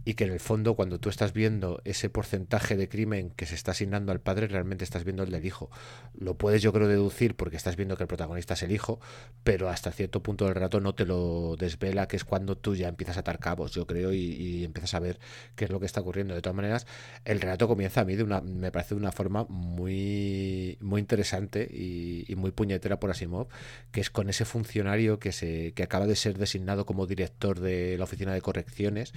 y 0.04 0.14
que 0.14 0.24
en 0.24 0.32
el 0.32 0.40
fondo 0.40 0.74
cuando 0.74 1.00
tú 1.00 1.08
estás 1.08 1.32
viendo 1.32 1.80
ese 1.84 2.10
porcentaje 2.10 2.76
de 2.76 2.88
crimen 2.88 3.30
que 3.30 3.46
se 3.46 3.54
está 3.54 3.72
asignando 3.72 4.12
al 4.12 4.20
padre, 4.20 4.46
realmente 4.46 4.84
estás 4.84 5.04
viendo 5.04 5.22
el 5.22 5.30
del 5.30 5.44
hijo. 5.44 5.70
Lo 6.14 6.36
puedes 6.36 6.62
yo 6.62 6.72
creo 6.72 6.88
deducir 6.88 7.34
porque 7.34 7.56
estás 7.56 7.76
viendo 7.76 7.96
que 7.96 8.04
el 8.04 8.08
protagonista 8.08 8.54
es 8.54 8.62
el 8.62 8.72
hijo, 8.72 9.00
pero 9.42 9.68
hasta 9.68 9.90
cierto 9.92 10.22
punto 10.22 10.44
del 10.44 10.54
rato 10.54 10.80
no 10.80 10.94
te 10.94 11.06
lo 11.06 11.56
desvela, 11.56 12.06
que 12.08 12.16
es 12.16 12.24
cuando 12.24 12.56
tú 12.56 12.76
ya 12.76 12.88
empiezas 12.88 13.16
a 13.16 13.20
atar 13.20 13.38
cabos, 13.38 13.72
yo 13.72 13.86
creo, 13.86 14.12
y, 14.12 14.64
empiezas 14.64 14.94
a 14.94 15.00
ver 15.00 15.18
qué 15.54 15.64
es 15.64 15.70
lo 15.70 15.80
que 15.80 15.86
está 15.86 16.00
ocurriendo. 16.00 16.34
De 16.34 16.42
todas 16.42 16.56
maneras, 16.56 16.86
el 17.24 17.40
relato 17.40 17.68
comienza 17.68 18.02
a 18.02 18.04
mí 18.04 18.16
de 18.16 18.22
una, 18.22 18.40
me 18.40 18.70
parece 18.70 18.94
de 18.94 19.00
una 19.00 19.12
forma 19.12 19.44
muy, 19.48 20.78
muy 20.80 21.00
interesante 21.00 21.68
y, 21.70 22.24
y 22.28 22.36
muy 22.36 22.52
puñetera 22.52 23.00
por 23.00 23.10
Asimov, 23.10 23.48
que 23.90 24.00
es 24.00 24.10
con 24.10 24.28
ese 24.28 24.44
funcionario 24.44 25.18
que, 25.18 25.32
se, 25.32 25.72
que 25.72 25.82
acaba 25.82 26.06
de 26.06 26.16
ser 26.16 26.38
designado 26.38 26.86
como 26.86 27.06
director 27.06 27.60
de 27.60 27.98
la 27.98 28.04
oficina 28.04 28.32
de 28.32 28.40
correcciones, 28.40 29.12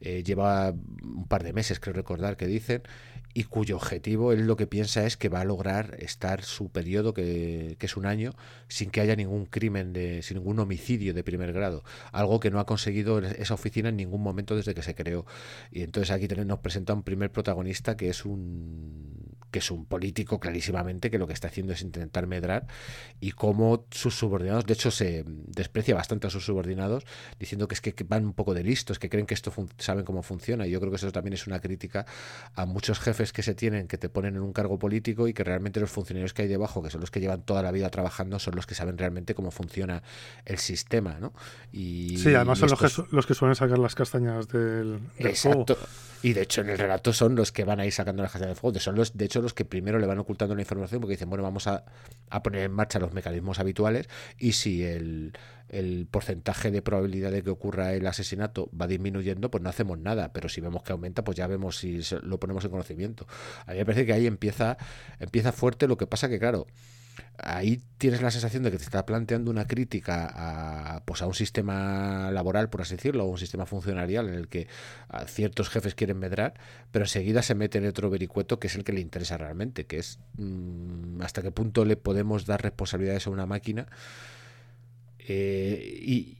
eh, 0.00 0.22
lleva 0.22 0.70
un 0.70 1.26
par 1.28 1.42
de 1.42 1.52
meses, 1.52 1.80
creo 1.80 1.94
recordar 1.94 2.36
que 2.36 2.46
dicen, 2.46 2.82
y 3.36 3.44
cuyo 3.44 3.76
objetivo 3.76 4.32
él 4.32 4.46
lo 4.46 4.56
que 4.56 4.66
piensa 4.66 5.04
es 5.04 5.18
que 5.18 5.28
va 5.28 5.42
a 5.42 5.44
lograr 5.44 5.96
estar 5.98 6.42
su 6.42 6.70
periodo, 6.70 7.12
que, 7.12 7.76
que 7.78 7.84
es 7.84 7.96
un 7.98 8.06
año, 8.06 8.34
sin 8.66 8.90
que 8.90 9.02
haya 9.02 9.14
ningún 9.14 9.44
crimen, 9.44 9.92
de, 9.92 10.22
sin 10.22 10.38
ningún 10.38 10.58
homicidio 10.58 11.12
de 11.12 11.22
primer 11.22 11.52
grado, 11.52 11.84
algo 12.12 12.40
que 12.40 12.50
no 12.50 12.60
ha 12.60 12.64
conseguido 12.64 13.18
esa 13.18 13.52
oficina 13.52 13.90
en 13.90 13.96
ningún 13.96 14.22
momento 14.22 14.56
desde 14.56 14.74
que 14.74 14.80
se 14.80 14.94
creó. 14.94 15.26
Y 15.70 15.82
entonces 15.82 16.10
aquí 16.12 16.28
nos 16.28 16.60
presenta 16.60 16.94
un 16.94 17.02
primer 17.02 17.30
protagonista 17.30 17.94
que 17.94 18.08
es 18.08 18.24
un 18.24 19.25
que 19.56 19.60
es 19.60 19.70
un 19.70 19.86
político 19.86 20.38
clarísimamente 20.38 21.10
que 21.10 21.16
lo 21.16 21.26
que 21.26 21.32
está 21.32 21.48
haciendo 21.48 21.72
es 21.72 21.80
intentar 21.80 22.26
medrar 22.26 22.66
y 23.20 23.30
cómo 23.30 23.86
sus 23.90 24.14
subordinados, 24.14 24.66
de 24.66 24.74
hecho 24.74 24.90
se 24.90 25.24
desprecia 25.26 25.94
bastante 25.94 26.26
a 26.26 26.30
sus 26.30 26.44
subordinados 26.44 27.04
diciendo 27.38 27.66
que 27.66 27.74
es 27.74 27.80
que 27.80 27.94
van 28.04 28.26
un 28.26 28.34
poco 28.34 28.52
de 28.52 28.62
listos, 28.62 28.98
que 28.98 29.08
creen 29.08 29.24
que 29.24 29.32
esto 29.32 29.50
saben 29.78 30.04
cómo 30.04 30.22
funciona 30.22 30.66
y 30.66 30.70
yo 30.72 30.78
creo 30.78 30.90
que 30.90 30.96
eso 30.96 31.10
también 31.10 31.32
es 31.32 31.46
una 31.46 31.58
crítica 31.58 32.04
a 32.54 32.66
muchos 32.66 33.00
jefes 33.00 33.32
que 33.32 33.42
se 33.42 33.54
tienen, 33.54 33.88
que 33.88 33.96
te 33.96 34.10
ponen 34.10 34.36
en 34.36 34.42
un 34.42 34.52
cargo 34.52 34.78
político 34.78 35.26
y 35.26 35.32
que 35.32 35.42
realmente 35.42 35.80
los 35.80 35.90
funcionarios 35.90 36.34
que 36.34 36.42
hay 36.42 36.48
debajo, 36.48 36.82
que 36.82 36.90
son 36.90 37.00
los 37.00 37.10
que 37.10 37.20
llevan 37.20 37.40
toda 37.40 37.62
la 37.62 37.72
vida 37.72 37.88
trabajando, 37.88 38.38
son 38.38 38.56
los 38.56 38.66
que 38.66 38.74
saben 38.74 38.98
realmente 38.98 39.34
cómo 39.34 39.50
funciona 39.50 40.02
el 40.44 40.58
sistema, 40.58 41.16
¿no? 41.18 41.32
Y, 41.72 42.18
sí, 42.18 42.34
además 42.34 42.58
son 42.58 42.68
los, 42.68 42.78
que, 42.78 43.02
los 43.10 43.26
que 43.26 43.32
suelen 43.32 43.54
sacar 43.54 43.78
las 43.78 43.94
castañas 43.94 44.48
del, 44.48 45.00
Exacto. 45.16 45.78
Y 46.22 46.32
de 46.32 46.42
hecho 46.42 46.62
en 46.62 46.70
el 46.70 46.78
relato 46.78 47.12
son 47.12 47.36
los 47.36 47.52
que 47.52 47.64
van 47.64 47.80
a 47.80 47.86
ir 47.86 47.92
sacando 47.92 48.22
las 48.22 48.32
castañas 48.32 48.56
del 48.56 48.60
fuego, 48.60 48.80
son 48.80 48.96
los, 48.96 49.16
de 49.16 49.24
hecho 49.24 49.42
que 49.54 49.64
primero 49.64 49.98
le 49.98 50.06
van 50.06 50.18
ocultando 50.18 50.54
la 50.54 50.62
información 50.62 51.00
porque 51.00 51.14
dicen, 51.14 51.28
bueno, 51.28 51.42
vamos 51.42 51.66
a, 51.66 51.84
poner 52.42 52.62
en 52.62 52.72
marcha 52.72 52.98
los 52.98 53.12
mecanismos 53.12 53.58
habituales 53.58 54.08
y 54.38 54.52
si 54.52 54.84
el, 54.84 55.32
porcentaje 56.10 56.70
de 56.70 56.82
probabilidad 56.82 57.32
de 57.32 57.42
que 57.42 57.50
ocurra 57.50 57.94
el 57.94 58.06
asesinato 58.06 58.70
va 58.78 58.86
disminuyendo, 58.86 59.50
pues 59.50 59.62
no 59.62 59.68
hacemos 59.68 59.98
nada, 59.98 60.32
pero 60.32 60.48
si 60.48 60.60
vemos 60.60 60.82
que 60.82 60.92
aumenta, 60.92 61.24
pues 61.24 61.36
ya 61.36 61.46
vemos 61.46 61.78
si 61.78 62.00
lo 62.22 62.38
ponemos 62.38 62.64
en 62.64 62.70
conocimiento. 62.70 63.26
A 63.66 63.72
mí 63.72 63.78
me 63.78 63.84
parece 63.84 64.06
que 64.06 64.12
ahí 64.12 64.26
empieza, 64.26 64.76
empieza 65.18 65.52
fuerte, 65.52 65.88
lo 65.88 65.96
que 65.96 66.06
pasa 66.06 66.28
que, 66.28 66.38
claro, 66.38 66.66
ahí 67.38 67.82
tienes 67.98 68.22
la 68.22 68.30
sensación 68.30 68.62
de 68.62 68.70
que 68.70 68.78
te 68.78 68.84
está 68.84 69.04
planteando 69.06 69.50
una 69.50 69.66
crítica 69.66 70.30
a, 70.32 71.04
pues 71.04 71.22
a 71.22 71.26
un 71.26 71.34
sistema 71.34 72.30
laboral, 72.30 72.70
por 72.70 72.82
así 72.82 72.96
decirlo, 72.96 73.24
o 73.24 73.28
un 73.28 73.38
sistema 73.38 73.66
funcionarial 73.66 74.28
en 74.28 74.34
el 74.34 74.48
que 74.48 74.68
ciertos 75.26 75.68
jefes 75.68 75.94
quieren 75.94 76.18
medrar, 76.18 76.54
pero 76.90 77.04
enseguida 77.04 77.42
se 77.42 77.54
mete 77.54 77.78
en 77.78 77.86
otro 77.86 78.10
vericueto 78.10 78.58
que 78.58 78.68
es 78.68 78.74
el 78.74 78.84
que 78.84 78.92
le 78.92 79.00
interesa 79.00 79.36
realmente, 79.36 79.86
que 79.86 79.98
es 79.98 80.18
mm, 80.38 81.20
hasta 81.22 81.42
qué 81.42 81.50
punto 81.50 81.84
le 81.84 81.96
podemos 81.96 82.46
dar 82.46 82.62
responsabilidades 82.62 83.26
a 83.26 83.30
una 83.30 83.46
máquina 83.46 83.86
eh, 85.18 86.00
y, 86.02 86.38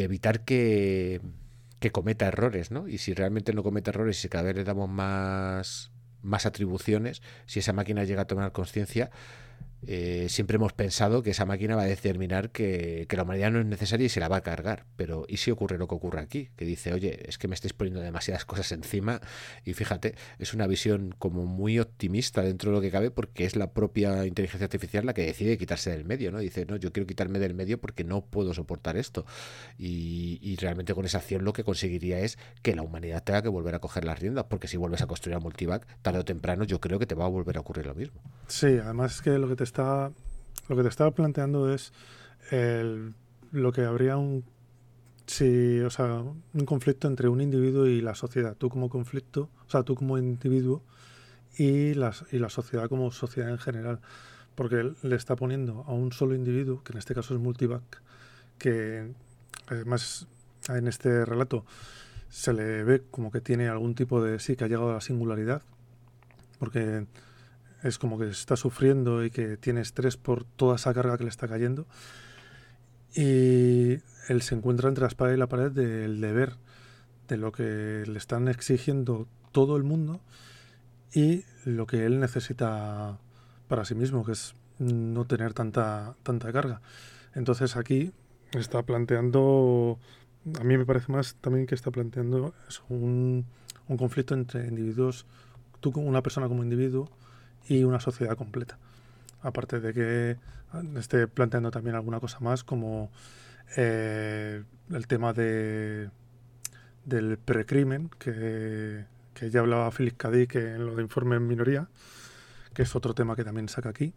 evitar 0.00 0.44
que, 0.44 1.20
que 1.78 1.92
cometa 1.92 2.26
errores, 2.26 2.70
¿no? 2.70 2.88
Y 2.88 2.98
si 2.98 3.12
realmente 3.12 3.52
no 3.52 3.62
comete 3.62 3.90
errores 3.90 4.18
y 4.18 4.22
si 4.22 4.28
cada 4.28 4.44
vez 4.44 4.56
le 4.56 4.64
damos 4.64 4.88
más, 4.88 5.90
más 6.22 6.46
atribuciones, 6.46 7.22
si 7.46 7.58
esa 7.58 7.72
máquina 7.72 8.04
llega 8.04 8.22
a 8.22 8.26
tomar 8.26 8.52
conciencia, 8.52 9.10
eh, 9.86 10.26
siempre 10.28 10.56
hemos 10.56 10.72
pensado 10.72 11.22
que 11.22 11.30
esa 11.30 11.46
máquina 11.46 11.76
va 11.76 11.82
a 11.82 11.86
determinar 11.86 12.50
que, 12.50 13.06
la 13.10 13.22
humanidad 13.24 13.50
no 13.50 13.60
es 13.60 13.66
necesaria 13.66 14.06
y 14.06 14.08
se 14.08 14.20
la 14.20 14.28
va 14.28 14.36
a 14.36 14.40
cargar. 14.42 14.86
Pero 14.96 15.24
¿y 15.28 15.38
si 15.38 15.50
ocurre 15.50 15.78
lo 15.78 15.88
que 15.88 15.94
ocurre 15.94 16.20
aquí? 16.20 16.50
Que 16.56 16.64
dice, 16.64 16.92
oye, 16.92 17.28
es 17.28 17.38
que 17.38 17.48
me 17.48 17.54
estáis 17.54 17.72
poniendo 17.72 18.00
demasiadas 18.00 18.44
cosas 18.44 18.72
encima 18.72 19.20
y 19.64 19.74
fíjate, 19.74 20.14
es 20.38 20.54
una 20.54 20.66
visión 20.66 21.14
como 21.18 21.44
muy 21.44 21.78
optimista 21.78 22.42
dentro 22.42 22.70
de 22.70 22.76
lo 22.76 22.80
que 22.80 22.90
cabe 22.90 23.10
porque 23.10 23.44
es 23.44 23.56
la 23.56 23.72
propia 23.72 24.26
inteligencia 24.26 24.64
artificial 24.64 25.06
la 25.06 25.14
que 25.14 25.26
decide 25.26 25.58
quitarse 25.58 25.90
del 25.90 26.04
medio, 26.04 26.30
¿no? 26.32 26.38
Dice, 26.38 26.66
no, 26.66 26.76
yo 26.76 26.92
quiero 26.92 27.06
quitarme 27.06 27.38
del 27.38 27.54
medio 27.54 27.80
porque 27.80 28.04
no 28.04 28.24
puedo 28.24 28.54
soportar 28.54 28.96
esto. 28.96 29.26
Y, 29.78 30.38
y 30.42 30.56
realmente 30.56 30.94
con 30.94 31.04
esa 31.04 31.18
acción 31.18 31.44
lo 31.44 31.52
que 31.52 31.64
conseguiría 31.64 32.20
es 32.20 32.38
que 32.62 32.74
la 32.74 32.82
humanidad 32.82 33.22
tenga 33.22 33.42
que 33.42 33.48
volver 33.48 33.74
a 33.74 33.78
coger 33.80 34.04
las 34.04 34.18
riendas 34.18 34.46
porque 34.48 34.68
si 34.68 34.76
vuelves 34.76 35.02
a 35.02 35.06
construir 35.06 35.36
a 35.36 35.40
Multivac, 35.40 35.86
tarde 36.02 36.20
o 36.20 36.24
temprano 36.24 36.64
yo 36.64 36.80
creo 36.80 36.98
que 36.98 37.06
te 37.06 37.14
va 37.14 37.24
a 37.24 37.28
volver 37.28 37.56
a 37.56 37.60
ocurrir 37.60 37.86
lo 37.86 37.94
mismo. 37.94 38.20
Sí, 38.46 38.66
además 38.66 39.22
que 39.22 39.38
lo 39.38 39.48
que 39.48 39.56
te 39.56 39.64
lo 39.78 40.76
que 40.76 40.82
te 40.82 40.88
estaba 40.88 41.10
planteando 41.12 41.72
es 41.72 41.92
lo 43.52 43.72
que 43.72 43.82
habría 43.82 44.16
un 44.16 44.44
si, 45.30 45.78
o 45.80 45.90
sea, 45.90 46.22
un 46.22 46.66
conflicto 46.66 47.06
entre 47.06 47.28
un 47.28 47.40
individuo 47.40 47.86
y 47.86 48.00
la 48.00 48.16
sociedad. 48.16 48.56
Tú 48.56 48.68
como 48.68 48.88
conflicto, 48.90 49.48
o 49.64 49.70
sea, 49.70 49.84
tú 49.84 49.94
como 49.94 50.18
individuo 50.18 50.82
y, 51.56 51.94
las, 51.94 52.24
y 52.32 52.38
la 52.40 52.48
sociedad 52.48 52.88
como 52.88 53.12
sociedad 53.12 53.50
en 53.50 53.58
general. 53.58 54.00
Porque 54.56 54.92
le 55.02 55.16
está 55.16 55.36
poniendo 55.36 55.84
a 55.86 55.92
un 55.92 56.10
solo 56.10 56.34
individuo, 56.34 56.82
que 56.82 56.92
en 56.92 56.98
este 56.98 57.14
caso 57.14 57.34
es 57.34 57.40
Multivac, 57.40 58.02
que 58.58 59.12
además 59.68 60.26
en 60.68 60.88
este 60.88 61.24
relato 61.24 61.64
se 62.28 62.52
le 62.52 62.82
ve 62.82 63.02
como 63.10 63.30
que 63.30 63.40
tiene 63.40 63.68
algún 63.68 63.94
tipo 63.94 64.20
de 64.22 64.40
sí 64.40 64.56
que 64.56 64.64
ha 64.64 64.68
llegado 64.68 64.90
a 64.90 64.94
la 64.94 65.00
singularidad. 65.00 65.62
Porque 66.58 67.06
es 67.82 67.98
como 67.98 68.18
que 68.18 68.28
está 68.28 68.56
sufriendo 68.56 69.24
y 69.24 69.30
que 69.30 69.56
tiene 69.56 69.80
estrés 69.80 70.16
por 70.16 70.44
toda 70.44 70.76
esa 70.76 70.92
carga 70.92 71.16
que 71.16 71.24
le 71.24 71.30
está 71.30 71.48
cayendo. 71.48 71.86
Y 73.14 73.98
él 74.28 74.42
se 74.42 74.54
encuentra 74.54 74.88
entre 74.88 75.02
la 75.02 75.08
espada 75.08 75.34
y 75.34 75.36
la 75.36 75.48
pared 75.48 75.70
del 75.70 76.20
deber, 76.20 76.56
de 77.28 77.36
lo 77.36 77.52
que 77.52 78.04
le 78.06 78.18
están 78.18 78.48
exigiendo 78.48 79.26
todo 79.52 79.76
el 79.76 79.82
mundo 79.82 80.20
y 81.12 81.44
lo 81.64 81.86
que 81.86 82.06
él 82.06 82.20
necesita 82.20 83.18
para 83.68 83.84
sí 83.84 83.94
mismo, 83.94 84.24
que 84.24 84.32
es 84.32 84.54
no 84.78 85.24
tener 85.24 85.54
tanta, 85.54 86.14
tanta 86.22 86.52
carga. 86.52 86.80
Entonces 87.34 87.76
aquí 87.76 88.12
está 88.52 88.82
planteando, 88.82 89.98
a 90.58 90.64
mí 90.64 90.76
me 90.76 90.86
parece 90.86 91.10
más 91.12 91.36
también 91.40 91.66
que 91.66 91.74
está 91.74 91.90
planteando 91.90 92.54
un, 92.88 93.46
un 93.88 93.96
conflicto 93.96 94.34
entre 94.34 94.66
individuos, 94.68 95.26
tú 95.80 95.92
como 95.92 96.08
una 96.08 96.22
persona 96.22 96.48
como 96.48 96.62
individuo 96.62 97.10
y 97.68 97.84
una 97.84 98.00
sociedad 98.00 98.36
completa. 98.36 98.78
Aparte 99.42 99.80
de 99.80 99.92
que 99.94 100.36
esté 100.98 101.26
planteando 101.26 101.70
también 101.70 101.96
alguna 101.96 102.20
cosa 102.20 102.38
más 102.40 102.64
como 102.64 103.10
eh, 103.76 104.62
el 104.90 105.06
tema 105.06 105.32
de 105.32 106.10
del 107.04 107.38
precrimen 107.38 108.10
que, 108.18 109.04
que 109.34 109.50
ya 109.50 109.60
hablaba 109.60 109.90
Philip 109.90 110.16
Cadic 110.16 110.56
en 110.56 110.86
lo 110.86 110.94
de 110.94 111.02
informe 111.02 111.36
en 111.36 111.46
minoría, 111.46 111.88
que 112.74 112.82
es 112.82 112.94
otro 112.94 113.14
tema 113.14 113.36
que 113.36 113.44
también 113.44 113.68
saca 113.68 113.88
aquí, 113.88 114.12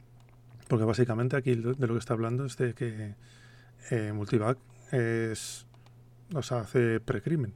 porque 0.68 0.86
básicamente 0.86 1.36
aquí 1.38 1.56
de 1.56 1.88
lo 1.88 1.94
que 1.94 2.00
está 2.00 2.14
hablando 2.14 2.46
es 2.46 2.58
de 2.58 2.74
que 2.74 3.16
eh, 3.90 4.12
Multivac 4.14 4.58
es, 4.92 5.66
o 6.34 6.44
sea, 6.44 6.60
hace 6.60 7.00
precrimen. 7.00 7.54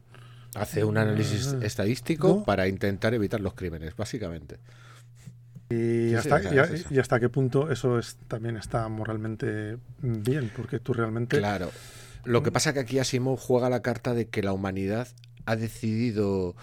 Hace 0.56 0.84
un 0.84 0.98
análisis 0.98 1.54
ah. 1.54 1.66
estadístico 1.66 2.44
para 2.44 2.68
intentar 2.68 3.14
evitar 3.14 3.42
los 3.42 3.54
crímenes, 3.54 3.96
básicamente. 3.96 4.58
Y, 5.70 6.14
hasta, 6.14 7.20
qué 7.20 7.30
punto 7.30 7.72
eso 7.72 8.00
es, 8.00 8.18
también 8.28 8.56
está 8.56 8.88
moralmente 8.88 9.78
bien, 10.02 10.52
porque 10.56 10.80
tú 10.80 10.94
realmente... 10.94 11.38
Claro. 11.38 11.72
Lo 12.24 12.42
que 12.44 12.52
pasa 12.52 12.74
que 12.74 12.80
aquí 12.80 13.00
Asimov 13.00 13.38
juega 13.38 13.70
la 13.70 13.82
carta 13.82 14.14
de 14.14 14.28
que 14.28 14.44
la 14.44 14.54
humanidad 14.54 15.08
ha 15.46 15.56
decidido 15.56 16.56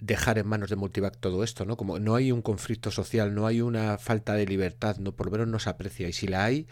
dejar 0.00 0.38
en 0.38 0.46
manos 0.46 0.70
de 0.70 0.76
Multivac 0.76 1.16
todo 1.18 1.44
esto, 1.44 1.64
¿no? 1.64 1.76
Como 1.76 1.98
no 1.98 2.14
hay 2.14 2.32
un 2.32 2.42
conflicto 2.42 2.90
social, 2.90 3.34
no 3.34 3.46
hay 3.46 3.60
una 3.62 3.96
falta 3.96 4.34
de 4.34 4.46
libertad, 4.46 4.96
no 4.98 5.12
por 5.12 5.26
lo 5.26 5.32
menos 5.32 5.48
no 5.48 5.58
se 5.58 5.70
aprecia. 5.70 6.08
Y 6.08 6.12
si 6.12 6.26
la 6.26 6.44
hay, 6.44 6.66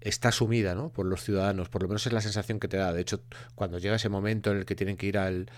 está 0.00 0.28
asumida, 0.28 0.74
¿no? 0.74 0.90
Por 0.90 1.06
los 1.06 1.24
ciudadanos, 1.24 1.68
por 1.68 1.82
lo 1.82 1.88
menos 1.88 2.06
es 2.06 2.12
la 2.12 2.20
sensación 2.20 2.60
que 2.60 2.68
te 2.68 2.76
da. 2.76 2.92
De 2.92 3.00
hecho, 3.00 3.22
cuando 3.54 3.78
llega 3.78 3.96
ese 3.96 4.08
momento 4.08 4.52
en 4.52 4.58
el 4.58 4.64
que 4.64 4.76
tienen 4.76 4.96
que 4.96 5.06
ir 5.06 5.18
al 5.18 5.50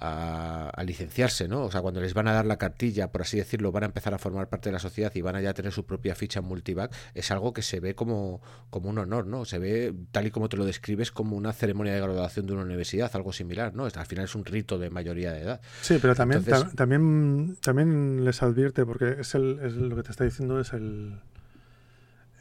a, 0.00 0.82
licenciarse, 0.84 1.46
¿no? 1.46 1.64
O 1.64 1.70
sea, 1.70 1.82
cuando 1.82 2.00
les 2.00 2.14
van 2.14 2.26
a 2.26 2.32
dar 2.32 2.46
la 2.46 2.56
cartilla, 2.56 3.12
por 3.12 3.22
así 3.22 3.36
decirlo, 3.36 3.70
van 3.70 3.82
a 3.82 3.86
empezar 3.86 4.14
a 4.14 4.18
formar 4.18 4.48
parte 4.48 4.70
de 4.70 4.72
la 4.72 4.78
sociedad 4.78 5.12
y 5.14 5.20
van 5.20 5.36
a 5.36 5.42
ya 5.42 5.52
tener 5.52 5.72
su 5.72 5.84
propia 5.84 6.14
ficha 6.14 6.40
en 6.40 6.46
multivac, 6.46 6.92
es 7.14 7.30
algo 7.30 7.52
que 7.52 7.62
se 7.62 7.80
ve 7.80 7.94
como, 7.94 8.40
como 8.70 8.88
un 8.88 8.98
honor, 8.98 9.26
¿no? 9.26 9.44
Se 9.44 9.58
ve, 9.58 9.94
tal 10.10 10.26
y 10.26 10.30
como 10.30 10.48
te 10.48 10.56
lo 10.56 10.64
describes, 10.64 11.12
como 11.12 11.36
una 11.36 11.52
ceremonia 11.52 11.92
de 11.92 12.00
graduación 12.00 12.46
de 12.46 12.54
una 12.54 12.62
universidad, 12.62 13.10
algo 13.14 13.32
similar, 13.32 13.74
¿no? 13.74 13.84
Al 13.84 14.06
final 14.06 14.24
es 14.24 14.34
un 14.34 14.44
rito 14.44 14.78
de 14.78 14.88
mayoría 14.88 15.32
de 15.32 15.42
edad. 15.42 15.60
Sí, 15.82 15.98
pero 16.00 16.14
también, 16.14 16.44
también, 16.74 17.58
también 17.60 18.24
les 18.24 18.42
advierte, 18.42 18.86
porque 18.86 19.16
es, 19.20 19.34
el, 19.34 19.60
es 19.62 19.74
lo 19.74 19.96
que 19.96 20.02
te 20.02 20.10
está 20.12 20.24
diciendo, 20.24 20.60
es 20.60 20.72
el, 20.72 21.20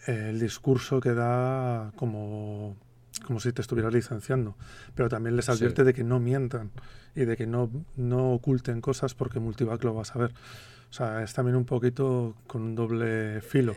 el 0.08 0.40
discurso 0.40 1.02
que 1.02 1.14
da 1.14 1.92
como 1.98 2.78
como 3.26 3.40
si 3.40 3.52
te 3.54 3.62
estuvieras 3.62 3.94
licenciando, 3.94 4.56
pero 4.96 5.10
también 5.10 5.36
les 5.36 5.50
advierte 5.50 5.84
de 5.84 5.94
que 5.94 6.04
no 6.04 6.20
mientan 6.20 6.72
y 7.16 7.26
de 7.26 7.38
que 7.38 7.48
no, 7.48 7.70
no 7.96 8.34
oculten 8.34 8.82
cosas 8.82 9.14
porque 9.14 9.40
Multivac 9.40 9.84
lo 9.84 9.96
va 9.96 10.04
a 10.04 10.06
saber. 10.06 10.34
O 10.90 10.94
sea, 10.94 11.24
es 11.24 11.34
también 11.34 11.56
un 11.56 11.66
poquito 11.66 12.36
con 12.48 12.62
un 12.62 12.76
doble 12.76 13.42
filo. 13.42 13.76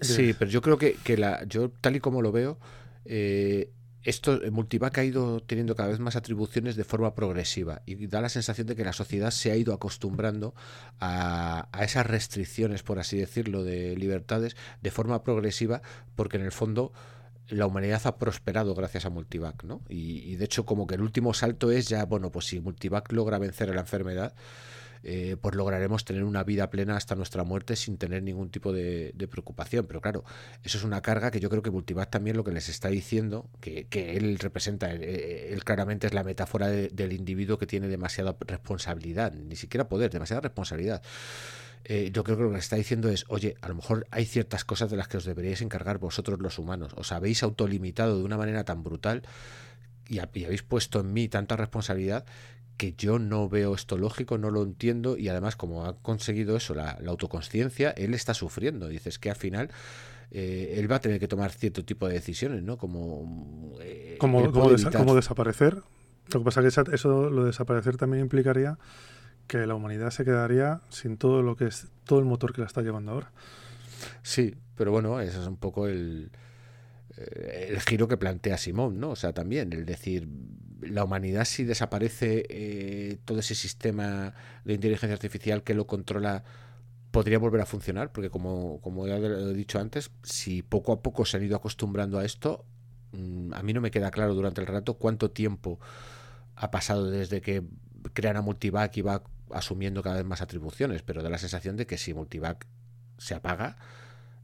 Sí, 0.00 0.34
pero 0.38 0.50
yo 0.50 0.62
creo 0.62 0.78
que, 0.78 0.94
que, 1.04 1.16
la, 1.16 1.44
yo 1.44 1.70
tal 1.80 1.96
y 1.96 2.00
como 2.00 2.22
lo 2.22 2.32
veo, 2.32 2.58
eh, 3.04 3.70
esto 4.02 4.40
Multivac 4.52 4.96
ha 4.98 5.04
ido 5.04 5.40
teniendo 5.40 5.74
cada 5.74 5.88
vez 5.88 5.98
más 5.98 6.16
atribuciones 6.16 6.76
de 6.76 6.84
forma 6.84 7.14
progresiva 7.14 7.82
y 7.86 8.06
da 8.06 8.20
la 8.20 8.28
sensación 8.28 8.66
de 8.68 8.76
que 8.76 8.84
la 8.84 8.92
sociedad 8.92 9.32
se 9.32 9.50
ha 9.50 9.56
ido 9.56 9.74
acostumbrando 9.74 10.54
a, 11.00 11.68
a, 11.72 11.84
esas 11.84 12.06
restricciones, 12.06 12.82
por 12.82 13.00
así 13.00 13.18
decirlo, 13.18 13.64
de 13.64 13.96
libertades 13.96 14.56
de 14.80 14.90
forma 14.90 15.24
progresiva, 15.24 15.82
porque 16.14 16.36
en 16.36 16.44
el 16.44 16.52
fondo 16.52 16.92
la 17.48 17.66
humanidad 17.66 18.00
ha 18.04 18.16
prosperado 18.16 18.74
gracias 18.74 19.04
a 19.04 19.10
Multivac, 19.10 19.64
¿no? 19.64 19.82
Y, 19.88 20.36
de 20.36 20.44
hecho 20.44 20.66
como 20.66 20.86
que 20.86 20.96
el 20.96 21.02
último 21.02 21.34
salto 21.34 21.70
es 21.70 21.88
ya, 21.88 22.04
bueno, 22.04 22.30
pues 22.30 22.46
si 22.46 22.60
Multivac 22.60 23.12
logra 23.12 23.38
vencer 23.38 23.70
a 23.70 23.74
la 23.74 23.82
enfermedad, 23.82 24.34
eh, 25.02 25.36
pues 25.40 25.54
lograremos 25.54 26.04
tener 26.04 26.24
una 26.24 26.42
vida 26.42 26.68
plena 26.68 26.96
hasta 26.96 27.14
nuestra 27.14 27.44
muerte 27.44 27.76
sin 27.76 27.96
tener 27.96 28.24
ningún 28.24 28.50
tipo 28.50 28.72
de, 28.72 29.14
preocupación. 29.30 29.86
Pero 29.86 30.00
claro, 30.00 30.24
eso 30.64 30.78
es 30.78 30.84
una 30.84 31.00
carga 31.02 31.30
que 31.30 31.38
yo 31.38 31.48
creo 31.48 31.62
que 31.62 31.70
Multivac 31.70 32.10
también 32.10 32.36
lo 32.36 32.42
que 32.42 32.50
les 32.50 32.68
está 32.68 32.88
diciendo, 32.88 33.48
que, 33.60 33.86
él 34.16 34.38
representa, 34.38 34.90
él, 34.90 35.62
claramente 35.64 36.08
es 36.08 36.14
la 36.14 36.24
metáfora 36.24 36.68
del 36.68 37.12
individuo 37.12 37.58
que 37.58 37.66
tiene 37.66 37.86
demasiada 37.88 38.36
responsabilidad, 38.40 39.32
ni 39.32 39.54
siquiera 39.54 39.88
poder, 39.88 40.10
demasiada 40.10 40.40
responsabilidad 40.40 41.02
eh, 41.88 42.10
yo 42.12 42.24
creo 42.24 42.36
que 42.36 42.42
lo 42.42 42.50
que 42.50 42.58
está 42.58 42.74
diciendo 42.76 43.08
es, 43.08 43.24
oye, 43.28 43.54
a 43.60 43.68
lo 43.68 43.76
mejor 43.76 44.06
hay 44.10 44.24
ciertas 44.24 44.64
cosas 44.64 44.90
de 44.90 44.96
las 44.96 45.06
que 45.06 45.18
os 45.18 45.24
deberíais 45.24 45.62
encargar 45.62 45.98
vosotros 45.98 46.40
los 46.40 46.58
humanos. 46.58 46.92
Os 46.96 47.12
habéis 47.12 47.42
autolimitado 47.44 48.18
de 48.18 48.24
una 48.24 48.36
manera 48.36 48.64
tan 48.64 48.82
brutal 48.82 49.22
y, 50.08 50.18
habéis 50.18 50.62
puesto 50.62 51.00
en 51.00 51.12
mí 51.12 51.28
tanta 51.28 51.56
responsabilidad 51.56 52.24
que 52.76 52.92
yo 52.92 53.18
no 53.18 53.48
veo 53.48 53.74
esto 53.74 53.96
lógico, 53.96 54.36
no 54.36 54.50
lo 54.50 54.62
entiendo 54.62 55.16
y 55.16 55.28
además 55.28 55.56
como 55.56 55.86
ha 55.86 55.96
conseguido 56.02 56.56
eso, 56.56 56.74
la, 56.74 56.98
la 57.00 57.10
autoconsciencia, 57.10 57.90
él 57.92 58.14
está 58.14 58.34
sufriendo. 58.34 58.88
Dices 58.88 59.18
que 59.18 59.30
al 59.30 59.36
final 59.36 59.70
eh, 60.30 60.74
él 60.78 60.90
va 60.90 60.96
a 60.96 61.00
tener 61.00 61.20
que 61.20 61.28
tomar 61.28 61.52
cierto 61.52 61.84
tipo 61.84 62.08
de 62.08 62.14
decisiones, 62.14 62.62
¿no? 62.62 62.76
Como, 62.78 63.76
eh, 63.80 64.16
como, 64.18 64.42
desaparecer. 65.14 65.82
Lo 66.32 66.40
que 66.40 66.44
pasa 66.44 66.60
es 66.66 66.74
que 66.74 66.94
eso, 66.94 67.30
lo 67.30 67.42
de 67.42 67.46
desaparecer 67.48 67.96
también 67.96 68.22
implicaría 68.22 68.76
que 69.46 69.66
la 69.66 69.74
humanidad 69.74 70.10
se 70.10 70.24
quedaría 70.24 70.80
sin 70.88 71.16
todo 71.16 71.42
lo 71.42 71.56
que 71.56 71.66
es 71.66 71.88
todo 72.04 72.18
el 72.18 72.24
motor 72.24 72.52
que 72.52 72.60
la 72.60 72.66
está 72.66 72.82
llevando 72.82 73.12
ahora. 73.12 73.32
Sí, 74.22 74.54
pero 74.76 74.90
bueno, 74.90 75.20
ese 75.20 75.40
es 75.40 75.46
un 75.46 75.56
poco 75.56 75.86
el, 75.86 76.30
eh, 77.16 77.68
el 77.70 77.80
giro 77.80 78.08
que 78.08 78.16
plantea 78.16 78.58
Simón, 78.58 79.00
¿no? 79.00 79.10
O 79.10 79.16
sea, 79.16 79.32
también 79.32 79.72
el 79.72 79.86
decir, 79.86 80.28
la 80.80 81.04
humanidad 81.04 81.44
si 81.44 81.64
desaparece 81.64 83.18
todo 83.24 83.40
ese 83.40 83.54
sistema 83.54 84.34
de 84.64 84.74
inteligencia 84.74 85.14
artificial 85.14 85.62
que 85.62 85.74
lo 85.74 85.86
controla 85.86 86.44
podría 87.16 87.38
volver 87.38 87.62
a 87.62 87.66
funcionar, 87.66 88.12
porque 88.12 88.28
como, 88.28 88.78
como 88.82 89.06
ya 89.06 89.16
he 89.16 89.54
dicho 89.54 89.78
antes, 89.78 90.10
si 90.22 90.62
poco 90.62 90.92
a 90.92 91.00
poco 91.00 91.24
se 91.24 91.38
han 91.38 91.44
ido 91.44 91.56
acostumbrando 91.56 92.18
a 92.18 92.26
esto, 92.26 92.66
mm, 93.12 93.54
a 93.54 93.62
mí 93.62 93.72
no 93.72 93.80
me 93.80 93.90
queda 93.90 94.10
claro 94.10 94.34
durante 94.34 94.60
el 94.60 94.66
rato 94.66 94.94
cuánto 94.98 95.30
tiempo 95.30 95.80
ha 96.56 96.70
pasado 96.70 97.10
desde 97.10 97.40
que 97.40 97.62
crean 98.12 98.36
a 98.36 98.42
Multivac 98.42 98.94
y 98.98 99.00
va 99.00 99.22
asumiendo 99.50 100.02
cada 100.02 100.16
vez 100.16 100.24
más 100.24 100.42
atribuciones, 100.42 101.02
pero 101.02 101.22
da 101.22 101.30
la 101.30 101.38
sensación 101.38 101.76
de 101.76 101.86
que 101.86 101.98
si 101.98 102.14
Multivac 102.14 102.66
se 103.18 103.34
apaga, 103.34 103.76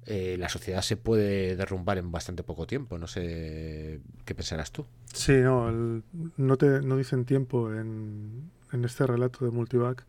eh, 0.04 0.36
la 0.38 0.48
sociedad 0.48 0.82
se 0.82 0.96
puede 0.96 1.54
derrumbar 1.54 1.98
en 1.98 2.10
bastante 2.10 2.42
poco 2.42 2.66
tiempo. 2.66 2.98
No 2.98 3.06
sé 3.06 4.00
qué 4.24 4.34
pensarás 4.34 4.72
tú. 4.72 4.86
Sí, 5.12 5.32
no, 5.32 6.02
no, 6.36 6.56
te, 6.56 6.82
no 6.82 6.96
dicen 6.96 7.24
tiempo 7.24 7.72
en, 7.72 8.50
en 8.72 8.84
este 8.84 9.06
relato 9.06 9.44
de 9.44 9.50
Multivac, 9.50 10.04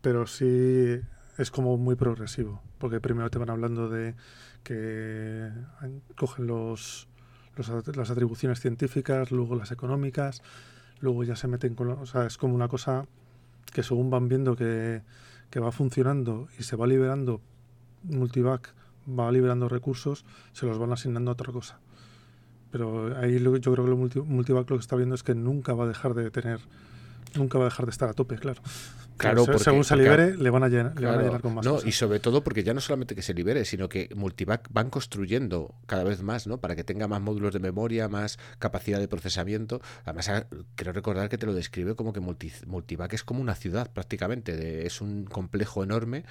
pero 0.00 0.26
sí 0.26 1.00
es 1.38 1.50
como 1.50 1.78
muy 1.78 1.94
progresivo, 1.94 2.62
porque 2.78 3.00
primero 3.00 3.30
te 3.30 3.38
van 3.38 3.50
hablando 3.50 3.88
de 3.88 4.14
que 4.62 5.50
cogen 6.16 6.46
los, 6.46 7.08
las 7.56 8.10
atribuciones 8.10 8.60
científicas, 8.60 9.30
luego 9.30 9.56
las 9.56 9.72
económicas, 9.72 10.42
luego 11.00 11.24
ya 11.24 11.36
se 11.36 11.48
meten 11.48 11.74
con... 11.74 11.90
O 11.90 12.06
sea, 12.06 12.26
es 12.26 12.36
como 12.36 12.54
una 12.54 12.68
cosa 12.68 13.06
que 13.72 13.82
según 13.82 14.10
van 14.10 14.28
viendo 14.28 14.56
que, 14.56 15.02
que 15.50 15.60
va 15.60 15.72
funcionando 15.72 16.48
y 16.58 16.62
se 16.62 16.76
va 16.76 16.86
liberando, 16.86 17.40
Multivac 18.04 18.74
va 19.08 19.30
liberando 19.30 19.68
recursos, 19.68 20.24
se 20.52 20.66
los 20.66 20.78
van 20.78 20.92
asignando 20.92 21.30
a 21.30 21.34
otra 21.34 21.52
cosa. 21.52 21.78
Pero 22.70 23.16
ahí 23.18 23.38
yo 23.38 23.52
creo 23.60 23.84
que 23.84 23.90
lo 23.90 24.24
Multivac 24.24 24.70
lo 24.70 24.76
que 24.76 24.80
está 24.80 24.96
viendo 24.96 25.14
es 25.14 25.22
que 25.22 25.34
nunca 25.34 25.74
va 25.74 25.84
a 25.84 25.88
dejar 25.88 26.14
de 26.14 26.30
tener, 26.30 26.60
nunca 27.36 27.58
va 27.58 27.64
a 27.64 27.68
dejar 27.68 27.86
de 27.86 27.90
estar 27.90 28.08
a 28.08 28.14
tope, 28.14 28.36
claro. 28.36 28.62
Claro, 29.22 29.46
porque, 29.46 29.62
según 29.62 29.84
se 29.84 29.96
libere, 29.96 30.36
le, 30.36 30.50
van 30.50 30.64
a 30.64 30.68
llenar, 30.68 31.40
con 31.40 31.54
más. 31.54 31.64
No, 31.64 31.78
y 31.84 31.92
sobre 31.92 32.20
todo 32.20 32.42
porque 32.42 32.62
ya 32.62 32.74
no 32.74 32.80
solamente 32.80 33.14
que 33.14 33.22
se 33.22 33.34
libere, 33.34 33.64
sino 33.64 33.88
que 33.88 34.08
Multivac 34.14 34.68
van 34.70 34.90
construyendo 34.90 35.74
cada 35.86 36.04
vez 36.04 36.22
más, 36.22 36.46
¿no? 36.46 36.58
Para 36.58 36.76
que 36.76 36.84
tenga 36.84 37.08
más 37.08 37.20
módulos 37.20 37.52
de 37.52 37.60
memoria, 37.60 38.08
más 38.08 38.38
capacidad 38.58 38.98
de 38.98 39.08
procesamiento. 39.08 39.80
Además, 40.04 40.28
ah, 40.28 40.46
quiero 40.74 40.92
recordar 40.92 41.28
que 41.28 41.38
te 41.38 41.46
lo 41.46 41.54
describe 41.54 41.94
como 41.94 42.12
que 42.12 42.20
Multivac 42.20 43.12
es 43.12 43.22
como 43.22 43.40
una 43.40 43.54
ciudad 43.54 43.90
prácticamente. 43.92 44.86
es 44.86 45.00
un 45.00 45.24
complejo 45.24 45.82
enorme 45.82 46.24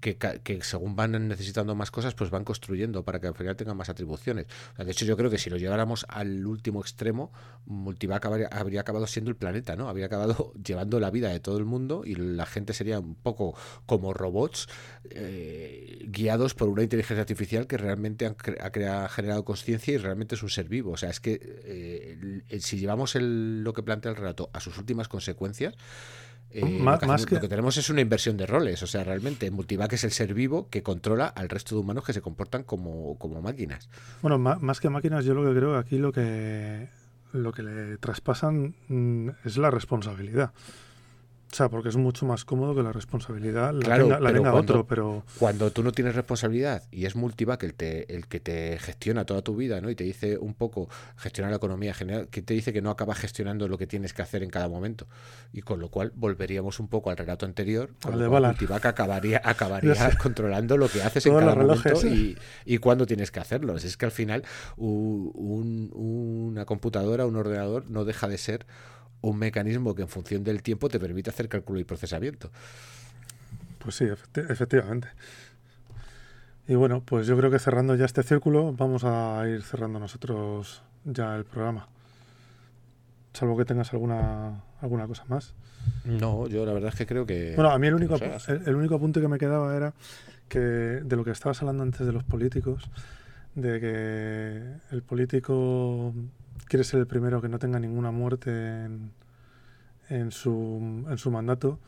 que, 0.00 0.60
según 0.62 0.96
van 0.96 1.28
necesitando 1.28 1.74
más 1.74 1.90
cosas, 1.90 2.14
pues 2.14 2.30
van 2.30 2.44
construyendo 2.44 3.04
para 3.04 3.20
que 3.20 3.26
al 3.26 3.34
final 3.34 3.56
tengan 3.56 3.76
más 3.76 3.88
atribuciones. 3.88 4.46
de 4.76 4.90
hecho, 4.90 5.04
yo 5.04 5.16
creo 5.16 5.30
que 5.30 5.38
si 5.38 5.50
lo 5.50 5.56
lleváramos 5.56 6.06
al 6.08 6.46
último 6.46 6.80
extremo, 6.80 7.32
Multivac 7.66 8.24
habría, 8.24 8.80
acabado 8.80 9.06
siendo 9.06 9.30
el 9.30 9.36
planeta, 9.36 9.76
¿no? 9.76 9.88
Habría 9.88 10.06
acabado 10.06 10.52
llevando 10.64 11.00
la 11.00 11.10
vida 11.10 11.30
de 11.30 11.40
todo 11.40 11.58
el 11.58 11.64
mundo 11.64 12.02
y 12.04 12.14
la 12.14 12.46
gente 12.46 12.72
sería 12.72 12.98
un 12.98 13.14
poco 13.14 13.54
como 13.86 14.14
robots 14.14 14.68
eh, 15.10 16.06
guiados 16.08 16.54
por 16.54 16.68
una 16.68 16.82
inteligencia 16.82 17.20
artificial 17.20 17.66
que 17.66 17.76
realmente 17.76 18.26
ha, 18.26 19.08
generado 19.08 19.44
conciencia 19.44 19.94
y 19.94 19.98
realmente 19.98 20.36
es 20.36 20.42
un 20.42 20.50
ser 20.50 20.68
vivo. 20.68 20.92
O 20.92 20.96
sea, 20.96 21.10
es 21.10 21.20
que 21.20 21.40
eh, 21.42 22.60
si 22.60 22.78
llevamos 22.78 23.14
lo 23.16 23.72
que 23.72 23.82
plantea 23.82 24.12
el 24.12 24.16
relato 24.16 24.50
a 24.52 24.60
sus 24.60 24.78
últimas 24.78 25.08
consecuencias, 25.08 25.74
eh, 26.50 26.80
lo, 26.80 27.40
que 27.40 27.48
tenemos 27.48 27.76
es 27.76 27.90
una 27.90 28.00
inversión 28.00 28.36
de 28.36 28.46
roles, 28.46 28.82
o 28.82 28.86
sea, 28.86 29.04
realmente 29.04 29.50
Multivac 29.50 29.92
es 29.92 30.04
el 30.04 30.12
ser 30.12 30.32
vivo 30.32 30.68
que 30.70 30.82
controla 30.82 31.26
al 31.26 31.48
resto 31.48 31.74
de 31.74 31.82
humanos 31.82 32.04
que 32.04 32.14
se 32.14 32.22
comportan 32.22 32.62
como, 32.62 33.18
como 33.18 33.42
máquinas. 33.42 33.90
Bueno, 34.22 34.38
más, 34.38 34.80
que 34.80 34.88
máquinas, 34.88 35.24
yo 35.24 35.34
lo 35.34 35.44
que 35.44 35.58
creo 35.58 35.76
aquí 35.76 35.98
lo 35.98 36.12
que 36.12 36.88
lo 37.32 37.52
que 37.52 37.62
le 37.62 37.98
traspasan 37.98 38.74
mm, 38.88 39.28
es 39.44 39.58
la 39.58 39.70
responsabilidad. 39.70 40.52
O 41.50 41.54
sea, 41.54 41.70
porque 41.70 41.88
es 41.88 41.96
mucho 41.96 42.26
más 42.26 42.44
cómodo 42.44 42.74
que 42.74 42.82
la 42.82 42.92
responsabilidad 42.92 43.72
la 43.72 44.32
tenga, 44.32 44.54
otro, 44.54 44.86
pero... 44.86 45.24
Cuando 45.38 45.70
tú 45.70 45.82
no 45.82 45.92
tienes 45.92 46.14
responsabilidad 46.14 46.82
y 46.90 47.06
es 47.06 47.16
Multivac 47.16 47.62
el, 47.62 47.74
te, 47.74 48.14
el 48.14 48.26
que 48.26 48.38
te 48.38 48.78
gestiona 48.78 49.24
toda 49.24 49.40
tu 49.40 49.56
vida, 49.56 49.80
¿no? 49.80 49.88
Y 49.88 49.94
te 49.94 50.04
dice 50.04 50.36
un 50.36 50.52
poco, 50.52 50.88
gestionar 51.16 51.50
la 51.50 51.56
economía 51.56 51.94
general, 51.94 52.28
que 52.28 52.42
te 52.42 52.52
dice 52.52 52.72
que 52.72 52.82
no 52.82 52.90
acaba 52.90 53.14
gestionando 53.14 53.66
lo 53.66 53.78
que 53.78 53.86
tienes 53.86 54.12
que 54.12 54.20
hacer 54.20 54.42
en 54.42 54.50
cada 54.50 54.68
momento. 54.68 55.06
Y 55.52 55.62
con 55.62 55.80
lo 55.80 55.88
cual 55.88 56.12
volveríamos 56.14 56.80
un 56.80 56.88
poco 56.88 57.10
al 57.10 57.16
relato 57.16 57.46
anterior, 57.46 57.90
cuando 58.02 58.30
Multivac 58.30 58.84
acabaría, 58.84 59.40
acabaría 59.44 60.10
controlando 60.20 60.76
lo 60.76 60.88
que 60.88 61.02
haces 61.02 61.24
en 61.24 61.34
cada 61.34 61.54
momento 61.54 62.06
y, 62.06 62.36
y 62.66 62.78
cuándo 62.78 63.06
tienes 63.06 63.30
que 63.30 63.40
hacerlo. 63.40 63.76
Es 63.76 63.96
que 63.96 64.04
al 64.04 64.12
final 64.12 64.44
un, 64.76 65.90
una 65.94 66.64
computadora, 66.66 67.26
un 67.26 67.36
ordenador, 67.36 67.88
no 67.90 68.04
deja 68.04 68.28
de 68.28 68.38
ser 68.38 68.66
un 69.20 69.38
mecanismo 69.38 69.94
que 69.94 70.02
en 70.02 70.08
función 70.08 70.44
del 70.44 70.62
tiempo 70.62 70.88
te 70.88 71.00
permite 71.00 71.30
hacer 71.30 71.48
cálculo 71.48 71.80
y 71.80 71.84
procesamiento. 71.84 72.50
Pues 73.78 73.96
sí, 73.96 74.06
efectivamente. 74.34 75.08
Y 76.66 76.74
bueno, 76.74 77.02
pues 77.04 77.26
yo 77.26 77.36
creo 77.36 77.50
que 77.50 77.58
cerrando 77.58 77.94
ya 77.94 78.04
este 78.04 78.22
círculo, 78.22 78.72
vamos 78.72 79.04
a 79.04 79.42
ir 79.48 79.62
cerrando 79.62 79.98
nosotros 79.98 80.82
ya 81.04 81.34
el 81.36 81.44
programa. 81.44 81.88
Salvo 83.32 83.56
que 83.56 83.64
tengas 83.64 83.92
alguna 83.92 84.62
alguna 84.80 85.06
cosa 85.06 85.24
más. 85.28 85.54
No, 86.04 86.46
yo 86.48 86.66
la 86.66 86.72
verdad 86.72 86.90
es 86.92 86.96
que 86.96 87.06
creo 87.06 87.26
que. 87.26 87.54
Bueno, 87.54 87.70
a 87.70 87.78
mí 87.78 87.86
el 87.86 87.94
único, 87.94 88.16
el, 88.16 88.74
único 88.74 88.96
apunte 88.96 89.20
que 89.20 89.28
me 89.28 89.38
quedaba 89.38 89.74
era 89.76 89.94
que 90.48 90.58
de 90.58 91.16
lo 91.16 91.24
que 91.24 91.30
estabas 91.30 91.60
hablando 91.62 91.82
antes 91.82 92.06
de 92.06 92.12
los 92.12 92.24
políticos, 92.24 92.90
de 93.54 93.80
que 93.80 94.94
el 94.94 95.02
político 95.02 96.14
quiere 96.66 96.84
ser 96.84 97.00
el 97.00 97.06
primero 97.06 97.40
que 97.40 97.48
no 97.48 97.58
tenga 97.58 97.78
ninguna 97.78 98.10
muerte 98.10 98.50
en, 98.50 99.12
en, 100.08 100.30
su, 100.30 101.04
en 101.08 101.18
su 101.18 101.30
mandato 101.30 101.78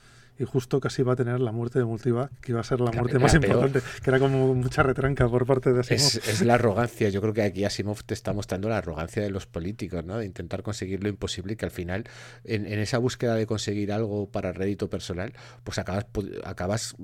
y 0.41 0.45
justo 0.47 0.81
casi 0.81 1.03
va 1.03 1.13
a 1.13 1.17
tener 1.17 1.39
la 1.39 1.53
muerte 1.53 1.79
de 1.79 1.85
Multivac, 1.85 2.33
que 2.41 2.53
iba 2.53 2.63
a 2.63 2.65
ser 2.65 2.81
la 2.81 2.91
muerte 2.93 3.19
más 3.19 3.35
importante, 3.35 3.83
que 4.03 4.09
era 4.09 4.19
como 4.19 4.55
mucha 4.55 4.83
retranca 4.83 5.29
por 5.29 5.45
parte 5.45 5.71
de 5.71 5.81
Asimov. 5.81 6.23
Es, 6.27 6.41
la 6.41 6.55
arrogancia, 6.55 7.11
yo 7.11 7.21
creo 7.21 7.35
que 7.35 7.43
aquí 7.43 7.63
Asimov 7.67 8.03
te 8.05 8.15
está 8.15 8.33
mostrando 8.33 8.71
la 8.71 8.79
arrogancia 8.79 9.23
de 9.23 9.29
los 9.29 9.47
políticos, 9.47 10.03
¿no? 10.03 10.17
de 10.17 10.25
intentar 10.25 10.63
conseguir 10.63 11.03
lo 11.03 11.11
imposible 11.11 11.53
y 11.53 11.57
que 11.57 11.67
al 11.67 11.71
final, 11.71 12.05
en, 12.45 12.65
esa 12.67 12.97
búsqueda 12.97 13.35
de 13.35 13.45
conseguir 13.45 13.93
algo 13.93 14.31
para 14.31 14.53
rédito 14.53 14.89
personal, 14.89 15.35
pues 15.63 15.79
acabas, 15.79 16.07
acabas 16.45 16.95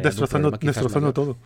destrozando, 0.00 0.52
destrozando 0.52 1.12
todo 1.12 1.38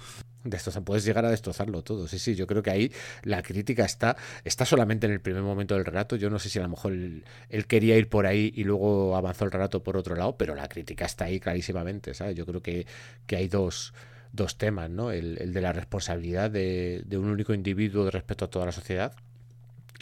puedes 0.84 1.04
llegar 1.04 1.24
a 1.24 1.30
destrozarlo 1.30 1.82
todo. 1.82 2.08
Sí, 2.08 2.18
sí, 2.18 2.34
yo 2.34 2.46
creo 2.46 2.62
que 2.62 2.70
ahí 2.70 2.92
la 3.22 3.42
crítica 3.42 3.84
está, 3.84 4.16
está 4.44 4.64
solamente 4.64 5.06
en 5.06 5.12
el 5.12 5.20
primer 5.20 5.42
momento 5.42 5.74
del 5.74 5.84
relato. 5.84 6.16
Yo 6.16 6.30
no 6.30 6.38
sé 6.38 6.48
si 6.48 6.58
a 6.58 6.62
lo 6.62 6.68
mejor 6.68 6.92
él, 6.92 7.24
quería 7.66 7.96
ir 7.96 8.08
por 8.08 8.26
ahí 8.26 8.52
y 8.54 8.64
luego 8.64 9.16
avanzó 9.16 9.44
el 9.44 9.50
relato 9.50 9.82
por 9.82 9.96
otro 9.96 10.16
lado, 10.16 10.36
pero 10.36 10.54
la 10.54 10.68
crítica 10.68 11.04
está 11.04 11.26
ahí 11.26 11.40
clarísimamente, 11.40 12.14
¿sabes? 12.14 12.36
Yo 12.36 12.46
creo 12.46 12.62
que, 12.62 12.86
que 13.26 13.36
hay 13.36 13.48
dos, 13.48 13.92
dos 14.32 14.56
temas, 14.56 14.90
¿no? 14.90 15.10
El, 15.10 15.52
de 15.52 15.60
la 15.60 15.72
responsabilidad 15.72 16.50
de, 16.50 17.04
un 17.12 17.26
único 17.26 17.54
individuo 17.54 18.10
respecto 18.10 18.46
a 18.46 18.50
toda 18.50 18.66
la 18.66 18.72
sociedad 18.72 19.14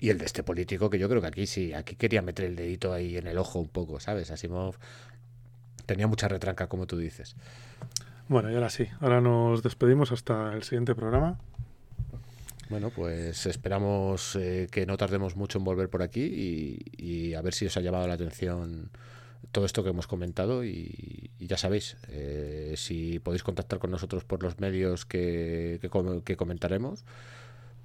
y 0.00 0.10
el 0.10 0.18
de 0.18 0.26
este 0.26 0.44
político 0.44 0.90
que 0.90 0.98
yo 0.98 1.08
creo 1.08 1.20
que 1.20 1.26
aquí 1.26 1.46
sí, 1.46 1.72
aquí 1.74 1.96
quería 1.96 2.22
meter 2.22 2.44
el 2.44 2.56
dedito 2.56 2.92
ahí 2.92 3.16
en 3.16 3.26
el 3.26 3.38
ojo 3.38 3.58
un 3.58 3.68
poco, 3.68 3.98
¿sabes? 3.98 4.30
Asimov 4.30 4.76
tenía 5.86 6.06
mucha 6.06 6.28
retranca, 6.28 6.68
como 6.68 6.86
tú 6.86 6.98
dices. 6.98 7.34
Bueno, 8.28 8.50
y 8.50 8.54
ahora 8.54 8.68
sí, 8.68 8.86
ahora 9.00 9.22
nos 9.22 9.62
despedimos 9.62 10.12
hasta 10.12 10.52
el 10.52 10.62
siguiente 10.62 10.94
programa. 10.94 11.38
Bueno, 12.68 12.90
pues 12.90 13.46
esperamos 13.46 14.36
eh, 14.36 14.68
que 14.70 14.84
no 14.84 14.98
tardemos 14.98 15.36
mucho 15.36 15.56
en 15.56 15.64
volver 15.64 15.88
por 15.88 16.02
aquí 16.02 16.84
y, 16.98 17.32
a 17.32 17.40
ver 17.40 17.54
si 17.54 17.64
os 17.64 17.76
ha 17.78 17.80
llamado 17.80 18.06
la 18.06 18.14
atención 18.14 18.90
todo 19.52 19.64
esto 19.64 19.82
que 19.82 19.90
hemos 19.90 20.06
comentado 20.06 20.62
y, 20.62 21.30
ya 21.38 21.56
sabéis, 21.56 21.96
eh, 22.08 22.74
si 22.76 23.18
podéis 23.20 23.42
contactar 23.42 23.78
con 23.78 23.90
nosotros 23.90 24.24
por 24.24 24.42
los 24.42 24.60
medios 24.60 25.06
que, 25.06 25.78
que, 25.80 26.36
comentaremos, 26.36 27.06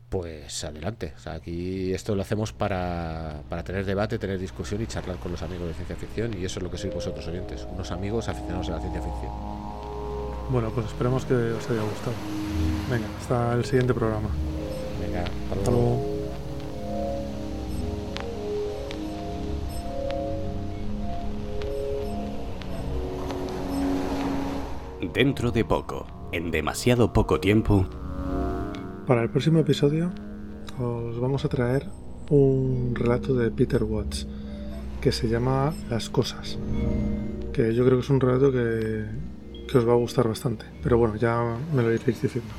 pues 0.10 0.66
adelante. 0.66 1.14
aquí 1.26 1.94
esto 1.94 2.16
lo 2.16 2.22
hacemos 2.22 2.52
para, 2.52 3.44
para, 3.48 3.64
tener 3.64 3.86
debate, 3.86 4.20
tener 4.20 4.38
discusión 4.38 4.82
y 4.82 4.88
charlar 4.88 5.18
con 5.18 5.32
los 5.32 5.42
amigos 5.42 5.70
de 5.70 5.74
ciencia 5.76 5.96
ficción 5.96 6.38
y 6.38 6.44
eso 6.44 6.60
es 6.60 6.64
lo 6.64 6.70
que 6.70 6.78
sois 6.78 6.94
vosotros 6.94 7.26
oyentes, 7.28 7.66
unos 7.72 7.90
amigos 7.92 8.28
aficionados 8.28 8.68
a 8.68 8.72
la 8.74 8.80
ciencia 8.82 9.02
ficción. 9.02 9.73
Bueno, 10.50 10.70
pues 10.72 10.86
esperemos 10.88 11.26
que 11.26 11.34
os 11.34 11.70
haya 11.70 11.82
gustado. 11.82 12.16
Venga, 12.90 13.08
hasta 13.20 13.54
el 13.54 13.66
siguiente 13.66 13.94
programa. 13.94 14.30
Venga, 15.00 15.22
hasta 15.22 15.56
Hasta 15.56 15.72
luego. 15.72 15.86
luego. 15.88 16.14
Dentro 25.14 25.52
de 25.52 25.66
poco, 25.66 26.08
en 26.32 26.50
demasiado 26.52 27.14
poco 27.14 27.40
tiempo, 27.40 27.86
Para 29.06 29.22
el 29.22 29.30
próximo 29.30 29.60
episodio 29.60 30.12
os 30.80 31.20
vamos 31.20 31.44
a 31.46 31.50
traer 31.50 31.88
un 32.30 32.94
relato 32.96 33.36
de 33.36 33.52
Peter 33.52 33.84
Watts 33.84 34.26
que 35.02 35.12
se 35.12 35.28
llama 35.28 35.74
Las 35.90 36.10
cosas. 36.10 36.58
Que 37.52 37.76
yo 37.76 37.84
creo 37.86 37.98
que 37.98 38.04
es 38.04 38.10
un 38.10 38.22
relato 38.22 38.52
que, 38.52 39.04
que 39.68 39.78
os 39.78 39.88
va 39.88 39.94
a 39.94 39.98
gustar 39.98 40.28
bastante. 40.28 40.66
Pero 40.82 40.98
bueno, 40.98 41.16
ya 41.16 41.58
me 41.74 41.82
lo 41.82 41.94
iréis 41.94 42.22
diciendo. 42.22 42.54